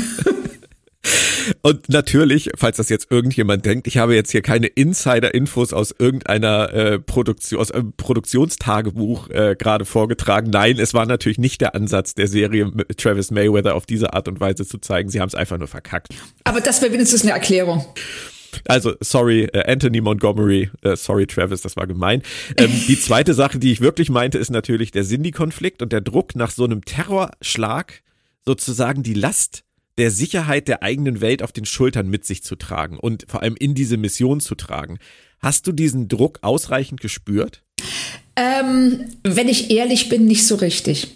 Und 1.62 1.90
natürlich, 1.90 2.50
falls 2.56 2.78
das 2.78 2.90
jetzt 2.90 3.12
irgendjemand 3.12 3.66
denkt, 3.66 3.88
ich 3.88 3.98
habe 3.98 4.16
jetzt 4.16 4.32
hier 4.32 4.42
keine 4.42 4.68
Insider-Infos 4.68 5.74
aus 5.74 5.94
irgendeiner 5.98 6.74
äh, 6.74 7.00
Produktion, 7.00 7.60
aus 7.60 7.72
einem 7.72 7.94
Produktionstagebuch 7.94 9.30
äh, 9.30 9.56
gerade 9.58 9.86
vorgetragen. 9.86 10.50
Nein, 10.50 10.80
es 10.80 10.94
war 10.94 11.06
natürlich 11.06 11.38
nicht 11.38 11.62
der 11.62 11.76
Ansatz 11.76 12.16
der 12.16 12.28
Serie 12.28 12.72
Travis 12.98 13.32
Mayweather 13.32 13.76
auf 13.76 13.86
diese 13.86 14.14
Art 14.14 14.28
und 14.28 14.40
Weise 14.40 14.66
zu 14.66 14.80
zeigen. 14.80 15.10
Sie 15.10 15.22
haben 15.22 15.28
es 15.28 15.36
einfach 15.36 15.58
nur 15.58 15.68
verkackt. 15.68 16.10
Aber 16.44 16.62
das 16.62 16.82
wäre 16.82 16.94
wenigstens 16.94 17.24
eine 17.24 17.32
Erklärung. 17.32 17.86
Also, 18.68 18.94
sorry, 19.02 19.46
äh, 19.46 19.72
Anthony 19.72 20.02
Montgomery, 20.02 20.70
äh, 20.82 20.96
sorry, 20.96 21.28
Travis, 21.28 21.62
das 21.62 21.76
war 21.76 21.88
gemein. 21.88 22.22
Ähm, 22.58 22.72
die 22.88 23.00
zweite 23.00 23.34
Sache, 23.34 23.60
die 23.60 23.72
ich 23.72 23.82
wirklich 23.82 24.10
meinte, 24.10 24.38
ist 24.38 24.52
natürlich 24.52 24.92
der 24.92 25.04
Cindy-Konflikt 25.04 25.82
und 25.82 25.92
der 25.92 26.02
Druck 26.02 26.36
nach 26.36 26.52
so 26.52 26.64
einem 26.64 26.84
Terrorschlag 26.86 28.02
sozusagen 28.46 29.04
die 29.04 29.14
Last 29.14 29.64
der 29.98 30.12
Sicherheit 30.12 30.68
der 30.68 30.84
eigenen 30.84 31.22
Welt 31.22 31.42
auf 31.42 31.52
den 31.52 31.66
Schultern 31.66 32.10
mit 32.10 32.26
sich 32.26 32.44
zu 32.44 32.56
tragen 32.56 32.98
und 33.00 33.26
vor 33.30 33.42
allem 33.42 33.56
in 33.56 33.76
diese 33.76 33.98
Mission 33.98 34.40
zu 34.40 34.56
tragen. 34.56 35.00
Hast 35.40 35.68
du 35.68 35.72
diesen 35.72 36.08
Druck 36.08 36.40
ausreichend 36.42 37.02
gespürt? 37.02 37.64
Ähm, 38.36 39.06
wenn 39.24 39.48
ich 39.48 39.72
ehrlich 39.72 40.10
bin, 40.10 40.26
nicht 40.26 40.46
so 40.46 40.56
richtig. 40.56 41.16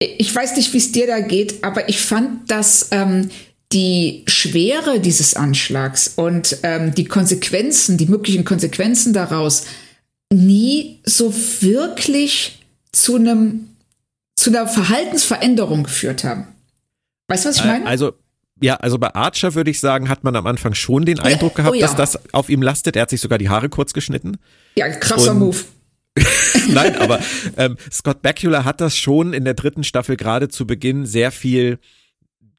Ich 0.00 0.34
weiß 0.34 0.56
nicht, 0.56 0.72
wie 0.72 0.78
es 0.78 0.92
dir 0.92 1.06
da 1.06 1.20
geht, 1.20 1.62
aber 1.62 1.88
ich 1.88 2.00
fand, 2.00 2.50
dass 2.50 2.88
ähm, 2.90 3.30
die 3.72 4.24
Schwere 4.26 5.00
dieses 5.00 5.34
Anschlags 5.34 6.08
und 6.16 6.58
ähm, 6.62 6.94
die 6.94 7.04
Konsequenzen, 7.04 7.96
die 7.96 8.06
möglichen 8.06 8.44
Konsequenzen 8.44 9.12
daraus 9.12 9.66
nie 10.32 11.00
so 11.04 11.32
wirklich 11.60 12.58
zu 12.92 13.16
einem 13.16 13.66
zu 14.36 14.50
einer 14.50 14.66
Verhaltensveränderung 14.66 15.84
geführt 15.84 16.24
haben. 16.24 16.48
Weißt 17.28 17.44
du, 17.44 17.50
was 17.50 17.56
ich 17.58 17.64
meine? 17.64 17.86
Also 17.86 18.12
ja, 18.62 18.76
also 18.76 18.98
bei 18.98 19.14
Archer 19.14 19.54
würde 19.54 19.70
ich 19.70 19.80
sagen, 19.80 20.08
hat 20.08 20.24
man 20.24 20.36
am 20.36 20.46
Anfang 20.46 20.74
schon 20.74 21.04
den 21.04 21.18
Eindruck 21.18 21.54
gehabt, 21.54 21.74
oh 21.74 21.78
ja. 21.78 21.86
dass 21.86 21.96
das 21.96 22.34
auf 22.34 22.48
ihm 22.48 22.62
lastet. 22.62 22.96
Er 22.96 23.02
hat 23.02 23.10
sich 23.10 23.20
sogar 23.20 23.38
die 23.38 23.48
Haare 23.48 23.68
kurz 23.68 23.92
geschnitten. 23.92 24.38
Ja, 24.76 24.88
krasser 24.88 25.32
Und 25.32 25.38
Move. 25.38 25.58
Nein, 26.68 26.96
aber 26.96 27.20
ähm, 27.56 27.76
Scott 27.90 28.20
Bakula 28.20 28.64
hat 28.64 28.80
das 28.80 28.96
schon 28.96 29.32
in 29.32 29.44
der 29.44 29.54
dritten 29.54 29.84
Staffel 29.84 30.16
gerade 30.16 30.48
zu 30.48 30.66
Beginn 30.66 31.06
sehr 31.06 31.30
viel 31.30 31.78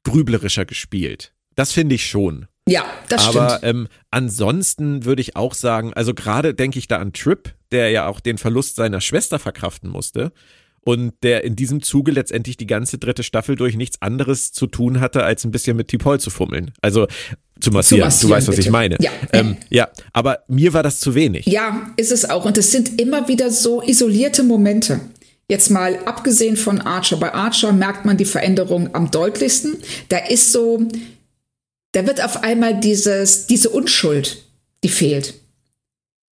grüblerischer 0.04 0.64
gespielt. 0.64 1.32
Das 1.56 1.72
finde 1.72 1.94
ich 1.94 2.06
schon. 2.06 2.46
Ja, 2.68 2.84
das 3.08 3.26
Aber, 3.28 3.32
stimmt. 3.32 3.42
Aber 3.42 3.62
ähm, 3.64 3.88
ansonsten 4.10 5.04
würde 5.04 5.20
ich 5.20 5.36
auch 5.36 5.54
sagen, 5.54 5.92
also 5.94 6.14
gerade 6.14 6.54
denke 6.54 6.78
ich 6.78 6.86
da 6.88 6.98
an 6.98 7.12
Trip, 7.12 7.54
der 7.72 7.90
ja 7.90 8.06
auch 8.06 8.20
den 8.20 8.38
Verlust 8.38 8.76
seiner 8.76 9.00
Schwester 9.00 9.38
verkraften 9.38 9.90
musste. 9.90 10.32
und 10.84 11.12
der 11.22 11.44
in 11.44 11.54
diesem 11.54 11.80
Zuge 11.82 12.10
letztendlich 12.10 12.56
die 12.56 12.66
ganze 12.66 12.98
dritte 12.98 13.22
Staffel 13.22 13.54
durch 13.56 13.76
nichts 13.76 14.02
anderes 14.02 14.52
zu 14.52 14.66
tun 14.66 15.00
hatte, 15.00 15.22
als 15.22 15.44
ein 15.44 15.52
bisschen 15.52 15.76
mit 15.76 15.90
T'Pol 15.90 16.18
zu 16.18 16.30
fummeln. 16.30 16.72
Also 16.80 17.06
zu 17.60 17.70
massieren. 17.70 18.10
Zu 18.10 18.26
massieren 18.26 18.30
du 18.30 18.34
weißt, 18.34 18.48
was 18.48 18.56
bitte. 18.56 18.66
ich 18.68 18.72
meine. 18.72 18.96
Ja. 19.00 19.10
Ähm, 19.32 19.56
ja, 19.70 19.88
aber 20.12 20.40
mir 20.48 20.72
war 20.72 20.82
das 20.82 20.98
zu 20.98 21.14
wenig. 21.14 21.46
Ja, 21.46 21.92
ist 21.96 22.10
es 22.10 22.28
auch. 22.28 22.44
Und 22.44 22.58
es 22.58 22.72
sind 22.72 23.00
immer 23.00 23.28
wieder 23.28 23.50
so 23.50 23.80
isolierte 23.82 24.42
Momente. 24.42 25.00
Jetzt 25.48 25.70
mal 25.70 25.98
abgesehen 26.04 26.56
von 26.56 26.80
Archer. 26.80 27.16
Bei 27.16 27.34
Archer 27.34 27.72
merkt 27.72 28.04
man 28.04 28.16
die 28.16 28.24
Veränderung 28.24 28.94
am 28.94 29.10
deutlichsten. 29.10 29.76
Da 30.08 30.18
ist 30.18 30.52
so, 30.52 30.86
da 31.92 32.06
wird 32.06 32.24
auf 32.24 32.42
einmal 32.42 32.80
dieses, 32.80 33.46
diese 33.46 33.70
Unschuld, 33.70 34.44
die 34.82 34.88
fehlt. 34.88 35.34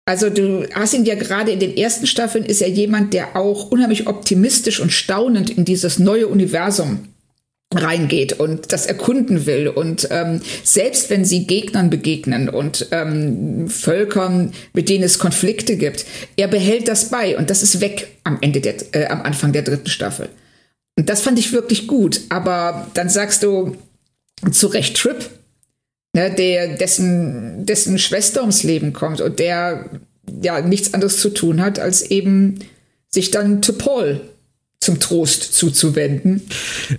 Also 0.05 0.29
du 0.29 0.67
hast 0.73 0.93
ihn 0.93 1.05
ja 1.05 1.15
gerade 1.15 1.51
in 1.51 1.59
den 1.59 1.77
ersten 1.77 2.07
Staffeln 2.07 2.43
ist 2.43 2.61
er 2.61 2.69
jemand, 2.69 3.13
der 3.13 3.35
auch 3.35 3.69
unheimlich 3.69 4.07
optimistisch 4.07 4.79
und 4.79 4.91
staunend 4.91 5.51
in 5.51 5.65
dieses 5.65 5.99
neue 5.99 6.27
Universum 6.27 7.09
reingeht 7.73 8.33
und 8.33 8.71
das 8.73 8.87
erkunden 8.87 9.45
will. 9.45 9.67
Und 9.67 10.07
ähm, 10.11 10.41
selbst 10.63 11.09
wenn 11.09 11.23
sie 11.23 11.45
Gegnern 11.45 11.89
begegnen 11.89 12.49
und 12.49 12.87
ähm, 12.91 13.69
Völkern, 13.69 14.53
mit 14.73 14.89
denen 14.89 15.03
es 15.03 15.19
Konflikte 15.19 15.77
gibt, 15.77 16.05
er 16.35 16.47
behält 16.47 16.87
das 16.87 17.09
bei 17.09 17.37
und 17.37 17.49
das 17.49 17.61
ist 17.61 17.79
weg 17.79 18.07
am 18.23 18.39
Ende 18.41 18.61
der, 18.61 18.75
äh, 18.95 19.07
am 19.07 19.21
Anfang 19.21 19.53
der 19.53 19.61
dritten 19.61 19.89
Staffel. 19.89 20.29
Und 20.97 21.09
das 21.09 21.21
fand 21.21 21.37
ich 21.37 21.53
wirklich 21.53 21.87
gut. 21.87 22.21
Aber 22.29 22.87
dann 22.95 23.07
sagst 23.07 23.43
du 23.43 23.77
zu 24.51 24.67
Recht 24.67 24.97
Trip, 24.97 25.29
ne, 26.13 26.31
der, 26.31 26.75
dessen, 26.75 27.65
dessen 27.65 27.99
Schwester 27.99 28.41
ums 28.41 28.63
Leben 28.63 28.93
kommt 28.93 29.21
und 29.21 29.39
der 29.39 29.89
ja 30.41 30.59
nichts 30.61 30.93
anderes 30.93 31.19
zu 31.19 31.29
tun 31.29 31.61
hat, 31.61 31.79
als 31.79 32.01
eben 32.01 32.59
sich 33.09 33.31
dann 33.31 33.61
zu 33.61 33.73
Paul 33.73 34.21
zum 34.79 34.99
Trost 34.99 35.53
zuzuwenden. 35.53 36.47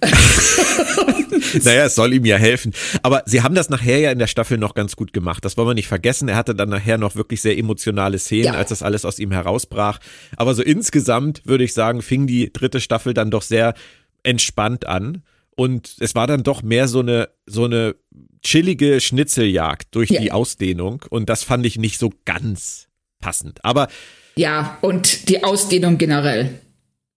naja, 1.62 1.84
es 1.86 1.94
soll 1.94 2.12
ihm 2.12 2.26
ja 2.26 2.36
helfen. 2.36 2.74
Aber 3.02 3.22
sie 3.24 3.42
haben 3.42 3.54
das 3.54 3.70
nachher 3.70 3.98
ja 3.98 4.10
in 4.10 4.18
der 4.18 4.26
Staffel 4.26 4.58
noch 4.58 4.74
ganz 4.74 4.96
gut 4.96 5.14
gemacht. 5.14 5.44
Das 5.44 5.56
wollen 5.56 5.68
wir 5.68 5.74
nicht 5.74 5.88
vergessen. 5.88 6.28
Er 6.28 6.36
hatte 6.36 6.54
dann 6.54 6.68
nachher 6.68 6.98
noch 6.98 7.16
wirklich 7.16 7.40
sehr 7.40 7.56
emotionale 7.56 8.18
Szenen, 8.18 8.44
ja. 8.44 8.52
als 8.52 8.68
das 8.68 8.82
alles 8.82 9.06
aus 9.06 9.18
ihm 9.18 9.32
herausbrach. 9.32 9.98
Aber 10.36 10.54
so 10.54 10.62
insgesamt 10.62 11.42
würde 11.46 11.64
ich 11.64 11.72
sagen, 11.72 12.02
fing 12.02 12.26
die 12.26 12.52
dritte 12.52 12.80
Staffel 12.80 13.14
dann 13.14 13.30
doch 13.30 13.42
sehr 13.42 13.74
entspannt 14.22 14.86
an. 14.86 15.22
Und 15.56 15.96
es 16.00 16.14
war 16.14 16.26
dann 16.26 16.42
doch 16.42 16.62
mehr 16.62 16.86
so 16.86 17.00
eine, 17.00 17.30
so 17.46 17.64
eine 17.64 17.96
chillige 18.42 19.00
Schnitzeljagd 19.00 19.94
durch 19.94 20.10
ja. 20.10 20.20
die 20.20 20.32
Ausdehnung. 20.32 21.04
Und 21.08 21.30
das 21.30 21.44
fand 21.44 21.64
ich 21.64 21.78
nicht 21.78 21.98
so 21.98 22.12
ganz 22.26 22.88
passend. 23.20 23.64
Aber. 23.64 23.88
Ja, 24.36 24.78
und 24.82 25.30
die 25.30 25.42
Ausdehnung 25.44 25.96
generell. 25.96 26.60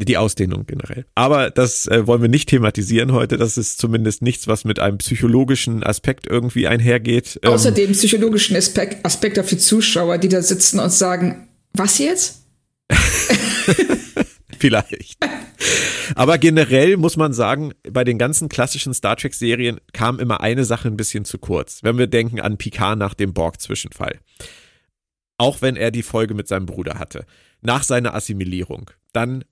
Die 0.05 0.17
Ausdehnung 0.17 0.65
generell. 0.65 1.05
Aber 1.15 1.49
das 1.49 1.87
äh, 1.87 2.05
wollen 2.07 2.21
wir 2.21 2.29
nicht 2.29 2.49
thematisieren 2.49 3.11
heute. 3.13 3.37
Das 3.37 3.57
ist 3.57 3.77
zumindest 3.77 4.21
nichts, 4.21 4.47
was 4.47 4.65
mit 4.65 4.79
einem 4.79 4.97
psychologischen 4.97 5.83
Aspekt 5.83 6.27
irgendwie 6.27 6.67
einhergeht. 6.67 7.39
Ähm, 7.43 7.51
Außerdem 7.51 7.91
psychologischen 7.93 8.55
Aspekt, 8.55 9.05
Aspekt 9.05 9.39
die 9.51 9.57
Zuschauer, 9.57 10.17
die 10.17 10.29
da 10.29 10.41
sitzen 10.41 10.79
und 10.79 10.91
sagen, 10.91 11.47
was 11.73 11.97
jetzt? 11.97 12.43
Vielleicht. 14.59 15.17
Aber 16.15 16.37
generell 16.37 16.97
muss 16.97 17.17
man 17.17 17.33
sagen, 17.33 17.73
bei 17.89 18.03
den 18.03 18.17
ganzen 18.17 18.49
klassischen 18.49 18.93
Star 18.93 19.15
Trek-Serien 19.15 19.79
kam 19.91 20.19
immer 20.19 20.41
eine 20.41 20.65
Sache 20.65 20.87
ein 20.87 20.97
bisschen 20.97 21.25
zu 21.25 21.37
kurz. 21.37 21.79
Wenn 21.83 21.97
wir 21.97 22.07
denken 22.07 22.39
an 22.39 22.57
Picard 22.57 22.97
nach 22.97 23.13
dem 23.13 23.33
Borg-Zwischenfall. 23.33 24.19
Auch 25.37 25.61
wenn 25.61 25.75
er 25.75 25.91
die 25.91 26.03
Folge 26.03 26.33
mit 26.33 26.47
seinem 26.47 26.65
Bruder 26.65 26.99
hatte. 26.99 27.25
Nach 27.61 27.83
seiner 27.83 28.13
Assimilierung. 28.13 28.91
Dann 29.11 29.43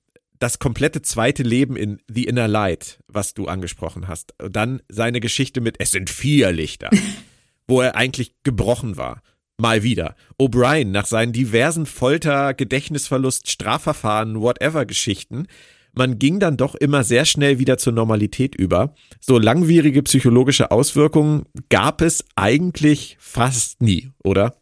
das 0.42 0.58
komplette 0.58 1.04
zweite 1.04 1.44
Leben 1.44 1.76
in 1.76 2.02
The 2.12 2.24
Inner 2.24 2.48
Light, 2.48 3.00
was 3.08 3.36
du 3.36 3.46
angesprochen 3.46 4.08
hast. 4.08 4.34
Dann 4.40 4.82
seine 4.90 5.20
Geschichte 5.20 5.62
mit 5.62 5.76
Es 5.80 5.92
sind 5.92 6.10
vier 6.10 6.52
Lichter, 6.52 6.90
wo 7.68 7.82
er 7.82 7.96
eigentlich 7.96 8.34
gebrochen 8.44 8.98
war. 8.98 9.22
Mal 9.58 9.84
wieder. 9.84 10.16
O'Brien 10.40 10.92
nach 10.92 11.06
seinen 11.06 11.32
diversen 11.32 11.86
Folter, 11.86 12.56
Gedächtnisverlust, 12.56 13.52
Strafverfahren, 13.52 14.42
whatever 14.42 14.86
Geschichten. 14.86 15.46
Man 15.94 16.18
ging 16.18 16.40
dann 16.40 16.58
doch 16.58 16.74
immer 16.74 17.04
sehr 17.04 17.26
schnell 17.26 17.60
wieder 17.60 17.78
zur 17.78 17.94
Normalität 17.94 18.56
über. 18.56 18.96
So 19.20 19.38
langwierige 19.38 20.02
psychologische 20.02 20.72
Auswirkungen 20.72 21.46
gab 21.70 22.02
es 22.02 22.26
eigentlich 22.36 23.16
fast 23.20 23.82
nie, 23.82 24.10
oder? 24.24 24.56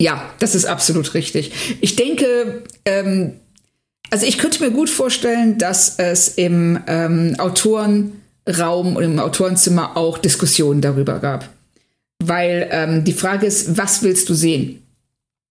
Ja, 0.00 0.34
das 0.40 0.56
ist 0.56 0.64
absolut 0.64 1.14
richtig. 1.14 1.52
Ich 1.80 1.94
denke, 1.94 2.64
ähm, 2.86 3.34
also 4.10 4.26
ich 4.26 4.38
könnte 4.38 4.62
mir 4.62 4.70
gut 4.70 4.90
vorstellen, 4.90 5.58
dass 5.58 5.98
es 5.98 6.28
im 6.28 6.78
ähm, 6.86 7.36
Autorenraum 7.38 8.96
und 8.96 9.02
im 9.02 9.18
Autorenzimmer 9.18 9.96
auch 9.96 10.18
Diskussionen 10.18 10.80
darüber 10.80 11.20
gab. 11.20 11.48
Weil 12.22 12.68
ähm, 12.70 13.04
die 13.04 13.12
Frage 13.12 13.46
ist, 13.46 13.78
was 13.78 14.02
willst 14.02 14.28
du 14.28 14.34
sehen? 14.34 14.82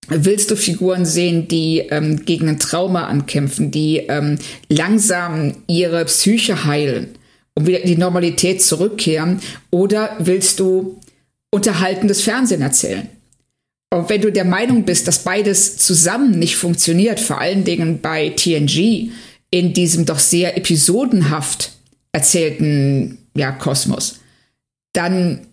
Willst 0.08 0.50
du 0.50 0.56
Figuren 0.56 1.06
sehen, 1.06 1.48
die 1.48 1.80
ähm, 1.90 2.26
gegen 2.26 2.50
ein 2.50 2.60
Trauma 2.60 3.08
ankämpfen, 3.08 3.72
die 3.72 3.98
ähm, 3.98 4.40
langsam 4.68 5.58
ihre 5.68 6.06
Psyche 6.06 6.66
heilen 6.66 7.10
und 7.54 7.68
wieder 7.68 7.82
in 7.82 7.88
die 7.88 7.98
Normalität 7.98 8.62
zurückkehren? 8.62 9.40
Oder 9.72 10.16
willst 10.20 10.60
du 10.60 11.00
unterhaltendes 11.52 12.22
Fernsehen 12.22 12.62
erzählen? 12.62 13.08
Und 13.92 14.10
wenn 14.10 14.22
du 14.22 14.32
der 14.32 14.46
Meinung 14.46 14.84
bist, 14.84 15.08
dass 15.08 15.24
beides 15.24 15.78
zusammen 15.78 16.38
nicht 16.38 16.58
funktioniert, 16.58 17.20
vor 17.20 17.42
allen 17.42 17.64
Dingen 17.64 18.02
bei 18.02 18.30
TNG, 18.30 19.12
in 19.52 19.74
diesem 19.74 20.06
doch 20.06 20.20
sehr 20.20 20.58
episodenhaft 20.58 21.72
erzählten 22.12 23.18
ja, 23.36 23.52
Kosmos, 23.52 24.20
dann 24.94 25.48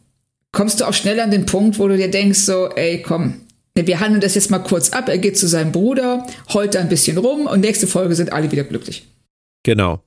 kommst 0.52 0.80
du 0.80 0.84
auch 0.84 0.92
schnell 0.92 1.20
an 1.20 1.30
den 1.30 1.46
Punkt, 1.46 1.78
wo 1.78 1.88
du 1.88 1.96
dir 1.96 2.10
denkst, 2.10 2.40
so, 2.40 2.68
ey, 2.68 3.02
komm, 3.02 3.40
wir 3.74 4.00
handeln 4.00 4.20
das 4.20 4.34
jetzt 4.34 4.50
mal 4.50 4.58
kurz 4.58 4.90
ab. 4.90 5.08
Er 5.08 5.18
geht 5.18 5.38
zu 5.38 5.46
seinem 5.46 5.72
Bruder, 5.72 6.26
heult 6.52 6.76
ein 6.76 6.88
bisschen 6.88 7.18
rum 7.18 7.46
und 7.46 7.60
nächste 7.60 7.86
Folge 7.86 8.14
sind 8.14 8.32
alle 8.32 8.50
wieder 8.50 8.64
glücklich. 8.64 9.06
Genau. 9.62 10.02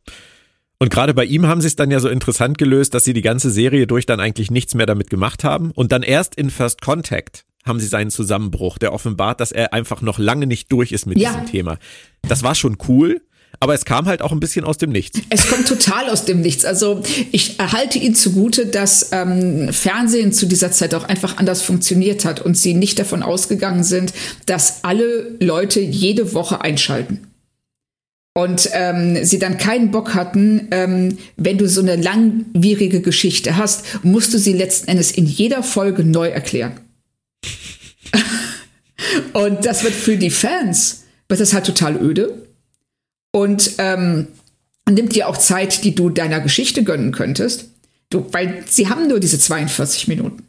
Und 0.79 0.89
gerade 0.89 1.13
bei 1.13 1.25
ihm 1.25 1.45
haben 1.45 1.61
sie 1.61 1.67
es 1.67 1.75
dann 1.75 1.91
ja 1.91 1.99
so 1.99 2.09
interessant 2.09 2.57
gelöst, 2.57 2.93
dass 2.93 3.03
sie 3.03 3.13
die 3.13 3.21
ganze 3.21 3.51
Serie 3.51 3.85
durch 3.85 4.05
dann 4.05 4.19
eigentlich 4.19 4.49
nichts 4.49 4.75
mehr 4.75 4.85
damit 4.85 5.09
gemacht 5.09 5.43
haben 5.43 5.71
und 5.71 5.91
dann 5.91 6.03
erst 6.03 6.35
in 6.35 6.49
First 6.49 6.81
Contact 6.81 7.43
haben 7.65 7.79
sie 7.79 7.87
seinen 7.87 8.11
Zusammenbruch, 8.11 8.77
der 8.77 8.93
offenbart, 8.93 9.39
dass 9.39 9.51
er 9.51 9.73
einfach 9.73 10.01
noch 10.01 10.17
lange 10.17 10.47
nicht 10.47 10.71
durch 10.71 10.91
ist 10.91 11.05
mit 11.05 11.17
ja. 11.17 11.31
diesem 11.31 11.45
Thema. 11.45 11.77
Das 12.27 12.43
war 12.43 12.55
schon 12.55 12.77
cool, 12.87 13.21
aber 13.59 13.73
es 13.73 13.83
kam 13.83 14.05
halt 14.05 14.21
auch 14.21 14.31
ein 14.31 14.39
bisschen 14.39 14.63
aus 14.63 14.77
dem 14.77 14.91
Nichts. 14.91 15.19
Es 15.29 15.49
kommt 15.49 15.67
total 15.67 16.09
aus 16.09 16.25
dem 16.25 16.41
Nichts. 16.41 16.65
Also 16.65 17.01
ich 17.31 17.59
erhalte 17.59 17.99
ihn 17.99 18.15
zugute, 18.15 18.67
dass 18.67 19.09
ähm, 19.11 19.73
Fernsehen 19.73 20.31
zu 20.31 20.45
dieser 20.45 20.71
Zeit 20.71 20.93
auch 20.93 21.03
einfach 21.03 21.37
anders 21.37 21.61
funktioniert 21.61 22.25
hat 22.25 22.39
und 22.39 22.55
sie 22.57 22.73
nicht 22.73 22.99
davon 22.99 23.23
ausgegangen 23.23 23.83
sind, 23.83 24.13
dass 24.45 24.83
alle 24.83 25.35
Leute 25.39 25.81
jede 25.81 26.33
Woche 26.33 26.61
einschalten. 26.61 27.27
Und 28.35 28.69
ähm, 28.73 29.25
sie 29.25 29.39
dann 29.39 29.57
keinen 29.57 29.91
Bock 29.91 30.13
hatten, 30.13 30.69
ähm, 30.71 31.17
wenn 31.35 31.57
du 31.57 31.67
so 31.67 31.81
eine 31.81 31.97
langwierige 31.97 33.01
Geschichte 33.01 33.57
hast, 33.57 34.03
musst 34.03 34.33
du 34.33 34.37
sie 34.37 34.53
letzten 34.53 34.87
Endes 34.87 35.11
in 35.11 35.25
jeder 35.25 35.63
Folge 35.63 36.05
neu 36.05 36.29
erklären. 36.29 36.79
und 39.33 39.65
das 39.65 39.83
wird 39.83 39.93
für 39.93 40.17
die 40.17 40.29
Fans, 40.29 41.05
wird 41.27 41.39
das 41.39 41.53
halt 41.53 41.65
total 41.65 41.95
öde. 42.01 42.47
Und 43.31 43.73
ähm, 43.77 44.27
nimmt 44.89 45.15
dir 45.15 45.27
auch 45.27 45.37
Zeit, 45.37 45.83
die 45.83 45.93
du 45.93 46.09
deiner 46.09 46.39
Geschichte 46.39 46.83
gönnen 46.83 47.11
könntest. 47.11 47.69
Du, 48.09 48.25
weil 48.31 48.63
sie 48.67 48.89
haben 48.89 49.07
nur 49.07 49.19
diese 49.19 49.39
42 49.39 50.07
Minuten. 50.07 50.43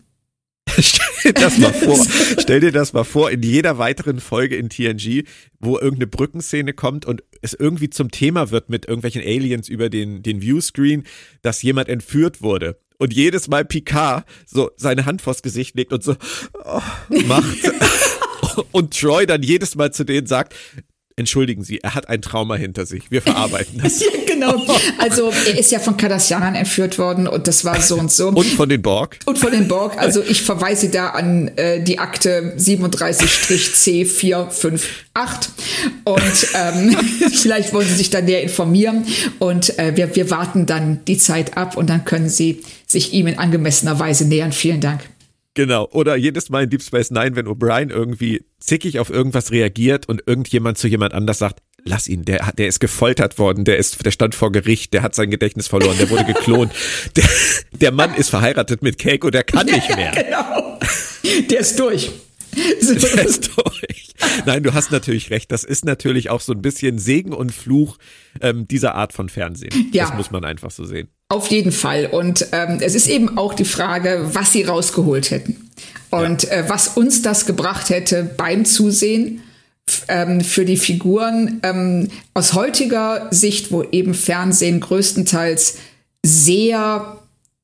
Stell 0.78 1.10
dir 1.24 1.32
das 1.34 1.58
mal 1.58 1.72
vor. 1.74 2.06
Stell 2.38 2.60
dir 2.60 2.72
das 2.72 2.92
mal 2.92 3.04
vor, 3.04 3.30
in 3.30 3.42
jeder 3.42 3.76
weiteren 3.76 4.20
Folge 4.20 4.56
in 4.56 4.70
TNG, 4.70 5.24
wo 5.58 5.76
irgendeine 5.76 6.06
Brückenszene 6.06 6.72
kommt 6.72 7.04
und 7.04 7.22
es 7.42 7.52
irgendwie 7.52 7.90
zum 7.90 8.10
Thema 8.10 8.50
wird 8.50 8.70
mit 8.70 8.86
irgendwelchen 8.86 9.22
Aliens 9.22 9.68
über 9.68 9.90
den, 9.90 10.22
den 10.22 10.40
Viewscreen, 10.40 11.04
dass 11.42 11.62
jemand 11.62 11.88
entführt 11.88 12.40
wurde 12.40 12.78
und 13.00 13.14
jedes 13.14 13.48
Mal 13.48 13.64
Picard 13.64 14.24
so 14.46 14.70
seine 14.76 15.06
Hand 15.06 15.22
vors 15.22 15.42
Gesicht 15.42 15.74
legt 15.74 15.92
und 15.92 16.04
so 16.04 16.14
oh, 16.64 16.82
macht. 17.26 17.58
und 18.72 18.96
Troy 18.96 19.26
dann 19.26 19.42
jedes 19.42 19.74
Mal 19.74 19.92
zu 19.92 20.04
denen 20.04 20.26
sagt, 20.26 20.54
entschuldigen 21.16 21.62
Sie, 21.62 21.78
er 21.78 21.94
hat 21.94 22.08
ein 22.08 22.22
Trauma 22.22 22.56
hinter 22.56 22.86
sich. 22.86 23.10
Wir 23.10 23.22
verarbeiten 23.22 23.80
das. 23.82 24.00
ja, 24.00 24.06
genau. 24.26 24.64
Also 24.98 25.32
er 25.46 25.58
ist 25.58 25.70
ja 25.70 25.78
von 25.78 25.96
Cardassianern 25.96 26.54
entführt 26.54 26.98
worden 26.98 27.26
und 27.26 27.46
das 27.46 27.64
war 27.64 27.80
so 27.80 27.96
und 27.96 28.10
so. 28.10 28.28
Und 28.28 28.46
von 28.46 28.68
den 28.68 28.82
Borg. 28.82 29.18
Und 29.26 29.38
von 29.38 29.52
den 29.52 29.68
Borg. 29.68 29.96
Also 29.98 30.22
ich 30.22 30.42
verweise 30.42 30.88
da 30.88 31.10
an 31.10 31.48
äh, 31.56 31.82
die 31.82 31.98
Akte 31.98 32.54
37-C458. 32.58 34.80
Und 36.04 36.48
ähm, 36.54 36.96
vielleicht 37.32 37.72
wollen 37.72 37.88
Sie 37.88 37.96
sich 37.96 38.10
da 38.10 38.20
näher 38.20 38.42
informieren. 38.42 39.06
Und 39.38 39.78
äh, 39.78 39.96
wir, 39.96 40.14
wir 40.16 40.30
warten 40.30 40.66
dann 40.66 41.04
die 41.06 41.18
Zeit 41.18 41.56
ab 41.56 41.76
und 41.76 41.90
dann 41.90 42.04
können 42.04 42.28
Sie 42.28 42.62
sich 42.86 43.12
ihm 43.12 43.26
in 43.26 43.38
angemessener 43.38 43.98
Weise 43.98 44.26
nähern. 44.26 44.52
Vielen 44.52 44.80
Dank. 44.80 45.00
Genau. 45.54 45.88
Oder 45.90 46.16
jedes 46.16 46.48
Mal 46.48 46.64
in 46.64 46.70
Deep 46.70 46.82
Space 46.82 47.10
Nine, 47.10 47.34
wenn 47.34 47.46
O'Brien 47.46 47.90
irgendwie 47.90 48.44
zickig 48.60 48.98
auf 48.98 49.10
irgendwas 49.10 49.50
reagiert 49.50 50.08
und 50.08 50.22
irgendjemand 50.26 50.78
zu 50.78 50.86
jemand 50.86 51.12
anders 51.12 51.38
sagt, 51.38 51.60
lass 51.84 52.06
ihn, 52.08 52.24
der, 52.24 52.52
der 52.56 52.68
ist 52.68 52.78
gefoltert 52.78 53.38
worden, 53.38 53.64
der 53.64 53.76
ist, 53.78 54.04
der 54.04 54.10
stand 54.10 54.34
vor 54.34 54.52
Gericht, 54.52 54.92
der 54.92 55.02
hat 55.02 55.14
sein 55.14 55.30
Gedächtnis 55.30 55.66
verloren, 55.66 55.96
der 55.98 56.10
wurde 56.10 56.24
geklont. 56.24 56.72
Der, 57.16 57.24
der 57.72 57.92
Mann 57.92 58.14
ist 58.14 58.30
verheiratet 58.30 58.82
mit 58.82 58.98
Keiko, 58.98 59.30
der 59.30 59.42
kann 59.42 59.66
nicht 59.66 59.94
mehr. 59.96 60.12
genau. 60.12 60.78
Der 61.50 61.60
ist 61.60 61.78
durch. 61.78 62.10
Der 62.52 63.24
ist 63.24 63.50
durch. 63.56 64.12
Nein, 64.44 64.64
du 64.64 64.74
hast 64.74 64.90
natürlich 64.90 65.30
recht. 65.30 65.52
Das 65.52 65.62
ist 65.62 65.84
natürlich 65.84 66.30
auch 66.30 66.40
so 66.40 66.52
ein 66.52 66.60
bisschen 66.62 66.98
Segen 66.98 67.32
und 67.32 67.52
Fluch 67.52 67.96
ähm, 68.40 68.66
dieser 68.66 68.96
Art 68.96 69.12
von 69.12 69.28
Fernsehen. 69.28 69.90
Ja. 69.92 70.06
Das 70.06 70.16
muss 70.16 70.32
man 70.32 70.44
einfach 70.44 70.72
so 70.72 70.84
sehen. 70.84 71.08
Auf 71.30 71.46
jeden 71.46 71.70
Fall. 71.70 72.06
Und 72.06 72.48
ähm, 72.50 72.78
es 72.80 72.94
ist 72.94 73.08
eben 73.08 73.38
auch 73.38 73.54
die 73.54 73.64
Frage, 73.64 74.30
was 74.32 74.52
sie 74.52 74.64
rausgeholt 74.64 75.30
hätten. 75.30 75.70
Und 76.10 76.42
ja. 76.42 76.50
äh, 76.50 76.68
was 76.68 76.88
uns 76.88 77.22
das 77.22 77.46
gebracht 77.46 77.88
hätte 77.88 78.24
beim 78.36 78.64
Zusehen 78.64 79.40
ähm, 80.08 80.40
für 80.40 80.64
die 80.64 80.76
Figuren 80.76 81.60
ähm, 81.62 82.08
aus 82.34 82.54
heutiger 82.54 83.28
Sicht, 83.30 83.70
wo 83.70 83.84
eben 83.84 84.12
Fernsehen 84.14 84.80
größtenteils 84.80 85.76
sehr 86.26 87.16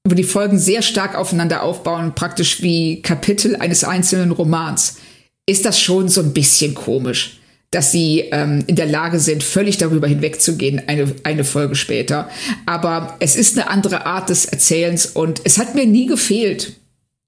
wo 0.08 0.14
die 0.14 0.22
Folgen 0.22 0.56
sehr 0.60 0.82
stark 0.82 1.16
aufeinander 1.16 1.64
aufbauen, 1.64 2.14
praktisch 2.14 2.62
wie 2.62 3.02
Kapitel 3.02 3.56
eines 3.56 3.82
einzelnen 3.82 4.30
Romans, 4.30 4.98
ist 5.46 5.64
das 5.64 5.80
schon 5.80 6.08
so 6.08 6.20
ein 6.20 6.32
bisschen 6.32 6.76
komisch, 6.76 7.40
dass 7.76 7.92
sie 7.92 8.20
ähm, 8.32 8.64
in 8.66 8.74
der 8.74 8.86
Lage 8.86 9.20
sind, 9.20 9.42
völlig 9.42 9.76
darüber 9.76 10.08
hinwegzugehen, 10.08 10.88
eine, 10.88 11.14
eine 11.24 11.44
Folge 11.44 11.74
später. 11.74 12.30
Aber 12.64 13.16
es 13.20 13.36
ist 13.36 13.58
eine 13.58 13.68
andere 13.68 14.06
Art 14.06 14.30
des 14.30 14.46
Erzählens 14.46 15.04
und 15.04 15.42
es 15.44 15.58
hat 15.58 15.74
mir 15.74 15.86
nie 15.86 16.06
gefehlt. 16.06 16.80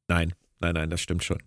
Nein, 0.09 0.33
nein, 0.61 0.73
nein, 0.73 0.89
das 0.89 1.03
stimmt 1.03 1.23
schon. 1.23 1.39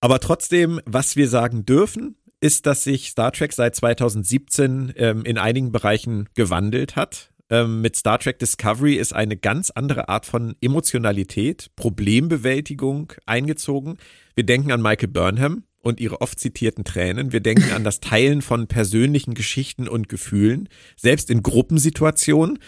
Aber 0.00 0.18
trotzdem, 0.18 0.80
was 0.86 1.16
wir 1.16 1.28
sagen 1.28 1.66
dürfen, 1.66 2.16
ist, 2.40 2.64
dass 2.64 2.84
sich 2.84 3.10
Star 3.10 3.32
Trek 3.32 3.52
seit 3.52 3.76
2017 3.76 4.94
ähm, 4.96 5.24
in 5.24 5.36
einigen 5.36 5.70
Bereichen 5.70 6.28
gewandelt 6.34 6.96
hat 6.96 7.30
ähm, 7.48 7.80
mit 7.80 7.96
Star 7.96 8.18
Trek 8.18 8.38
Discovery 8.38 8.94
ist 8.94 9.14
eine 9.14 9.36
ganz 9.36 9.70
andere 9.70 10.08
Art 10.08 10.26
von 10.26 10.56
Emotionalität, 10.60 11.70
Problembewältigung 11.76 13.12
eingezogen. 13.24 13.98
Wir 14.34 14.44
denken 14.44 14.72
an 14.72 14.82
Michael 14.82 15.08
Burnham 15.08 15.62
und 15.86 16.00
ihre 16.00 16.20
oft 16.20 16.40
zitierten 16.40 16.82
Tränen. 16.82 17.32
Wir 17.32 17.38
denken 17.38 17.72
an 17.72 17.84
das 17.84 18.00
Teilen 18.00 18.42
von 18.42 18.66
persönlichen 18.66 19.34
Geschichten 19.34 19.86
und 19.86 20.08
Gefühlen, 20.08 20.68
selbst 20.96 21.30
in 21.30 21.44
Gruppensituationen, 21.44 22.58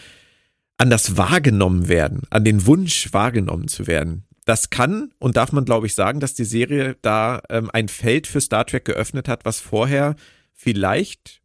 an 0.76 0.88
das 0.88 1.16
Wahrgenommen 1.16 1.88
werden, 1.88 2.22
an 2.30 2.44
den 2.44 2.64
Wunsch 2.64 3.12
wahrgenommen 3.12 3.66
zu 3.66 3.88
werden. 3.88 4.24
Das 4.44 4.70
kann 4.70 5.10
und 5.18 5.36
darf 5.36 5.50
man, 5.50 5.64
glaube 5.64 5.88
ich, 5.88 5.96
sagen, 5.96 6.20
dass 6.20 6.34
die 6.34 6.44
Serie 6.44 6.96
da 7.02 7.42
ähm, 7.50 7.70
ein 7.72 7.88
Feld 7.88 8.28
für 8.28 8.40
Star 8.40 8.64
Trek 8.64 8.84
geöffnet 8.84 9.28
hat, 9.28 9.44
was 9.44 9.58
vorher 9.58 10.14
vielleicht 10.54 11.42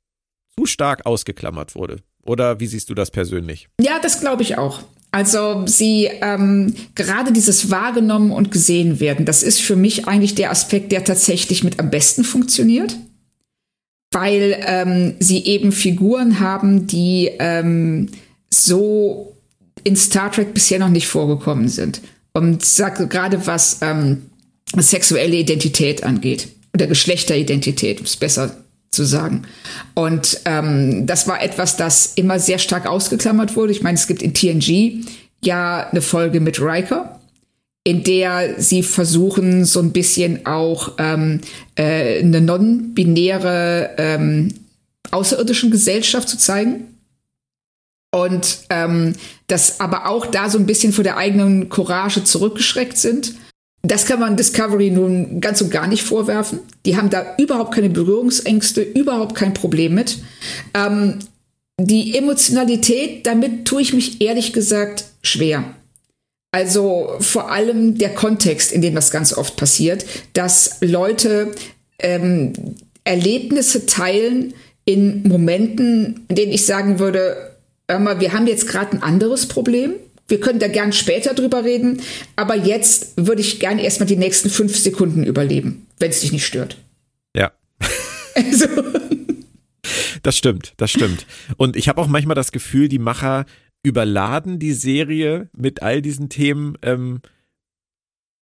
zu 0.55 0.67
stark 0.67 1.07
ausgeklammert 1.07 1.73
wurde. 1.73 1.97
Oder 2.21 2.59
wie 2.59 2.67
siehst 2.67 2.91
du 2.91 2.93
das 2.93 3.09
persönlich? 3.09 3.67
Ja, 3.81 3.99
das 3.99 4.21
glaube 4.21 4.43
ich 4.43 4.59
auch. 4.59 4.83
Also 5.13 5.67
sie 5.67 6.09
ähm, 6.21 6.73
gerade 6.95 7.31
dieses 7.31 7.69
wahrgenommen 7.69 8.31
und 8.31 8.49
gesehen 8.49 8.99
werden, 8.99 9.27
das 9.27 9.43
ist 9.43 9.61
für 9.61 9.75
mich 9.75 10.07
eigentlich 10.07 10.33
der 10.33 10.49
Aspekt, 10.49 10.91
der 10.91 11.03
tatsächlich 11.03 11.63
mit 11.63 11.79
am 11.79 11.91
besten 11.91 12.23
funktioniert, 12.23 12.97
weil 14.11 14.59
ähm, 14.65 15.13
sie 15.19 15.45
eben 15.45 15.71
Figuren 15.71 16.39
haben, 16.39 16.87
die 16.87 17.29
ähm, 17.37 18.09
so 18.51 19.37
in 19.83 19.95
Star 19.95 20.31
Trek 20.31 20.55
bisher 20.55 20.79
noch 20.79 20.89
nicht 20.89 21.07
vorgekommen 21.07 21.69
sind. 21.69 22.01
Und 22.33 22.65
sage 22.65 23.05
gerade 23.05 23.45
was 23.45 23.83
ähm, 23.83 24.23
sexuelle 24.75 25.35
Identität 25.35 26.03
angeht 26.03 26.47
oder 26.73 26.87
Geschlechteridentität, 26.87 28.01
ist 28.01 28.19
besser 28.19 28.62
zu 28.93 29.03
sagen. 29.03 29.43
Und 29.93 30.39
ähm, 30.45 31.05
das 31.05 31.27
war 31.27 31.41
etwas, 31.41 31.75
das 31.77 32.13
immer 32.15 32.39
sehr 32.39 32.59
stark 32.59 32.85
ausgeklammert 32.85 33.55
wurde. 33.55 33.71
Ich 33.71 33.81
meine, 33.81 33.95
es 33.95 34.07
gibt 34.07 34.21
in 34.21 34.33
TNG 34.33 35.05
ja 35.43 35.89
eine 35.89 36.01
Folge 36.01 36.39
mit 36.39 36.61
Riker, 36.61 37.19
in 37.83 38.03
der 38.03 38.61
sie 38.61 38.83
versuchen, 38.83 39.65
so 39.65 39.81
ein 39.81 39.91
bisschen 39.91 40.45
auch 40.45 40.93
ähm, 40.97 41.41
äh, 41.75 42.19
eine 42.19 42.39
non-binäre 42.39 43.91
ähm, 43.97 44.53
außerirdischen 45.11 45.71
Gesellschaft 45.71 46.29
zu 46.29 46.37
zeigen. 46.37 46.87
Und 48.11 48.59
ähm, 48.69 49.15
dass 49.47 49.79
aber 49.79 50.07
auch 50.07 50.27
da 50.27 50.49
so 50.49 50.59
ein 50.59 50.67
bisschen 50.67 50.93
vor 50.93 51.03
der 51.03 51.17
eigenen 51.17 51.69
Courage 51.69 52.23
zurückgeschreckt 52.23 52.97
sind 52.97 53.33
das 53.83 54.05
kann 54.05 54.19
man 54.19 54.37
Discovery 54.37 54.91
nun 54.91 55.41
ganz 55.41 55.61
und 55.61 55.69
gar 55.69 55.87
nicht 55.87 56.03
vorwerfen. 56.03 56.59
Die 56.85 56.95
haben 56.95 57.09
da 57.09 57.35
überhaupt 57.37 57.75
keine 57.75 57.89
Berührungsängste, 57.89 58.81
überhaupt 58.81 59.35
kein 59.35 59.53
Problem 59.53 59.93
mit. 59.93 60.19
Ähm, 60.73 61.19
die 61.79 62.15
Emotionalität, 62.17 63.27
damit 63.27 63.65
tue 63.65 63.81
ich 63.81 63.93
mich 63.93 64.21
ehrlich 64.21 64.53
gesagt 64.53 65.05
schwer. 65.21 65.65
Also 66.51 67.15
vor 67.19 67.51
allem 67.51 67.97
der 67.97 68.13
Kontext, 68.13 68.71
in 68.71 68.81
dem 68.81 68.95
das 68.95 69.11
ganz 69.11 69.33
oft 69.33 69.57
passiert, 69.57 70.05
dass 70.33 70.77
Leute 70.81 71.51
ähm, 71.99 72.53
Erlebnisse 73.03 73.85
teilen 73.85 74.53
in 74.85 75.27
Momenten, 75.27 76.25
in 76.29 76.35
denen 76.35 76.51
ich 76.53 76.65
sagen 76.65 76.99
würde, 76.99 77.57
hör 77.89 77.99
mal, 77.99 78.21
wir 78.21 78.31
haben 78.31 78.47
jetzt 78.47 78.67
gerade 78.67 78.93
ein 78.93 79.03
anderes 79.03 79.47
Problem 79.47 79.95
wir 80.27 80.39
können 80.39 80.59
da 80.59 80.67
gern 80.67 80.93
später 80.93 81.33
drüber 81.33 81.63
reden, 81.63 82.01
aber 82.35 82.55
jetzt 82.55 83.13
würde 83.17 83.41
ich 83.41 83.59
gerne 83.59 83.83
erstmal 83.83 84.07
die 84.07 84.15
nächsten 84.15 84.49
fünf 84.49 84.77
Sekunden 84.77 85.23
überleben, 85.23 85.87
wenn 85.99 86.09
es 86.09 86.21
dich 86.21 86.31
nicht 86.31 86.45
stört. 86.45 86.77
Ja. 87.35 87.51
Also. 88.35 88.65
Das 90.23 90.35
stimmt, 90.35 90.73
das 90.77 90.89
stimmt. 90.89 91.27
Und 91.57 91.75
ich 91.75 91.87
habe 91.87 92.01
auch 92.01 92.07
manchmal 92.07 92.33
das 92.33 92.51
Gefühl, 92.51 92.87
die 92.87 92.97
Macher 92.97 93.45
überladen 93.83 94.57
die 94.57 94.73
Serie 94.73 95.49
mit 95.55 95.83
all 95.83 96.01
diesen 96.01 96.29
Themen, 96.29 96.75
ähm, 96.81 97.21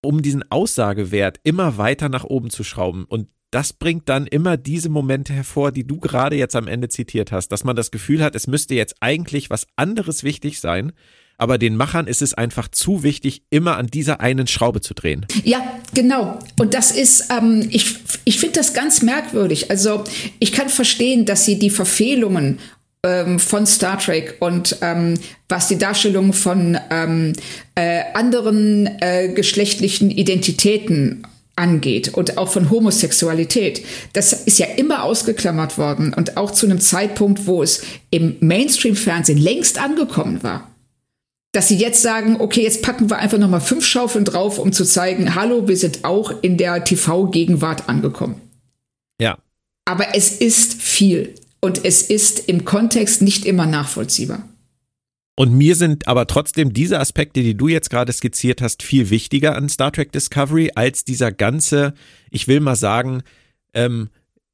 um 0.02 0.22
diesen 0.22 0.50
Aussagewert 0.50 1.42
immer 1.44 1.78
weiter 1.78 2.08
nach 2.08 2.24
oben 2.24 2.52
zu 2.52 2.64
schrauben. 2.64 3.04
Und 3.04 3.28
das 3.52 3.74
bringt 3.74 4.08
dann 4.08 4.28
immer 4.28 4.56
diese 4.56 4.90
Momente 4.90 5.34
hervor, 5.34 5.72
die 5.72 5.86
du 5.86 6.00
gerade 6.00 6.38
jetzt 6.38 6.56
am 6.56 6.68
Ende 6.68 6.88
zitiert 6.88 7.32
hast, 7.32 7.50
dass 7.50 7.66
man 7.66 7.76
das 7.76 7.92
Gefühl 7.92 8.24
hat, 8.24 8.36
es 8.36 8.48
müsste 8.48 8.76
jetzt 8.76 8.96
eigentlich 9.02 9.50
was 9.50 9.68
anderes 9.76 10.24
wichtig 10.24 10.62
sein, 10.62 10.94
aber 11.42 11.58
den 11.58 11.76
Machern 11.76 12.06
ist 12.06 12.22
es 12.22 12.36
einfach 12.36 12.68
zu 12.68 13.02
wichtig, 13.02 13.42
immer 13.50 13.78
an 13.78 13.88
dieser 13.88 14.22
einen 14.22 14.46
Schraube 14.46 14.80
zu 14.80 14.94
drehen. 14.94 15.26
Ja, 15.44 15.80
genau. 15.96 16.38
Und 16.60 16.76
das 16.76 16.92
ist, 16.92 17.30
ähm, 17.36 17.68
ich, 17.72 17.96
ich 18.26 18.40
finde 18.40 18.60
das 18.60 18.76
ganz 18.76 19.02
merkwürdig. 19.02 19.72
Also 19.72 20.04
ich 20.38 20.52
kann 20.52 20.70
verstehen, 20.70 21.26
dass 21.26 21.44
sie 21.44 21.58
die 21.58 21.72
Verfehlungen 21.72 22.60
ähm, 23.04 23.40
von 23.40 23.66
Star 23.66 23.98
Trek 23.98 24.36
und 24.40 24.78
ähm, 24.82 25.16
was 25.50 25.68
die 25.68 25.80
Darstellung 25.80 26.34
von 26.34 26.78
ähm, 26.92 27.34
äh, 27.74 28.04
anderen 28.14 28.86
äh, 29.02 29.30
geschlechtlichen 29.30 30.12
Identitäten 30.12 31.24
angeht 31.56 32.10
und 32.14 32.38
auch 32.38 32.52
von 32.52 32.70
Homosexualität. 32.70 33.84
Das 34.14 34.32
ist 34.32 34.60
ja 34.60 34.68
immer 34.78 35.04
ausgeklammert 35.04 35.80
worden 35.80 36.14
und 36.14 36.38
auch 36.38 36.52
zu 36.52 36.68
einem 36.68 36.80
Zeitpunkt, 36.80 37.48
wo 37.48 37.64
es 37.64 37.82
im 38.12 38.36
Mainstream-Fernsehen 38.42 39.40
längst 39.40 39.80
angekommen 39.80 40.44
war 40.44 40.71
dass 41.52 41.68
sie 41.68 41.78
jetzt 41.78 42.02
sagen, 42.02 42.38
okay, 42.40 42.64
jetzt 42.64 42.82
packen 42.82 43.10
wir 43.10 43.18
einfach 43.18 43.38
nochmal 43.38 43.62
fünf 43.62 43.86
Schaufeln 43.86 44.26
drauf, 44.26 44.58
um 44.58 44.72
zu 44.72 44.86
zeigen, 44.86 45.36
hallo, 45.36 45.68
wir 45.68 45.78
sind 45.78 46.06
auch 46.06 46.34
in 46.42 46.58
der 46.58 46.84
TV-Gegenwart 46.84 47.90
angekommen. 47.90 48.40
Ja. 49.20 49.38
Aber 49.86 50.16
es 50.16 50.32
ist 50.32 50.82
viel 50.82 51.36
und 51.60 51.84
es 51.84 52.04
ist 52.04 52.48
im 52.48 52.64
Kontext 52.64 53.22
nicht 53.22 53.46
immer 53.46 53.66
nachvollziehbar. 53.66 54.48
Und 55.36 55.54
mir 55.54 55.76
sind 55.76 56.08
aber 56.08 56.28
trotzdem 56.28 56.72
diese 56.74 57.00
Aspekte, 57.00 57.42
die 57.42 57.56
du 57.56 57.68
jetzt 57.68 57.90
gerade 57.90 58.14
skizziert 58.14 58.62
hast, 58.62 58.84
viel 58.84 59.10
wichtiger 59.10 59.56
an 59.56 59.70
Star 59.70 59.92
Trek 59.92 60.12
Discovery 60.12 60.72
als 60.76 61.04
dieser 61.04 61.32
ganze, 61.32 61.94
ich 62.30 62.48
will 62.48 62.60
mal 62.60 62.76
sagen, 62.76 63.24
ähm, 63.74 64.10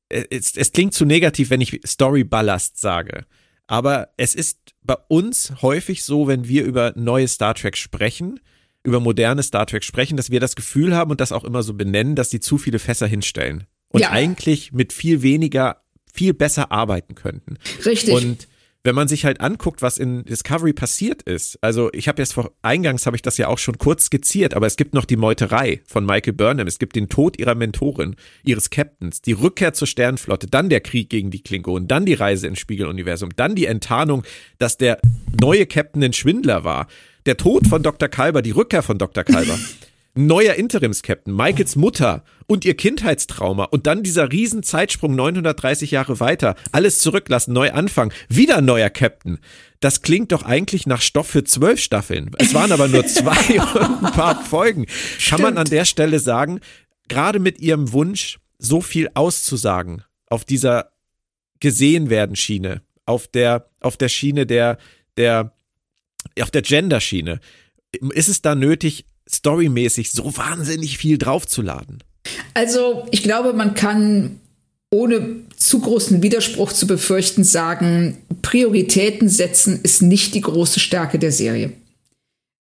es, 0.09 0.55
es 0.55 0.71
klingt 0.71 0.93
zu 0.93 1.05
negativ, 1.05 1.49
wenn 1.49 1.61
ich 1.61 1.81
Story 1.85 2.23
Ballast 2.23 2.79
sage. 2.79 3.25
Aber 3.67 4.09
es 4.17 4.33
ist 4.33 4.59
bei 4.83 4.95
uns 5.09 5.53
häufig 5.61 6.03
so, 6.03 6.27
wenn 6.27 6.47
wir 6.47 6.63
über 6.63 6.93
neue 6.95 7.27
Star 7.27 7.53
Trek 7.53 7.77
sprechen, 7.77 8.39
über 8.83 8.99
moderne 9.01 9.43
Star 9.43 9.65
Trek 9.65 9.83
sprechen, 9.83 10.15
dass 10.15 10.31
wir 10.31 10.39
das 10.39 10.55
Gefühl 10.55 10.95
haben 10.95 11.11
und 11.11 11.19
das 11.19 11.33
auch 11.33 11.43
immer 11.43 11.61
so 11.61 11.73
benennen, 11.73 12.15
dass 12.15 12.29
sie 12.29 12.39
zu 12.39 12.57
viele 12.57 12.79
Fässer 12.79 13.07
hinstellen 13.07 13.65
und 13.89 14.01
ja. 14.01 14.11
eigentlich 14.11 14.71
mit 14.71 14.93
viel 14.93 15.21
weniger 15.21 15.81
viel 16.13 16.33
besser 16.33 16.71
arbeiten 16.71 17.15
könnten. 17.15 17.57
Richtig. 17.85 18.13
Und 18.13 18.47
wenn 18.87 18.95
man 18.95 19.09
sich 19.09 19.25
halt 19.25 19.41
anguckt, 19.41 19.81
was 19.81 19.97
in 19.97 20.23
Discovery 20.23 20.71
passiert 20.71 21.21
ist, 21.23 21.61
also 21.61 21.89
ich 21.91 22.07
habe 22.07 22.21
jetzt 22.21 22.33
vor 22.33 22.53
eingangs 22.61 23.05
habe 23.05 23.17
ich 23.17 23.21
das 23.21 23.37
ja 23.37 23.49
auch 23.49 23.57
schon 23.57 23.77
kurz 23.77 24.05
skizziert, 24.05 24.53
aber 24.53 24.65
es 24.65 24.77
gibt 24.77 24.93
noch 24.93 25.03
die 25.03 25.17
Meuterei 25.17 25.81
von 25.85 26.05
Michael 26.05 26.31
Burnham, 26.31 26.67
es 26.67 26.79
gibt 26.79 26.95
den 26.95 27.09
Tod 27.09 27.37
ihrer 27.37 27.53
Mentorin, 27.53 28.15
ihres 28.43 28.69
Captains, 28.69 29.21
die 29.21 29.33
Rückkehr 29.33 29.73
zur 29.73 29.87
Sternflotte, 29.87 30.47
dann 30.47 30.69
der 30.69 30.79
Krieg 30.79 31.09
gegen 31.09 31.31
die 31.31 31.41
Klingonen, 31.41 31.89
dann 31.89 32.05
die 32.05 32.13
Reise 32.13 32.47
ins 32.47 32.59
Spiegeluniversum, 32.59 33.31
dann 33.35 33.55
die 33.55 33.65
Enttarnung, 33.65 34.23
dass 34.57 34.77
der 34.77 35.01
neue 35.41 35.65
Captain 35.65 36.01
ein 36.01 36.13
Schwindler 36.13 36.63
war, 36.63 36.87
der 37.25 37.35
Tod 37.35 37.67
von 37.67 37.83
Dr. 37.83 38.07
Kalber, 38.07 38.41
die 38.41 38.51
Rückkehr 38.51 38.83
von 38.83 38.97
Dr. 38.97 39.25
Kalber. 39.25 39.59
neuer 40.17 40.55
Interims-Captain, 40.55 41.35
Michaels 41.35 41.75
Mutter 41.75 42.23
und 42.47 42.65
ihr 42.65 42.75
Kindheitstrauma 42.75 43.65
und 43.65 43.87
dann 43.87 44.03
dieser 44.03 44.31
riesen 44.31 44.63
Zeitsprung 44.63 45.15
930 45.15 45.91
Jahre 45.91 46.19
weiter, 46.19 46.55
alles 46.71 46.99
zurücklassen, 46.99 47.53
neu 47.53 47.71
anfangen, 47.71 48.11
wieder 48.29 48.61
neuer 48.61 48.89
Captain. 48.89 49.39
Das 49.79 50.01
klingt 50.01 50.31
doch 50.31 50.43
eigentlich 50.43 50.87
nach 50.87 51.01
Stoff 51.01 51.27
für 51.27 51.43
zwölf 51.43 51.79
Staffeln. 51.79 52.31
Es 52.39 52.53
waren 52.53 52.71
aber 52.71 52.87
nur 52.87 53.05
zwei 53.05 53.59
und 53.59 54.05
ein 54.05 54.13
paar 54.13 54.43
Folgen. 54.43 54.87
Kann 55.27 55.41
man 55.41 55.57
an 55.57 55.67
der 55.67 55.85
Stelle 55.85 56.19
sagen, 56.19 56.59
gerade 57.07 57.39
mit 57.39 57.59
ihrem 57.59 57.91
Wunsch, 57.93 58.39
so 58.59 58.81
viel 58.81 59.09
auszusagen 59.13 60.03
auf 60.29 60.45
dieser 60.45 60.91
gesehen 61.59 62.09
werden 62.09 62.35
Schiene, 62.35 62.81
auf 63.05 63.27
der, 63.27 63.69
auf 63.81 63.97
der 63.97 64.09
Schiene 64.09 64.45
der, 64.45 64.77
der, 65.15 65.53
auf 66.39 66.51
der 66.51 66.61
Gender-Schiene, 66.61 67.39
ist 68.13 68.29
es 68.29 68.41
da 68.41 68.55
nötig, 68.55 69.05
storymäßig 69.29 70.11
so 70.11 70.35
wahnsinnig 70.37 70.97
viel 70.97 71.17
draufzuladen? 71.17 72.03
Also, 72.53 73.07
ich 73.11 73.23
glaube, 73.23 73.53
man 73.53 73.73
kann 73.73 74.39
ohne 74.89 75.41
zu 75.57 75.79
großen 75.79 76.21
Widerspruch 76.21 76.71
zu 76.71 76.87
befürchten 76.87 77.43
sagen, 77.43 78.17
Prioritäten 78.41 79.27
setzen 79.29 79.81
ist 79.83 80.01
nicht 80.01 80.33
die 80.33 80.41
große 80.41 80.79
Stärke 80.79 81.19
der 81.19 81.31
Serie. 81.31 81.73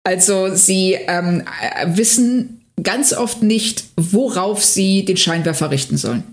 Also 0.03 0.55
sie 0.55 0.93
ähm, 0.93 1.43
wissen 1.85 2.61
ganz 2.81 3.13
oft 3.13 3.43
nicht, 3.43 3.83
worauf 3.95 4.63
sie 4.63 5.05
den 5.05 5.17
Scheinwerfer 5.17 5.69
richten 5.69 5.97
sollen. 5.97 6.23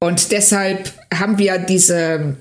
Und 0.00 0.30
deshalb 0.30 0.92
haben 1.12 1.38
wir 1.38 1.58
diese, 1.58 2.36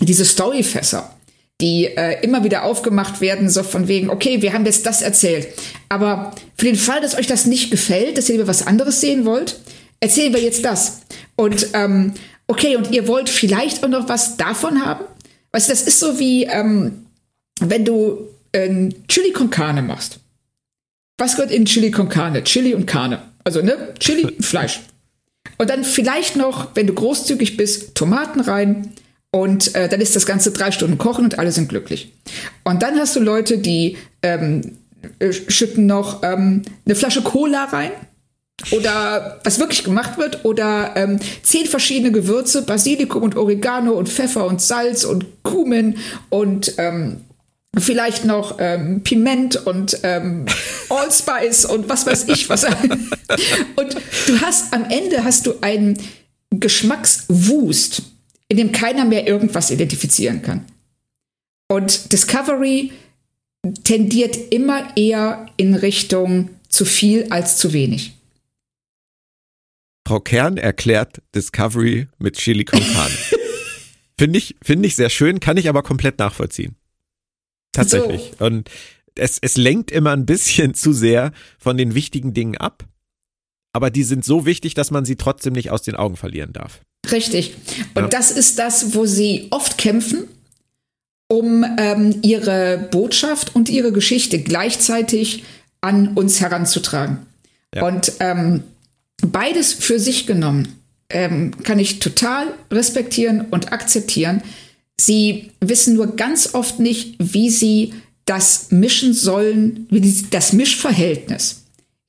diese 0.00 0.24
Storyfässer 0.24 1.15
die 1.60 1.86
äh, 1.86 2.22
immer 2.22 2.44
wieder 2.44 2.64
aufgemacht 2.64 3.20
werden, 3.20 3.48
so 3.48 3.62
von 3.62 3.88
wegen, 3.88 4.10
okay, 4.10 4.42
wir 4.42 4.52
haben 4.52 4.66
jetzt 4.66 4.84
das 4.84 5.00
erzählt. 5.02 5.48
Aber 5.88 6.34
für 6.56 6.66
den 6.66 6.76
Fall, 6.76 7.00
dass 7.00 7.16
euch 7.16 7.26
das 7.26 7.46
nicht 7.46 7.70
gefällt, 7.70 8.18
dass 8.18 8.28
ihr 8.28 8.36
lieber 8.36 8.48
was 8.48 8.66
anderes 8.66 9.00
sehen 9.00 9.24
wollt, 9.24 9.58
erzählen 10.00 10.34
wir 10.34 10.42
jetzt 10.42 10.64
das. 10.64 11.00
Und 11.34 11.68
ähm, 11.72 12.12
okay, 12.46 12.76
und 12.76 12.90
ihr 12.92 13.08
wollt 13.08 13.28
vielleicht 13.30 13.82
auch 13.82 13.88
noch 13.88 14.08
was 14.08 14.36
davon 14.36 14.84
haben? 14.84 15.04
Weißt 15.52 15.68
du, 15.68 15.72
das 15.72 15.82
ist 15.82 16.00
so 16.00 16.18
wie, 16.18 16.44
ähm, 16.44 17.06
wenn 17.60 17.84
du 17.84 18.28
äh, 18.52 18.90
Chili 19.08 19.32
con 19.32 19.48
Carne 19.48 19.82
machst. 19.82 20.20
Was 21.18 21.36
gehört 21.36 21.52
in 21.52 21.64
Chili 21.64 21.90
con 21.90 22.10
Carne? 22.10 22.44
Chili 22.44 22.74
und 22.74 22.86
Carne. 22.86 23.22
Also, 23.44 23.62
ne? 23.62 23.94
Chili 23.98 24.24
und 24.24 24.44
Fleisch. 24.44 24.80
Und 25.56 25.70
dann 25.70 25.84
vielleicht 25.84 26.36
noch, 26.36 26.74
wenn 26.74 26.86
du 26.86 26.92
großzügig 26.92 27.56
bist, 27.56 27.94
Tomaten 27.94 28.40
rein, 28.40 28.92
und 29.36 29.74
äh, 29.74 29.86
dann 29.86 30.00
ist 30.00 30.16
das 30.16 30.24
Ganze 30.24 30.50
drei 30.50 30.70
Stunden 30.70 30.96
kochen 30.96 31.24
und 31.26 31.38
alle 31.38 31.52
sind 31.52 31.68
glücklich. 31.68 32.10
Und 32.64 32.82
dann 32.82 32.98
hast 32.98 33.14
du 33.16 33.20
Leute, 33.20 33.58
die 33.58 33.98
ähm, 34.22 34.78
äh, 35.18 35.30
schütten 35.30 35.84
noch 35.84 36.22
ähm, 36.22 36.62
eine 36.86 36.94
Flasche 36.94 37.20
Cola 37.20 37.64
rein. 37.64 37.90
Oder 38.70 39.38
was 39.44 39.58
wirklich 39.58 39.84
gemacht 39.84 40.16
wird, 40.16 40.46
oder 40.46 40.94
ähm, 40.96 41.20
zehn 41.42 41.66
verschiedene 41.66 42.12
Gewürze, 42.12 42.62
Basilikum 42.62 43.24
und 43.24 43.36
Oregano 43.36 43.92
und 43.92 44.08
Pfeffer 44.08 44.46
und 44.46 44.62
Salz 44.62 45.04
und 45.04 45.26
Kumin 45.42 45.98
und 46.30 46.72
ähm, 46.78 47.20
vielleicht 47.76 48.24
noch 48.24 48.56
ähm, 48.58 49.02
Piment 49.02 49.66
und 49.66 49.98
ähm, 50.02 50.46
Allspice 50.88 51.66
und 51.66 51.90
was 51.90 52.06
weiß 52.06 52.28
ich 52.28 52.48
was. 52.48 52.64
und 53.76 53.96
du 54.28 54.40
hast 54.40 54.72
am 54.72 54.86
Ende 54.88 55.24
hast 55.24 55.46
du 55.46 55.56
einen 55.60 55.98
Geschmackswust 56.48 58.15
in 58.48 58.56
dem 58.56 58.72
keiner 58.72 59.04
mehr 59.04 59.26
irgendwas 59.26 59.70
identifizieren 59.70 60.42
kann. 60.42 60.64
Und 61.68 62.12
Discovery 62.12 62.92
tendiert 63.82 64.36
immer 64.52 64.96
eher 64.96 65.46
in 65.56 65.74
Richtung 65.74 66.50
zu 66.68 66.84
viel 66.84 67.26
als 67.30 67.56
zu 67.56 67.72
wenig. 67.72 68.12
Frau 70.06 70.20
Kern 70.20 70.56
erklärt 70.56 71.20
Discovery 71.34 72.06
mit 72.18 72.36
Chili 72.36 72.64
con 72.64 72.80
Carne. 72.80 73.14
Finde 74.18 74.38
ich, 74.38 74.56
finde 74.62 74.88
ich 74.88 74.96
sehr 74.96 75.10
schön, 75.10 75.40
kann 75.40 75.58
ich 75.58 75.68
aber 75.68 75.82
komplett 75.82 76.18
nachvollziehen. 76.18 76.74
Tatsächlich. 77.72 78.32
So. 78.38 78.46
Und 78.46 78.70
es, 79.14 79.38
es 79.40 79.58
lenkt 79.58 79.90
immer 79.90 80.12
ein 80.12 80.24
bisschen 80.24 80.72
zu 80.72 80.94
sehr 80.94 81.32
von 81.58 81.76
den 81.76 81.94
wichtigen 81.94 82.32
Dingen 82.32 82.56
ab. 82.56 82.84
Aber 83.74 83.90
die 83.90 84.04
sind 84.04 84.24
so 84.24 84.46
wichtig, 84.46 84.72
dass 84.72 84.90
man 84.90 85.04
sie 85.04 85.16
trotzdem 85.16 85.52
nicht 85.52 85.70
aus 85.70 85.82
den 85.82 85.96
Augen 85.96 86.16
verlieren 86.16 86.54
darf. 86.54 86.80
Richtig. 87.10 87.54
Und 87.94 88.04
ja. 88.04 88.08
das 88.08 88.30
ist 88.30 88.58
das, 88.58 88.94
wo 88.94 89.06
sie 89.06 89.48
oft 89.50 89.78
kämpfen, 89.78 90.24
um 91.28 91.64
ähm, 91.78 92.16
ihre 92.22 92.88
Botschaft 92.90 93.54
und 93.54 93.68
ihre 93.68 93.92
Geschichte 93.92 94.38
gleichzeitig 94.40 95.44
an 95.80 96.08
uns 96.14 96.40
heranzutragen. 96.40 97.18
Ja. 97.74 97.86
Und 97.86 98.12
ähm, 98.20 98.62
beides 99.22 99.72
für 99.72 99.98
sich 99.98 100.26
genommen 100.26 100.80
ähm, 101.08 101.52
kann 101.62 101.78
ich 101.78 101.98
total 101.98 102.48
respektieren 102.70 103.46
und 103.50 103.72
akzeptieren. 103.72 104.42
Sie 104.98 105.50
wissen 105.60 105.94
nur 105.94 106.16
ganz 106.16 106.54
oft 106.54 106.80
nicht, 106.80 107.16
wie 107.18 107.50
sie 107.50 107.94
das 108.24 108.70
mischen 108.70 109.12
sollen, 109.12 109.86
wie 109.90 110.06
sie 110.08 110.26
das 110.30 110.52
Mischverhältnis 110.52 111.62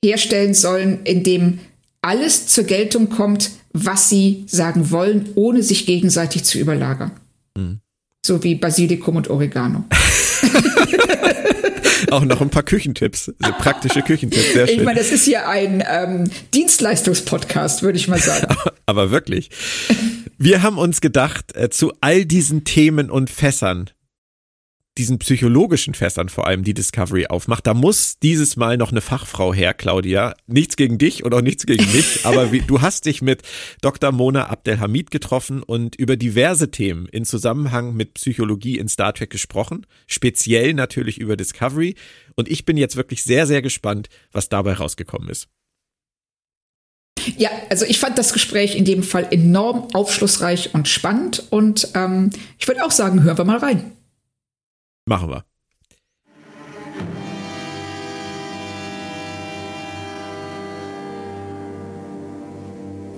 herstellen 0.04 0.54
sollen, 0.54 1.00
in 1.04 1.22
dem 1.22 1.60
alles 2.02 2.46
zur 2.46 2.64
Geltung 2.64 3.08
kommt, 3.08 3.50
was 3.86 4.08
sie 4.08 4.44
sagen 4.46 4.90
wollen, 4.90 5.30
ohne 5.34 5.62
sich 5.62 5.86
gegenseitig 5.86 6.44
zu 6.44 6.58
überlagern. 6.58 7.12
Mhm. 7.56 7.80
So 8.24 8.42
wie 8.42 8.54
Basilikum 8.54 9.16
und 9.16 9.28
Oregano. 9.30 9.84
Auch 12.10 12.24
noch 12.24 12.40
ein 12.40 12.50
paar 12.50 12.62
Küchentipps, 12.62 13.32
also 13.40 13.54
praktische 13.58 14.02
Küchentipps. 14.02 14.52
Sehr 14.52 14.66
schön. 14.66 14.78
Ich 14.78 14.84
meine, 14.84 14.98
das 14.98 15.12
ist 15.12 15.24
hier 15.24 15.48
ein 15.48 15.84
ähm, 15.86 16.30
Dienstleistungspodcast, 16.54 17.82
würde 17.82 17.98
ich 17.98 18.08
mal 18.08 18.18
sagen. 18.18 18.54
Aber 18.86 19.10
wirklich. 19.10 19.50
Wir 20.38 20.62
haben 20.62 20.78
uns 20.78 21.00
gedacht, 21.00 21.54
äh, 21.56 21.68
zu 21.70 21.92
all 22.00 22.24
diesen 22.24 22.64
Themen 22.64 23.10
und 23.10 23.30
Fässern, 23.30 23.90
diesen 24.98 25.18
psychologischen 25.18 25.94
Fässern 25.94 26.28
vor 26.28 26.46
allem 26.46 26.64
die 26.64 26.74
Discovery 26.74 27.28
aufmacht. 27.28 27.66
Da 27.66 27.72
muss 27.72 28.18
dieses 28.18 28.56
Mal 28.56 28.76
noch 28.76 28.90
eine 28.90 29.00
Fachfrau 29.00 29.54
her, 29.54 29.72
Claudia. 29.72 30.34
Nichts 30.46 30.76
gegen 30.76 30.98
dich 30.98 31.24
und 31.24 31.32
auch 31.32 31.40
nichts 31.40 31.64
gegen 31.66 31.90
mich, 31.92 32.20
aber 32.24 32.52
wie, 32.52 32.60
du 32.60 32.82
hast 32.82 33.06
dich 33.06 33.22
mit 33.22 33.42
Dr. 33.80 34.10
Mona 34.10 34.48
Abdelhamid 34.48 35.10
getroffen 35.10 35.62
und 35.62 35.94
über 35.94 36.16
diverse 36.16 36.70
Themen 36.70 37.06
in 37.06 37.24
Zusammenhang 37.24 37.94
mit 37.94 38.14
Psychologie 38.14 38.76
in 38.76 38.88
Star 38.88 39.14
Trek 39.14 39.30
gesprochen, 39.30 39.86
speziell 40.08 40.74
natürlich 40.74 41.18
über 41.18 41.36
Discovery. 41.36 41.94
Und 42.34 42.48
ich 42.48 42.64
bin 42.64 42.76
jetzt 42.76 42.96
wirklich 42.96 43.22
sehr, 43.22 43.46
sehr 43.46 43.62
gespannt, 43.62 44.08
was 44.32 44.48
dabei 44.48 44.74
rausgekommen 44.74 45.28
ist. 45.28 45.48
Ja, 47.36 47.50
also 47.70 47.84
ich 47.84 47.98
fand 47.98 48.18
das 48.18 48.32
Gespräch 48.32 48.76
in 48.76 48.84
dem 48.84 49.02
Fall 49.02 49.28
enorm 49.30 49.88
aufschlussreich 49.92 50.74
und 50.74 50.88
spannend 50.88 51.44
und 51.50 51.88
ähm, 51.94 52.30
ich 52.58 52.66
würde 52.66 52.84
auch 52.84 52.90
sagen, 52.90 53.22
hören 53.22 53.38
wir 53.38 53.44
mal 53.44 53.58
rein. 53.58 53.92
Machen 55.08 55.30
wir. 55.30 55.44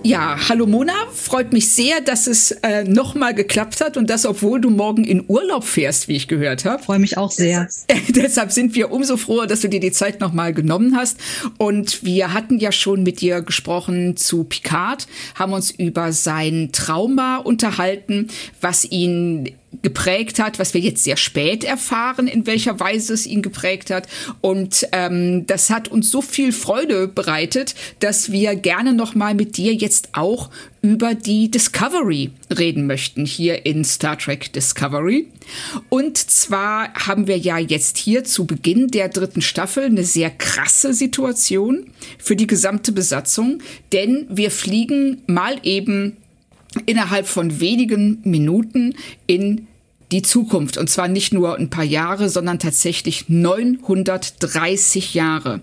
Ja, 0.02 0.38
hallo 0.48 0.66
Mona, 0.66 0.94
freut 1.12 1.52
mich 1.52 1.70
sehr, 1.70 2.00
dass 2.00 2.26
es 2.26 2.52
äh, 2.62 2.84
nochmal 2.84 3.34
geklappt 3.34 3.82
hat 3.82 3.96
und 3.96 4.08
das, 4.08 4.24
obwohl 4.24 4.60
du 4.60 4.70
morgen 4.70 5.04
in 5.04 5.24
Urlaub 5.28 5.64
fährst, 5.64 6.08
wie 6.08 6.16
ich 6.16 6.26
gehört 6.26 6.64
habe. 6.64 6.82
Freue 6.82 6.98
mich 7.00 7.18
auch 7.18 7.30
sehr. 7.30 7.68
Deshalb 8.08 8.50
sind 8.50 8.74
wir 8.74 8.92
umso 8.92 9.16
froher, 9.18 9.46
dass 9.46 9.60
du 9.60 9.68
dir 9.68 9.80
die 9.80 9.92
Zeit 9.92 10.20
nochmal 10.20 10.54
genommen 10.54 10.96
hast. 10.96 11.18
Und 11.58 12.02
wir 12.02 12.32
hatten 12.32 12.58
ja 12.58 12.72
schon 12.72 13.02
mit 13.02 13.20
dir 13.20 13.42
gesprochen 13.42 14.16
zu 14.16 14.44
Picard, 14.44 15.06
haben 15.34 15.52
uns 15.52 15.70
über 15.70 16.12
sein 16.12 16.70
Trauma 16.72 17.36
unterhalten, 17.36 18.28
was 18.60 18.84
ihn 18.84 19.50
geprägt 19.82 20.38
hat, 20.38 20.58
was 20.58 20.74
wir 20.74 20.80
jetzt 20.80 21.04
sehr 21.04 21.16
spät 21.16 21.64
erfahren, 21.64 22.26
in 22.26 22.46
welcher 22.46 22.80
Weise 22.80 23.14
es 23.14 23.26
ihn 23.26 23.40
geprägt 23.40 23.90
hat. 23.90 24.08
Und 24.40 24.86
ähm, 24.92 25.46
das 25.46 25.70
hat 25.70 25.88
uns 25.88 26.10
so 26.10 26.22
viel 26.22 26.52
Freude 26.52 27.08
bereitet, 27.08 27.74
dass 28.00 28.32
wir 28.32 28.56
gerne 28.56 28.92
noch 28.92 29.14
mal 29.14 29.34
mit 29.34 29.56
dir 29.56 29.72
jetzt 29.74 30.10
auch 30.12 30.50
über 30.82 31.14
die 31.14 31.50
Discovery 31.50 32.30
reden 32.56 32.86
möchten 32.86 33.26
hier 33.26 33.66
in 33.66 33.84
Star 33.84 34.18
Trek 34.18 34.52
Discovery. 34.52 35.28
Und 35.88 36.16
zwar 36.16 36.92
haben 36.94 37.26
wir 37.26 37.38
ja 37.38 37.58
jetzt 37.58 37.98
hier 37.98 38.24
zu 38.24 38.46
Beginn 38.46 38.88
der 38.88 39.08
dritten 39.08 39.42
Staffel 39.42 39.84
eine 39.84 40.04
sehr 40.04 40.30
krasse 40.30 40.94
Situation 40.94 41.90
für 42.18 42.36
die 42.36 42.46
gesamte 42.46 42.92
Besatzung, 42.92 43.62
denn 43.92 44.26
wir 44.30 44.50
fliegen 44.50 45.22
mal 45.26 45.56
eben 45.62 46.16
innerhalb 46.86 47.26
von 47.26 47.60
wenigen 47.60 48.20
Minuten 48.24 48.94
in 49.26 49.66
die 50.12 50.22
Zukunft. 50.22 50.76
Und 50.76 50.90
zwar 50.90 51.08
nicht 51.08 51.32
nur 51.32 51.56
ein 51.56 51.70
paar 51.70 51.84
Jahre, 51.84 52.28
sondern 52.28 52.58
tatsächlich 52.58 53.28
930 53.28 55.14
Jahre. 55.14 55.60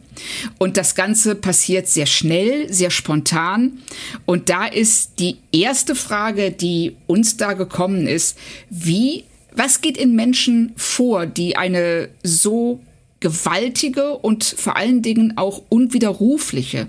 Und 0.57 0.77
das 0.77 0.95
Ganze 0.95 1.35
passiert 1.35 1.87
sehr 1.87 2.05
schnell, 2.05 2.71
sehr 2.71 2.91
spontan. 2.91 3.79
Und 4.25 4.49
da 4.49 4.65
ist 4.65 5.19
die 5.19 5.37
erste 5.51 5.95
Frage, 5.95 6.51
die 6.51 6.95
uns 7.07 7.37
da 7.37 7.53
gekommen 7.53 8.07
ist, 8.07 8.37
wie, 8.69 9.25
was 9.53 9.81
geht 9.81 9.97
in 9.97 10.15
Menschen 10.15 10.71
vor, 10.77 11.25
die 11.25 11.57
eine 11.57 12.09
so 12.23 12.81
gewaltige 13.19 14.13
und 14.17 14.43
vor 14.43 14.77
allen 14.77 15.01
Dingen 15.01 15.37
auch 15.37 15.63
unwiderrufliche 15.69 16.87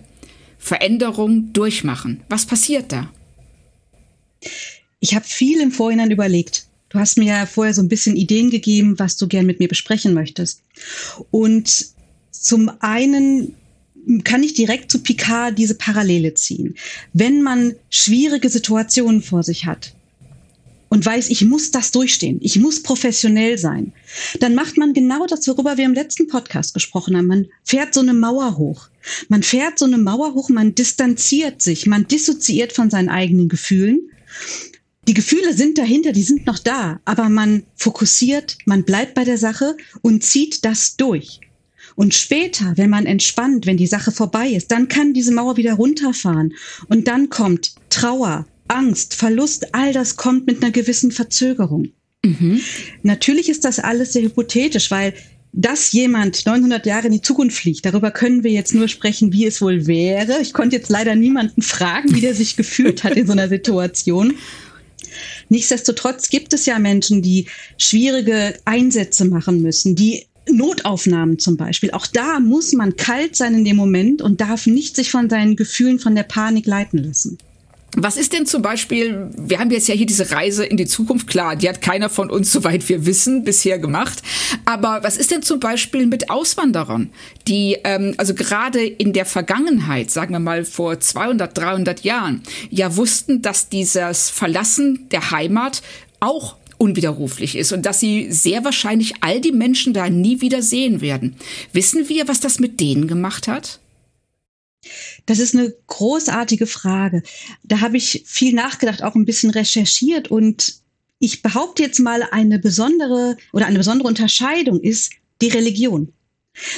Veränderung 0.58 1.52
durchmachen. 1.52 2.20
Was 2.28 2.46
passiert 2.46 2.92
da? 2.92 3.10
Ich 5.00 5.14
habe 5.14 5.24
viel 5.24 5.60
im 5.60 5.72
Vorhinein 5.72 6.10
überlegt. 6.10 6.66
Du 6.88 6.98
hast 6.98 7.18
mir 7.18 7.26
ja 7.26 7.46
vorher 7.46 7.74
so 7.74 7.82
ein 7.82 7.88
bisschen 7.88 8.16
Ideen 8.16 8.50
gegeben, 8.50 8.98
was 8.98 9.16
du 9.16 9.28
gern 9.28 9.46
mit 9.46 9.60
mir 9.60 9.68
besprechen 9.68 10.14
möchtest. 10.14 10.62
Und 11.30 11.86
zum 12.30 12.70
einen 12.80 13.54
kann 14.24 14.42
ich 14.42 14.54
direkt 14.54 14.90
zu 14.90 15.00
Picard 15.00 15.58
diese 15.58 15.74
Parallele 15.74 16.34
ziehen. 16.34 16.76
Wenn 17.12 17.42
man 17.42 17.74
schwierige 17.90 18.48
Situationen 18.48 19.22
vor 19.22 19.42
sich 19.42 19.66
hat, 19.66 19.92
und 20.88 21.04
weiß, 21.04 21.28
ich 21.30 21.44
muss 21.44 21.70
das 21.70 21.90
durchstehen, 21.90 22.38
ich 22.40 22.58
muss 22.58 22.82
professionell 22.82 23.58
sein, 23.58 23.92
dann 24.40 24.54
macht 24.54 24.76
man 24.76 24.94
genau 24.94 25.26
das, 25.26 25.46
worüber 25.46 25.76
wir 25.76 25.84
im 25.84 25.94
letzten 25.94 26.28
Podcast 26.28 26.74
gesprochen 26.74 27.16
haben. 27.16 27.26
Man 27.26 27.46
fährt 27.64 27.94
so 27.94 28.00
eine 28.00 28.14
Mauer 28.14 28.56
hoch. 28.56 28.88
Man 29.28 29.42
fährt 29.42 29.78
so 29.78 29.84
eine 29.84 29.98
Mauer 29.98 30.34
hoch, 30.34 30.48
man 30.48 30.74
distanziert 30.74 31.62
sich, 31.62 31.86
man 31.86 32.06
dissoziiert 32.08 32.72
von 32.72 32.90
seinen 32.90 33.08
eigenen 33.08 33.48
Gefühlen. 33.48 34.10
Die 35.06 35.14
Gefühle 35.14 35.54
sind 35.54 35.78
dahinter, 35.78 36.12
die 36.12 36.22
sind 36.22 36.46
noch 36.46 36.58
da, 36.58 37.00
aber 37.06 37.30
man 37.30 37.62
fokussiert, 37.76 38.58
man 38.66 38.84
bleibt 38.84 39.14
bei 39.14 39.24
der 39.24 39.38
Sache 39.38 39.76
und 40.02 40.22
zieht 40.22 40.64
das 40.66 40.96
durch. 40.96 41.40
Und 41.96 42.14
später, 42.14 42.74
wenn 42.76 42.90
man 42.90 43.06
entspannt, 43.06 43.66
wenn 43.66 43.78
die 43.78 43.86
Sache 43.86 44.12
vorbei 44.12 44.50
ist, 44.50 44.70
dann 44.70 44.88
kann 44.88 45.14
diese 45.14 45.32
Mauer 45.32 45.56
wieder 45.56 45.74
runterfahren. 45.74 46.54
Und 46.88 47.08
dann 47.08 47.30
kommt 47.30 47.74
Trauer, 47.90 48.46
Angst, 48.68 49.14
Verlust, 49.14 49.74
all 49.74 49.92
das 49.92 50.16
kommt 50.16 50.46
mit 50.46 50.62
einer 50.62 50.70
gewissen 50.70 51.10
Verzögerung. 51.10 51.88
Mhm. 52.24 52.60
Natürlich 53.02 53.48
ist 53.48 53.64
das 53.64 53.78
alles 53.78 54.12
sehr 54.12 54.22
hypothetisch, 54.22 54.90
weil 54.90 55.14
dass 55.52 55.92
jemand 55.92 56.44
900 56.46 56.86
Jahre 56.86 57.06
in 57.06 57.12
die 57.14 57.22
Zukunft 57.22 57.58
fliegt, 57.58 57.84
darüber 57.84 58.10
können 58.10 58.44
wir 58.44 58.50
jetzt 58.50 58.74
nur 58.74 58.88
sprechen, 58.88 59.32
wie 59.32 59.46
es 59.46 59.60
wohl 59.60 59.86
wäre. 59.86 60.40
Ich 60.40 60.52
konnte 60.52 60.76
jetzt 60.76 60.90
leider 60.90 61.14
niemanden 61.14 61.62
fragen, 61.62 62.14
wie 62.14 62.20
der 62.20 62.34
sich 62.34 62.56
gefühlt 62.56 63.04
hat 63.04 63.16
in 63.16 63.26
so 63.26 63.32
einer 63.32 63.48
Situation. 63.48 64.34
Nichtsdestotrotz 65.48 66.28
gibt 66.28 66.52
es 66.52 66.66
ja 66.66 66.78
Menschen, 66.78 67.22
die 67.22 67.46
schwierige 67.78 68.54
Einsätze 68.64 69.24
machen 69.24 69.62
müssen, 69.62 69.96
die 69.96 70.26
Notaufnahmen 70.50 71.38
zum 71.38 71.56
Beispiel. 71.56 71.90
Auch 71.90 72.06
da 72.06 72.40
muss 72.40 72.72
man 72.72 72.96
kalt 72.96 73.36
sein 73.36 73.54
in 73.54 73.64
dem 73.64 73.76
Moment 73.76 74.22
und 74.22 74.40
darf 74.40 74.66
nicht 74.66 74.96
sich 74.96 75.10
von 75.10 75.28
seinen 75.28 75.56
Gefühlen, 75.56 75.98
von 75.98 76.14
der 76.14 76.22
Panik 76.22 76.66
leiten 76.66 76.98
lassen. 76.98 77.38
Was 77.96 78.18
ist 78.18 78.34
denn 78.34 78.44
zum 78.44 78.60
Beispiel, 78.60 79.30
wir 79.36 79.58
haben 79.58 79.70
jetzt 79.70 79.88
ja 79.88 79.94
hier 79.94 80.06
diese 80.06 80.30
Reise 80.30 80.64
in 80.64 80.76
die 80.76 80.86
Zukunft, 80.86 81.26
klar, 81.26 81.56
die 81.56 81.68
hat 81.68 81.80
keiner 81.80 82.10
von 82.10 82.30
uns, 82.30 82.52
soweit 82.58 82.86
wir 82.88 83.06
wissen, 83.06 83.44
bisher 83.44 83.78
gemacht. 83.78 84.22
Aber 84.66 85.02
was 85.02 85.16
ist 85.16 85.30
denn 85.30 85.42
zum 85.42 85.58
Beispiel 85.58 86.06
mit 86.06 86.30
Auswanderern, 86.30 87.10
die 87.46 87.78
ähm, 87.84 88.14
also 88.18 88.34
gerade 88.34 88.84
in 88.84 89.12
der 89.12 89.24
Vergangenheit, 89.24 90.10
sagen 90.10 90.34
wir 90.34 90.38
mal 90.38 90.64
vor 90.64 91.00
200, 91.00 91.56
300 91.56 92.04
Jahren, 92.04 92.42
ja 92.70 92.96
wussten, 92.96 93.40
dass 93.42 93.68
dieses 93.68 94.28
Verlassen 94.28 95.08
der 95.10 95.30
Heimat 95.30 95.82
auch 96.20 96.56
unwiderruflich 96.76 97.56
ist 97.56 97.72
und 97.72 97.84
dass 97.86 98.00
sie 98.00 98.30
sehr 98.30 98.64
wahrscheinlich 98.64 99.14
all 99.20 99.40
die 99.40 99.52
Menschen 99.52 99.92
da 99.92 100.08
nie 100.08 100.40
wieder 100.40 100.62
sehen 100.62 101.00
werden. 101.00 101.36
Wissen 101.72 102.08
wir, 102.08 102.28
was 102.28 102.40
das 102.40 102.60
mit 102.60 102.80
denen 102.80 103.08
gemacht 103.08 103.48
hat? 103.48 103.80
Das 105.28 105.40
ist 105.40 105.54
eine 105.54 105.74
großartige 105.88 106.66
Frage. 106.66 107.22
Da 107.62 107.80
habe 107.80 107.98
ich 107.98 108.22
viel 108.24 108.54
nachgedacht, 108.54 109.02
auch 109.02 109.14
ein 109.14 109.26
bisschen 109.26 109.50
recherchiert 109.50 110.30
und 110.30 110.76
ich 111.18 111.42
behaupte 111.42 111.82
jetzt 111.82 111.98
mal 111.98 112.22
eine 112.30 112.58
besondere 112.58 113.36
oder 113.52 113.66
eine 113.66 113.76
besondere 113.76 114.08
Unterscheidung 114.08 114.80
ist 114.80 115.12
die 115.42 115.48
Religion. 115.48 116.14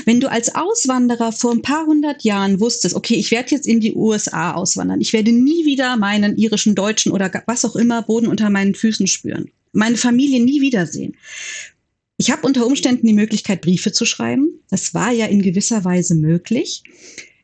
Wenn 0.05 0.19
du 0.19 0.29
als 0.29 0.53
Auswanderer 0.53 1.31
vor 1.31 1.53
ein 1.53 1.63
paar 1.63 1.87
hundert 1.87 2.25
Jahren 2.25 2.59
wusstest, 2.59 2.97
okay, 2.97 3.15
ich 3.15 3.31
werde 3.31 3.55
jetzt 3.55 3.69
in 3.69 3.79
die 3.79 3.95
USA 3.95 4.55
auswandern, 4.55 5.01
ich 5.01 5.13
werde 5.13 5.31
nie 5.31 5.65
wieder 5.65 5.97
meinen 5.97 6.37
irischen, 6.37 6.75
deutschen 6.75 7.13
oder 7.13 7.31
was 7.47 7.65
auch 7.65 7.77
immer 7.77 8.03
Boden 8.03 8.27
unter 8.27 8.51
meinen 8.51 8.75
Füßen 8.75 9.07
spüren, 9.07 9.53
meine 9.73 9.97
Familie 9.97 10.43
nie 10.43 10.61
wiedersehen. 10.61 11.17
Ich 12.17 12.33
habe 12.33 12.45
unter 12.49 12.67
Umständen 12.67 13.07
die 13.07 13.15
Möglichkeit, 13.15 13.61
Briefe 13.61 13.93
zu 13.93 14.05
schreiben. 14.05 14.61
Das 14.69 14.93
war 14.93 15.13
ja 15.13 15.27
in 15.27 15.41
gewisser 15.41 15.85
Weise 15.85 16.17
möglich. 16.17 16.83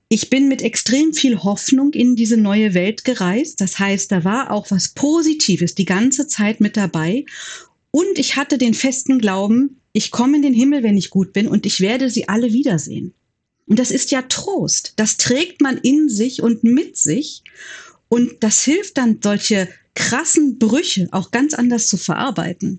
Ich 0.09 0.31
bin 0.31 0.47
mit 0.47 0.63
extrem 0.63 1.13
viel 1.13 1.43
Hoffnung 1.43 1.93
in 1.93 2.15
diese 2.15 2.37
neue 2.37 2.75
Welt 2.75 3.05
gereist. 3.05 3.61
Das 3.61 3.79
heißt, 3.79 4.13
da 4.13 4.23
war 4.23 4.53
auch 4.53 4.71
was 4.71 4.89
Positives 4.89 5.75
die 5.75 5.85
ganze 5.85 6.29
Zeit 6.29 6.61
mit 6.61 6.77
dabei. 6.77 7.25
Und 7.91 8.19
ich 8.19 8.37
hatte 8.37 8.57
den 8.57 8.75
festen 8.75 9.19
Glauben, 9.19 9.81
ich 9.93 10.11
komme 10.11 10.37
in 10.37 10.43
den 10.43 10.55
Himmel, 10.55 10.83
wenn 10.83 10.97
ich 10.97 11.11
gut 11.11 11.33
bin 11.33 11.49
und 11.49 11.67
ich 11.67 11.81
werde 11.81 12.11
sie 12.11 12.29
alle 12.29 12.53
wiedersehen. 12.53 13.15
Und 13.67 13.79
das 13.81 13.91
ist 13.91 14.13
ja 14.13 14.23
Trost. 14.23 14.93
Das 14.97 15.17
trägt 15.17 15.61
man 15.61 15.79
in 15.79 16.09
sich 16.09 16.43
und 16.43 16.63
mit 16.63 16.97
sich. 16.97 17.43
Und 18.09 18.45
das 18.45 18.63
hilft 18.63 18.99
dann, 18.99 19.19
solche 19.21 19.69
krassen 19.95 20.59
Brüche 20.59 21.09
auch 21.11 21.33
ganz 21.33 21.55
anders 21.55 21.89
zu 21.89 21.97
verarbeiten. 21.97 22.79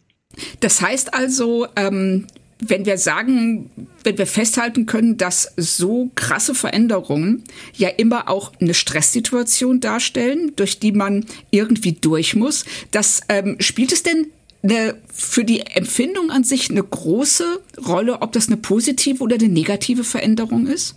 Das 0.60 0.80
heißt 0.80 1.14
also, 1.14 1.68
ähm, 1.76 2.28
wenn 2.60 2.86
wir 2.86 2.98
sagen, 2.98 3.70
wenn 4.04 4.18
wir 4.18 4.28
festhalten 4.28 4.86
können, 4.86 5.18
dass 5.18 5.54
so 5.58 6.12
krasse 6.16 6.56
Veränderungen 6.56 7.44
ja 7.76 7.90
immer 7.90 8.30
auch 8.30 8.54
eine 8.60 8.74
Stresssituation 8.74 9.80
darstellen, 9.80 10.54
durch 10.56 10.80
die 10.80 10.92
man 10.92 11.26
irgendwie 11.52 11.94
durch 11.94 12.36
muss, 12.36 12.66
das 12.92 13.22
ähm, 13.30 13.58
spielt 13.60 13.92
es 13.92 14.04
denn 14.04 14.28
eine, 14.64 14.96
für 15.14 15.44
die 15.44 15.62
Empfindung 15.62 16.32
an 16.32 16.44
sich 16.44 16.70
eine 16.70 16.84
große 16.84 17.62
Rolle, 17.86 18.22
ob 18.22 18.32
das 18.32 18.48
eine 18.48 18.58
positive 18.58 19.24
oder 19.24 19.36
eine 19.36 19.50
negative 19.50 20.04
Veränderung 20.04 20.68
ist? 20.68 20.96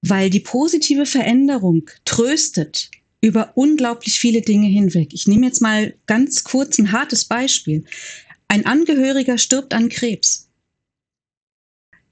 Weil 0.00 0.30
die 0.30 0.40
positive 0.40 1.06
Veränderung 1.06 1.90
tröstet 2.04 2.90
über 3.20 3.52
unglaublich 3.56 4.18
viele 4.18 4.42
Dinge 4.42 4.68
hinweg. 4.68 5.08
Ich 5.12 5.26
nehme 5.26 5.46
jetzt 5.46 5.60
mal 5.60 5.94
ganz 6.06 6.44
kurz 6.44 6.78
ein 6.78 6.92
hartes 6.92 7.24
Beispiel. 7.24 7.84
Ein 8.46 8.64
Angehöriger 8.64 9.38
stirbt 9.38 9.74
an 9.74 9.88
Krebs 9.88 10.47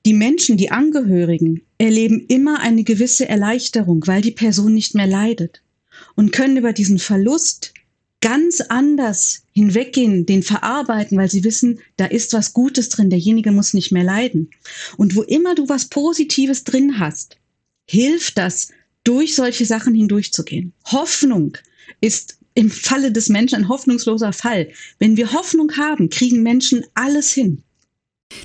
die 0.06 0.14
Menschen, 0.14 0.56
die 0.56 0.70
Angehörigen, 0.70 1.62
erleben 1.78 2.24
immer 2.28 2.60
eine 2.60 2.84
gewisse 2.84 3.28
Erleichterung, 3.28 4.06
weil 4.06 4.22
die 4.22 4.30
Person 4.30 4.72
nicht 4.72 4.94
mehr 4.94 5.08
leidet 5.08 5.62
und 6.14 6.30
können 6.30 6.56
über 6.56 6.72
diesen 6.72 7.00
Verlust 7.00 7.74
ganz 8.20 8.60
anders 8.60 9.42
hinweggehen, 9.50 10.24
den 10.24 10.44
verarbeiten, 10.44 11.18
weil 11.18 11.28
sie 11.28 11.42
wissen, 11.42 11.80
da 11.96 12.06
ist 12.06 12.32
was 12.34 12.52
Gutes 12.52 12.88
drin, 12.88 13.10
derjenige 13.10 13.50
muss 13.50 13.74
nicht 13.74 13.90
mehr 13.90 14.04
leiden. 14.04 14.50
Und 14.96 15.16
wo 15.16 15.22
immer 15.22 15.56
du 15.56 15.68
was 15.68 15.86
Positives 15.86 16.62
drin 16.62 17.00
hast, 17.00 17.38
hilft 17.88 18.38
das, 18.38 18.68
durch 19.02 19.34
solche 19.34 19.66
Sachen 19.66 19.94
hindurchzugehen. 19.94 20.72
Hoffnung 20.84 21.58
ist 22.00 22.38
im 22.54 22.70
Falle 22.70 23.10
des 23.10 23.28
Menschen 23.28 23.56
ein 23.56 23.68
hoffnungsloser 23.68 24.32
Fall. 24.32 24.68
Wenn 25.00 25.16
wir 25.16 25.32
Hoffnung 25.32 25.76
haben, 25.76 26.10
kriegen 26.10 26.44
Menschen 26.44 26.84
alles 26.94 27.32
hin. 27.32 27.62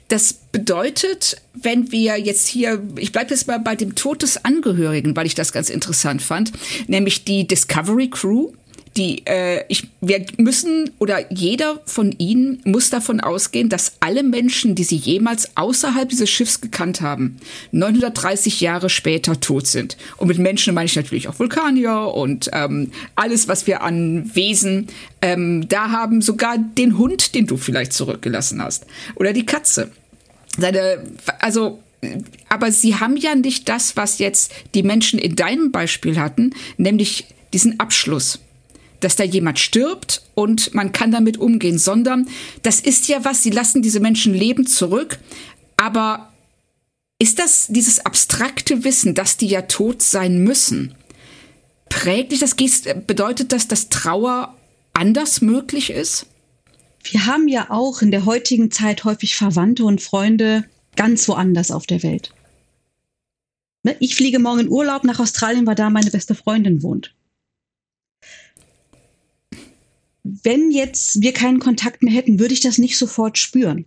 Das 0.08 0.34
bedeutet, 0.34 1.38
wenn 1.54 1.92
wir 1.92 2.18
jetzt 2.20 2.48
hier, 2.48 2.84
ich 2.98 3.12
bleibe 3.12 3.32
jetzt 3.32 3.48
mal 3.48 3.60
bei 3.60 3.76
dem 3.76 3.96
Tod 3.96 4.22
des 4.22 4.44
Angehörigen, 4.44 5.16
weil 5.16 5.26
ich 5.26 5.36
das 5.36 5.52
ganz 5.52 5.70
interessant 5.70 6.22
fand, 6.22 6.52
nämlich 6.88 7.24
die 7.24 7.48
Discovery 7.48 8.10
Crew 8.10 8.52
die 8.98 9.26
äh, 9.26 9.64
ich, 9.70 9.88
wir 10.02 10.26
müssen 10.38 10.92
oder 11.00 11.32
jeder 11.32 11.82
von 11.86 12.14
ihnen 12.18 12.62
muss 12.66 12.90
davon 12.90 13.22
ausgehen, 13.22 13.70
dass 13.70 13.94
alle 14.02 14.24
Menschen, 14.24 14.76
die 14.76 14.84
sie 14.84 14.98
jemals 14.98 15.56
außerhalb 15.56 16.10
dieses 16.10 16.30
Schiffs 16.30 16.60
gekannt 16.60 17.02
haben, 17.02 17.38
930 17.72 18.60
Jahre 18.60 18.90
später 18.90 19.40
tot 19.40 19.68
sind. 19.68 19.98
Und 20.18 20.28
mit 20.28 20.40
Menschen 20.40 20.74
meine 20.74 20.86
ich 20.86 20.96
natürlich 20.96 21.28
auch 21.28 21.40
Vulkanier 21.40 22.14
und 22.14 22.50
ähm, 22.54 22.92
alles, 23.16 23.48
was 23.48 23.66
wir 23.66 23.82
an 23.82 24.30
Wesen 24.36 24.88
ähm, 25.22 25.68
da 25.70 25.92
haben, 25.92 26.22
sogar 26.22 26.58
den 26.58 26.98
Hund, 26.98 27.34
den 27.34 27.48
du 27.48 27.58
vielleicht 27.58 27.94
zurückgelassen 27.94 28.62
hast, 28.62 28.86
oder 29.16 29.32
die 29.32 29.46
Katze. 29.46 29.92
Seine, 30.58 31.02
also 31.40 31.82
aber 32.50 32.72
sie 32.72 32.96
haben 32.96 33.16
ja 33.16 33.36
nicht 33.36 33.70
das, 33.70 33.96
was 33.96 34.18
jetzt 34.18 34.52
die 34.74 34.84
Menschen 34.84 35.20
in 35.20 35.36
deinem 35.36 35.72
Beispiel 35.72 36.20
hatten, 36.20 36.54
nämlich 36.78 37.28
diesen 37.54 37.80
Abschluss 37.80 38.40
dass 39.02 39.16
da 39.16 39.24
jemand 39.24 39.60
stirbt 39.60 40.24
und 40.36 40.74
man 40.74 40.92
kann 40.92 41.12
damit 41.12 41.38
umgehen, 41.38 41.78
sondern 41.78 42.28
das 42.64 42.80
ist 42.80 43.08
ja 43.08 43.26
was, 43.26 43.44
sie 43.44 43.50
lassen 43.50 43.82
diese 43.82 44.00
Menschen 44.00 44.34
leben 44.34 44.66
zurück, 44.66 45.20
aber 45.78 46.32
ist 47.20 47.38
das 47.40 47.68
dieses 47.68 48.06
abstrakte 48.06 48.84
Wissen, 48.84 49.14
dass 49.14 49.38
die 49.38 49.48
ja 49.48 49.64
tot 49.64 50.02
sein 50.02 50.44
müssen? 50.44 50.96
Prägt 51.90 52.32
dich 52.32 52.40
das? 52.40 52.56
Bedeutet 53.06 53.52
das, 53.52 53.68
dass 53.68 53.90
Trauer 53.90 54.56
anders 54.94 55.42
möglich 55.42 55.90
ist? 55.90 56.26
Wir 57.04 57.26
haben 57.26 57.48
ja 57.48 57.70
auch 57.70 58.02
in 58.02 58.12
der 58.12 58.26
heutigen 58.26 58.72
Zeit 58.72 59.04
häufig 59.04 59.36
Verwandte 59.36 59.86
und 59.86 60.02
Freunde 60.02 60.66
ganz 60.96 61.28
woanders 61.28 61.72
auf 61.72 61.86
der 61.86 62.04
Welt. 62.04 62.34
Ne, 63.84 63.96
ich 64.00 64.16
fliege 64.16 64.40
morgen 64.40 64.62
in 64.62 64.70
Urlaub 64.70 65.04
nach 65.04 65.20
Australien, 65.20 65.66
weil 65.66 65.76
da 65.76 65.90
meine 65.90 66.12
beste 66.12 66.36
Freundin 66.36 66.84
wohnt. 66.84 67.14
Wenn 70.24 70.72
jetzt 70.72 71.22
wir 71.22 71.34
keinen 71.34 71.60
Kontakt 71.60 72.04
mehr 72.04 72.14
hätten, 72.14 72.40
würde 72.40 72.54
ich 72.54 72.62
das 72.62 72.78
nicht 72.78 72.98
sofort 72.98 73.38
spüren. 73.38 73.86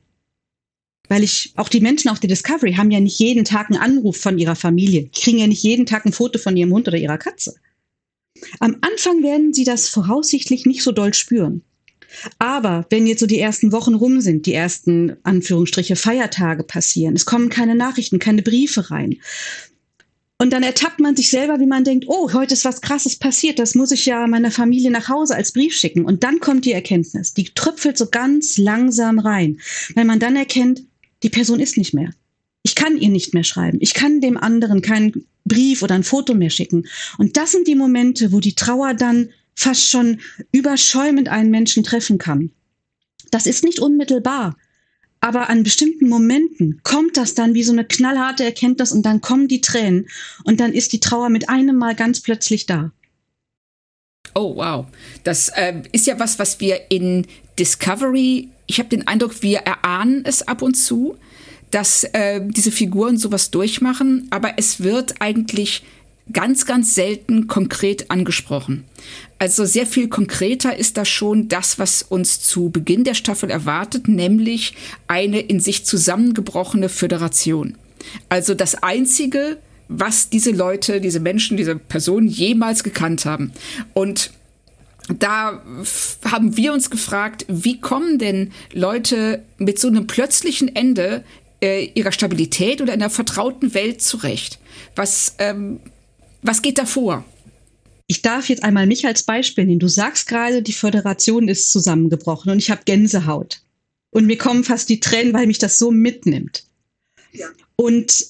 weil 1.09 1.23
ich, 1.23 1.52
auch 1.56 1.69
die 1.69 1.81
Menschen 1.81 2.09
auf 2.11 2.19
der 2.20 2.28
Discovery 2.28 2.74
haben 2.74 2.90
ja 2.90 3.01
nicht 3.01 3.19
jeden 3.19 3.44
Tag 3.44 3.70
einen 3.70 3.81
Anruf 3.81 4.16
von 4.16 4.39
ihrer 4.39 4.56
Familie, 4.56 5.11
kriegen 5.15 5.39
ja 5.39 5.47
nicht 5.47 5.62
jeden 5.62 5.86
Tag 5.86 6.06
ein 6.06 6.12
Foto 6.12 6.39
von 6.39 6.56
ihrem 6.56 6.73
Hund 6.73 6.89
oder 6.89 6.97
ihrer 6.97 7.19
Katze. 7.19 7.55
Am 8.59 8.78
Anfang 8.81 9.23
werden 9.23 9.52
sie 9.52 9.65
das 9.65 9.89
voraussichtlich 9.89 10.66
nicht 10.66 10.82
so 10.82 10.93
doll 10.93 11.15
spüren. 11.15 11.62
Aber 12.39 12.86
wenn 12.90 13.06
jetzt 13.06 13.20
so 13.20 13.27
die 13.27 13.39
ersten 13.39 13.73
Wochen 13.73 13.94
rum 13.94 14.20
sind, 14.20 14.47
die 14.47 14.55
ersten 14.55 15.16
Anführungsstriche 15.24 15.97
Feiertage 15.97 16.62
passieren, 16.62 17.16
es 17.16 17.27
kommen 17.27 17.48
keine 17.48 17.74
Nachrichten, 17.74 18.19
keine 18.19 18.43
Briefe 18.43 18.90
rein. 18.90 19.16
Und 20.39 20.52
dann 20.52 20.62
ertappt 20.62 21.01
man 21.01 21.15
sich 21.15 21.31
selber, 21.31 21.61
wie 21.61 21.66
man 21.66 21.85
denkt, 21.85 22.06
oh, 22.09 22.32
heute 22.32 22.55
ist 22.55 22.65
was 22.65 22.81
Krasses 22.81 23.16
passiert, 23.16 23.59
das 23.59 23.74
muss 23.74 23.93
ich 23.93 24.05
ja 24.05 24.27
meiner 24.27 24.51
Familie 24.51 24.90
nach 24.90 25.09
Hause 25.09 25.36
als 25.36 25.52
Brief 25.52 25.74
schicken. 25.74 26.05
Und 26.05 26.24
dann 26.24 26.40
kommt 26.40 26.65
die 26.65 26.73
Erkenntnis, 26.73 27.35
die 27.35 27.44
tröpfelt 27.55 27.97
so 27.97 28.06
ganz 28.06 28.59
langsam 28.59 29.19
rein, 29.19 29.61
weil 29.94 30.05
man 30.05 30.19
dann 30.19 30.36
erkennt, 30.36 30.82
die 31.23 31.31
Person 31.31 31.61
ist 31.61 31.77
nicht 31.77 31.94
mehr. 31.94 32.11
Ich 32.62 32.74
kann 32.74 32.97
ihr 32.97 33.11
nicht 33.11 33.32
mehr 33.32 33.44
schreiben. 33.44 33.78
Ich 33.81 33.94
kann 33.94 34.20
dem 34.20 34.36
anderen 34.36 34.82
keinen 34.82 35.27
Brief 35.44 35.82
oder 35.82 35.94
ein 35.94 36.02
Foto 36.02 36.35
mehr 36.35 36.51
schicken. 36.51 36.86
Und 37.19 37.36
das 37.36 37.52
sind 37.52 37.69
die 37.69 37.74
Momente, 37.74 38.32
wo 38.32 38.40
die 38.40 38.55
Trauer 38.55 38.94
dann 38.94 39.31
fast 39.55 39.89
schon 39.89 40.20
überschäumend 40.51 41.28
einen 41.28 41.51
Menschen 41.51 41.85
treffen 41.85 42.19
kann. 42.19 42.51
Das 43.31 43.47
ist 43.47 43.65
nicht 43.65 43.78
unmittelbar, 43.78 44.56
aber 45.24 45.48
an 45.48 45.62
bestimmten 45.62 46.10
Momenten 46.10 46.82
kommt 46.82 47.16
das 47.16 47.34
dann 47.34 47.55
wie 47.55 47.62
so 47.62 47.72
eine 47.72 47.86
knallharte 47.86 48.44
Erkenntnis 48.44 48.92
und 48.92 49.06
dann 49.06 49.22
kommen 49.22 49.48
die 49.48 49.62
Tränen 49.62 50.06
und 50.44 50.60
dann 50.60 50.74
ist 50.74 50.92
die 50.92 51.01
Trauer 51.01 51.30
mit 51.30 51.48
einem 51.48 51.78
Mal 51.78 51.94
ganz 51.94 52.20
plötzlich 52.20 52.66
da. 52.66 52.92
Oh, 54.34 54.55
wow. 54.56 54.84
Das 55.22 55.48
äh, 55.48 55.80
ist 55.92 56.06
ja 56.06 56.20
was, 56.20 56.38
was 56.38 56.60
wir 56.60 56.90
in 56.90 57.26
Discovery, 57.59 58.51
ich 58.66 58.78
habe 58.78 58.90
den 58.90 59.06
Eindruck, 59.06 59.42
wir 59.42 59.60
erahnen 59.60 60.26
es 60.26 60.46
ab 60.46 60.60
und 60.60 60.74
zu, 60.74 61.16
dass 61.70 62.05
äh, 62.12 62.42
diese 62.44 62.70
Figuren 62.70 63.16
sowas 63.16 63.51
durchmachen, 63.51 64.26
aber 64.28 64.59
es 64.59 64.82
wird 64.82 65.22
eigentlich 65.22 65.84
ganz, 66.32 66.64
ganz 66.66 66.94
selten 66.94 67.46
konkret 67.46 68.10
angesprochen. 68.10 68.84
Also 69.38 69.64
sehr 69.64 69.86
viel 69.86 70.09
konkreter 70.09 70.76
ist 70.76 70.96
da 70.96 71.05
schon 71.05 71.48
das, 71.48 71.78
was 71.78 72.02
uns 72.02 72.40
zu 72.40 72.70
Beginn 72.70 73.05
der 73.05 73.14
Staffel 73.14 73.51
erwartet, 73.51 74.09
nämlich 74.09 74.74
eine 75.06 75.40
in 75.40 75.60
sich 75.60 75.84
zusammengebrochene 75.84 76.88
Föderation. 76.88 77.76
Also 78.28 78.55
das 78.55 78.82
Einzige, 78.82 79.59
was 79.88 80.30
diese 80.30 80.51
Leute, 80.51 81.01
diese 81.01 81.20
Menschen, 81.20 81.56
diese 81.56 81.76
Personen 81.76 82.28
jemals 82.28 82.82
gekannt 82.84 83.26
haben. 83.26 83.52
Und 83.92 84.30
da 85.18 85.62
haben 86.24 86.56
wir 86.56 86.72
uns 86.72 86.88
gefragt, 86.88 87.44
wie 87.48 87.80
kommen 87.80 88.18
denn 88.18 88.52
Leute 88.72 89.42
mit 89.59 89.78
so 89.78 89.88
einem 89.88 90.06
plötzlichen 90.06 90.74
Ende 90.74 91.22
äh, 91.60 91.90
ihrer 91.94 92.12
Stabilität 92.12 92.80
oder 92.80 92.94
einer 92.94 93.10
vertrauten 93.10 93.74
Welt 93.74 94.01
zurecht? 94.01 94.59
Was 94.96 95.34
ähm, 95.38 95.80
was 96.45 96.62
geht 96.62 96.79
da 96.79 96.87
vor? 96.87 97.25
Ich 98.07 98.23
darf 98.23 98.49
jetzt 98.51 98.62
einmal 98.62 98.87
mich 98.87 99.07
als 99.07 99.23
Beispiel 99.23 99.65
nehmen. 99.65 99.81
Du 99.81 99.89
sagst 99.89 100.29
gerade, 100.29 100.62
die 100.62 100.75
Föderation 100.75 101.49
ist 101.49 101.73
zusammengebrochen 101.73 102.53
und 102.53 102.59
ich 102.59 102.71
habe 102.71 102.83
Gänsehaut. 102.85 103.62
Und 104.11 104.27
mir 104.27 104.37
kommen 104.37 104.62
fast 104.62 104.91
die 104.91 105.01
Tränen, 105.01 105.33
weil 105.33 105.47
mich 105.47 105.59
das 105.59 105.79
so 105.79 105.91
mitnimmt. 105.91 106.65
Ja. 107.33 107.49
Und 107.77 108.27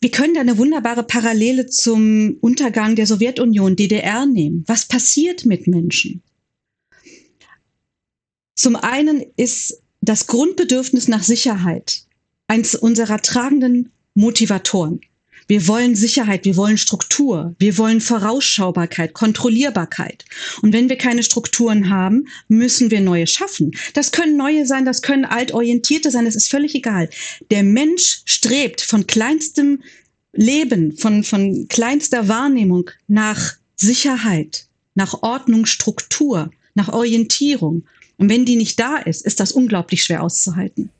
wir 0.00 0.10
können 0.10 0.34
da 0.34 0.40
eine 0.40 0.58
wunderbare 0.58 1.02
Parallele 1.02 1.66
zum 1.66 2.36
Untergang 2.40 2.96
der 2.96 3.06
Sowjetunion, 3.06 3.76
DDR 3.76 4.26
nehmen. 4.26 4.64
Was 4.66 4.86
passiert 4.86 5.46
mit 5.46 5.66
Menschen? 5.66 6.22
Zum 8.54 8.76
einen 8.76 9.24
ist 9.36 9.80
das 10.00 10.26
Grundbedürfnis 10.26 11.08
nach 11.08 11.22
Sicherheit 11.22 12.02
eins 12.46 12.74
unserer 12.74 13.22
tragenden 13.22 13.92
Motivatoren. 14.14 15.00
Wir 15.48 15.66
wollen 15.66 15.96
Sicherheit, 15.96 16.44
wir 16.44 16.56
wollen 16.56 16.76
Struktur, 16.76 17.54
wir 17.58 17.78
wollen 17.78 18.02
Vorausschaubarkeit, 18.02 19.14
Kontrollierbarkeit. 19.14 20.26
Und 20.60 20.74
wenn 20.74 20.90
wir 20.90 20.96
keine 20.96 21.22
Strukturen 21.22 21.88
haben, 21.88 22.28
müssen 22.48 22.90
wir 22.90 23.00
neue 23.00 23.26
schaffen. 23.26 23.72
Das 23.94 24.12
können 24.12 24.36
neue 24.36 24.66
sein, 24.66 24.84
das 24.84 25.00
können 25.00 25.24
altorientierte 25.24 26.10
sein, 26.10 26.26
das 26.26 26.36
ist 26.36 26.50
völlig 26.50 26.74
egal. 26.74 27.08
Der 27.50 27.62
Mensch 27.62 28.20
strebt 28.26 28.82
von 28.82 29.06
kleinstem 29.06 29.82
Leben, 30.34 30.96
von, 30.96 31.24
von 31.24 31.66
kleinster 31.68 32.28
Wahrnehmung 32.28 32.90
nach 33.08 33.54
Sicherheit, 33.74 34.66
nach 34.94 35.22
Ordnung, 35.22 35.64
Struktur, 35.64 36.50
nach 36.74 36.90
Orientierung. 36.90 37.84
Und 38.18 38.28
wenn 38.28 38.44
die 38.44 38.56
nicht 38.56 38.78
da 38.78 38.98
ist, 38.98 39.24
ist 39.24 39.40
das 39.40 39.52
unglaublich 39.52 40.02
schwer 40.02 40.22
auszuhalten. 40.22 40.90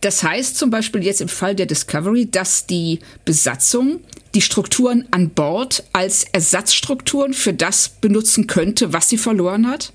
Das 0.00 0.22
heißt 0.22 0.56
zum 0.56 0.70
Beispiel 0.70 1.04
jetzt 1.04 1.20
im 1.20 1.28
Fall 1.28 1.54
der 1.54 1.66
Discovery, 1.66 2.30
dass 2.30 2.66
die 2.66 3.00
Besatzung 3.24 4.00
die 4.34 4.40
Strukturen 4.40 5.06
an 5.10 5.30
Bord 5.30 5.84
als 5.92 6.24
Ersatzstrukturen 6.32 7.34
für 7.34 7.52
das 7.52 7.88
benutzen 7.88 8.46
könnte, 8.46 8.92
was 8.92 9.08
sie 9.08 9.18
verloren 9.18 9.66
hat? 9.66 9.92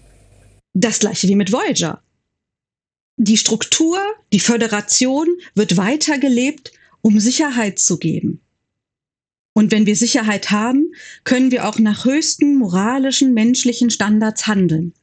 Das 0.74 1.00
gleiche 1.00 1.28
wie 1.28 1.36
mit 1.36 1.52
Voyager. 1.52 2.02
Die 3.18 3.38
Struktur, 3.38 3.98
die 4.34 4.42
Föderation 4.42 5.28
wird 5.56 5.78
weitergelebt, 5.78 6.74
um 7.02 7.20
Sicherheit 7.20 7.80
zu 7.80 7.98
geben. 7.98 8.42
Und 9.54 9.72
wenn 9.72 9.86
wir 9.86 9.96
Sicherheit 9.96 10.52
haben, 10.52 10.92
können 11.24 11.50
wir 11.50 11.68
auch 11.68 11.80
nach 11.80 12.04
höchsten 12.04 12.58
moralischen, 12.58 13.34
menschlichen 13.34 13.90
Standards 13.90 14.48
handeln. 14.48 14.94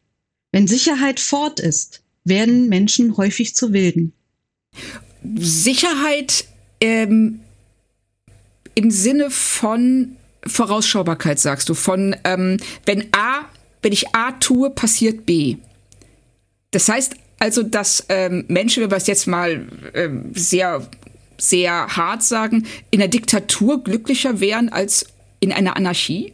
Wenn 0.52 0.68
Sicherheit 0.68 1.20
fort 1.20 1.58
ist, 1.58 2.02
werden 2.24 2.68
Menschen 2.68 3.16
häufig 3.16 3.56
zu 3.56 3.72
Wilden. 3.72 4.12
Sicherheit 5.36 6.46
ähm, 6.80 7.40
im 8.74 8.90
Sinne 8.90 9.30
von 9.30 10.16
Vorausschaubarkeit, 10.46 11.38
sagst 11.38 11.68
du, 11.68 11.74
von 11.74 12.16
ähm, 12.24 12.58
wenn 12.84 13.08
A, 13.12 13.44
wenn 13.82 13.92
ich 13.92 14.14
A 14.14 14.32
tue, 14.32 14.70
passiert 14.70 15.26
B. 15.26 15.56
Das 16.70 16.88
heißt 16.88 17.14
also, 17.38 17.62
dass 17.62 18.06
ähm, 18.08 18.44
Menschen, 18.48 18.82
wenn 18.82 18.90
wir 18.90 18.96
es 18.96 19.06
jetzt 19.06 19.26
mal 19.26 19.66
ähm, 19.94 20.30
sehr, 20.34 20.86
sehr 21.38 21.88
hart 21.88 22.22
sagen, 22.22 22.66
in 22.90 23.00
der 23.00 23.08
Diktatur 23.08 23.82
glücklicher 23.82 24.40
wären 24.40 24.68
als 24.68 25.06
in 25.40 25.52
einer 25.52 25.76
Anarchie? 25.76 26.32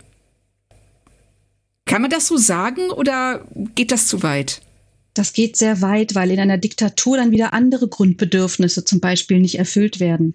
Kann 1.86 2.02
man 2.02 2.10
das 2.10 2.26
so 2.26 2.36
sagen 2.36 2.90
oder 2.90 3.42
geht 3.74 3.90
das 3.90 4.06
zu 4.06 4.22
weit? 4.22 4.60
Das 5.18 5.32
geht 5.32 5.56
sehr 5.56 5.82
weit, 5.82 6.14
weil 6.14 6.30
in 6.30 6.38
einer 6.38 6.58
Diktatur 6.58 7.16
dann 7.16 7.32
wieder 7.32 7.52
andere 7.52 7.88
Grundbedürfnisse 7.88 8.84
zum 8.84 9.00
Beispiel 9.00 9.40
nicht 9.40 9.58
erfüllt 9.58 10.00
werden. 10.00 10.34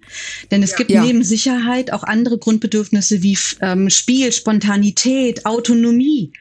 Denn 0.50 0.62
es 0.62 0.72
ja, 0.72 0.76
gibt 0.76 0.90
ja. 0.90 1.02
neben 1.02 1.24
Sicherheit 1.24 1.92
auch 1.92 2.02
andere 2.02 2.38
Grundbedürfnisse 2.38 3.22
wie 3.22 3.38
ähm, 3.60 3.88
Spiel, 3.90 4.30
Spontanität, 4.32 5.46
Autonomie. 5.46 6.32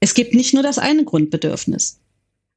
Es 0.00 0.14
gibt 0.14 0.34
nicht 0.34 0.54
nur 0.54 0.62
das 0.62 0.78
eine 0.78 1.04
Grundbedürfnis. 1.04 1.98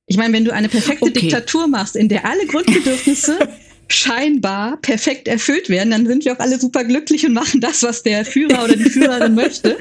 Ich 0.06 0.18
meine, 0.18 0.34
wenn 0.34 0.46
du 0.46 0.54
eine 0.54 0.68
perfekte 0.68 1.06
okay. 1.06 1.22
Diktatur 1.22 1.68
machst, 1.68 1.96
in 1.96 2.10
der 2.10 2.26
alle 2.26 2.46
Grundbedürfnisse 2.46 3.40
scheinbar 3.88 4.78
perfekt 4.78 5.28
erfüllt 5.28 5.70
werden, 5.70 5.92
dann 5.92 6.06
sind 6.06 6.26
wir 6.26 6.34
auch 6.34 6.40
alle 6.40 6.60
super 6.60 6.84
glücklich 6.84 7.26
und 7.26 7.34
machen 7.34 7.62
das, 7.62 7.84
was 7.84 8.04
der 8.04 8.26
Führer 8.26 8.64
oder 8.64 8.76
die 8.76 8.90
Führerin 8.90 9.36
möchte. 9.36 9.78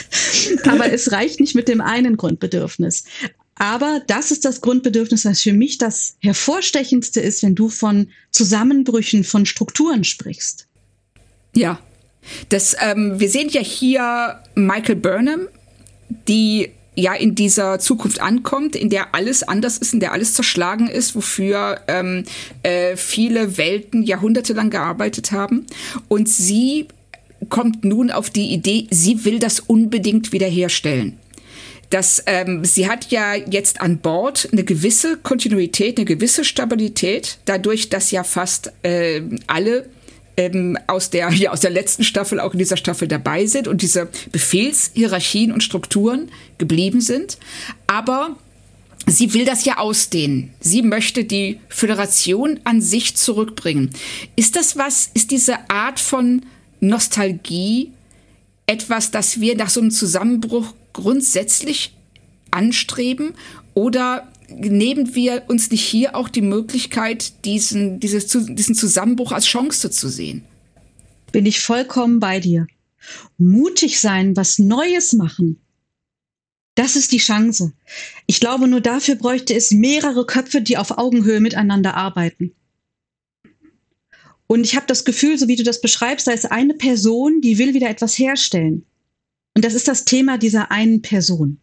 Aber 0.64 0.92
es 0.92 1.12
reicht 1.12 1.40
nicht 1.40 1.54
mit 1.54 1.68
dem 1.68 1.80
einen 1.80 2.16
Grundbedürfnis. 2.16 3.04
Aber 3.56 4.02
das 4.06 4.30
ist 4.30 4.44
das 4.44 4.60
Grundbedürfnis, 4.60 5.24
was 5.24 5.42
für 5.42 5.52
mich 5.52 5.78
das 5.78 6.16
hervorstechendste 6.20 7.20
ist, 7.20 7.42
wenn 7.42 7.54
du 7.54 7.68
von 7.68 8.08
Zusammenbrüchen 8.30 9.24
von 9.24 9.46
Strukturen 9.46 10.04
sprichst. 10.04 10.66
Ja, 11.54 11.78
das, 12.48 12.76
ähm, 12.80 13.20
wir 13.20 13.28
sehen 13.28 13.48
ja 13.50 13.60
hier 13.60 14.40
Michael 14.54 14.96
Burnham, 14.96 15.48
die 16.28 16.70
ja 16.94 17.14
in 17.14 17.34
dieser 17.34 17.78
Zukunft 17.78 18.20
ankommt, 18.20 18.76
in 18.76 18.90
der 18.90 19.14
alles 19.14 19.42
anders 19.42 19.78
ist, 19.78 19.94
in 19.94 20.00
der 20.00 20.12
alles 20.12 20.34
zerschlagen 20.34 20.88
ist, 20.88 21.14
wofür 21.14 21.80
ähm, 21.88 22.24
äh, 22.62 22.96
viele 22.96 23.56
Welten 23.56 24.02
jahrhundertelang 24.02 24.70
gearbeitet 24.70 25.32
haben. 25.32 25.66
Und 26.08 26.28
sie 26.28 26.88
kommt 27.48 27.84
nun 27.84 28.10
auf 28.10 28.30
die 28.30 28.52
Idee, 28.52 28.86
sie 28.90 29.24
will 29.24 29.38
das 29.38 29.60
unbedingt 29.60 30.32
wiederherstellen 30.32 31.18
dass 31.92 32.22
ähm, 32.24 32.64
sie 32.64 32.88
hat 32.88 33.10
ja 33.10 33.34
jetzt 33.34 33.82
an 33.82 33.98
Bord 33.98 34.48
eine 34.50 34.64
gewisse 34.64 35.18
Kontinuität, 35.18 35.98
eine 35.98 36.06
gewisse 36.06 36.42
Stabilität, 36.42 37.38
dadurch, 37.44 37.90
dass 37.90 38.10
ja 38.10 38.24
fast 38.24 38.72
äh, 38.82 39.20
alle 39.46 39.90
ähm, 40.38 40.78
aus 40.86 41.10
der 41.10 41.30
ja, 41.32 41.50
aus 41.50 41.60
der 41.60 41.70
letzten 41.70 42.02
Staffel 42.02 42.40
auch 42.40 42.54
in 42.54 42.58
dieser 42.58 42.78
Staffel 42.78 43.08
dabei 43.08 43.44
sind 43.44 43.68
und 43.68 43.82
diese 43.82 44.08
Befehlshierarchien 44.32 45.52
und 45.52 45.62
Strukturen 45.62 46.30
geblieben 46.56 47.02
sind. 47.02 47.36
Aber 47.86 48.36
sie 49.06 49.34
will 49.34 49.44
das 49.44 49.66
ja 49.66 49.76
ausdehnen. 49.76 50.54
Sie 50.60 50.80
möchte 50.80 51.24
die 51.24 51.60
Föderation 51.68 52.60
an 52.64 52.80
sich 52.80 53.16
zurückbringen. 53.16 53.90
Ist 54.34 54.56
das 54.56 54.78
was? 54.78 55.10
Ist 55.12 55.30
diese 55.30 55.68
Art 55.68 56.00
von 56.00 56.46
Nostalgie 56.80 57.92
etwas, 58.66 59.10
das 59.10 59.40
wir 59.40 59.56
nach 59.56 59.68
so 59.68 59.80
einem 59.80 59.90
Zusammenbruch 59.90 60.72
grundsätzlich 60.92 61.94
anstreben? 62.50 63.34
Oder 63.74 64.30
nehmen 64.48 65.14
wir 65.14 65.44
uns 65.48 65.70
nicht 65.70 65.84
hier 65.84 66.14
auch 66.16 66.28
die 66.28 66.42
Möglichkeit, 66.42 67.44
diesen, 67.44 68.00
dieses, 68.00 68.26
diesen 68.26 68.74
Zusammenbruch 68.74 69.32
als 69.32 69.46
Chance 69.46 69.90
zu 69.90 70.08
sehen? 70.08 70.44
Bin 71.32 71.46
ich 71.46 71.60
vollkommen 71.60 72.20
bei 72.20 72.40
dir. 72.40 72.66
Mutig 73.38 74.00
sein, 74.00 74.36
was 74.36 74.58
Neues 74.58 75.12
machen. 75.12 75.60
Das 76.74 76.96
ist 76.96 77.12
die 77.12 77.18
Chance. 77.18 77.72
Ich 78.26 78.40
glaube, 78.40 78.66
nur 78.68 78.80
dafür 78.80 79.16
bräuchte 79.16 79.54
es 79.54 79.72
mehrere 79.72 80.24
Köpfe, 80.24 80.62
die 80.62 80.78
auf 80.78 80.96
Augenhöhe 80.96 81.40
miteinander 81.40 81.94
arbeiten. 81.94 82.54
Und 84.46 84.64
ich 84.64 84.76
habe 84.76 84.86
das 84.86 85.04
Gefühl, 85.04 85.38
so 85.38 85.48
wie 85.48 85.56
du 85.56 85.62
das 85.62 85.80
beschreibst, 85.80 86.26
da 86.26 86.32
ist 86.32 86.50
eine 86.50 86.74
Person, 86.74 87.40
die 87.40 87.58
will 87.58 87.74
wieder 87.74 87.88
etwas 87.88 88.18
herstellen. 88.18 88.84
Und 89.54 89.64
das 89.64 89.74
ist 89.74 89.88
das 89.88 90.04
Thema 90.04 90.38
dieser 90.38 90.70
einen 90.70 91.02
Person. 91.02 91.58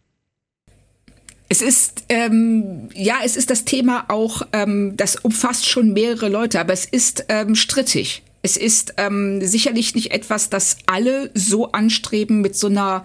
Es 1.48 1.62
ist, 1.62 2.04
ähm, 2.08 2.90
ja, 2.94 3.16
es 3.24 3.36
ist 3.36 3.50
das 3.50 3.64
Thema 3.64 4.04
auch, 4.08 4.42
ähm, 4.52 4.96
das 4.96 5.16
umfasst 5.16 5.68
schon 5.68 5.92
mehrere 5.92 6.28
Leute, 6.28 6.60
aber 6.60 6.72
es 6.72 6.84
ist 6.84 7.24
ähm, 7.28 7.56
strittig. 7.56 8.22
Es 8.42 8.56
ist 8.56 8.94
ähm, 8.98 9.44
sicherlich 9.44 9.96
nicht 9.96 10.12
etwas, 10.12 10.48
das 10.48 10.76
alle 10.86 11.30
so 11.34 11.72
anstreben 11.72 12.40
mit 12.40 12.54
so 12.54 12.68
einer, 12.68 13.04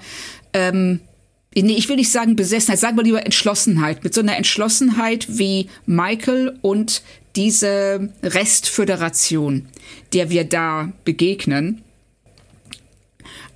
ähm, 0.53 0.99
nee, 1.55 1.73
ich 1.73 1.89
will 1.89 1.95
nicht 1.95 2.11
sagen 2.11 2.35
Besessenheit, 2.35 2.79
sagen 2.79 2.95
wir 2.97 3.03
lieber 3.03 3.25
Entschlossenheit, 3.25 4.03
mit 4.03 4.13
so 4.13 4.21
einer 4.21 4.37
Entschlossenheit 4.37 5.25
wie 5.39 5.67
Michael 5.87 6.57
und 6.61 7.01
diese 7.35 8.13
Restföderation, 8.21 9.67
der 10.13 10.29
wir 10.29 10.43
da 10.43 10.93
begegnen. 11.03 11.81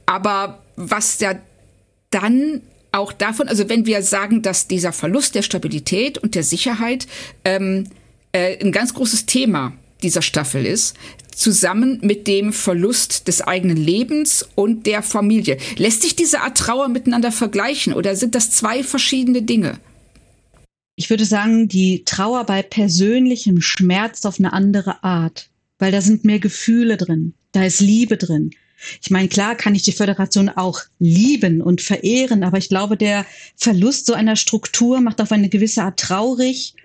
Aber 0.07 0.63
was 0.79 1.19
ja 1.19 1.35
dann 2.09 2.61
auch 2.91 3.11
davon, 3.13 3.47
also 3.47 3.69
wenn 3.69 3.85
wir 3.85 4.01
sagen, 4.01 4.41
dass 4.41 4.67
dieser 4.67 4.93
Verlust 4.93 5.35
der 5.35 5.43
Stabilität 5.43 6.17
und 6.17 6.33
der 6.33 6.43
Sicherheit 6.43 7.05
ähm, 7.45 7.87
äh, 8.31 8.57
ein 8.63 8.71
ganz 8.71 8.93
großes 8.93 9.27
Thema 9.27 9.73
dieser 10.01 10.21
Staffel 10.21 10.65
ist, 10.65 10.95
zusammen 11.35 11.99
mit 12.01 12.27
dem 12.27 12.51
Verlust 12.51 13.27
des 13.27 13.41
eigenen 13.41 13.77
Lebens 13.77 14.47
und 14.55 14.85
der 14.85 15.03
Familie. 15.03 15.57
Lässt 15.77 16.01
sich 16.01 16.15
diese 16.15 16.41
Art 16.41 16.57
Trauer 16.57 16.87
miteinander 16.87 17.31
vergleichen 17.31 17.93
oder 17.93 18.15
sind 18.15 18.33
das 18.33 18.51
zwei 18.51 18.83
verschiedene 18.83 19.41
Dinge? 19.41 19.77
Ich 20.95 21.09
würde 21.09 21.25
sagen, 21.25 21.67
die 21.67 22.03
Trauer 22.05 22.45
bei 22.45 22.61
persönlichem 22.61 23.61
Schmerz 23.61 24.25
auf 24.25 24.39
eine 24.39 24.51
andere 24.51 25.03
Art, 25.03 25.49
weil 25.77 25.91
da 25.91 26.01
sind 26.01 26.25
mehr 26.25 26.39
Gefühle 26.39 26.97
drin, 26.97 27.33
da 27.51 27.63
ist 27.63 27.79
Liebe 27.79 28.17
drin, 28.17 28.51
ich 29.01 29.09
meine, 29.09 29.27
klar 29.27 29.55
kann 29.55 29.75
ich 29.75 29.83
die 29.83 29.91
Föderation 29.91 30.49
auch 30.49 30.81
lieben 30.99 31.61
und 31.61 31.81
verehren, 31.81 32.43
aber 32.43 32.57
ich 32.57 32.69
glaube, 32.69 32.97
der 32.97 33.25
Verlust 33.55 34.05
so 34.05 34.13
einer 34.13 34.35
Struktur 34.35 35.01
macht 35.01 35.21
auf 35.21 35.31
eine 35.31 35.49
gewisse 35.49 35.83
Art 35.83 35.99
traurig, 35.99 36.75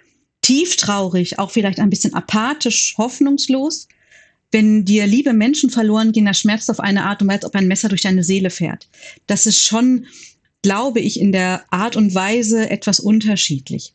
tief 0.43 0.77
traurig, 0.77 1.39
auch 1.39 1.51
vielleicht 1.51 1.79
ein 1.79 1.91
bisschen 1.91 2.15
apathisch, 2.15 2.95
hoffnungslos. 2.99 3.89
Wenn 4.51 4.85
dir 4.85 5.07
liebe 5.07 5.33
Menschen 5.33 5.71
verloren 5.71 6.13
gehen, 6.13 6.27
das 6.27 6.39
schmerzt 6.39 6.71
auf 6.71 6.81
eine 6.81 7.05
Art 7.05 7.23
und 7.23 7.29
Weise, 7.29 7.39
als 7.39 7.45
ob 7.47 7.55
ein 7.57 7.69
Messer 7.69 7.89
durch 7.89 8.03
deine 8.03 8.23
Seele 8.23 8.51
fährt. 8.51 8.89
Das 9.27 9.47
ist 9.47 9.61
schon, 9.61 10.07
glaube 10.63 11.01
ich, 11.01 11.19
in 11.19 11.33
der 11.33 11.65
Art 11.71 11.97
und 11.97 12.15
Weise 12.15 12.71
etwas 12.71 13.01
unterschiedlich. 13.01 13.95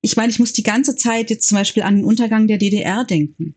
Ich 0.00 0.16
meine, 0.16 0.30
ich 0.30 0.38
muss 0.38 0.52
die 0.52 0.62
ganze 0.62 0.96
Zeit 0.96 1.30
jetzt 1.30 1.48
zum 1.48 1.58
Beispiel 1.58 1.82
an 1.82 1.96
den 1.96 2.04
Untergang 2.04 2.46
der 2.46 2.58
DDR 2.58 3.04
denken. 3.04 3.54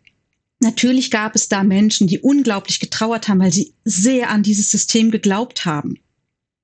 Natürlich 0.60 1.10
gab 1.10 1.36
es 1.36 1.48
da 1.48 1.64
Menschen, 1.64 2.08
die 2.08 2.20
unglaublich 2.20 2.80
getrauert 2.80 3.28
haben, 3.28 3.40
weil 3.40 3.54
sie 3.54 3.74
sehr 3.86 4.30
an 4.30 4.44
dieses 4.44 4.70
System 4.72 5.10
geglaubt 5.10 5.66
haben. 5.66 6.00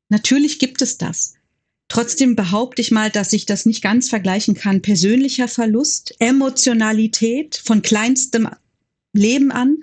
Natürlich 0.09 0.59
gibt 0.59 0.81
es 0.81 0.97
das. 0.97 1.35
Trotzdem 1.87 2.35
behaupte 2.35 2.81
ich 2.81 2.91
mal, 2.91 3.09
dass 3.09 3.31
ich 3.31 3.45
das 3.45 3.65
nicht 3.65 3.81
ganz 3.81 4.09
vergleichen 4.09 4.55
kann. 4.55 4.81
Persönlicher 4.81 5.47
Verlust, 5.47 6.15
Emotionalität 6.19 7.61
von 7.63 7.81
kleinstem 7.81 8.49
Leben 9.13 9.51
an 9.51 9.77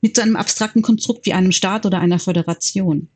mit 0.00 0.14
so 0.14 0.22
einem 0.22 0.36
abstrakten 0.36 0.82
Konstrukt 0.82 1.26
wie 1.26 1.32
einem 1.32 1.52
Staat 1.52 1.84
oder 1.84 2.00
einer 2.00 2.18
Föderation. 2.18 3.08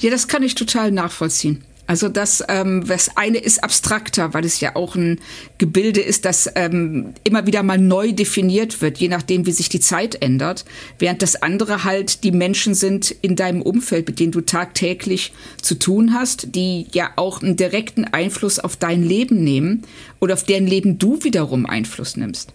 Ja, 0.00 0.10
das 0.10 0.28
kann 0.28 0.44
ich 0.44 0.54
total 0.54 0.92
nachvollziehen. 0.92 1.64
Also 1.86 2.08
das, 2.08 2.44
ähm, 2.48 2.84
das 2.86 3.16
eine 3.16 3.38
ist 3.38 3.62
abstrakter, 3.62 4.32
weil 4.34 4.44
es 4.44 4.60
ja 4.60 4.76
auch 4.76 4.94
ein 4.94 5.20
Gebilde 5.58 6.00
ist, 6.00 6.24
das 6.24 6.48
ähm, 6.54 7.12
immer 7.24 7.46
wieder 7.46 7.62
mal 7.64 7.76
neu 7.76 8.12
definiert 8.12 8.80
wird, 8.80 8.98
je 8.98 9.08
nachdem, 9.08 9.46
wie 9.46 9.52
sich 9.52 9.68
die 9.68 9.80
Zeit 9.80 10.22
ändert, 10.22 10.64
während 10.98 11.22
das 11.22 11.42
andere 11.42 11.82
halt 11.82 12.22
die 12.22 12.30
Menschen 12.30 12.74
sind 12.74 13.10
in 13.10 13.34
deinem 13.34 13.62
Umfeld, 13.62 14.06
mit 14.06 14.20
denen 14.20 14.32
du 14.32 14.42
tagtäglich 14.42 15.32
zu 15.60 15.74
tun 15.74 16.14
hast, 16.14 16.54
die 16.54 16.86
ja 16.92 17.10
auch 17.16 17.42
einen 17.42 17.56
direkten 17.56 18.04
Einfluss 18.04 18.60
auf 18.60 18.76
dein 18.76 19.02
Leben 19.02 19.42
nehmen 19.42 19.82
oder 20.20 20.34
auf 20.34 20.44
deren 20.44 20.68
Leben 20.68 20.98
du 20.98 21.22
wiederum 21.24 21.66
Einfluss 21.66 22.16
nimmst. 22.16 22.52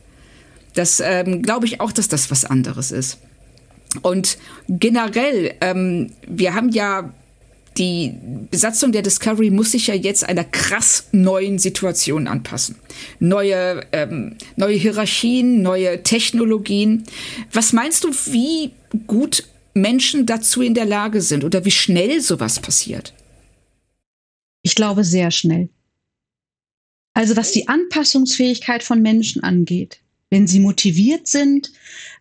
Das 0.74 1.02
ähm, 1.02 1.42
glaube 1.42 1.66
ich 1.66 1.82
auch, 1.82 1.92
dass 1.92 2.08
das 2.08 2.32
was 2.32 2.46
anderes 2.46 2.92
ist. 2.92 3.20
Und 4.02 4.38
generell, 4.70 5.54
ähm, 5.62 6.12
wir 6.28 6.54
haben 6.54 6.70
ja 6.70 7.14
die 7.78 8.14
Besatzung 8.50 8.92
der 8.92 9.02
Discovery 9.02 9.50
muss 9.50 9.72
sich 9.72 9.88
ja 9.88 9.94
jetzt 9.94 10.28
einer 10.28 10.44
krass 10.44 11.08
neuen 11.12 11.60
Situation 11.60 12.28
anpassen. 12.28 12.76
Neue, 13.20 13.86
ähm, 13.92 14.38
neue 14.56 14.76
Hierarchien, 14.76 15.62
neue 15.62 16.04
Technologien. 16.04 17.04
Was 17.52 17.74
meinst 17.74 18.04
du, 18.04 18.12
wie 18.32 18.72
gut 19.06 19.44
Menschen 19.74 20.26
dazu 20.26 20.62
in 20.62 20.74
der 20.74 20.86
Lage 20.86 21.22
sind 21.22 21.44
oder 21.44 21.66
wie 21.66 21.72
schnell 21.72 22.22
sowas 22.22 22.60
passiert? 22.60 23.14
Ich 24.64 24.76
glaube 24.76 25.04
sehr 25.04 25.32
schnell. 25.32 25.70
Also 27.14 27.36
was 27.36 27.52
die 27.52 27.68
Anpassungsfähigkeit 27.68 28.84
von 28.84 29.02
Menschen 29.02 29.44
angeht, 29.44 30.00
wenn 30.30 30.48
sie 30.48 30.60
motiviert 30.60 31.28
sind, 31.28 31.72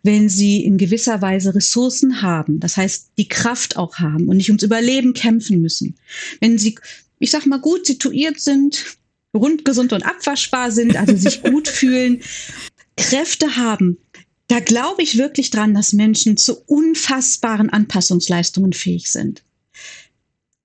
wenn 0.02 0.28
sie 0.28 0.64
in 0.64 0.78
gewisser 0.78 1.20
Weise 1.22 1.54
Ressourcen 1.54 2.22
haben, 2.22 2.60
das 2.60 2.76
heißt 2.76 3.10
die 3.18 3.28
Kraft 3.28 3.76
auch 3.76 3.96
haben 3.96 4.28
und 4.28 4.36
nicht 4.36 4.48
ums 4.48 4.62
Überleben 4.62 5.12
kämpfen 5.12 5.60
müssen. 5.60 5.96
Wenn 6.40 6.58
sie, 6.58 6.78
ich 7.18 7.30
sag 7.30 7.46
mal, 7.46 7.60
gut 7.60 7.86
situiert 7.86 8.40
sind, 8.40 8.96
rund, 9.34 9.64
gesund 9.64 9.92
und 9.92 10.04
abwaschbar 10.04 10.70
sind, 10.70 10.96
also 10.96 11.16
sich 11.16 11.42
gut 11.50 11.68
fühlen, 11.68 12.22
Kräfte 12.96 13.56
haben, 13.56 13.98
da 14.48 14.60
glaube 14.60 15.02
ich 15.02 15.18
wirklich 15.18 15.50
dran, 15.50 15.74
dass 15.74 15.92
Menschen 15.92 16.36
zu 16.36 16.60
unfassbaren 16.66 17.70
Anpassungsleistungen 17.70 18.72
fähig 18.72 19.10
sind. 19.10 19.42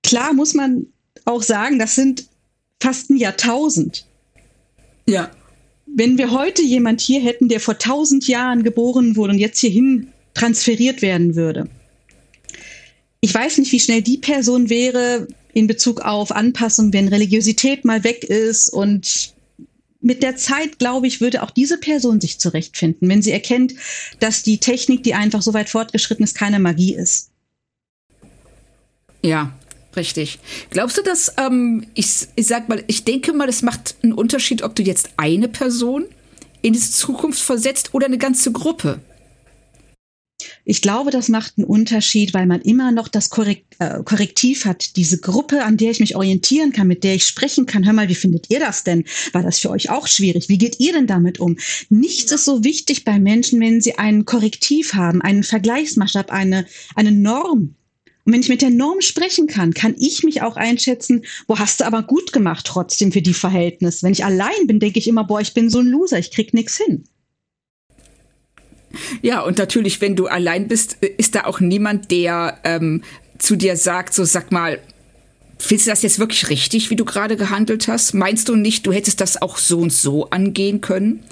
Klar 0.04 0.32
muss 0.32 0.54
man 0.54 0.86
auch 1.24 1.42
sagen, 1.42 1.80
das 1.80 1.96
sind 1.96 2.26
fast 2.80 3.10
ein 3.10 3.16
Jahrtausend. 3.16 4.06
Ja 5.06 5.32
wenn 5.94 6.18
wir 6.18 6.30
heute 6.30 6.62
jemand 6.62 7.00
hier 7.00 7.20
hätten, 7.20 7.48
der 7.48 7.60
vor 7.60 7.78
tausend 7.78 8.26
Jahren 8.26 8.62
geboren 8.62 9.16
wurde 9.16 9.32
und 9.32 9.38
jetzt 9.38 9.60
hierhin 9.60 10.08
transferiert 10.34 11.02
werden 11.02 11.34
würde, 11.34 11.68
ich 13.20 13.32
weiß 13.32 13.58
nicht, 13.58 13.70
wie 13.70 13.80
schnell 13.80 14.02
die 14.02 14.18
Person 14.18 14.68
wäre 14.68 15.28
in 15.54 15.68
Bezug 15.68 16.00
auf 16.00 16.32
Anpassung, 16.32 16.92
wenn 16.92 17.08
Religiosität 17.08 17.84
mal 17.84 18.02
weg 18.02 18.24
ist. 18.24 18.68
Und 18.68 19.32
mit 20.00 20.24
der 20.24 20.36
Zeit, 20.36 20.80
glaube 20.80 21.06
ich, 21.06 21.20
würde 21.20 21.42
auch 21.42 21.50
diese 21.50 21.78
Person 21.78 22.20
sich 22.20 22.40
zurechtfinden, 22.40 23.08
wenn 23.08 23.22
sie 23.22 23.30
erkennt, 23.30 23.74
dass 24.18 24.42
die 24.42 24.58
Technik, 24.58 25.04
die 25.04 25.14
einfach 25.14 25.40
so 25.40 25.54
weit 25.54 25.68
fortgeschritten 25.68 26.24
ist, 26.24 26.34
keine 26.34 26.58
Magie 26.58 26.94
ist. 26.94 27.30
Ja, 29.22 29.56
Richtig. 29.94 30.38
Glaubst 30.70 30.96
du, 30.96 31.02
dass, 31.02 31.34
ähm, 31.38 31.86
ich, 31.94 32.28
ich 32.34 32.46
sag 32.46 32.68
mal, 32.68 32.82
ich 32.86 33.04
denke 33.04 33.32
mal, 33.32 33.48
es 33.48 33.62
macht 33.62 33.96
einen 34.02 34.12
Unterschied, 34.12 34.62
ob 34.62 34.74
du 34.74 34.82
jetzt 34.82 35.10
eine 35.16 35.48
Person 35.48 36.06
in 36.62 36.72
die 36.72 36.80
Zukunft 36.80 37.40
versetzt 37.40 37.92
oder 37.92 38.06
eine 38.06 38.18
ganze 38.18 38.52
Gruppe? 38.52 39.00
Ich 40.64 40.80
glaube, 40.80 41.10
das 41.10 41.28
macht 41.28 41.54
einen 41.56 41.66
Unterschied, 41.66 42.34
weil 42.34 42.46
man 42.46 42.60
immer 42.62 42.92
noch 42.92 43.08
das 43.08 43.30
Korrekt, 43.30 43.76
äh, 43.78 44.02
Korrektiv 44.04 44.64
hat, 44.64 44.96
diese 44.96 45.18
Gruppe, 45.18 45.64
an 45.64 45.76
der 45.76 45.90
ich 45.90 46.00
mich 46.00 46.16
orientieren 46.16 46.72
kann, 46.72 46.86
mit 46.86 47.04
der 47.04 47.14
ich 47.14 47.24
sprechen 47.24 47.66
kann. 47.66 47.84
Hör 47.84 47.92
mal, 47.92 48.08
wie 48.08 48.14
findet 48.14 48.50
ihr 48.50 48.60
das 48.60 48.84
denn? 48.84 49.04
War 49.32 49.42
das 49.42 49.58
für 49.58 49.70
euch 49.70 49.90
auch 49.90 50.06
schwierig? 50.06 50.48
Wie 50.48 50.58
geht 50.58 50.80
ihr 50.80 50.92
denn 50.92 51.06
damit 51.06 51.40
um? 51.40 51.58
Nichts 51.90 52.32
ist 52.32 52.44
so 52.44 52.64
wichtig 52.64 53.04
bei 53.04 53.18
Menschen, 53.18 53.60
wenn 53.60 53.80
sie 53.80 53.98
ein 53.98 54.24
Korrektiv 54.24 54.94
haben, 54.94 55.20
einen 55.20 55.42
Vergleichsmaßstab, 55.42 56.30
eine, 56.30 56.66
eine 56.94 57.12
Norm, 57.12 57.74
und 58.24 58.32
wenn 58.32 58.40
ich 58.40 58.48
mit 58.48 58.62
der 58.62 58.70
Norm 58.70 59.00
sprechen 59.00 59.48
kann, 59.48 59.74
kann 59.74 59.94
ich 59.98 60.22
mich 60.22 60.42
auch 60.42 60.56
einschätzen, 60.56 61.24
wo 61.48 61.58
hast 61.58 61.80
du 61.80 61.84
aber 61.84 62.02
gut 62.02 62.32
gemacht 62.32 62.64
trotzdem 62.66 63.10
für 63.10 63.22
die 63.22 63.34
Verhältnisse. 63.34 64.04
Wenn 64.04 64.12
ich 64.12 64.24
allein 64.24 64.66
bin, 64.66 64.78
denke 64.78 65.00
ich 65.00 65.08
immer, 65.08 65.24
boah, 65.24 65.40
ich 65.40 65.54
bin 65.54 65.70
so 65.70 65.80
ein 65.80 65.86
Loser, 65.86 66.18
ich 66.18 66.30
krieg 66.30 66.54
nichts 66.54 66.76
hin. 66.76 67.04
Ja, 69.22 69.40
und 69.40 69.58
natürlich, 69.58 70.00
wenn 70.00 70.14
du 70.16 70.26
allein 70.26 70.68
bist, 70.68 70.98
ist 71.00 71.34
da 71.34 71.44
auch 71.44 71.60
niemand, 71.60 72.10
der 72.10 72.60
ähm, 72.64 73.02
zu 73.38 73.56
dir 73.56 73.76
sagt, 73.76 74.14
so 74.14 74.24
sag 74.24 74.52
mal, 74.52 74.78
findest 75.58 75.86
du 75.86 75.90
das 75.90 76.02
jetzt 76.02 76.18
wirklich 76.18 76.48
richtig, 76.48 76.90
wie 76.90 76.96
du 76.96 77.04
gerade 77.04 77.36
gehandelt 77.36 77.88
hast? 77.88 78.14
Meinst 78.14 78.48
du 78.48 78.54
nicht, 78.54 78.86
du 78.86 78.92
hättest 78.92 79.20
das 79.20 79.40
auch 79.40 79.56
so 79.58 79.80
und 79.80 79.92
so 79.92 80.30
angehen 80.30 80.80
können? 80.80 81.24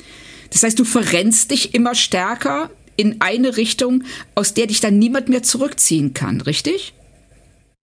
Das 0.50 0.62
heißt, 0.64 0.78
du 0.78 0.84
verrennst 0.84 1.50
dich 1.50 1.74
immer 1.74 1.94
stärker 1.94 2.70
in 3.00 3.20
eine 3.20 3.56
Richtung, 3.56 4.04
aus 4.34 4.52
der 4.52 4.66
dich 4.66 4.80
dann 4.80 4.98
niemand 4.98 5.30
mehr 5.30 5.42
zurückziehen 5.42 6.12
kann, 6.12 6.42
richtig? 6.42 6.92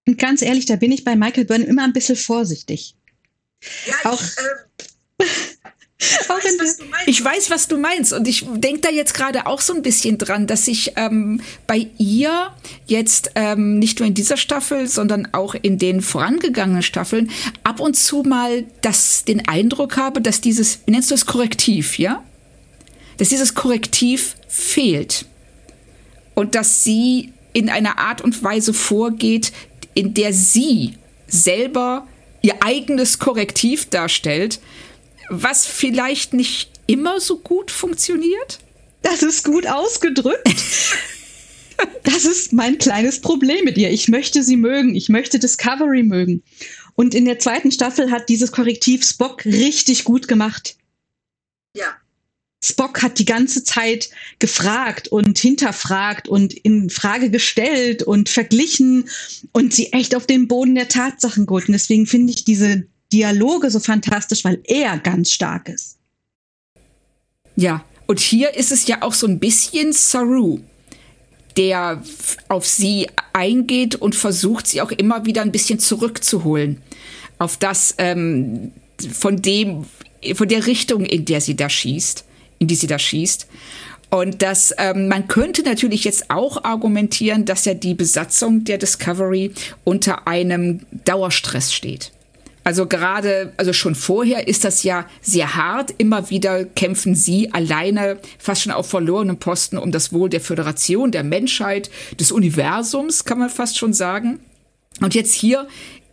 Und 0.08 0.20
ganz 0.20 0.44
ehrlich, 0.44 0.68
da 0.68 0.76
bin 0.76 0.92
ich 0.92 1.04
bei 1.04 1.16
Michael 1.16 1.46
Byrne 1.46 1.66
immer 1.66 1.84
ein 1.84 1.92
bisschen 1.92 2.16
vorsichtig. 2.16 2.96
Ja, 3.88 4.12
auch, 4.12 4.22
ich, 4.22 5.26
äh, 5.26 5.26
ich, 5.98 6.30
weiß, 6.30 6.58
was 6.60 6.78
ich 7.08 7.26
weiß, 7.26 7.50
was 7.50 7.68
du 7.68 7.78
meinst. 7.78 8.14
Und 8.14 8.28
ich 8.28 8.46
denke 8.48 8.82
da 8.82 8.90
jetzt 8.90 9.16
gerade 9.16 9.48
auch 9.48 9.60
so 9.60 9.74
ein 9.74 9.82
bisschen 9.82 10.20
dran, 10.20 10.46
dass 10.46 10.68
ich 10.68 10.94
ähm, 10.98 11.42
bei 11.66 11.90
ihr 11.98 12.54
jetzt 12.86 13.32
ähm, 13.34 13.80
nicht 13.80 14.00
nur 14.00 14.08
in 14.08 14.14
dieser 14.14 14.38
Staffel, 14.38 14.88
sondern 14.88 15.34
auch 15.34 15.56
in 15.60 15.80
den 15.80 16.02
vorangegangenen 16.02 16.84
Staffeln 16.84 17.32
ab 17.64 17.80
und 17.80 17.96
zu 17.96 18.22
mal 18.22 18.66
das, 18.82 19.26
den 19.26 19.48
Eindruck 19.48 19.98
habe, 19.98 20.22
dass 20.22 20.42
dieses, 20.42 20.82
wie 20.86 20.92
nennst 20.92 21.10
du 21.10 21.16
es, 21.16 21.26
Korrektiv, 21.26 21.98
ja? 21.98 22.24
Dass 23.18 23.30
dieses 23.30 23.56
Korrektiv 23.56 24.36
fehlt. 24.48 25.26
Und 26.36 26.56
dass 26.56 26.84
sie 26.84 27.34
in 27.54 27.70
einer 27.70 27.98
Art 27.98 28.22
und 28.22 28.44
Weise 28.44 28.74
vorgeht, 28.74 29.52
in 29.94 30.14
der 30.14 30.32
sie 30.34 30.94
selber 31.28 32.08
ihr 32.42 32.56
eigenes 32.62 33.18
Korrektiv 33.18 33.90
darstellt, 33.90 34.60
was 35.30 35.66
vielleicht 35.66 36.34
nicht 36.34 36.70
immer 36.86 37.20
so 37.20 37.40
gut 37.40 37.72
funktioniert? 37.72 38.60
Das 39.02 39.24
ist 39.24 39.44
gut 39.44 39.68
ausgedrückt. 39.68 40.48
das 42.04 42.26
ist 42.26 42.54
mein 42.54 42.78
kleines 42.78 43.22
Problem 43.22 43.66
mit 43.66 43.78
ihr. 43.78 43.92
Ich 43.92 44.08
möchte 44.08 44.44
sie 44.44 44.58
mögen. 44.58 44.96
Ich 44.96 45.10
möchte 45.10 45.40
Discovery 45.40 46.04
mögen. 46.04 46.44
Und 46.96 47.14
in 47.14 47.26
der 47.26 47.40
zweiten 47.40 47.72
Staffel 47.72 48.12
hat 48.12 48.30
dieses 48.30 48.52
Korrektiv 48.52 49.06
Spock 49.06 49.46
richtig 49.46 50.04
gut 50.04 50.28
gemacht. 50.28 50.78
Ja. 51.76 51.96
Spock 52.60 53.04
hat 53.04 53.20
die 53.20 53.26
ganze 53.26 53.64
Zeit 53.64 54.10
gefragt 54.40 55.08
und 55.10 55.38
hinterfragt 55.38 56.28
und 56.28 56.54
in 56.54 56.90
Frage 56.90 57.30
gestellt 57.30 58.02
und 58.02 58.30
verglichen 58.30 59.10
und 59.52 59.74
sie 59.74 59.94
echt 59.94 60.16
auf 60.16 60.26
den 60.26 60.48
Boden 60.48 60.76
der 60.76 60.88
Tatsachen 60.88 61.46
geholt. 61.46 61.68
Und 61.68 61.74
deswegen 61.74 62.08
finde 62.08 62.34
ich 62.34 62.46
diese 62.46 62.88
Dialoge 63.14 63.70
so 63.70 63.80
fantastisch, 63.80 64.44
weil 64.44 64.60
er 64.64 64.98
ganz 64.98 65.32
stark 65.32 65.70
ist. 65.70 65.98
Ja, 67.56 67.86
und 68.08 68.20
hier 68.20 68.56
ist 68.56 68.72
es 68.72 68.88
ja 68.88 69.02
auch 69.02 69.14
so 69.14 69.28
ein 69.28 69.40
bisschen 69.40 69.94
Saru, 69.94 70.60
der 71.58 72.02
auf 72.48 72.66
sie 72.66 73.08
eingeht 73.34 73.96
und 73.96 74.16
versucht, 74.16 74.68
sie 74.68 74.82
auch 74.82 74.92
immer 74.92 75.26
wieder 75.26 75.44
ein 75.44 75.52
bisschen 75.52 75.80
zurückzuholen. 75.80 76.82
Auf 77.38 77.58
das, 77.58 77.94
ähm, 78.00 78.72
von 79.12 79.42
dem, 79.42 79.86
von 80.34 80.48
der 80.48 80.66
Richtung, 80.66 81.06
in 81.06 81.26
der 81.26 81.40
sie 81.40 81.56
da 81.56 81.70
schießt 81.70 82.27
in 82.60 82.68
die 82.68 82.76
sie 82.76 82.88
da 82.88 83.00
schießt. 83.00 83.48
Und 84.10 84.42
das, 84.42 84.74
ähm, 84.78 85.10
man 85.10 85.28
könnte 85.28 85.64
natürlich 85.64 86.06
jetzt 86.06 86.30
auch 86.30 86.64
argumentieren, 86.64 87.46
dass 87.46 87.66
ja 87.66 87.74
die 87.74 87.94
Besatzung 87.94 88.64
der 88.64 88.78
Discovery 88.78 89.52
unter 89.84 90.28
einem 90.28 90.82
Dauerstress 91.04 91.74
steht. 91.74 92.12
Also 92.64 92.86
gerade, 92.86 93.54
also 93.56 93.72
schon 93.72 93.96
vorher 93.96 94.48
ist 94.50 94.66
das 94.66 94.84
ja 94.84 95.06
sehr 95.22 95.56
hart. 95.56 95.94
Immer 95.98 96.30
wieder 96.30 96.66
kämpfen 96.66 97.16
sie 97.16 97.54
alleine, 97.54 98.18
fast 98.40 98.64
schon 98.64 98.74
auf 98.74 98.90
verlorenen 98.90 99.40
Posten 99.40 99.78
um 99.78 99.94
das 99.94 100.12
Wohl 100.12 100.30
der 100.30 100.42
Föderation, 100.42 101.12
der 101.12 101.24
Menschheit, 101.24 101.90
des 102.20 102.32
Universums, 102.32 103.24
kann 103.24 103.40
man 103.40 103.50
fast 103.50 103.78
schon 103.78 103.94
sagen. 103.94 104.40
Und 105.00 105.16
jetzt 105.16 105.34
hier 105.34 105.68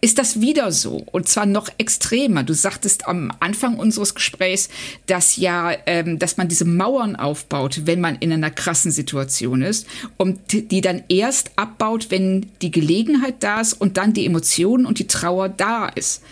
ist 0.05 0.19
das 0.19 0.43
wieder 0.43 0.71
so 0.71 1.03
und 1.13 1.31
zwar 1.31 1.47
noch 1.47 1.71
extremer. 1.79 2.43
Du 2.43 2.53
sagtest 2.53 3.09
am 3.09 3.33
Anfang 3.41 3.79
unseres 3.79 4.15
Gesprächs, 4.15 4.69
dass 5.07 5.37
ja, 5.37 5.73
ähm, 5.87 6.19
dass 6.19 6.37
man 6.37 6.49
diese 6.49 6.67
Mauern 6.67 7.17
aufbaut, 7.17 7.87
wenn 7.87 8.03
man 8.03 8.17
in 8.17 8.31
einer 8.31 8.51
krassen 8.51 8.91
Situation 8.91 9.63
ist 9.63 9.87
und 10.19 10.53
die 10.53 10.83
dann 10.83 11.05
erst 11.09 11.53
abbaut, 11.57 12.11
wenn 12.11 12.51
die 12.61 12.71
Gelegenheit 12.71 13.37
da 13.43 13.63
ist 13.63 13.73
und 13.73 13.97
dann 13.97 14.13
die 14.13 14.27
Emotionen 14.27 14.85
und 14.85 14.99
die 14.99 15.07
Trauer 15.07 15.49
da 15.49 15.87
ist. 15.87 16.23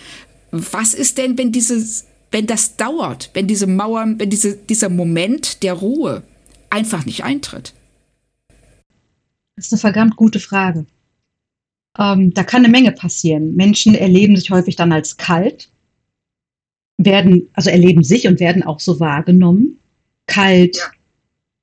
Was 0.51 0.93
ist 0.93 1.17
denn, 1.17 1.39
wenn 1.39 1.51
dieses, 1.51 2.05
wenn 2.31 2.47
das 2.47 2.77
dauert, 2.77 3.31
wenn 3.33 3.47
diese 3.47 3.67
Mauern, 3.67 4.21
wenn 4.21 4.29
diese, 4.29 4.55
dieser 4.55 4.91
Moment 4.91 5.63
der 5.63 5.73
Ruhe 5.73 6.25
einfach 6.69 7.07
nicht 7.07 7.25
eintritt? 7.25 7.73
Das 9.57 9.69
ist 9.69 9.73
eine 9.73 9.81
verdammt 9.81 10.17
gute 10.17 10.41
Frage. 10.41 10.85
Ähm, 11.99 12.33
da 12.35 12.45
kann 12.45 12.65
eine 12.65 12.73
Menge 12.73 12.93
passieren. 12.93 13.55
Menschen 13.55 13.95
erleben 13.95 14.37
sich 14.37 14.51
häufig 14.51 14.77
dann 14.77 14.93
als 14.93 15.17
kalt, 15.17 15.71
werden, 16.97 17.49
also 17.53 17.71
erleben 17.71 18.03
sich 18.03 18.27
und 18.27 18.41
werden 18.41 18.63
auch 18.63 18.81
so 18.81 19.01
wahrgenommen. 19.01 19.79
Kalt, 20.27 20.77
ja. 20.77 20.91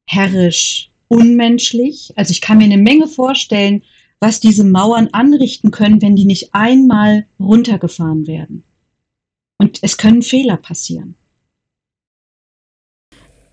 herrisch, 0.06 0.92
unmenschlich. 1.08 2.14
Also 2.16 2.32
ich 2.32 2.42
kann 2.42 2.60
mir 2.60 2.66
eine 2.66 2.78
Menge 2.78 3.08
vorstellen, 3.08 3.84
was 4.20 4.40
diese 4.40 4.64
Mauern 4.66 5.10
anrichten 5.14 5.72
können, 5.72 6.02
wenn 6.02 6.16
die 6.16 6.26
nicht 6.26 6.54
einmal 6.54 7.26
runtergefahren 7.40 8.28
werden. 8.28 8.64
Und 9.58 9.80
es 9.82 9.98
können 9.98 10.22
Fehler 10.22 10.58
passieren. 10.58 11.16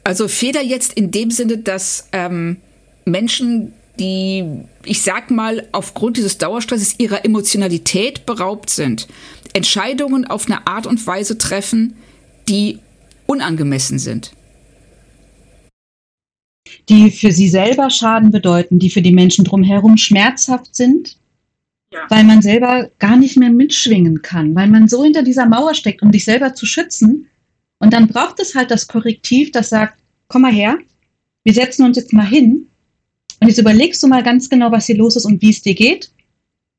Also 0.04 0.28
Fehler 0.28 0.62
jetzt 0.62 0.92
in 0.92 1.10
dem 1.10 1.30
Sinne, 1.30 1.58
dass 1.58 2.08
ähm, 2.12 2.58
Menschen 3.04 3.72
die, 3.98 4.44
ich 4.84 5.02
sag 5.02 5.30
mal, 5.30 5.68
aufgrund 5.72 6.16
dieses 6.16 6.38
Dauerstresses 6.38 6.98
ihrer 6.98 7.24
Emotionalität 7.24 8.26
beraubt 8.26 8.70
sind, 8.70 9.08
Entscheidungen 9.52 10.26
auf 10.26 10.46
eine 10.46 10.66
Art 10.66 10.86
und 10.86 11.04
Weise 11.06 11.38
treffen, 11.38 11.96
die 12.48 12.78
unangemessen 13.26 13.98
sind. 13.98 14.32
Die 16.88 17.10
für 17.10 17.32
sie 17.32 17.48
selber 17.48 17.90
Schaden 17.90 18.30
bedeuten, 18.30 18.78
die 18.78 18.90
für 18.90 19.02
die 19.02 19.12
Menschen 19.12 19.44
drumherum 19.44 19.96
schmerzhaft 19.96 20.74
sind, 20.74 21.16
ja. 21.92 22.00
weil 22.08 22.24
man 22.24 22.42
selber 22.42 22.90
gar 22.98 23.16
nicht 23.16 23.36
mehr 23.36 23.50
mitschwingen 23.50 24.22
kann, 24.22 24.54
weil 24.54 24.68
man 24.68 24.88
so 24.88 25.02
hinter 25.02 25.22
dieser 25.22 25.46
Mauer 25.46 25.74
steckt, 25.74 26.02
um 26.02 26.12
sich 26.12 26.24
selber 26.24 26.54
zu 26.54 26.66
schützen. 26.66 27.28
Und 27.78 27.92
dann 27.92 28.08
braucht 28.08 28.40
es 28.40 28.54
halt 28.54 28.70
das 28.70 28.86
Korrektiv, 28.86 29.52
das 29.52 29.70
sagt, 29.70 29.98
komm 30.28 30.42
mal 30.42 30.52
her, 30.52 30.78
wir 31.44 31.54
setzen 31.54 31.84
uns 31.84 31.96
jetzt 31.96 32.12
mal 32.12 32.26
hin 32.26 32.66
und 33.40 33.48
jetzt 33.48 33.58
überlegst 33.58 34.02
du 34.02 34.08
mal 34.08 34.22
ganz 34.22 34.48
genau, 34.48 34.72
was 34.72 34.86
hier 34.86 34.96
los 34.96 35.16
ist 35.16 35.24
und 35.24 35.42
wie 35.42 35.50
es 35.50 35.62
dir 35.62 35.74
geht. 35.74 36.10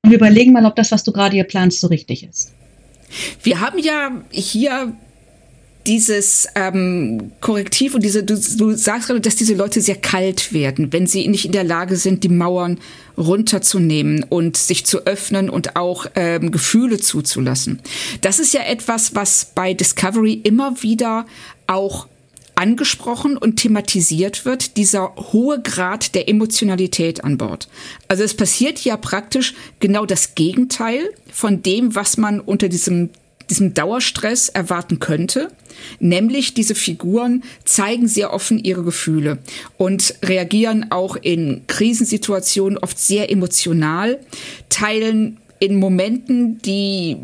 Und 0.04 0.12
wir 0.12 0.18
überlegen 0.18 0.54
mal, 0.54 0.66
ob 0.66 0.76
das, 0.76 0.92
was 0.92 1.04
du 1.04 1.12
gerade 1.12 1.36
hier 1.36 1.44
planst, 1.44 1.80
so 1.80 1.88
richtig 1.88 2.24
ist. 2.24 2.54
Wir 3.44 3.60
haben 3.62 3.80
ja 3.80 4.24
hier 4.32 4.94
dieses 5.86 6.48
ähm, 6.56 7.32
Korrektiv 7.40 7.96
und 7.96 8.04
diese, 8.04 8.24
du, 8.24 8.36
du 8.36 8.72
sagst 8.74 9.08
gerade, 9.08 9.22
dass 9.22 9.38
diese 9.38 9.56
Leute 9.56 9.80
sehr 9.80 9.96
kalt 9.96 10.52
werden, 10.52 10.92
wenn 10.92 11.08
sie 11.08 11.26
nicht 11.30 11.46
in 11.46 11.54
der 11.54 11.64
Lage 11.64 11.96
sind, 11.96 12.26
die 12.26 12.30
Mauern 12.30 12.80
runterzunehmen 13.18 14.24
und 14.24 14.58
sich 14.58 14.86
zu 14.86 15.06
öffnen 15.06 15.50
und 15.50 15.78
auch 15.78 16.06
ähm, 16.16 16.52
Gefühle 16.52 17.00
zuzulassen. 17.00 17.80
Das 18.22 18.40
ist 18.40 18.54
ja 18.54 18.62
etwas, 18.64 19.16
was 19.16 19.52
bei 19.56 19.74
Discovery 19.74 20.34
immer 20.44 20.84
wieder 20.84 21.26
auch 21.68 22.08
angesprochen 22.58 23.38
und 23.38 23.58
thematisiert 23.58 24.46
wird, 24.46 24.78
dieser 24.78 25.16
hohe 25.16 25.62
Grad 25.62 26.16
der 26.16 26.28
Emotionalität 26.28 27.24
an 27.24 27.38
Bord. 27.38 27.70
Also 28.08 28.24
es 28.24 28.36
passiert 28.36 28.80
ja 28.84 28.98
praktisch 28.98 29.54
genau 29.80 30.06
das 30.06 30.36
Gegenteil 30.36 31.14
von 31.32 31.62
dem, 31.62 31.96
was 31.96 32.18
man 32.18 32.40
unter 32.40 32.68
diesem 32.68 33.10
diesem 33.50 33.74
Dauerstress 33.74 34.50
erwarten 34.50 35.00
könnte. 35.00 35.50
Nämlich 36.00 36.54
diese 36.54 36.76
Figuren 36.76 37.44
zeigen 37.64 38.10
sehr 38.10 38.34
offen 38.34 38.60
ihre 38.60 38.84
Gefühle 38.84 39.38
und 39.78 40.16
reagieren 40.24 40.92
auch 40.92 41.16
in 41.16 41.62
Krisensituationen 41.68 42.78
oft 42.78 43.00
sehr 43.00 43.32
emotional, 43.32 44.20
teilen 44.68 45.38
in 45.60 45.80
Momenten, 45.80 46.62
die 46.62 47.18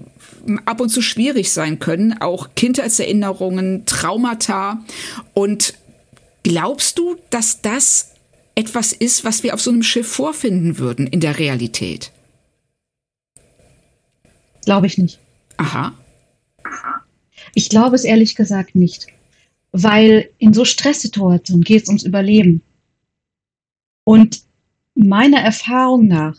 ab 0.65 0.81
und 0.81 0.89
zu 0.89 1.01
schwierig 1.01 1.51
sein 1.51 1.79
können, 1.79 2.19
auch 2.21 2.49
Kindheitserinnerungen, 2.55 3.85
Traumata. 3.85 4.83
Und 5.33 5.73
glaubst 6.43 6.99
du, 6.99 7.15
dass 7.29 7.61
das 7.61 8.11
etwas 8.55 8.93
ist, 8.93 9.23
was 9.23 9.43
wir 9.43 9.53
auf 9.53 9.61
so 9.61 9.71
einem 9.71 9.83
Schiff 9.83 10.07
vorfinden 10.07 10.77
würden 10.77 11.07
in 11.07 11.19
der 11.19 11.39
Realität? 11.39 12.11
Glaube 14.65 14.87
ich 14.87 14.97
nicht. 14.97 15.19
Aha. 15.57 15.93
Ich 17.53 17.69
glaube 17.69 17.95
es 17.95 18.03
ehrlich 18.03 18.35
gesagt 18.35 18.75
nicht. 18.75 19.07
Weil 19.71 20.29
in 20.37 20.53
so 20.53 20.65
Stresssituationen 20.65 21.63
geht 21.63 21.83
es 21.83 21.89
ums 21.89 22.03
Überleben. 22.03 22.61
Und 24.03 24.43
meiner 24.93 25.39
Erfahrung 25.39 26.07
nach 26.07 26.37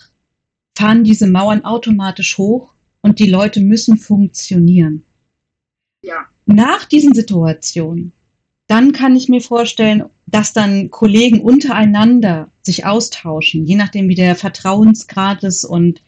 fahren 0.76 1.05
diese 1.05 1.26
Mauern 1.26 1.64
automatisch 1.64 2.39
hoch 2.39 2.73
und 3.05 3.18
die 3.18 3.28
Leute 3.28 3.60
müssen 3.60 3.98
funktionieren. 3.98 5.05
Ja. 6.02 6.26
Nach 6.47 6.86
diesen 6.86 7.14
Situationen, 7.14 8.12
dann 8.66 8.93
kann 8.93 9.14
ich 9.14 9.28
mir 9.28 9.43
vorstellen, 9.43 10.05
dass 10.24 10.55
dann 10.55 10.90
Kollegen 10.90 11.43
untereinander 11.43 12.51
sich 12.62 12.86
austauschen, 12.86 13.66
je 13.66 13.76
nachdem, 13.76 14.09
wie 14.09 14.14
der 14.14 14.36
Vertrauensgrad 14.36 15.44
ist 15.44 15.66
und 15.66 16.01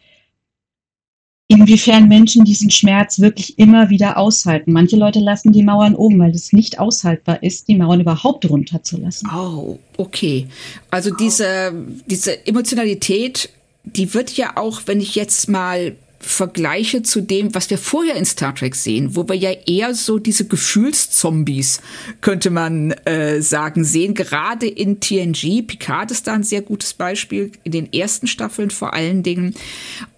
inwiefern 1.48 2.08
Menschen 2.08 2.46
diesen 2.46 2.70
Schmerz 2.70 3.18
wirklich 3.18 3.58
immer 3.58 3.90
wieder 3.90 4.16
aushalten. 4.16 4.72
Manche 4.72 4.96
Leute 4.96 5.20
lassen 5.20 5.52
die 5.52 5.62
Mauern 5.62 5.94
oben, 5.94 6.18
weil 6.18 6.34
es 6.34 6.54
nicht 6.54 6.78
aushaltbar 6.78 7.42
ist, 7.42 7.68
die 7.68 7.76
Mauern 7.76 8.00
überhaupt 8.00 8.48
runterzulassen. 8.48 9.28
Oh, 9.30 9.78
okay. 9.98 10.46
Also 10.90 11.14
diese, 11.14 11.74
diese 12.06 12.46
Emotionalität 12.46 13.50
die 13.86 14.12
wird 14.14 14.36
ja 14.36 14.56
auch, 14.56 14.82
wenn 14.86 15.00
ich 15.00 15.14
jetzt 15.14 15.48
mal 15.48 15.96
Vergleiche 16.26 17.02
zu 17.02 17.20
dem, 17.20 17.54
was 17.54 17.70
wir 17.70 17.78
vorher 17.78 18.16
in 18.16 18.24
Star 18.24 18.54
Trek 18.54 18.74
sehen, 18.74 19.14
wo 19.14 19.28
wir 19.28 19.36
ja 19.36 19.52
eher 19.52 19.94
so 19.94 20.18
diese 20.18 20.46
Gefühlszombies, 20.46 21.80
könnte 22.20 22.50
man 22.50 22.90
äh, 23.04 23.40
sagen, 23.40 23.84
sehen. 23.84 24.14
Gerade 24.14 24.66
in 24.66 24.98
TNG, 24.98 25.62
Picard 25.62 26.10
ist 26.10 26.26
da 26.26 26.32
ein 26.32 26.42
sehr 26.42 26.62
gutes 26.62 26.94
Beispiel, 26.94 27.52
in 27.62 27.70
den 27.70 27.92
ersten 27.92 28.26
Staffeln 28.26 28.70
vor 28.70 28.92
allen 28.92 29.22
Dingen. 29.22 29.54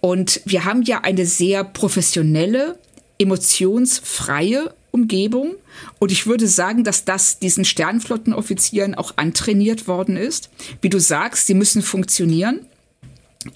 Und 0.00 0.40
wir 0.46 0.64
haben 0.64 0.82
ja 0.82 1.02
eine 1.02 1.26
sehr 1.26 1.62
professionelle, 1.62 2.78
emotionsfreie 3.18 4.74
Umgebung. 4.90 5.56
Und 5.98 6.10
ich 6.10 6.26
würde 6.26 6.48
sagen, 6.48 6.84
dass 6.84 7.04
das 7.04 7.38
diesen 7.38 7.66
Sternflottenoffizieren 7.66 8.94
auch 8.94 9.12
antrainiert 9.16 9.86
worden 9.86 10.16
ist. 10.16 10.48
Wie 10.80 10.88
du 10.88 11.00
sagst, 11.00 11.46
sie 11.46 11.54
müssen 11.54 11.82
funktionieren 11.82 12.60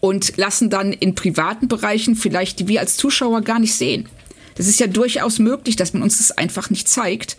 und 0.00 0.36
lassen 0.36 0.70
dann 0.70 0.92
in 0.92 1.14
privaten 1.14 1.68
Bereichen 1.68 2.14
vielleicht 2.14 2.60
die 2.60 2.68
wir 2.68 2.80
als 2.80 2.96
Zuschauer 2.96 3.42
gar 3.42 3.58
nicht 3.58 3.74
sehen. 3.74 4.08
Das 4.54 4.66
ist 4.66 4.80
ja 4.80 4.86
durchaus 4.86 5.38
möglich, 5.38 5.76
dass 5.76 5.92
man 5.92 6.02
uns 6.02 6.18
das 6.18 6.30
einfach 6.32 6.70
nicht 6.70 6.88
zeigt. 6.88 7.36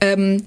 Ähm, 0.00 0.44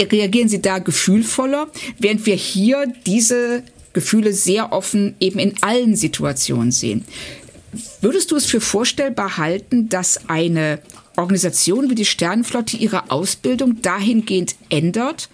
reagieren 0.00 0.48
sie 0.48 0.62
da 0.62 0.78
gefühlvoller, 0.78 1.68
während 1.98 2.26
wir 2.26 2.34
hier 2.34 2.92
diese 3.06 3.62
Gefühle 3.92 4.32
sehr 4.32 4.72
offen 4.72 5.14
eben 5.20 5.38
in 5.38 5.54
allen 5.62 5.96
Situationen 5.96 6.72
sehen. 6.72 7.04
Würdest 8.00 8.30
du 8.30 8.36
es 8.36 8.46
für 8.46 8.60
vorstellbar 8.60 9.38
halten, 9.38 9.88
dass 9.88 10.28
eine 10.28 10.80
Organisation 11.16 11.90
wie 11.90 11.94
die 11.94 12.04
Sternenflotte 12.04 12.76
ihre 12.76 13.10
Ausbildung 13.10 13.82
dahingehend 13.82 14.56
ändert, 14.68 15.28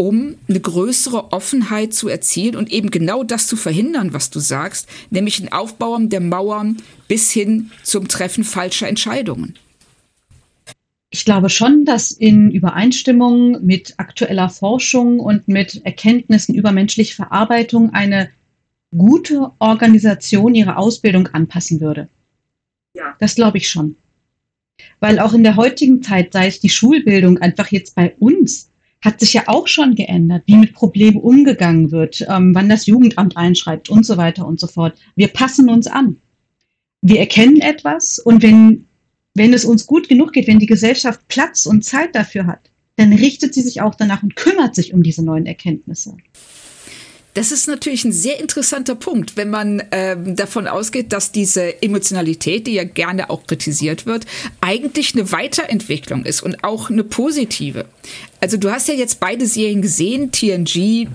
um 0.00 0.36
eine 0.48 0.60
größere 0.60 1.32
Offenheit 1.32 1.92
zu 1.92 2.08
erzielen 2.08 2.54
und 2.54 2.70
eben 2.70 2.92
genau 2.92 3.24
das 3.24 3.48
zu 3.48 3.56
verhindern, 3.56 4.12
was 4.12 4.30
du 4.30 4.38
sagst, 4.38 4.88
nämlich 5.10 5.40
ein 5.40 5.52
Aufbauen 5.52 6.08
der 6.08 6.20
Mauern 6.20 6.76
bis 7.08 7.32
hin 7.32 7.72
zum 7.82 8.06
Treffen 8.06 8.44
falscher 8.44 8.86
Entscheidungen. 8.86 9.58
Ich 11.10 11.24
glaube 11.24 11.50
schon, 11.50 11.84
dass 11.84 12.12
in 12.12 12.52
Übereinstimmung 12.52 13.64
mit 13.66 13.94
aktueller 13.96 14.48
Forschung 14.50 15.18
und 15.18 15.48
mit 15.48 15.84
Erkenntnissen 15.84 16.54
über 16.54 16.70
menschliche 16.70 17.16
Verarbeitung 17.16 17.90
eine 17.92 18.30
gute 18.96 19.50
Organisation 19.58 20.54
ihre 20.54 20.76
Ausbildung 20.76 21.26
anpassen 21.28 21.80
würde. 21.80 22.08
Ja. 22.94 23.16
Das 23.18 23.34
glaube 23.34 23.58
ich 23.58 23.68
schon. 23.68 23.96
Weil 25.00 25.18
auch 25.18 25.32
in 25.32 25.42
der 25.42 25.56
heutigen 25.56 26.04
Zeit, 26.04 26.34
sei 26.34 26.46
es 26.46 26.60
die 26.60 26.68
Schulbildung 26.68 27.38
einfach 27.38 27.72
jetzt 27.72 27.96
bei 27.96 28.14
uns, 28.20 28.68
hat 29.00 29.20
sich 29.20 29.32
ja 29.32 29.44
auch 29.46 29.66
schon 29.68 29.94
geändert, 29.94 30.42
wie 30.46 30.56
mit 30.56 30.72
Problemen 30.72 31.18
umgegangen 31.18 31.90
wird, 31.90 32.26
ähm, 32.28 32.54
wann 32.54 32.68
das 32.68 32.86
Jugendamt 32.86 33.36
einschreibt 33.36 33.88
und 33.90 34.04
so 34.04 34.16
weiter 34.16 34.46
und 34.46 34.58
so 34.58 34.66
fort. 34.66 34.98
Wir 35.14 35.28
passen 35.28 35.68
uns 35.68 35.86
an. 35.86 36.16
Wir 37.00 37.20
erkennen 37.20 37.60
etwas 37.60 38.18
und 38.18 38.42
wenn, 38.42 38.86
wenn 39.34 39.54
es 39.54 39.64
uns 39.64 39.86
gut 39.86 40.08
genug 40.08 40.32
geht, 40.32 40.48
wenn 40.48 40.58
die 40.58 40.66
Gesellschaft 40.66 41.28
Platz 41.28 41.66
und 41.66 41.84
Zeit 41.84 42.14
dafür 42.14 42.46
hat, 42.46 42.70
dann 42.96 43.12
richtet 43.12 43.54
sie 43.54 43.62
sich 43.62 43.80
auch 43.80 43.94
danach 43.94 44.24
und 44.24 44.34
kümmert 44.34 44.74
sich 44.74 44.92
um 44.92 45.04
diese 45.04 45.24
neuen 45.24 45.46
Erkenntnisse. 45.46 46.16
Das 47.38 47.52
ist 47.52 47.68
natürlich 47.68 48.04
ein 48.04 48.10
sehr 48.10 48.40
interessanter 48.40 48.96
Punkt, 48.96 49.36
wenn 49.36 49.48
man 49.48 49.80
ähm, 49.92 50.34
davon 50.34 50.66
ausgeht, 50.66 51.12
dass 51.12 51.30
diese 51.30 51.80
Emotionalität, 51.80 52.66
die 52.66 52.72
ja 52.72 52.82
gerne 52.82 53.30
auch 53.30 53.46
kritisiert 53.46 54.06
wird, 54.06 54.26
eigentlich 54.60 55.14
eine 55.14 55.30
Weiterentwicklung 55.30 56.24
ist 56.24 56.42
und 56.42 56.64
auch 56.64 56.90
eine 56.90 57.04
positive. 57.04 57.84
Also 58.40 58.56
du 58.56 58.72
hast 58.72 58.88
ja 58.88 58.94
jetzt 58.94 59.20
beide 59.20 59.46
Serien 59.46 59.82
gesehen, 59.82 60.32
TNG 60.32 61.06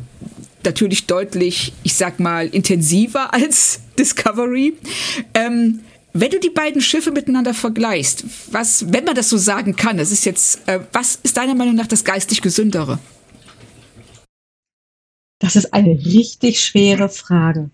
natürlich 0.63 1.07
deutlich, 1.07 1.73
ich 1.83 1.95
sag 1.95 2.21
mal, 2.21 2.47
intensiver 2.47 3.33
als 3.33 3.81
Discovery. 3.99 4.75
Ähm, 5.33 5.81
wenn 6.13 6.31
du 6.31 6.39
die 6.39 6.51
beiden 6.51 6.79
Schiffe 6.79 7.11
miteinander 7.11 7.53
vergleichst, 7.53 8.23
was, 8.49 8.93
wenn 8.93 9.03
man 9.03 9.15
das 9.15 9.27
so 9.27 9.37
sagen 9.37 9.75
kann, 9.75 9.97
das 9.97 10.09
ist 10.09 10.23
jetzt, 10.23 10.61
äh, 10.67 10.79
was 10.93 11.19
ist 11.21 11.35
deiner 11.35 11.53
Meinung 11.53 11.75
nach 11.75 11.87
das 11.87 12.05
geistig 12.05 12.41
gesündere? 12.41 12.99
Das 15.43 15.57
ist 15.57 15.73
eine 15.73 15.89
richtig 16.05 16.63
schwere 16.63 17.09
Frage. 17.09 17.69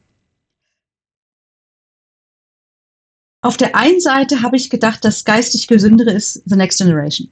Auf 3.44 3.58
der 3.58 3.76
einen 3.76 4.00
Seite 4.00 4.42
habe 4.42 4.58
ich 4.58 4.72
gedacht, 4.72 5.06
das 5.06 5.24
geistig 5.24 5.68
Gesündere 5.68 6.12
ist 6.12 6.42
The 6.48 6.56
Next 6.56 6.80
Generation. 6.80 7.30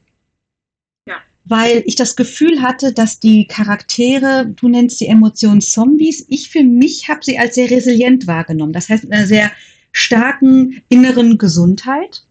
Ja. 1.08 1.16
Weil 1.44 1.82
ich 1.88 1.96
das 1.96 2.16
Gefühl 2.16 2.62
hatte, 2.62 2.94
dass 2.94 3.20
die 3.20 3.48
Charaktere, 3.48 4.46
du 4.56 4.68
nennst 4.70 5.02
die 5.02 5.08
Emotionen 5.08 5.60
Zombies, 5.60 6.24
ich 6.30 6.50
für 6.50 6.62
mich 6.62 7.10
habe 7.10 7.26
sie 7.26 7.40
als 7.40 7.56
sehr 7.56 7.72
resilient 7.72 8.28
wahrgenommen. 8.28 8.74
Das 8.74 8.90
heißt, 8.90 9.06
mit 9.06 9.14
einer 9.14 9.26
sehr 9.26 9.52
starken 9.92 10.84
inneren 10.88 11.40
Gesundheit, 11.40 12.28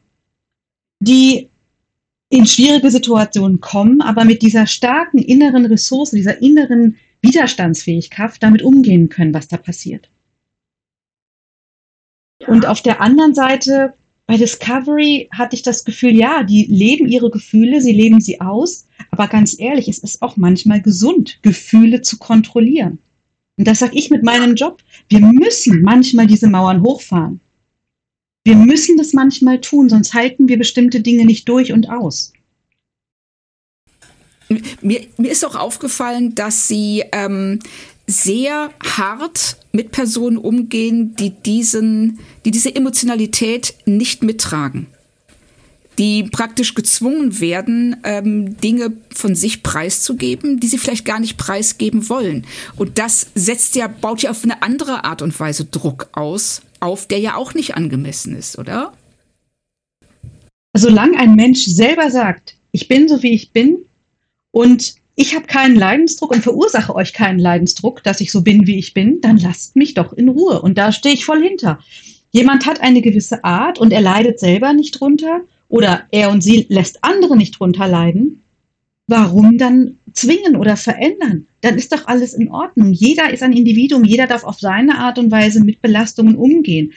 die 1.01 1.51
in 2.29 2.47
schwierige 2.47 2.93
Situationen 2.93 3.61
kommen, 3.61 4.01
aber 4.01 4.25
mit 4.25 4.43
dieser 4.43 4.69
starken 4.69 5.19
inneren 5.19 5.67
Ressource, 5.67 6.11
dieser 6.11 6.41
inneren 6.41 6.99
Widerstandsfähigkeit 7.27 8.43
damit 8.43 8.63
umgehen 8.63 9.09
können, 9.09 9.35
was 9.35 9.49
da 9.49 9.57
passiert. 9.57 10.09
Und 12.47 12.67
auf 12.67 12.83
der 12.83 13.01
anderen 13.01 13.35
Seite, 13.35 13.95
bei 14.27 14.37
Discovery 14.37 15.29
hatte 15.33 15.57
ich 15.57 15.63
das 15.63 15.85
Gefühl, 15.85 16.15
ja, 16.15 16.43
die 16.43 16.65
leben 16.65 17.09
ihre 17.09 17.31
Gefühle, 17.31 17.81
sie 17.81 17.93
leben 17.93 18.21
sie 18.21 18.41
aus, 18.41 18.87
aber 19.11 19.29
ganz 19.29 19.59
ehrlich, 19.59 19.89
es 19.89 19.99
ist 19.99 20.23
auch 20.23 20.37
manchmal 20.37 20.83
gesund, 20.83 21.39
Gefühle 21.43 22.03
zu 22.03 22.19
kontrollieren. 22.19 22.99
Und 23.57 23.67
das 23.67 23.79
sage 23.79 23.97
ich 23.97 24.11
mit 24.11 24.23
meinem 24.23 24.55
Job. 24.55 24.83
Wir 25.09 25.21
müssen 25.21 25.83
manchmal 25.83 26.27
diese 26.27 26.49
Mauern 26.49 26.83
hochfahren. 26.83 27.41
Wir 28.45 28.57
müssen 28.57 28.97
das 28.97 29.13
manchmal 29.13 29.61
tun, 29.61 29.89
sonst 29.89 30.15
halten 30.15 30.49
wir 30.49 30.59
bestimmte 30.59 31.01
Dinge 31.01 31.25
nicht 31.25 31.49
durch 31.49 31.73
und 31.73 31.89
aus. 31.89 32.33
Mir, 34.81 35.07
mir 35.17 35.31
ist 35.31 35.45
auch 35.45 35.57
aufgefallen, 35.57 36.35
dass 36.35 36.69
sie 36.69 37.05
ähm, 37.13 37.59
sehr 38.07 38.71
hart 38.85 39.57
mit 39.73 39.91
Personen 39.91 40.39
umgehen, 40.39 41.17
die 41.17 41.31
diesen, 41.31 42.21
die 42.45 42.51
diese 42.51 42.75
Emotionalität 42.75 43.75
nicht 43.85 44.23
mittragen. 44.23 44.87
Die 45.99 46.25
praktisch 46.25 46.75
gezwungen 46.75 47.41
werden, 47.41 47.97
ähm, 48.05 48.59
Dinge 48.61 48.93
von 49.15 49.35
sich 49.35 49.63
preiszugeben, 49.63 50.61
die 50.61 50.67
sie 50.67 50.79
vielleicht 50.79 51.07
gar 51.07 51.21
nicht 51.21 51.39
preisgeben 51.39 52.09
wollen. 52.09 52.47
Und 52.77 52.99
das 52.99 53.29
setzt 53.35 53.77
ja, 53.77 53.89
baut 53.89 54.23
ja 54.23 54.31
auf 54.31 54.45
eine 54.45 54.63
andere 54.63 55.05
Art 55.05 55.23
und 55.23 55.39
Weise 55.41 55.65
Druck 55.65 56.11
aus, 56.13 56.61
auf, 56.81 57.09
der 57.09 57.19
ja 57.19 57.35
auch 57.35 57.55
nicht 57.55 57.77
angemessen 57.77 58.37
ist, 58.37 58.59
oder? 58.59 58.93
Solange 60.77 61.19
ein 61.19 61.35
Mensch 61.35 61.65
selber 61.65 62.11
sagt, 62.11 62.57
ich 62.73 62.89
bin 62.89 63.09
so 63.09 63.23
wie 63.23 63.33
ich 63.33 63.53
bin, 63.53 63.79
und 64.57 64.95
ich 65.17 65.35
habe 65.35 65.47
keinen 65.47 65.77
Leidensdruck 65.77 66.31
und 66.33 66.43
verursache 66.43 66.95
euch 66.95 67.13
keinen 67.13 67.39
Leidensdruck, 67.39 68.03
dass 68.03 68.23
ich 68.23 68.33
so 68.33 68.41
bin, 68.41 68.67
wie 68.67 68.79
ich 68.79 68.95
bin, 68.95 69.21
dann 69.21 69.37
lasst 69.37 69.77
mich 69.77 69.93
doch 69.93 70.15
in 70.15 70.31
Ruhe. 70.31 70.63
Und 70.63 70.79
da 70.79 70.93
stehe 70.93 71.15
ich 71.15 71.27
voll 71.27 71.43
hinter. 71.43 71.79
Jemand 72.31 72.65
hat 72.65 72.81
eine 72.81 73.03
gewisse 73.03 73.45
Art 73.45 73.79
und 73.79 73.93
er 73.93 74.01
leidet 74.01 74.41
selber 74.41 74.73
nicht 74.73 74.99
drunter 74.99 75.43
oder 75.69 76.05
er 76.11 76.31
und 76.31 76.43
sie 76.43 76.65
lässt 76.71 77.05
andere 77.05 77.37
nicht 77.37 77.61
drunter 77.61 77.87
leiden. 77.87 78.45
Warum 79.07 79.59
dann 79.59 79.99
zwingen 80.15 80.57
oder 80.57 80.79
verändern? 80.79 81.47
Dann 81.61 81.77
ist 81.77 81.93
doch 81.93 82.07
alles 82.07 82.33
in 82.33 82.49
Ordnung. 82.49 82.95
Jeder 82.95 83.31
ist 83.31 83.43
ein 83.43 83.53
Individuum, 83.53 84.05
jeder 84.05 84.27
darf 84.27 84.45
auf 84.45 84.59
seine 84.59 84.97
Art 84.97 85.19
und 85.19 85.31
Weise 85.31 85.63
mit 85.63 85.83
Belastungen 85.83 86.35
umgehen. 86.35 86.95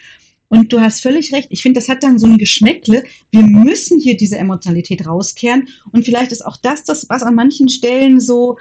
Und 0.50 0.74
du 0.74 0.82
hast 0.82 1.02
völlig 1.02 1.32
recht. 1.32 1.48
Ich 1.52 1.62
finde, 1.62 1.80
das 1.80 1.90
hat 1.90 2.04
dann 2.04 2.18
so 2.18 2.26
ein 2.26 2.38
Geschmäckle. 2.38 3.04
Wir 3.30 3.44
müssen 3.44 4.00
hier 4.00 4.18
diese 4.18 4.38
Emotionalität 4.38 5.06
rauskehren. 5.06 5.70
Und 5.92 6.06
vielleicht 6.06 6.32
ist 6.32 6.46
auch 6.46 6.58
das 6.58 6.84
das, 6.84 7.08
was 7.08 7.24
an 7.24 7.36
manchen 7.36 7.70
Stellen 7.70 8.20
so 8.20 8.58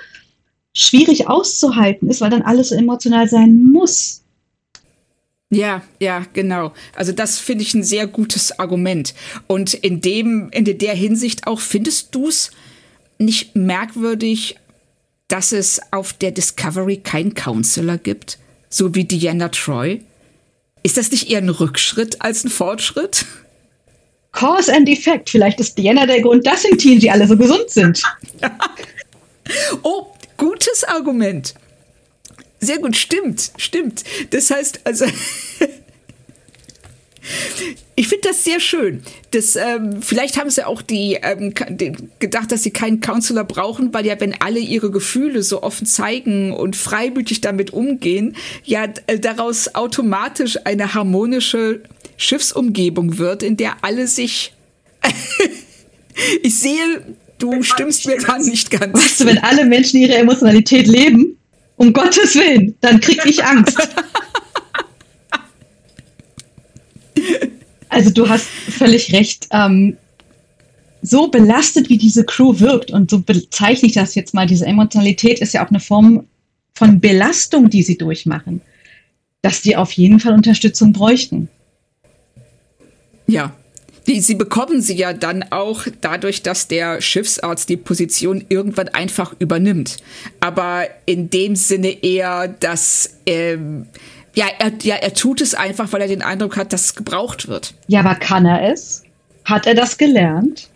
schwierig 0.75 1.29
auszuhalten 1.29 2.09
ist, 2.09 2.21
weil 2.21 2.31
dann 2.31 2.43
alles 2.43 2.69
so 2.69 2.75
emotional 2.75 3.27
sein 3.29 3.57
muss. 3.73 4.23
Ja, 5.51 5.83
ja, 5.99 6.27
genau. 6.35 6.75
Also 6.95 7.13
das 7.13 7.39
finde 7.39 7.65
ich 7.65 7.73
ein 7.73 7.83
sehr 7.83 8.07
gutes 8.07 8.59
Argument. 8.59 9.15
Und 9.47 9.73
in 9.73 10.03
dem, 10.03 10.51
in 10.53 10.65
der 10.67 10.95
Hinsicht 10.95 11.47
auch, 11.47 11.61
findest 11.61 12.15
du 12.15 12.29
es 12.29 12.51
nicht 13.19 13.57
merkwürdig, 13.57 14.57
dass 15.27 15.53
es 15.53 15.81
auf 15.91 16.13
der 16.13 16.33
Discovery 16.33 16.99
keinen 16.99 17.33
Counselor 17.33 17.97
gibt? 17.97 18.39
So 18.69 18.95
wie 18.95 19.05
Diana 19.05 19.49
Troy? 19.49 20.03
Ist 20.83 20.97
das 20.97 21.11
nicht 21.11 21.31
eher 21.31 21.39
ein 21.39 21.49
Rückschritt 21.49 22.23
als 22.23 22.45
ein 22.45 22.51
Fortschritt? 22.51 23.27
Cause 24.33 24.73
and 24.73 24.89
Effect. 24.89 25.31
Vielleicht 25.31 25.59
ist 25.61 25.77
Diana 25.77 26.07
der 26.07 26.21
Grund, 26.21 26.47
dass 26.47 26.65
im 26.65 26.79
Team 26.79 27.01
sie 27.01 27.11
alle 27.11 27.27
so 27.27 27.37
gesund 27.37 27.69
sind. 27.71 28.01
oh, 29.83 30.07
gutes 30.37 30.85
Argument. 30.85 31.55
Sehr 32.61 32.79
gut, 32.79 32.97
stimmt, 32.97 33.53
stimmt. 33.57 34.05
Das 34.31 34.51
heißt, 34.51 34.81
also 34.85 35.07
Ich 37.95 38.09
finde 38.09 38.29
das 38.29 38.45
sehr 38.45 38.61
schön. 38.61 39.03
Das, 39.33 39.57
ähm, 39.57 40.01
vielleicht 40.03 40.39
haben 40.39 40.51
sie 40.51 40.67
auch 40.67 40.83
die, 40.83 41.19
ähm, 41.21 41.53
gedacht, 42.19 42.53
dass 42.53 42.63
sie 42.63 42.71
keinen 42.71 43.01
Counselor 43.01 43.45
brauchen, 43.45 43.93
weil 43.93 44.07
ja, 44.07 44.19
wenn 44.21 44.41
alle 44.41 44.61
ihre 44.61 44.91
Gefühle 44.91 45.43
so 45.43 45.63
offen 45.63 45.87
zeigen 45.87 46.53
und 46.53 46.77
freimütig 46.77 47.41
damit 47.41 47.73
umgehen, 47.73 48.37
ja 48.65 48.87
äh, 49.07 49.19
daraus 49.19 49.75
automatisch 49.75 50.59
eine 50.65 50.95
harmonische 50.95 51.83
Schiffsumgebung 52.17 53.19
wird, 53.19 53.43
in 53.43 53.57
der 53.57 53.77
alle 53.83 54.07
sich. 54.07 54.53
ich 56.43 56.59
sehe, 56.59 57.17
du 57.39 57.63
stimmst 57.63 58.07
mir 58.07 58.19
da 58.19 58.39
nicht 58.39 58.71
ganz. 58.71 58.95
Weißt 58.95 59.21
du, 59.21 59.27
wenn 59.27 59.39
alle 59.39 59.65
Menschen 59.65 60.01
ihre 60.01 60.15
Emotionalität 60.15 60.87
leben, 60.87 61.37
um 61.77 61.93
Gottes 61.93 62.35
Willen, 62.35 62.75
dann 62.81 63.01
krieg 63.01 63.25
ich 63.25 63.43
Angst. 63.45 63.79
also 67.89 68.11
du 68.11 68.29
hast 68.29 68.47
völlig 68.47 69.13
recht. 69.13 69.49
Ähm, 69.51 69.97
so 71.01 71.29
belastet, 71.29 71.89
wie 71.89 71.99
diese 71.99 72.25
Crew 72.25 72.59
wirkt, 72.59 72.91
und 72.91 73.11
so 73.11 73.21
bezeichne 73.21 73.89
ich 73.89 73.95
das 73.95 74.15
jetzt 74.15 74.35
mal, 74.35 74.47
diese 74.47 74.67
Emotionalität 74.67 75.39
ist 75.39 75.55
ja 75.55 75.65
auch 75.65 75.71
eine 75.71 75.81
Form 75.81 76.27
von 76.75 77.01
Belastung, 77.01 77.71
die 77.71 77.83
sie 77.83 77.97
durchmachen, 77.97 78.61
dass 79.43 79.63
die 79.63 79.77
auf 79.77 79.93
jeden 79.93 80.21
Fall 80.21 80.33
Unterstützung 80.33 80.93
bräuchten. 80.93 81.49
Ja, 83.27 83.55
die, 84.09 84.21
sie 84.21 84.37
bekommen 84.37 84.81
sie 84.81 84.97
ja 84.97 85.13
dann 85.13 85.45
auch 85.51 85.87
dadurch, 86.01 86.43
dass 86.43 86.67
der 86.67 87.01
Schiffsarzt 87.03 87.69
die 87.69 87.77
Position 87.77 88.45
irgendwann 88.49 88.89
einfach 88.89 89.35
übernimmt. 89.39 89.99
Aber 90.41 90.87
in 91.05 91.29
dem 91.29 91.55
Sinne 91.57 92.03
eher, 92.03 92.49
dass 92.49 93.19
ähm, 93.27 93.87
ja, 94.35 94.47
er, 94.59 94.73
ja, 94.83 94.97
er 94.97 95.15
tut 95.15 95.41
es 95.41 95.55
einfach, 95.55 95.93
weil 95.93 96.03
er 96.03 96.09
den 96.09 96.23
Eindruck 96.23 96.57
hat, 96.57 96.73
dass 96.73 96.87
es 96.87 96.95
gebraucht 96.95 97.49
wird. 97.49 97.75
Ja, 97.87 98.01
aber 98.01 98.15
kann 98.15 98.47
er 98.47 98.73
es? 98.73 99.03
Hat 99.45 99.67
er 99.67 99.75
das 99.75 99.99
gelernt? 99.99 100.69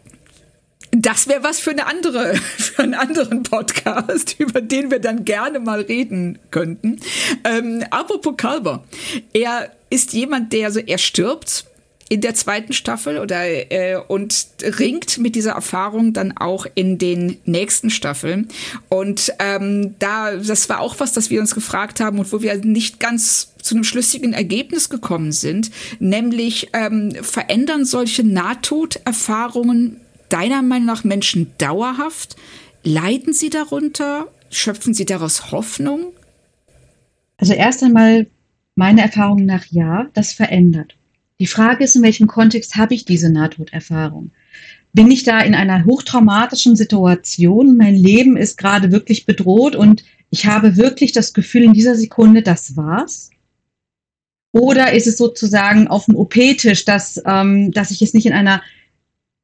Das 0.95 1.27
wäre 1.27 1.43
was 1.43 1.59
für 1.59 1.71
eine 1.71 1.87
andere, 1.87 2.35
für 2.57 2.83
einen 2.83 2.95
anderen 2.95 3.43
Podcast, 3.43 4.37
über 4.39 4.61
den 4.61 4.91
wir 4.91 4.99
dann 4.99 5.25
gerne 5.25 5.59
mal 5.59 5.81
reden 5.81 6.39
könnten. 6.51 7.01
Ähm, 7.45 7.85
apropos 7.91 8.35
Kalber, 8.37 8.85
er 9.33 9.71
ist 9.91 10.13
jemand, 10.13 10.53
der 10.53 10.71
so, 10.71 10.81
er 10.81 10.99
stirbt 10.99 11.67
in 12.13 12.21
der 12.21 12.35
zweiten 12.35 12.75
Staffel 12.75 13.19
oder 13.19 13.43
äh, 13.73 13.97
und 13.97 14.47
ringt 14.63 15.17
mit 15.17 15.35
dieser 15.35 15.53
Erfahrung 15.53 16.13
dann 16.13 16.37
auch 16.37 16.67
in 16.75 16.99
den 16.99 17.39
nächsten 17.47 17.89
Staffeln. 17.89 18.49
Und 18.91 19.33
ähm, 19.39 19.95
da, 19.99 20.37
das 20.37 20.69
war 20.69 20.81
auch 20.81 21.01
was, 21.01 21.15
das 21.15 21.31
wir 21.31 21.41
uns 21.41 21.55
gefragt 21.55 22.01
haben 22.01 22.19
und 22.19 22.31
wo 22.31 22.43
wir 22.43 22.55
nicht 22.59 23.01
ganz 23.01 23.55
zu 23.63 23.75
einem 23.75 23.85
schlüssigen 23.85 24.35
Ergebnis 24.35 24.91
gekommen 24.91 25.33
sind, 25.33 25.71
nämlich 26.01 26.69
ähm, 26.75 27.13
verändern 27.23 27.87
solche 27.87 28.25
Nahtoderfahrungen 28.25 29.99
deiner 30.29 30.61
Meinung 30.61 30.89
nach 30.89 31.05
Menschen 31.05 31.53
dauerhaft? 31.57 32.37
Leiden 32.85 33.33
sie 33.33 33.49
darunter? 33.49 34.27
Schöpfen 34.51 34.93
sie 34.93 35.07
daraus 35.07 35.51
Hoffnung? 35.51 36.13
Also 37.39 37.55
erst 37.55 37.83
einmal 37.83 38.27
meine 38.75 39.01
Erfahrung 39.01 39.47
nach 39.47 39.65
ja, 39.71 40.11
das 40.13 40.35
verändert. 40.35 40.95
Die 41.43 41.49
Frage 41.49 41.83
ist, 41.83 41.97
in 41.97 42.03
welchem 42.03 42.29
Kontext 42.29 42.77
habe 42.77 42.95
ich 42.95 43.05
diese 43.05 43.29
Nahtoderfahrung? 43.29 44.31
Bin 44.93 45.11
ich 45.11 45.25
da 45.25 45.41
in 45.41 45.57
einer 45.57 45.85
hochtraumatischen 45.85 46.77
Situation? 46.77 47.77
Mein 47.77 47.97
Leben 47.97 48.37
ist 48.37 48.57
gerade 48.59 48.93
wirklich 48.93 49.27
bedroht 49.27 49.75
und 49.75 50.05
ich 50.31 50.47
habe 50.47 50.77
wirklich 50.77 51.11
das 51.11 51.33
Gefühl 51.35 51.65
in 51.65 51.73
dieser 51.73 51.97
Sekunde, 51.97 52.43
das 52.43 52.77
war's? 52.77 53.31
Oder 54.53 54.93
ist 54.93 55.09
es 55.09 55.17
sozusagen 55.17 55.89
auf 55.89 56.05
dem 56.05 56.15
OP-Tisch, 56.15 56.85
dass, 56.85 57.21
ähm, 57.27 57.73
dass 57.73 57.91
ich 57.91 58.03
es 58.03 58.15
nicht 58.15 58.27
in 58.27 58.35
einer, 58.35 58.63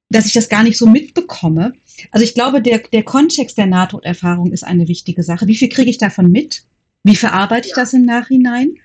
dass 0.09 0.27
ich 0.27 0.35
das 0.35 0.49
gar 0.49 0.62
nicht 0.62 0.79
so 0.79 0.87
mitbekomme? 0.87 1.73
Also 2.12 2.23
ich 2.23 2.35
glaube, 2.35 2.62
der, 2.62 2.79
der 2.79 3.03
Kontext 3.03 3.59
der 3.59 3.66
Nahtoderfahrung 3.66 4.53
ist 4.53 4.62
eine 4.62 4.87
wichtige 4.87 5.25
Sache. 5.25 5.49
Wie 5.49 5.57
viel 5.57 5.69
kriege 5.69 5.91
ich 5.91 5.99
davon 5.99 6.31
mit? 6.31 6.62
Wie 7.03 7.16
verarbeite 7.16 7.66
ich 7.66 7.75
das 7.75 7.93
im 7.93 8.03
Nachhinein? 8.03 8.77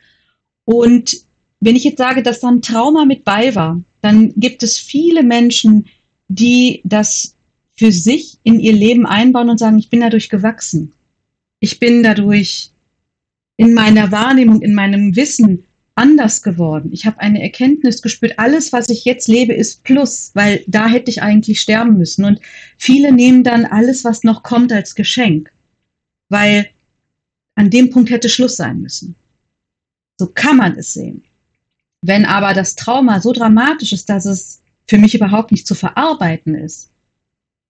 Und 0.65 1.27
wenn 1.65 1.77
ich 1.77 1.85
jetzt 1.85 1.97
sage, 1.97 2.23
dass 2.23 2.41
da 2.41 2.49
ein 2.49 2.61
Trauma 2.61 3.05
mit 3.05 3.23
bei 3.23 3.55
war, 3.55 3.81
dann 4.01 4.33
gibt 4.35 4.63
es 4.63 4.77
viele 4.77 5.23
Menschen, 5.23 5.87
die 6.27 6.81
das 6.83 7.35
für 7.75 7.91
sich 7.91 8.37
in 8.43 8.59
ihr 8.59 8.73
Leben 8.73 9.05
einbauen 9.05 9.49
und 9.49 9.59
sagen, 9.59 9.79
ich 9.79 9.89
bin 9.89 10.01
dadurch 10.01 10.29
gewachsen. 10.29 10.93
Ich 11.61 11.79
bin 11.79 12.03
dadurch 12.03 12.71
in 13.55 13.73
meiner 13.73 14.11
Wahrnehmung, 14.11 14.61
in 14.61 14.75
meinem 14.75 15.15
Wissen 15.15 15.63
anders 15.95 16.41
geworden. 16.41 16.89
Ich 16.91 17.05
habe 17.05 17.21
eine 17.21 17.41
Erkenntnis 17.41 18.01
gespürt, 18.01 18.39
alles, 18.39 18.73
was 18.73 18.89
ich 18.89 19.05
jetzt 19.05 19.29
lebe, 19.29 19.53
ist 19.53 19.83
Plus, 19.83 20.31
weil 20.33 20.65
da 20.67 20.87
hätte 20.87 21.11
ich 21.11 21.21
eigentlich 21.21 21.61
sterben 21.61 21.97
müssen. 21.97 22.25
Und 22.25 22.41
viele 22.77 23.13
nehmen 23.13 23.45
dann 23.45 23.65
alles, 23.65 24.03
was 24.03 24.23
noch 24.23 24.43
kommt, 24.43 24.73
als 24.73 24.95
Geschenk, 24.95 25.53
weil 26.27 26.67
an 27.55 27.69
dem 27.69 27.89
Punkt 27.89 28.09
hätte 28.09 28.27
Schluss 28.27 28.57
sein 28.57 28.81
müssen. 28.81 29.15
So 30.19 30.27
kann 30.27 30.57
man 30.57 30.77
es 30.77 30.93
sehen. 30.93 31.23
Wenn 32.03 32.25
aber 32.25 32.53
das 32.53 32.75
Trauma 32.75 33.21
so 33.21 33.31
dramatisch 33.31 33.93
ist, 33.93 34.09
dass 34.09 34.25
es 34.25 34.61
für 34.87 34.97
mich 34.97 35.15
überhaupt 35.15 35.51
nicht 35.51 35.65
zu 35.65 35.73
verarbeiten 35.73 36.53
ist, 36.53 36.91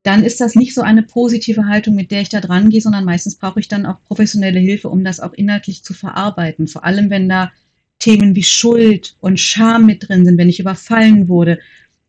dann 0.01 0.23
ist 0.23 0.41
das 0.41 0.55
nicht 0.55 0.73
so 0.73 0.81
eine 0.81 1.03
positive 1.03 1.67
Haltung, 1.67 1.95
mit 1.95 2.11
der 2.11 2.21
ich 2.21 2.29
da 2.29 2.41
dran 2.41 2.69
gehe, 2.69 2.81
sondern 2.81 3.05
meistens 3.05 3.35
brauche 3.35 3.59
ich 3.59 3.69
dann 3.69 3.85
auch 3.85 4.03
professionelle 4.03 4.59
Hilfe, 4.59 4.89
um 4.89 5.03
das 5.03 5.19
auch 5.19 5.33
inhaltlich 5.33 5.83
zu 5.83 5.93
verarbeiten. 5.93 6.67
Vor 6.67 6.83
allem, 6.83 7.09
wenn 7.09 7.29
da 7.29 7.53
Themen 7.99 8.35
wie 8.35 8.43
Schuld 8.43 9.15
und 9.21 9.39
Scham 9.39 9.85
mit 9.85 10.09
drin 10.09 10.25
sind, 10.25 10.37
wenn 10.37 10.49
ich 10.49 10.59
überfallen 10.59 11.29
wurde. 11.29 11.59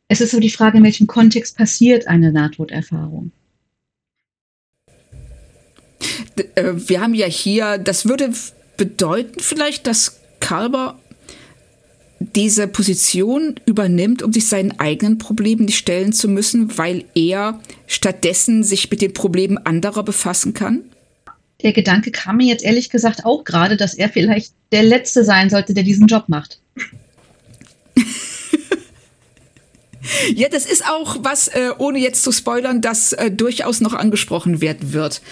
Es 0.09 0.20
ist 0.20 0.32
so 0.32 0.40
die 0.40 0.51
Frage, 0.51 0.78
in 0.78 0.84
welchem 0.84 1.06
Kontext 1.06 1.56
passiert 1.56 2.09
eine 2.09 2.32
Nahtoderfahrung. 2.32 3.30
Äh, 6.56 6.72
wir 6.74 7.01
haben 7.01 7.14
ja 7.14 7.26
hier, 7.26 7.78
das 7.78 8.09
würde 8.09 8.32
bedeuten 8.76 9.38
vielleicht, 9.38 9.86
dass 9.86 10.20
Kalber 10.40 10.98
diese 12.18 12.68
Position 12.68 13.56
übernimmt, 13.66 14.22
um 14.22 14.32
sich 14.32 14.48
seinen 14.48 14.78
eigenen 14.78 15.18
Problemen 15.18 15.66
nicht 15.66 15.78
stellen 15.78 16.12
zu 16.12 16.28
müssen, 16.28 16.78
weil 16.78 17.04
er 17.14 17.60
stattdessen 17.86 18.64
sich 18.64 18.90
mit 18.90 19.02
den 19.02 19.12
Problemen 19.12 19.58
anderer 19.58 20.02
befassen 20.02 20.54
kann? 20.54 20.82
Der 21.62 21.72
Gedanke 21.72 22.10
kam 22.10 22.38
mir 22.38 22.46
jetzt 22.46 22.64
ehrlich 22.64 22.90
gesagt 22.90 23.24
auch 23.24 23.44
gerade, 23.44 23.76
dass 23.76 23.94
er 23.94 24.08
vielleicht 24.08 24.52
der 24.72 24.82
Letzte 24.82 25.24
sein 25.24 25.50
sollte, 25.50 25.74
der 25.74 25.84
diesen 25.84 26.06
Job 26.06 26.24
macht. 26.28 26.60
Ja, 30.34 30.48
das 30.48 30.66
ist 30.66 30.86
auch 30.86 31.16
was, 31.20 31.48
äh, 31.48 31.70
ohne 31.78 31.98
jetzt 31.98 32.22
zu 32.22 32.30
spoilern, 32.30 32.82
das 32.82 33.14
äh, 33.14 33.30
durchaus 33.30 33.80
noch 33.80 33.94
angesprochen 33.94 34.60
werden 34.60 34.92
wird. 34.92 35.22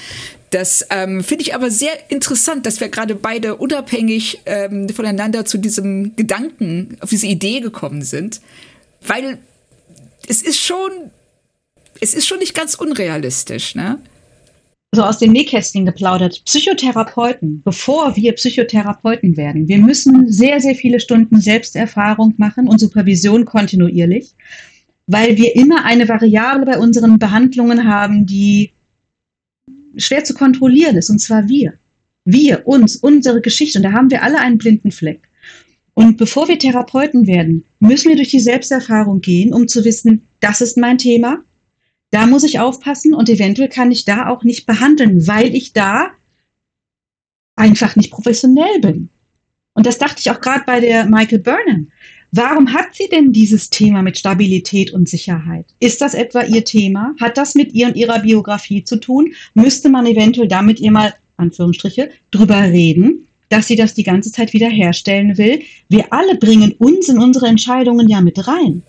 Das 0.53 0.87
ähm, 0.91 1.25
finde 1.25 1.45
ich 1.45 1.55
aber 1.55 1.71
sehr 1.71 1.93
interessant, 2.11 2.67
dass 2.67 2.79
wir 2.79 2.91
gerade 2.91 3.15
beide 3.15 3.57
unabhängig 3.57 4.43
ähm, 4.45 4.87
voneinander 4.91 5.47
zu 5.47 5.57
diesem 5.57 6.15
Gedanken, 6.15 6.99
auf 7.01 7.09
diese 7.09 7.27
Idee 7.27 7.61
gekommen 7.61 8.03
sind, 8.03 8.43
weil 9.07 9.39
es 10.29 10.43
ist 10.43 10.61
schon, 10.61 10.91
es 12.03 12.13
ist 12.13 12.27
schon 12.27 12.39
nicht 12.39 12.55
ganz 12.55 12.75
unrealistisch, 12.75 13.75
ne? 13.75 13.99
so 14.95 15.03
aus 15.03 15.19
dem 15.19 15.33
Nähkästchen 15.33 15.87
geplaudert. 15.87 16.45
Psychotherapeuten, 16.45 17.63
bevor 17.65 18.15
wir 18.15 18.35
Psychotherapeuten 18.35 19.39
werden, 19.39 19.69
wir 19.69 19.79
müssen 19.79 20.31
sehr, 20.31 20.61
sehr 20.61 20.75
viele 20.75 21.01
Stunden 21.01 21.41
Selbsterfahrung 21.41 22.35
machen 22.37 22.69
und 22.69 22.79
Supervision 22.79 23.47
kontinuierlich, 23.47 24.33
weil 25.07 25.39
wir 25.39 25.57
immer 25.57 25.87
eine 25.87 26.07
Variable 26.07 26.67
bei 26.67 26.79
unseren 26.79 27.19
Behandlungen 27.19 27.89
haben, 27.89 28.27
die 28.27 28.73
schwer 29.97 30.25
zu 30.25 30.35
kontrollieren 30.35 30.97
ist, 30.97 31.11
und 31.11 31.19
zwar 31.19 31.49
wir. 31.49 31.75
Wir, 32.25 32.67
uns, 32.67 32.97
unsere 32.97 33.41
Geschichte. 33.41 33.79
Und 33.79 33.85
da 33.85 33.93
haben 33.93 34.11
wir 34.11 34.23
alle 34.23 34.39
einen 34.39 34.59
blinden 34.59 34.93
Fleck. 34.93 35.29
Und 35.95 36.17
bevor 36.17 36.49
wir 36.49 36.59
Therapeuten 36.59 37.27
werden, 37.27 37.65
müssen 37.81 38.09
wir 38.09 38.17
durch 38.17 38.31
die 38.31 38.41
Selbsterfahrung 38.41 39.21
gehen, 39.21 39.53
um 39.53 39.69
zu 39.69 39.85
wissen, 39.85 40.25
das 40.41 40.61
ist 40.61 40.79
mein 40.79 40.99
Thema, 40.99 41.43
da 42.11 42.27
muss 42.27 42.45
ich 42.45 42.61
aufpassen 42.61 43.15
und 43.15 43.29
eventuell 43.29 43.69
kann 43.69 43.91
ich 43.91 44.05
da 44.05 44.29
auch 44.29 44.45
nicht 44.45 44.67
behandeln, 44.67 45.27
weil 45.27 45.55
ich 45.55 45.73
da 45.73 46.11
einfach 47.57 47.97
nicht 47.97 48.11
professionell 48.11 48.81
bin. 48.81 49.09
Und 49.75 49.87
das 49.87 49.99
dachte 49.99 50.17
ich 50.21 50.31
auch 50.31 50.41
gerade 50.41 50.65
bei 50.67 50.81
der 50.81 51.07
Michael 51.07 51.39
Burnham. 51.39 51.91
Warum 52.35 52.73
hat 52.73 52.95
sie 52.95 53.09
denn 53.11 53.35
dieses 53.35 53.69
Thema 53.69 54.01
mit 54.01 54.17
Stabilität 54.17 54.91
und 54.91 55.07
Sicherheit? 55.07 55.67
Ist 55.81 56.01
das 56.01 56.15
etwa 56.15 56.43
ihr 56.43 56.65
Thema? 56.65 57.15
Hat 57.21 57.37
das 57.37 57.55
mit 57.55 57.75
ihr 57.75 57.89
und 57.89 57.97
ihrer 57.97 58.21
Biografie 58.21 58.83
zu 58.85 58.97
tun? 58.97 59.35
Müsste 59.53 59.91
man 59.91 60.07
eventuell 60.07 60.49
damit 60.49 60.81
ihr 60.81 60.93
mal, 60.93 61.13
Anführungsstriche, 61.37 62.11
drüber 62.31 62.63
reden, 62.63 63.29
dass 63.51 63.67
sie 63.67 63.77
das 63.77 63.93
die 63.93 64.03
ganze 64.03 64.33
Zeit 64.33 64.55
wieder 64.55 64.71
herstellen 64.71 65.37
will? 65.37 65.61
Wir 65.91 66.11
alle 66.11 66.37
bringen 66.37 66.73
uns 66.79 67.11
in 67.11 67.19
unsere 67.19 67.49
Entscheidungen 67.49 68.09
ja 68.09 68.23
mit 68.23 68.49
rein. 68.49 68.83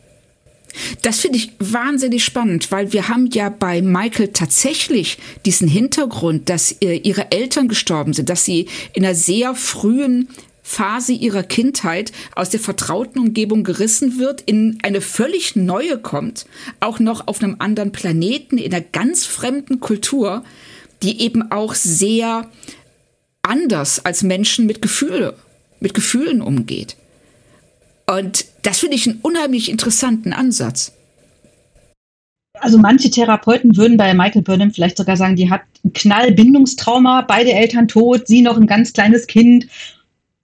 Das 1.01 1.19
finde 1.19 1.37
ich 1.37 1.51
wahnsinnig 1.59 2.23
spannend, 2.23 2.71
weil 2.71 2.93
wir 2.93 3.09
haben 3.09 3.29
ja 3.31 3.49
bei 3.49 3.81
Michael 3.81 4.29
tatsächlich 4.29 5.17
diesen 5.45 5.67
Hintergrund, 5.67 6.49
dass 6.49 6.71
äh, 6.81 6.95
ihre 6.95 7.31
Eltern 7.31 7.67
gestorben 7.67 8.13
sind, 8.13 8.29
dass 8.29 8.45
sie 8.45 8.67
in 8.93 9.03
einer 9.03 9.15
sehr 9.15 9.53
frühen 9.53 10.29
Phase 10.63 11.11
ihrer 11.11 11.43
Kindheit 11.43 12.13
aus 12.35 12.49
der 12.49 12.59
vertrauten 12.59 13.19
Umgebung 13.19 13.63
gerissen 13.63 14.17
wird, 14.17 14.41
in 14.41 14.79
eine 14.81 15.01
völlig 15.01 15.55
neue 15.55 15.97
kommt, 15.99 16.45
auch 16.79 16.99
noch 16.99 17.27
auf 17.27 17.43
einem 17.43 17.57
anderen 17.59 17.91
Planeten, 17.91 18.57
in 18.57 18.73
einer 18.73 18.83
ganz 18.83 19.25
fremden 19.25 19.81
Kultur, 19.81 20.43
die 21.03 21.21
eben 21.21 21.51
auch 21.51 21.75
sehr 21.75 22.49
anders 23.41 24.03
als 24.05 24.23
Menschen 24.23 24.65
mit 24.65 24.81
Gefühle, 24.81 25.35
mit 25.81 25.93
Gefühlen 25.93 26.41
umgeht. 26.41 26.95
Und 28.07 28.45
das 28.63 28.79
finde 28.79 28.95
ich 28.95 29.07
einen 29.07 29.19
unheimlich 29.21 29.69
interessanten 29.69 30.33
Ansatz. 30.33 30.93
Also 32.59 32.77
manche 32.77 33.09
Therapeuten 33.09 33.75
würden 33.75 33.97
bei 33.97 34.13
Michael 34.13 34.43
Burnham 34.43 34.71
vielleicht 34.71 34.97
sogar 34.97 35.17
sagen, 35.17 35.35
die 35.35 35.49
hat 35.49 35.61
ein 35.83 35.91
Knallbindungstrauma, 35.91 37.21
beide 37.21 37.51
Eltern 37.51 37.87
tot, 37.87 38.27
sie 38.27 38.41
noch 38.41 38.57
ein 38.57 38.67
ganz 38.67 38.93
kleines 38.93 39.27
Kind. 39.27 39.67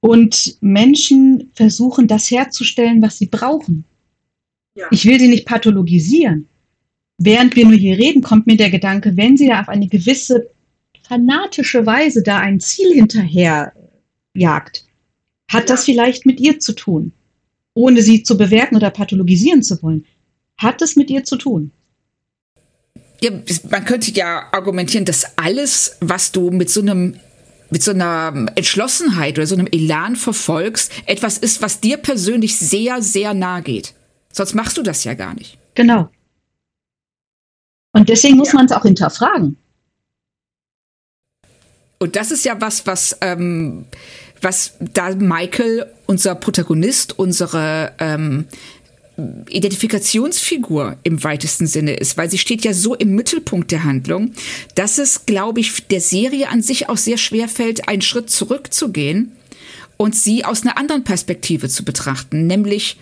Und 0.02 0.58
Menschen 0.62 1.52
versuchen 1.54 2.08
das 2.08 2.32
herzustellen, 2.32 3.02
was 3.02 3.18
sie 3.18 3.26
brauchen. 3.26 3.84
Ja. 4.76 4.88
Ich 4.92 5.06
will 5.06 5.20
sie 5.20 5.28
nicht 5.28 5.46
pathologisieren. 5.46 6.48
Während 7.18 7.56
wir 7.56 7.66
nur 7.66 7.78
hier 7.78 7.98
reden, 7.98 8.22
kommt 8.22 8.48
mir 8.48 8.56
der 8.56 8.70
Gedanke, 8.70 9.18
wenn 9.18 9.36
sie 9.36 9.48
da 9.48 9.60
auf 9.60 9.68
eine 9.68 9.88
gewisse 9.88 10.50
fanatische 11.06 11.86
Weise 11.86 12.24
da 12.24 12.38
ein 12.38 12.60
Ziel 12.60 12.94
hinterher 12.94 13.74
jagt, 14.34 14.86
hat 15.50 15.64
ja. 15.64 15.76
das 15.76 15.86
vielleicht 15.86 16.26
mit 16.26 16.40
ihr 16.40 16.60
zu 16.60 16.74
tun, 16.74 17.12
ohne 17.74 18.02
sie 18.04 18.24
zu 18.24 18.38
bewerten 18.38 18.76
oder 18.76 18.90
pathologisieren 18.92 19.64
zu 19.64 19.82
wollen. 19.82 20.06
Hat 20.58 20.82
es 20.82 20.96
mit 20.96 21.10
ihr 21.10 21.24
zu 21.24 21.36
tun? 21.36 21.72
Ja, 23.22 23.32
man 23.70 23.84
könnte 23.84 24.12
ja 24.12 24.48
argumentieren, 24.54 25.04
dass 25.04 25.38
alles, 25.38 25.98
was 26.00 26.32
du 26.32 26.52
mit 26.52 26.70
so 26.70 26.80
einem 26.80 27.20
mit 27.70 27.84
so 27.84 27.92
einer 27.92 28.52
Entschlossenheit 28.56 29.38
oder 29.38 29.48
so 29.48 29.56
einem 29.56 29.68
Elan 29.72 30.16
verfolgst, 30.16 30.92
etwas 31.06 31.38
ist, 31.38 31.62
was 31.62 31.80
dir 31.80 31.98
persönlich 31.98 32.58
sehr, 32.58 33.02
sehr 33.02 33.34
nahe 33.34 33.62
geht. 33.62 33.94
Sonst 34.32 34.54
machst 34.54 34.78
du 34.78 34.84
das 34.84 35.04
ja 35.04 35.14
gar 35.14 35.34
nicht. 35.34 35.58
Genau. 35.76 36.10
Und 37.92 38.10
deswegen 38.10 38.38
muss 38.38 38.50
ja. 38.50 38.56
man 38.56 38.66
es 38.66 38.72
auch 38.72 38.84
hinterfragen. 38.84 39.58
Und 42.00 42.16
das 42.16 42.32
ist 42.32 42.46
ja 42.46 42.60
was, 42.62 42.88
was, 42.88 43.18
ähm, 43.22 43.86
was 44.42 44.74
da 44.80 45.14
Michael, 45.16 45.86
unser 46.06 46.36
Protagonist, 46.36 47.20
unsere 47.20 47.94
ähm, 48.00 48.48
Identifikationsfigur 49.50 50.98
im 51.04 51.24
weitesten 51.24 51.68
Sinne 51.68 51.94
ist, 51.94 52.18
weil 52.18 52.30
sie 52.30 52.38
steht 52.38 52.64
ja 52.64 52.74
so 52.74 52.96
im 52.96 53.16
Mittelpunkt 53.16 53.72
der 53.72 53.84
Handlung, 53.84 54.34
dass 54.76 54.98
es, 54.98 55.26
glaube 55.26 55.60
ich, 55.60 55.88
der 55.88 56.02
Serie 56.02 56.50
an 56.50 56.62
sich 56.62 56.90
auch 56.90 56.98
sehr 56.98 57.18
schwer 57.18 57.48
fällt, 57.48 57.88
einen 57.88 58.02
Schritt 58.02 58.30
zurückzugehen 58.30 59.34
und 59.98 60.16
sie 60.16 60.46
aus 60.46 60.64
einer 60.64 60.78
anderen 60.78 61.04
Perspektive 61.04 61.70
zu 61.70 61.84
betrachten, 61.84 62.48
nämlich 62.48 62.98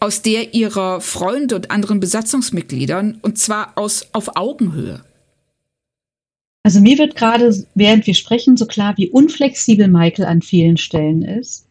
aus 0.00 0.22
der 0.22 0.54
ihrer 0.54 1.00
Freunde 1.00 1.56
und 1.56 1.70
anderen 1.70 2.00
Besatzungsmitgliedern 2.00 3.18
und 3.22 3.38
zwar 3.38 3.72
aus 3.76 4.08
auf 4.12 4.36
Augenhöhe. 4.36 5.04
Also 6.62 6.80
mir 6.80 6.98
wird 6.98 7.16
gerade, 7.16 7.64
während 7.74 8.06
wir 8.06 8.14
sprechen, 8.14 8.56
so 8.56 8.66
klar, 8.66 8.94
wie 8.96 9.08
unflexibel 9.08 9.88
Michael 9.88 10.26
an 10.26 10.42
vielen 10.42 10.76
Stellen 10.76 11.22
ist. 11.22 11.67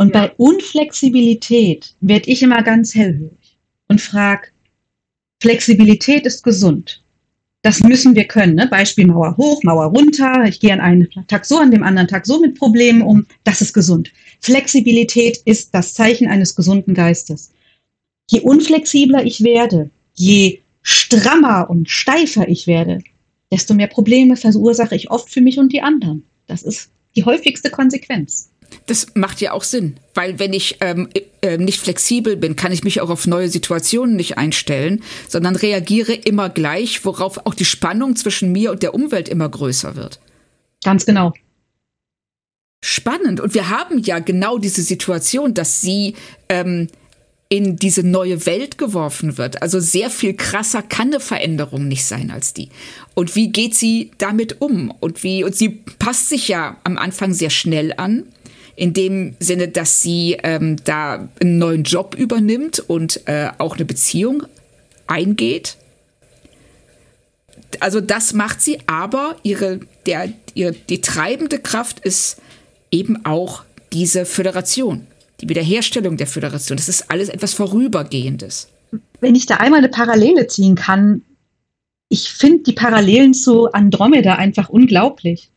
Und 0.00 0.14
ja. 0.14 0.20
bei 0.22 0.32
Unflexibilität 0.38 1.94
werde 2.00 2.30
ich 2.30 2.42
immer 2.42 2.62
ganz 2.62 2.94
hellhörig 2.94 3.58
und 3.86 4.00
frage, 4.00 4.48
Flexibilität 5.42 6.24
ist 6.24 6.42
gesund. 6.42 7.04
Das 7.60 7.80
müssen 7.80 8.14
wir 8.14 8.24
können. 8.24 8.54
Ne? 8.54 8.66
Beispiel 8.66 9.06
Mauer 9.06 9.36
hoch, 9.36 9.62
Mauer 9.62 9.84
runter. 9.84 10.44
Ich 10.44 10.58
gehe 10.58 10.72
an 10.72 10.80
einen 10.80 11.10
Tag 11.28 11.44
so, 11.44 11.58
an 11.58 11.70
dem 11.70 11.82
anderen 11.82 12.08
Tag 12.08 12.24
so 12.24 12.40
mit 12.40 12.58
Problemen 12.58 13.02
um. 13.02 13.26
Das 13.44 13.60
ist 13.60 13.74
gesund. 13.74 14.10
Flexibilität 14.40 15.36
ist 15.44 15.74
das 15.74 15.92
Zeichen 15.92 16.28
eines 16.28 16.56
gesunden 16.56 16.94
Geistes. 16.94 17.52
Je 18.30 18.40
unflexibler 18.40 19.22
ich 19.22 19.44
werde, 19.44 19.90
je 20.14 20.60
strammer 20.80 21.68
und 21.68 21.90
steifer 21.90 22.48
ich 22.48 22.66
werde, 22.66 23.02
desto 23.52 23.74
mehr 23.74 23.88
Probleme 23.88 24.36
verursache 24.36 24.94
ich 24.94 25.10
oft 25.10 25.28
für 25.28 25.42
mich 25.42 25.58
und 25.58 25.74
die 25.74 25.82
anderen. 25.82 26.24
Das 26.46 26.62
ist 26.62 26.90
die 27.16 27.26
häufigste 27.26 27.68
Konsequenz. 27.68 28.49
Das 28.86 29.08
macht 29.14 29.40
ja 29.40 29.52
auch 29.52 29.62
Sinn, 29.62 29.96
weil 30.14 30.38
wenn 30.38 30.52
ich 30.52 30.78
ähm, 30.80 31.08
äh, 31.42 31.58
nicht 31.58 31.80
flexibel 31.80 32.36
bin, 32.36 32.56
kann 32.56 32.72
ich 32.72 32.84
mich 32.84 33.00
auch 33.00 33.10
auf 33.10 33.26
neue 33.26 33.48
Situationen 33.48 34.16
nicht 34.16 34.38
einstellen, 34.38 35.02
sondern 35.28 35.56
reagiere 35.56 36.12
immer 36.12 36.48
gleich, 36.48 37.04
worauf 37.04 37.46
auch 37.46 37.54
die 37.54 37.64
Spannung 37.64 38.16
zwischen 38.16 38.52
mir 38.52 38.70
und 38.70 38.82
der 38.82 38.94
Umwelt 38.94 39.28
immer 39.28 39.48
größer 39.48 39.96
wird. 39.96 40.20
Ganz 40.84 41.06
genau. 41.06 41.32
Spannend. 42.82 43.40
Und 43.40 43.54
wir 43.54 43.68
haben 43.68 43.98
ja 43.98 44.20
genau 44.20 44.58
diese 44.58 44.82
Situation, 44.82 45.52
dass 45.52 45.80
sie 45.82 46.14
ähm, 46.48 46.88
in 47.52 47.74
diese 47.76 48.04
neue 48.04 48.46
Welt 48.46 48.78
geworfen 48.78 49.36
wird. 49.36 49.60
Also 49.60 49.80
sehr 49.80 50.08
viel 50.08 50.34
krasser 50.34 50.82
kann 50.82 51.08
eine 51.08 51.18
Veränderung 51.18 51.88
nicht 51.88 52.04
sein 52.04 52.30
als 52.30 52.54
die. 52.54 52.70
Und 53.14 53.34
wie 53.34 53.50
geht 53.50 53.74
sie 53.74 54.12
damit 54.18 54.60
um? 54.60 54.92
Und 55.00 55.24
wie, 55.24 55.42
und 55.42 55.56
sie 55.56 55.68
passt 55.98 56.28
sich 56.28 56.46
ja 56.46 56.76
am 56.84 56.96
Anfang 56.96 57.34
sehr 57.34 57.50
schnell 57.50 57.92
an. 57.96 58.22
In 58.80 58.94
dem 58.94 59.36
Sinne, 59.40 59.68
dass 59.68 60.00
sie 60.00 60.38
ähm, 60.42 60.76
da 60.84 61.28
einen 61.40 61.58
neuen 61.58 61.82
Job 61.84 62.14
übernimmt 62.14 62.78
und 62.78 63.20
äh, 63.26 63.50
auch 63.58 63.76
eine 63.76 63.84
Beziehung 63.84 64.44
eingeht. 65.06 65.76
Also 67.80 68.00
das 68.00 68.32
macht 68.32 68.62
sie, 68.62 68.78
aber 68.86 69.36
ihre, 69.42 69.80
der, 70.06 70.32
ihre, 70.54 70.72
die 70.72 71.02
treibende 71.02 71.58
Kraft 71.58 72.00
ist 72.00 72.40
eben 72.90 73.24
auch 73.26 73.64
diese 73.92 74.24
Föderation 74.24 75.06
die 75.40 75.48
Wiederherstellung 75.48 76.16
der 76.16 76.26
Föderation. 76.26 76.76
Das 76.76 76.88
ist 76.88 77.10
alles 77.10 77.28
etwas 77.28 77.54
Vorübergehendes. 77.54 78.68
Wenn 79.20 79.34
ich 79.34 79.46
da 79.46 79.56
einmal 79.56 79.78
eine 79.78 79.88
Parallele 79.88 80.46
ziehen 80.46 80.74
kann, 80.74 81.22
ich 82.08 82.30
finde 82.30 82.64
die 82.64 82.72
Parallelen 82.72 83.34
zu 83.34 83.70
Andromeda 83.72 84.34
einfach 84.34 84.68
unglaublich. 84.68 85.50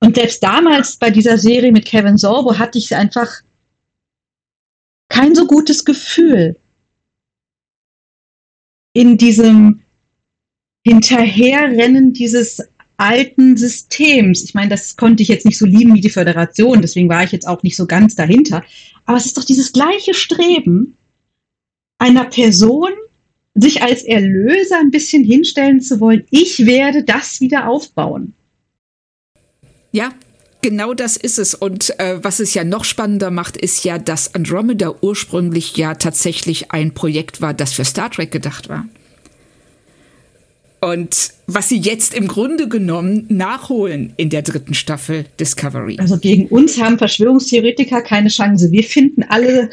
Und 0.00 0.16
selbst 0.16 0.42
damals 0.42 0.96
bei 0.96 1.10
dieser 1.10 1.38
Serie 1.38 1.72
mit 1.72 1.84
Kevin 1.84 2.18
Sorbo 2.18 2.58
hatte 2.58 2.78
ich 2.78 2.94
einfach 2.94 3.42
kein 5.08 5.34
so 5.34 5.46
gutes 5.46 5.84
Gefühl 5.84 6.56
in 8.92 9.18
diesem 9.18 9.80
Hinterherrennen 10.84 12.12
dieses 12.12 12.62
alten 12.96 13.56
Systems. 13.56 14.42
Ich 14.42 14.54
meine, 14.54 14.70
das 14.70 14.96
konnte 14.96 15.22
ich 15.22 15.28
jetzt 15.28 15.46
nicht 15.46 15.58
so 15.58 15.66
lieben 15.66 15.94
wie 15.94 16.00
die 16.00 16.10
Föderation, 16.10 16.82
deswegen 16.82 17.08
war 17.08 17.24
ich 17.24 17.32
jetzt 17.32 17.46
auch 17.46 17.62
nicht 17.62 17.76
so 17.76 17.86
ganz 17.86 18.14
dahinter. 18.14 18.64
Aber 19.04 19.16
es 19.16 19.26
ist 19.26 19.36
doch 19.36 19.44
dieses 19.44 19.72
gleiche 19.72 20.14
Streben 20.14 20.96
einer 21.98 22.24
Person, 22.24 22.90
sich 23.54 23.82
als 23.82 24.04
Erlöser 24.04 24.78
ein 24.78 24.90
bisschen 24.90 25.24
hinstellen 25.24 25.80
zu 25.80 26.00
wollen. 26.00 26.24
Ich 26.30 26.64
werde 26.64 27.02
das 27.02 27.40
wieder 27.40 27.68
aufbauen. 27.68 28.34
Ja, 29.92 30.12
Genau 30.60 30.92
das 30.92 31.16
ist 31.16 31.38
es. 31.38 31.54
Und 31.54 31.98
äh, 32.00 32.22
was 32.22 32.40
es 32.40 32.52
ja 32.52 32.64
noch 32.64 32.84
spannender 32.84 33.30
macht, 33.30 33.56
ist 33.56 33.84
ja, 33.84 33.98
dass 33.98 34.34
Andromeda 34.34 34.94
ursprünglich 35.00 35.76
ja 35.76 35.94
tatsächlich 35.94 36.72
ein 36.72 36.94
Projekt 36.94 37.40
war, 37.40 37.54
das 37.54 37.72
für 37.72 37.84
Star 37.84 38.10
Trek 38.10 38.32
gedacht 38.32 38.68
war. 38.68 38.84
Und 40.80 41.30
was 41.46 41.68
sie 41.68 41.78
jetzt 41.78 42.14
im 42.14 42.28
Grunde 42.28 42.68
genommen 42.68 43.26
nachholen 43.28 44.12
in 44.16 44.30
der 44.30 44.42
dritten 44.42 44.74
Staffel 44.74 45.26
Discovery. 45.40 45.96
Also 45.98 46.18
gegen 46.18 46.46
uns 46.46 46.80
haben 46.80 46.98
Verschwörungstheoretiker 46.98 48.00
keine 48.02 48.28
Chance. 48.28 48.70
Wir 48.70 48.84
finden 48.84 49.24
alle 49.24 49.70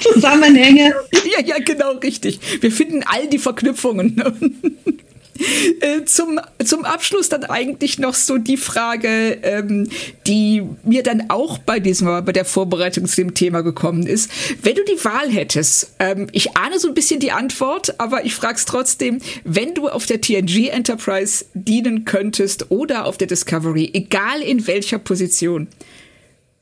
Zusammenhänge. 0.00 0.94
ja, 1.32 1.44
ja, 1.44 1.58
genau, 1.58 1.92
richtig. 1.98 2.38
Wir 2.60 2.70
finden 2.70 3.02
all 3.06 3.28
die 3.28 3.38
Verknüpfungen. 3.38 4.22
Äh, 5.80 6.04
zum, 6.04 6.38
zum 6.64 6.84
Abschluss 6.84 7.28
dann 7.28 7.44
eigentlich 7.44 7.98
noch 7.98 8.14
so 8.14 8.36
die 8.38 8.56
Frage, 8.56 9.38
ähm, 9.42 9.88
die 10.26 10.62
mir 10.84 11.02
dann 11.02 11.30
auch 11.30 11.58
bei 11.58 11.80
diesem, 11.80 12.06
bei 12.24 12.32
der 12.32 12.44
Vorbereitung 12.44 13.06
zu 13.06 13.16
dem 13.16 13.34
Thema 13.34 13.62
gekommen 13.62 14.06
ist. 14.06 14.30
Wenn 14.62 14.74
du 14.74 14.84
die 14.84 15.02
Wahl 15.04 15.30
hättest, 15.30 15.94
ähm, 15.98 16.28
ich 16.32 16.56
ahne 16.56 16.78
so 16.78 16.88
ein 16.88 16.94
bisschen 16.94 17.20
die 17.20 17.32
Antwort, 17.32 17.98
aber 17.98 18.24
ich 18.24 18.34
frage 18.34 18.56
es 18.56 18.66
trotzdem, 18.66 19.20
wenn 19.44 19.74
du 19.74 19.88
auf 19.88 20.06
der 20.06 20.20
TNG 20.20 20.68
Enterprise 20.68 21.46
dienen 21.54 22.04
könntest 22.04 22.70
oder 22.70 23.06
auf 23.06 23.16
der 23.16 23.28
Discovery, 23.28 23.90
egal 23.94 24.42
in 24.42 24.66
welcher 24.66 24.98
Position, 24.98 25.68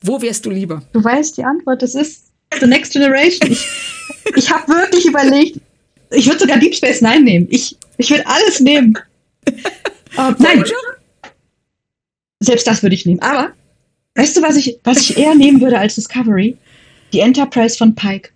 wo 0.01 0.21
wärst 0.21 0.45
du 0.45 0.49
lieber? 0.49 0.81
Du 0.93 1.03
weißt 1.03 1.37
die 1.37 1.43
Antwort, 1.43 1.81
das 1.81 1.95
ist 1.95 2.27
The 2.59 2.67
Next 2.67 2.93
Generation. 2.93 3.51
Ich, 3.51 3.67
ich 4.35 4.49
habe 4.49 4.71
wirklich 4.71 5.05
überlegt, 5.05 5.59
ich 6.11 6.25
würde 6.27 6.39
sogar 6.39 6.57
Deep 6.57 6.75
Space 6.75 7.01
Nine 7.01 7.21
nehmen. 7.21 7.47
Ich, 7.49 7.77
ich 7.97 8.09
würde 8.09 8.25
alles 8.27 8.59
nehmen. 8.59 8.97
uh, 10.17 10.33
nein. 10.37 10.63
Selbst 12.39 12.67
das 12.67 12.81
würde 12.81 12.95
ich 12.95 13.05
nehmen. 13.05 13.21
Aber 13.21 13.53
weißt 14.15 14.37
du, 14.37 14.41
was 14.41 14.55
ich, 14.55 14.79
was 14.83 15.01
ich 15.01 15.17
eher 15.17 15.35
nehmen 15.35 15.61
würde 15.61 15.77
als 15.77 15.95
Discovery? 15.95 16.57
Die 17.13 17.19
Enterprise 17.19 17.77
von 17.77 17.95
Pike. 17.95 18.29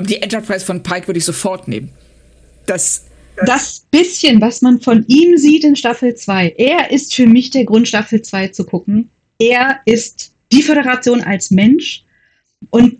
Die 0.00 0.20
Enterprise 0.20 0.64
von 0.64 0.82
Pike 0.82 1.06
würde 1.06 1.18
ich 1.18 1.24
sofort 1.24 1.68
nehmen. 1.68 1.90
Das, 2.66 3.04
das 3.44 3.84
bisschen, 3.90 4.40
was 4.40 4.62
man 4.62 4.80
von 4.80 5.04
ihm 5.06 5.36
sieht 5.36 5.64
in 5.64 5.76
Staffel 5.76 6.14
2, 6.14 6.54
er 6.56 6.90
ist 6.90 7.14
für 7.14 7.26
mich 7.26 7.50
der 7.50 7.64
Grund, 7.64 7.88
Staffel 7.88 8.22
2 8.22 8.48
zu 8.48 8.64
gucken. 8.64 9.10
Er 9.38 9.80
ist 9.84 10.32
die 10.52 10.62
Föderation 10.62 11.22
als 11.22 11.50
Mensch. 11.50 12.04
Und 12.70 12.98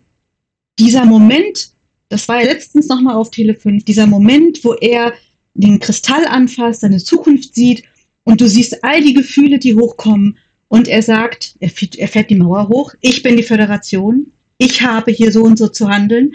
dieser 0.78 1.04
Moment, 1.04 1.73
das 2.14 2.28
war 2.28 2.40
ja 2.40 2.46
letztens 2.46 2.86
nochmal 2.86 3.16
auf 3.16 3.32
Tele 3.32 3.54
5, 3.54 3.84
dieser 3.84 4.06
Moment, 4.06 4.62
wo 4.62 4.74
er 4.74 5.14
den 5.54 5.80
Kristall 5.80 6.24
anfasst, 6.26 6.82
seine 6.82 6.98
Zukunft 6.98 7.56
sieht 7.56 7.82
und 8.22 8.40
du 8.40 8.46
siehst 8.46 8.84
all 8.84 9.00
die 9.00 9.14
Gefühle, 9.14 9.58
die 9.58 9.74
hochkommen 9.74 10.38
und 10.68 10.86
er 10.86 11.02
sagt, 11.02 11.56
er 11.58 11.72
er 11.98 12.06
fährt 12.06 12.30
die 12.30 12.36
Mauer 12.36 12.68
hoch, 12.68 12.94
ich 13.00 13.24
bin 13.24 13.36
die 13.36 13.42
Föderation, 13.42 14.30
ich 14.58 14.80
habe 14.82 15.10
hier 15.10 15.32
so 15.32 15.42
und 15.42 15.58
so 15.58 15.66
zu 15.66 15.88
handeln. 15.88 16.34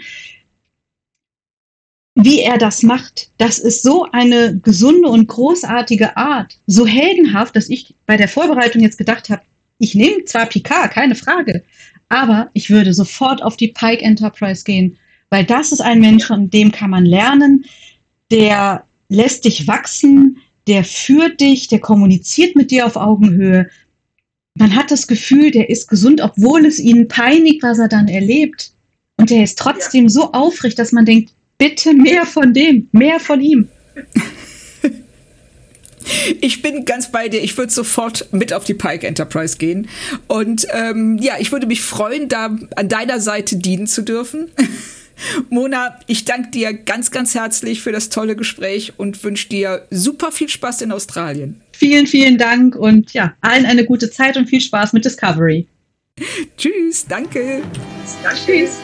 Wie 2.14 2.40
er 2.40 2.58
das 2.58 2.82
macht, 2.82 3.30
das 3.38 3.58
ist 3.58 3.82
so 3.82 4.04
eine 4.12 4.58
gesunde 4.58 5.08
und 5.08 5.28
großartige 5.28 6.18
Art, 6.18 6.58
so 6.66 6.86
heldenhaft, 6.86 7.56
dass 7.56 7.70
ich 7.70 7.94
bei 8.04 8.18
der 8.18 8.28
Vorbereitung 8.28 8.82
jetzt 8.82 8.98
gedacht 8.98 9.30
habe, 9.30 9.40
ich 9.78 9.94
nehme 9.94 10.26
zwar 10.26 10.44
Picard, 10.44 10.92
keine 10.92 11.14
Frage, 11.14 11.64
aber 12.10 12.50
ich 12.52 12.68
würde 12.68 12.92
sofort 12.92 13.42
auf 13.42 13.56
die 13.56 13.68
Pike 13.68 14.02
Enterprise 14.02 14.64
gehen, 14.64 14.98
weil 15.30 15.44
das 15.44 15.72
ist 15.72 15.80
ein 15.80 16.00
Mensch, 16.00 16.26
von 16.26 16.50
dem 16.50 16.72
kann 16.72 16.90
man 16.90 17.06
lernen, 17.06 17.64
der 18.30 18.84
lässt 19.08 19.44
dich 19.44 19.66
wachsen, 19.66 20.38
der 20.66 20.84
führt 20.84 21.40
dich, 21.40 21.68
der 21.68 21.80
kommuniziert 21.80 22.56
mit 22.56 22.70
dir 22.70 22.86
auf 22.86 22.96
Augenhöhe. 22.96 23.68
Man 24.58 24.74
hat 24.76 24.90
das 24.90 25.06
Gefühl, 25.06 25.50
der 25.50 25.70
ist 25.70 25.88
gesund, 25.88 26.20
obwohl 26.20 26.66
es 26.66 26.78
ihn 26.78 27.08
peinigt, 27.08 27.62
was 27.62 27.78
er 27.78 27.88
dann 27.88 28.08
erlebt. 28.08 28.72
Und 29.16 29.30
der 29.30 29.44
ist 29.44 29.58
trotzdem 29.58 30.04
ja. 30.04 30.10
so 30.10 30.32
aufrecht, 30.32 30.78
dass 30.78 30.92
man 30.92 31.04
denkt, 31.04 31.32
bitte 31.58 31.94
mehr 31.94 32.26
von 32.26 32.52
dem, 32.52 32.88
mehr 32.92 33.20
von 33.20 33.40
ihm. 33.40 33.68
Ich 36.40 36.60
bin 36.60 36.84
ganz 36.84 37.12
bei 37.12 37.28
dir. 37.28 37.40
Ich 37.40 37.56
würde 37.56 37.72
sofort 37.72 38.32
mit 38.32 38.52
auf 38.52 38.64
die 38.64 38.74
Pike 38.74 39.06
Enterprise 39.06 39.58
gehen. 39.58 39.88
Und 40.26 40.66
ähm, 40.72 41.18
ja, 41.18 41.34
ich 41.38 41.52
würde 41.52 41.66
mich 41.66 41.82
freuen, 41.82 42.28
da 42.28 42.56
an 42.74 42.88
deiner 42.88 43.20
Seite 43.20 43.56
dienen 43.56 43.86
zu 43.86 44.02
dürfen. 44.02 44.50
Mona, 45.48 45.98
ich 46.06 46.24
danke 46.24 46.50
dir 46.50 46.72
ganz, 46.72 47.10
ganz 47.10 47.34
herzlich 47.34 47.82
für 47.82 47.92
das 47.92 48.08
tolle 48.08 48.36
Gespräch 48.36 48.94
und 48.98 49.22
wünsche 49.22 49.48
dir 49.48 49.86
super 49.90 50.32
viel 50.32 50.48
Spaß 50.48 50.82
in 50.82 50.92
Australien. 50.92 51.60
Vielen, 51.72 52.06
vielen 52.06 52.38
Dank 52.38 52.76
und 52.76 53.12
ja, 53.12 53.34
allen 53.40 53.66
eine 53.66 53.84
gute 53.84 54.10
Zeit 54.10 54.36
und 54.36 54.48
viel 54.48 54.60
Spaß 54.60 54.92
mit 54.92 55.04
Discovery. 55.04 55.66
Tschüss, 56.56 57.06
danke. 57.06 57.62
Tschüss. 58.44 58.78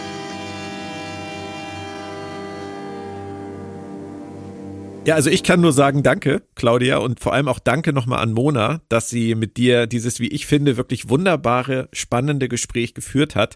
Ja, 5.06 5.14
also 5.14 5.30
ich 5.30 5.44
kann 5.44 5.60
nur 5.60 5.72
sagen, 5.72 6.02
danke, 6.02 6.42
Claudia, 6.56 6.96
und 6.96 7.20
vor 7.20 7.32
allem 7.32 7.46
auch 7.46 7.60
danke 7.60 7.92
nochmal 7.92 8.20
an 8.20 8.32
Mona, 8.32 8.80
dass 8.88 9.08
sie 9.08 9.36
mit 9.36 9.56
dir 9.56 9.86
dieses, 9.86 10.18
wie 10.18 10.26
ich 10.26 10.46
finde, 10.46 10.76
wirklich 10.76 11.08
wunderbare, 11.08 11.88
spannende 11.92 12.48
Gespräch 12.48 12.92
geführt 12.92 13.36
hat. 13.36 13.54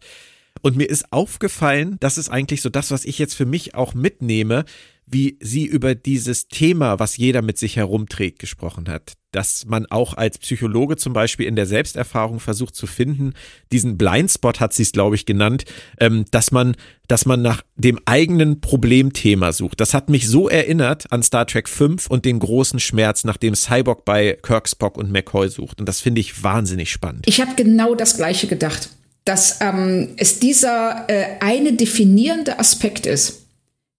Und 0.62 0.76
mir 0.76 0.88
ist 0.88 1.12
aufgefallen, 1.12 1.96
das 2.00 2.18
ist 2.18 2.28
eigentlich 2.28 2.62
so 2.62 2.68
das, 2.68 2.90
was 2.90 3.04
ich 3.04 3.18
jetzt 3.18 3.34
für 3.34 3.46
mich 3.46 3.74
auch 3.74 3.94
mitnehme, 3.94 4.64
wie 5.12 5.36
sie 5.40 5.64
über 5.66 5.94
dieses 5.94 6.48
Thema, 6.48 6.98
was 7.00 7.16
jeder 7.16 7.42
mit 7.42 7.58
sich 7.58 7.76
herumträgt, 7.76 8.38
gesprochen 8.38 8.88
hat. 8.88 9.14
Dass 9.32 9.64
man 9.66 9.86
auch 9.86 10.14
als 10.14 10.38
Psychologe 10.38 10.96
zum 10.96 11.12
Beispiel 11.12 11.46
in 11.46 11.56
der 11.56 11.66
Selbsterfahrung 11.66 12.40
versucht 12.40 12.76
zu 12.76 12.86
finden, 12.86 13.34
diesen 13.72 13.98
Blindspot 13.98 14.60
hat 14.60 14.72
sie 14.72 14.82
es, 14.82 14.92
glaube 14.92 15.16
ich, 15.16 15.26
genannt, 15.26 15.64
ähm, 15.98 16.24
dass 16.30 16.52
man, 16.52 16.76
dass 17.08 17.26
man 17.26 17.42
nach 17.42 17.62
dem 17.76 17.98
eigenen 18.04 18.60
Problemthema 18.60 19.52
sucht. 19.52 19.80
Das 19.80 19.94
hat 19.94 20.10
mich 20.10 20.28
so 20.28 20.48
erinnert 20.48 21.12
an 21.12 21.22
Star 21.22 21.46
Trek 21.46 21.68
5 21.68 22.06
und 22.06 22.24
den 22.24 22.38
großen 22.38 22.78
Schmerz, 22.78 23.24
nach 23.24 23.36
dem 23.36 23.54
Cyborg 23.54 24.04
bei 24.04 24.38
Kirk, 24.42 24.68
Spock 24.68 24.96
und 24.96 25.10
McCoy 25.10 25.48
sucht. 25.48 25.80
Und 25.80 25.86
das 25.86 26.00
finde 26.00 26.20
ich 26.20 26.42
wahnsinnig 26.42 26.90
spannend. 26.90 27.26
Ich 27.26 27.40
habe 27.40 27.54
genau 27.56 27.94
das 27.94 28.16
Gleiche 28.16 28.46
gedacht 28.46 28.90
dass 29.30 29.60
ähm, 29.60 30.08
es 30.16 30.40
dieser 30.40 31.04
äh, 31.06 31.36
eine 31.38 31.74
definierende 31.74 32.58
Aspekt 32.58 33.06
ist, 33.06 33.42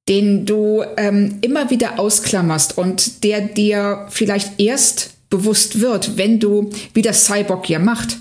den 0.09 0.45
du 0.45 0.83
ähm, 0.97 1.37
immer 1.39 1.69
wieder 1.69 1.99
ausklammerst 1.99 2.77
und 2.77 3.23
der 3.23 3.39
dir 3.39 4.07
vielleicht 4.09 4.59
erst 4.59 5.11
bewusst 5.29 5.79
wird, 5.79 6.17
wenn 6.17 6.41
du, 6.41 6.69
wie 6.93 7.01
das 7.01 7.23
Cyborg 7.23 7.69
ja 7.69 7.79
macht, 7.79 8.17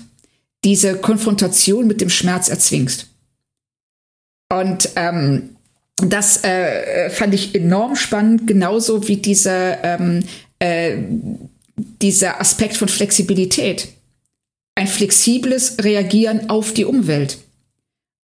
diese 0.63 0.95
Konfrontation 0.95 1.85
mit 1.85 1.99
dem 1.99 2.09
Schmerz 2.09 2.47
erzwingst. 2.47 3.07
Und 4.49 4.87
ähm, 4.95 5.57
das 5.97 6.45
äh, 6.45 7.09
fand 7.09 7.33
ich 7.33 7.53
enorm 7.53 7.97
spannend, 7.97 8.47
genauso 8.47 9.05
wie 9.09 9.17
diese, 9.17 9.79
ähm, 9.83 10.23
äh, 10.59 10.95
dieser 11.75 12.39
Aspekt 12.39 12.77
von 12.77 12.87
Flexibilität 12.87 13.89
ein 14.75 14.87
flexibles 14.87 15.77
Reagieren 15.81 16.49
auf 16.49 16.73
die 16.73 16.85
Umwelt. 16.85 17.37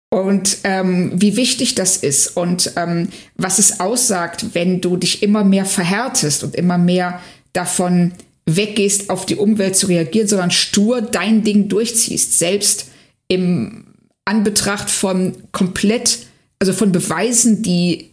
Und 0.09 0.59
ähm, 0.63 1.11
wie 1.15 1.35
wichtig 1.35 1.75
das 1.75 1.97
ist 1.97 2.37
und 2.37 2.71
ähm, 2.77 3.09
was 3.35 3.59
es 3.59 3.81
aussagt, 3.81 4.53
wenn 4.53 4.79
du 4.79 4.95
dich 4.95 5.21
immer 5.21 5.43
mehr 5.43 5.65
verhärtest 5.65 6.43
und 6.45 6.55
immer 6.55 6.77
mehr 6.77 7.19
davon 7.51 8.13
weggehst, 8.45 9.09
auf 9.09 9.25
die 9.25 9.35
Umwelt 9.35 9.75
zu 9.75 9.87
reagieren, 9.87 10.29
sondern 10.29 10.51
stur 10.51 11.01
dein 11.01 11.43
Ding 11.43 11.67
durchziehst, 11.67 12.39
selbst 12.39 12.87
im 13.27 13.95
Anbetracht 14.23 14.89
von 14.89 15.35
komplett, 15.51 16.19
also 16.59 16.71
von 16.71 16.93
Beweisen, 16.93 17.61
die 17.61 18.11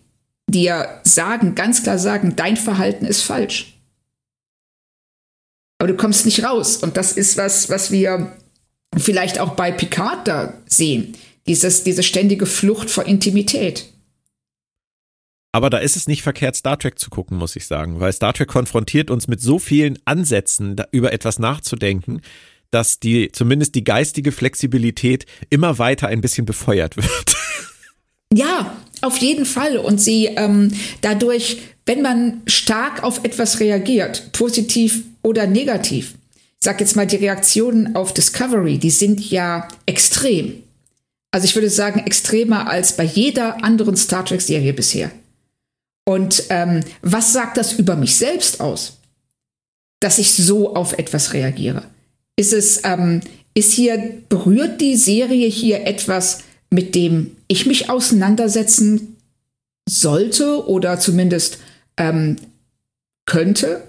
dir 0.48 1.00
sagen, 1.04 1.54
ganz 1.54 1.84
klar 1.84 2.00
sagen, 2.00 2.34
dein 2.34 2.56
Verhalten 2.56 3.04
ist 3.04 3.22
falsch 3.22 3.73
aber 5.84 5.92
du 5.92 5.98
kommst 5.98 6.24
nicht 6.24 6.42
raus. 6.42 6.78
Und 6.78 6.96
das 6.96 7.12
ist 7.12 7.36
was, 7.36 7.68
was 7.68 7.90
wir 7.90 8.34
vielleicht 8.96 9.38
auch 9.38 9.50
bei 9.50 9.70
Picard 9.70 10.26
da 10.26 10.54
sehen. 10.64 11.14
Dieses, 11.46 11.84
diese 11.84 12.02
ständige 12.02 12.46
Flucht 12.46 12.88
vor 12.88 13.04
Intimität. 13.04 13.92
Aber 15.52 15.68
da 15.68 15.76
ist 15.76 15.96
es 15.96 16.08
nicht 16.08 16.22
verkehrt, 16.22 16.56
Star 16.56 16.78
Trek 16.78 16.98
zu 16.98 17.10
gucken, 17.10 17.36
muss 17.36 17.54
ich 17.54 17.66
sagen, 17.66 18.00
weil 18.00 18.14
Star 18.14 18.32
Trek 18.32 18.48
konfrontiert 18.48 19.10
uns 19.10 19.28
mit 19.28 19.42
so 19.42 19.58
vielen 19.58 19.98
Ansätzen, 20.06 20.74
über 20.90 21.12
etwas 21.12 21.38
nachzudenken, 21.38 22.22
dass 22.70 22.98
die, 22.98 23.30
zumindest 23.30 23.74
die 23.74 23.84
geistige 23.84 24.32
Flexibilität 24.32 25.26
immer 25.50 25.76
weiter 25.78 26.08
ein 26.08 26.22
bisschen 26.22 26.46
befeuert 26.46 26.96
wird. 26.96 27.06
Ja, 28.32 28.76
auf 29.00 29.18
jeden 29.18 29.46
Fall. 29.46 29.76
Und 29.76 30.00
sie 30.00 30.26
ähm, 30.26 30.72
dadurch, 31.02 31.58
wenn 31.86 32.02
man 32.02 32.42
stark 32.46 33.04
auf 33.04 33.22
etwas 33.22 33.60
reagiert, 33.60 34.32
positiv 34.32 35.04
oder 35.24 35.48
negativ. 35.48 36.14
Ich 36.34 36.64
sag 36.64 36.80
jetzt 36.80 36.94
mal, 36.94 37.06
die 37.06 37.16
Reaktionen 37.16 37.96
auf 37.96 38.14
Discovery, 38.14 38.78
die 38.78 38.90
sind 38.90 39.30
ja 39.30 39.66
extrem. 39.86 40.62
Also 41.32 41.46
ich 41.46 41.54
würde 41.56 41.68
sagen, 41.68 42.00
extremer 42.06 42.68
als 42.68 42.96
bei 42.96 43.02
jeder 43.02 43.64
anderen 43.64 43.96
Star 43.96 44.24
Trek-Serie 44.24 44.72
bisher. 44.72 45.10
Und 46.04 46.44
ähm, 46.50 46.80
was 47.02 47.32
sagt 47.32 47.56
das 47.56 47.72
über 47.72 47.96
mich 47.96 48.14
selbst 48.14 48.60
aus, 48.60 48.98
dass 50.00 50.18
ich 50.18 50.32
so 50.32 50.76
auf 50.76 50.92
etwas 50.92 51.32
reagiere? 51.32 51.84
Ist 52.36 52.52
es, 52.52 52.82
ähm, 52.84 53.20
ist 53.54 53.72
hier, 53.72 54.22
berührt 54.28 54.80
die 54.80 54.96
Serie 54.96 55.48
hier 55.48 55.86
etwas, 55.86 56.40
mit 56.70 56.94
dem 56.94 57.36
ich 57.48 57.66
mich 57.66 57.90
auseinandersetzen 57.90 59.16
sollte 59.88 60.66
oder 60.68 61.00
zumindest 61.00 61.58
ähm, 61.96 62.36
könnte? 63.26 63.82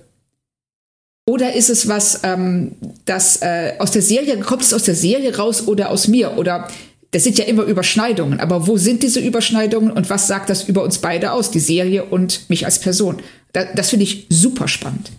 Oder 1.28 1.54
ist 1.54 1.70
es 1.70 1.88
was, 1.88 2.22
ähm, 2.24 2.76
das 3.06 3.42
äh, 3.42 3.74
aus 3.80 3.92
der 3.92 4.04
Serie, 4.04 4.40
kommt 4.42 4.62
es 4.62 4.74
aus 4.74 4.84
der 4.84 4.94
Serie 4.94 5.36
raus 5.36 5.68
oder 5.68 5.90
aus 5.90 6.08
mir? 6.08 6.38
Oder 6.38 6.68
das 7.12 7.24
sind 7.24 7.40
ja 7.40 7.46
immer 7.46 7.64
Überschneidungen, 7.64 8.40
aber 8.40 8.68
wo 8.68 8.78
sind 8.78 9.02
diese 9.02 9.22
Überschneidungen 9.22 9.92
und 9.92 10.10
was 10.10 10.28
sagt 10.28 10.50
das 10.50 10.68
über 10.68 10.84
uns 10.84 11.00
beide 11.00 11.32
aus, 11.32 11.50
die 11.50 11.60
Serie 11.60 12.06
und 12.06 12.50
mich 12.50 12.66
als 12.66 12.80
Person? 12.80 13.18
Da, 13.54 13.66
das 13.74 13.90
finde 13.90 14.04
ich 14.04 14.28
super 14.30 14.68
spannend. 14.68 15.12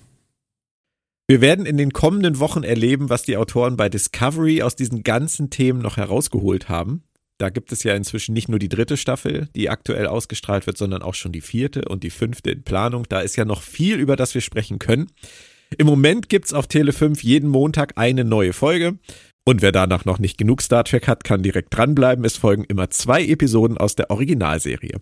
Wir 1.27 1.41
werden 1.41 1.67
in 1.67 1.77
den 1.77 1.93
kommenden 1.93 2.39
Wochen 2.39 2.63
erleben, 2.63 3.11
was 3.11 3.25
die 3.25 3.37
Autoren 3.37 3.77
bei 3.77 3.89
Discovery 3.89 4.63
aus 4.63 4.77
diesen 4.77 5.03
ganzen 5.03 5.51
Themen 5.51 5.81
noch 5.81 5.97
herausgeholt 5.97 6.69
haben. 6.69 7.03
Da 7.39 7.51
gibt 7.51 7.73
es 7.73 7.83
ja 7.83 7.95
inzwischen 7.95 8.33
nicht 8.33 8.49
nur 8.49 8.61
die 8.61 8.69
dritte 8.69 8.97
Staffel, 8.97 9.49
die 9.57 9.69
aktuell 9.69 10.07
ausgestrahlt 10.07 10.67
wird, 10.67 10.79
sondern 10.79 11.03
auch 11.03 11.15
schon 11.15 11.33
die 11.33 11.41
vierte 11.41 11.83
und 11.89 12.05
die 12.05 12.11
fünfte 12.11 12.53
in 12.53 12.63
Planung. 12.63 13.07
Da 13.09 13.21
ist 13.21 13.35
ja 13.35 13.45
noch 13.45 13.63
viel, 13.63 13.99
über 13.99 14.15
das 14.15 14.35
wir 14.35 14.41
sprechen 14.41 14.79
können. 14.79 15.09
Im 15.79 15.87
Moment 15.87 16.29
gibt's 16.29 16.55
auf 16.55 16.69
Tele 16.69 16.93
5 16.93 17.23
jeden 17.23 17.51
Montag 17.51 17.93
eine 17.97 18.25
neue 18.25 18.53
Folge. 18.53 18.99
Und 19.45 19.63
wer 19.63 19.73
danach 19.73 20.05
noch 20.05 20.19
nicht 20.19 20.39
genug 20.39 20.63
Star 20.63 20.85
Trek 20.85 21.07
hat, 21.07 21.23
kann 21.23 21.43
direkt 21.43 21.77
dranbleiben. 21.77 22.25
Es 22.25 22.37
folgen 22.37 22.65
immer 22.65 22.91
zwei 22.91 23.25
Episoden 23.25 23.77
aus 23.77 23.95
der 23.95 24.11
Originalserie. 24.11 25.01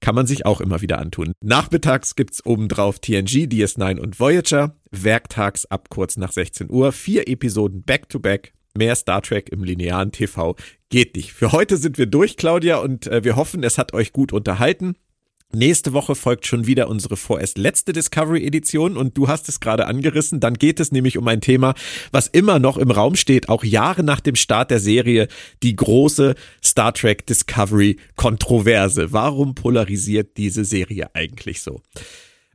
Kann 0.00 0.14
man 0.14 0.26
sich 0.26 0.46
auch 0.46 0.60
immer 0.60 0.80
wieder 0.80 0.98
antun. 0.98 1.32
Nachmittags 1.42 2.16
gibt's 2.16 2.44
obendrauf 2.44 2.98
TNG, 2.98 3.46
DS9 3.46 3.98
und 3.98 4.18
Voyager. 4.18 4.76
Werktags 4.90 5.66
ab 5.66 5.88
kurz 5.90 6.16
nach 6.16 6.32
16 6.32 6.70
Uhr. 6.70 6.92
Vier 6.92 7.28
Episoden 7.28 7.82
back-to-back. 7.82 8.52
Mehr 8.76 8.94
Star 8.94 9.22
Trek 9.22 9.50
im 9.50 9.64
linearen 9.64 10.12
TV 10.12 10.56
geht 10.88 11.16
nicht. 11.16 11.32
Für 11.32 11.52
heute 11.52 11.76
sind 11.76 11.98
wir 11.98 12.06
durch, 12.06 12.36
Claudia, 12.36 12.78
und 12.78 13.06
äh, 13.06 13.24
wir 13.24 13.36
hoffen, 13.36 13.62
es 13.62 13.78
hat 13.78 13.94
euch 13.94 14.12
gut 14.12 14.32
unterhalten. 14.32 14.96
Nächste 15.54 15.92
Woche 15.92 16.14
folgt 16.14 16.46
schon 16.46 16.66
wieder 16.66 16.88
unsere 16.88 17.16
vorerst 17.16 17.56
letzte 17.56 17.92
Discovery-Edition 17.92 18.96
und 18.96 19.16
du 19.16 19.28
hast 19.28 19.48
es 19.48 19.60
gerade 19.60 19.86
angerissen. 19.86 20.38
Dann 20.38 20.54
geht 20.54 20.80
es 20.80 20.92
nämlich 20.92 21.16
um 21.16 21.26
ein 21.28 21.40
Thema, 21.40 21.74
was 22.10 22.26
immer 22.26 22.58
noch 22.58 22.76
im 22.76 22.90
Raum 22.90 23.14
steht, 23.14 23.48
auch 23.48 23.64
Jahre 23.64 24.02
nach 24.02 24.20
dem 24.20 24.34
Start 24.34 24.70
der 24.70 24.80
Serie, 24.80 25.28
die 25.62 25.74
große 25.74 26.34
Star 26.62 26.92
Trek 26.92 27.26
Discovery-Kontroverse. 27.26 29.12
Warum 29.12 29.54
polarisiert 29.54 30.36
diese 30.36 30.64
Serie 30.64 31.14
eigentlich 31.14 31.62
so? 31.62 31.80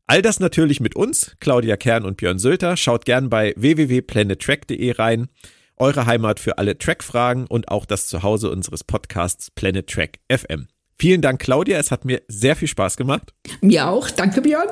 All 0.05 0.21
das 0.21 0.39
natürlich 0.39 0.79
mit 0.79 0.95
uns, 0.95 1.35
Claudia 1.39 1.77
Kern 1.77 2.05
und 2.05 2.17
Björn 2.17 2.37
Sölter. 2.37 2.75
Schaut 2.77 3.05
gern 3.05 3.29
bei 3.29 3.53
www.planettrack.de 3.55 4.91
rein. 4.91 5.29
eure 5.77 6.05
Heimat 6.05 6.39
für 6.39 6.59
alle 6.59 6.77
Track-Fragen 6.77 7.47
und 7.47 7.69
auch 7.69 7.85
das 7.87 8.05
Zuhause 8.05 8.51
unseres 8.51 8.83
Podcasts 8.83 9.49
Planet 9.49 9.87
Track 9.87 10.19
FM. 10.29 10.67
Vielen 11.01 11.23
Dank, 11.23 11.41
Claudia. 11.41 11.79
Es 11.79 11.89
hat 11.89 12.05
mir 12.05 12.21
sehr 12.27 12.55
viel 12.55 12.67
Spaß 12.67 12.95
gemacht. 12.95 13.33
Mir 13.59 13.87
auch. 13.87 14.11
Danke, 14.11 14.39
Björn. 14.39 14.67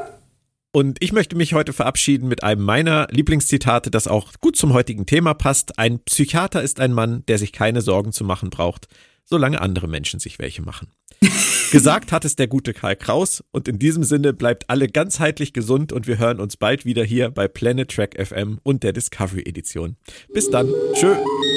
Und 0.72 1.00
ich 1.02 1.12
möchte 1.12 1.36
mich 1.36 1.56
heute 1.56 1.74
verabschieden 1.74 2.28
mit 2.28 2.44
einem 2.44 2.62
meiner 2.62 3.08
Lieblingszitate, 3.10 3.90
das 3.90 4.08
auch 4.08 4.34
gut 4.40 4.56
zum 4.56 4.74
heutigen 4.74 5.08
Thema 5.08 5.34
passt. 5.34 5.80
Ein 5.80 5.98
Psychiater 6.02 6.62
ist 6.62 6.82
ein 6.82 6.94
Mann, 6.94 7.24
der 7.28 7.40
sich 7.40 7.52
keine 7.52 7.82
Sorgen 7.82 8.12
zu 8.12 8.24
machen 8.24 8.52
braucht, 8.52 8.90
solange 9.26 9.60
andere 9.60 9.88
Menschen 9.88 10.20
sich 10.20 10.38
welche 10.38 10.62
machen. 10.62 10.92
Gesagt 11.72 12.12
hat 12.12 12.26
es 12.26 12.36
der 12.36 12.48
gute 12.48 12.76
Karl 12.76 12.96
Kraus 12.96 13.44
und 13.50 13.68
in 13.68 13.80
diesem 13.80 14.04
Sinne 14.04 14.32
bleibt 14.32 14.70
alle 14.70 14.88
ganzheitlich 14.88 15.52
gesund 15.52 15.92
und 15.92 16.06
wir 16.06 16.20
hören 16.20 16.40
uns 16.40 16.58
bald 16.58 16.86
wieder 16.86 17.04
hier 17.04 17.32
bei 17.32 17.48
Planet 17.48 17.90
Track 17.90 18.24
FM 18.24 18.60
und 18.62 18.84
der 18.84 18.94
Discovery 18.94 19.42
Edition. 19.48 19.96
Bis 20.32 20.48
dann. 20.52 20.72
Tschö. 20.94 21.16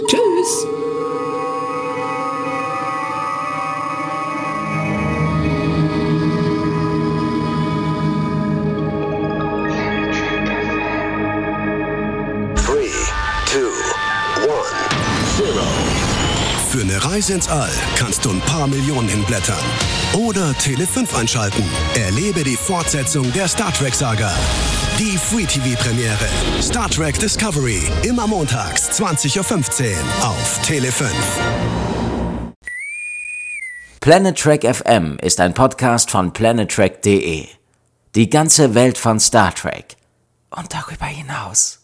Tschüss. 0.08 0.66
Reise 17.12 17.34
ins 17.34 17.46
All 17.46 17.68
kannst 17.94 18.24
du 18.24 18.30
ein 18.30 18.40
paar 18.40 18.66
Millionen 18.66 19.06
hinblättern. 19.06 19.62
Oder 20.14 20.54
Tele 20.54 20.86
5 20.86 21.14
einschalten. 21.14 21.62
Erlebe 21.94 22.42
die 22.42 22.56
Fortsetzung 22.56 23.30
der 23.34 23.48
Star 23.48 23.70
Trek-Saga. 23.70 24.32
Die 24.98 25.18
Free 25.18 25.44
TV-Premiere. 25.44 26.62
Star 26.62 26.88
Trek 26.88 27.18
Discovery. 27.18 27.82
Immer 28.02 28.26
montags, 28.26 28.98
20.15 28.98 29.90
Uhr 29.90 30.26
auf 30.26 30.62
Tele 30.62 30.90
5. 30.90 31.12
Planet 34.00 34.38
Trek 34.38 34.64
FM 34.74 35.18
ist 35.20 35.38
ein 35.38 35.52
Podcast 35.52 36.10
von 36.10 36.32
planettrek.de. 36.32 37.46
Die 38.14 38.30
ganze 38.30 38.74
Welt 38.74 38.96
von 38.96 39.20
Star 39.20 39.54
Trek. 39.54 39.96
Und 40.48 40.72
darüber 40.72 41.04
hinaus. 41.04 41.81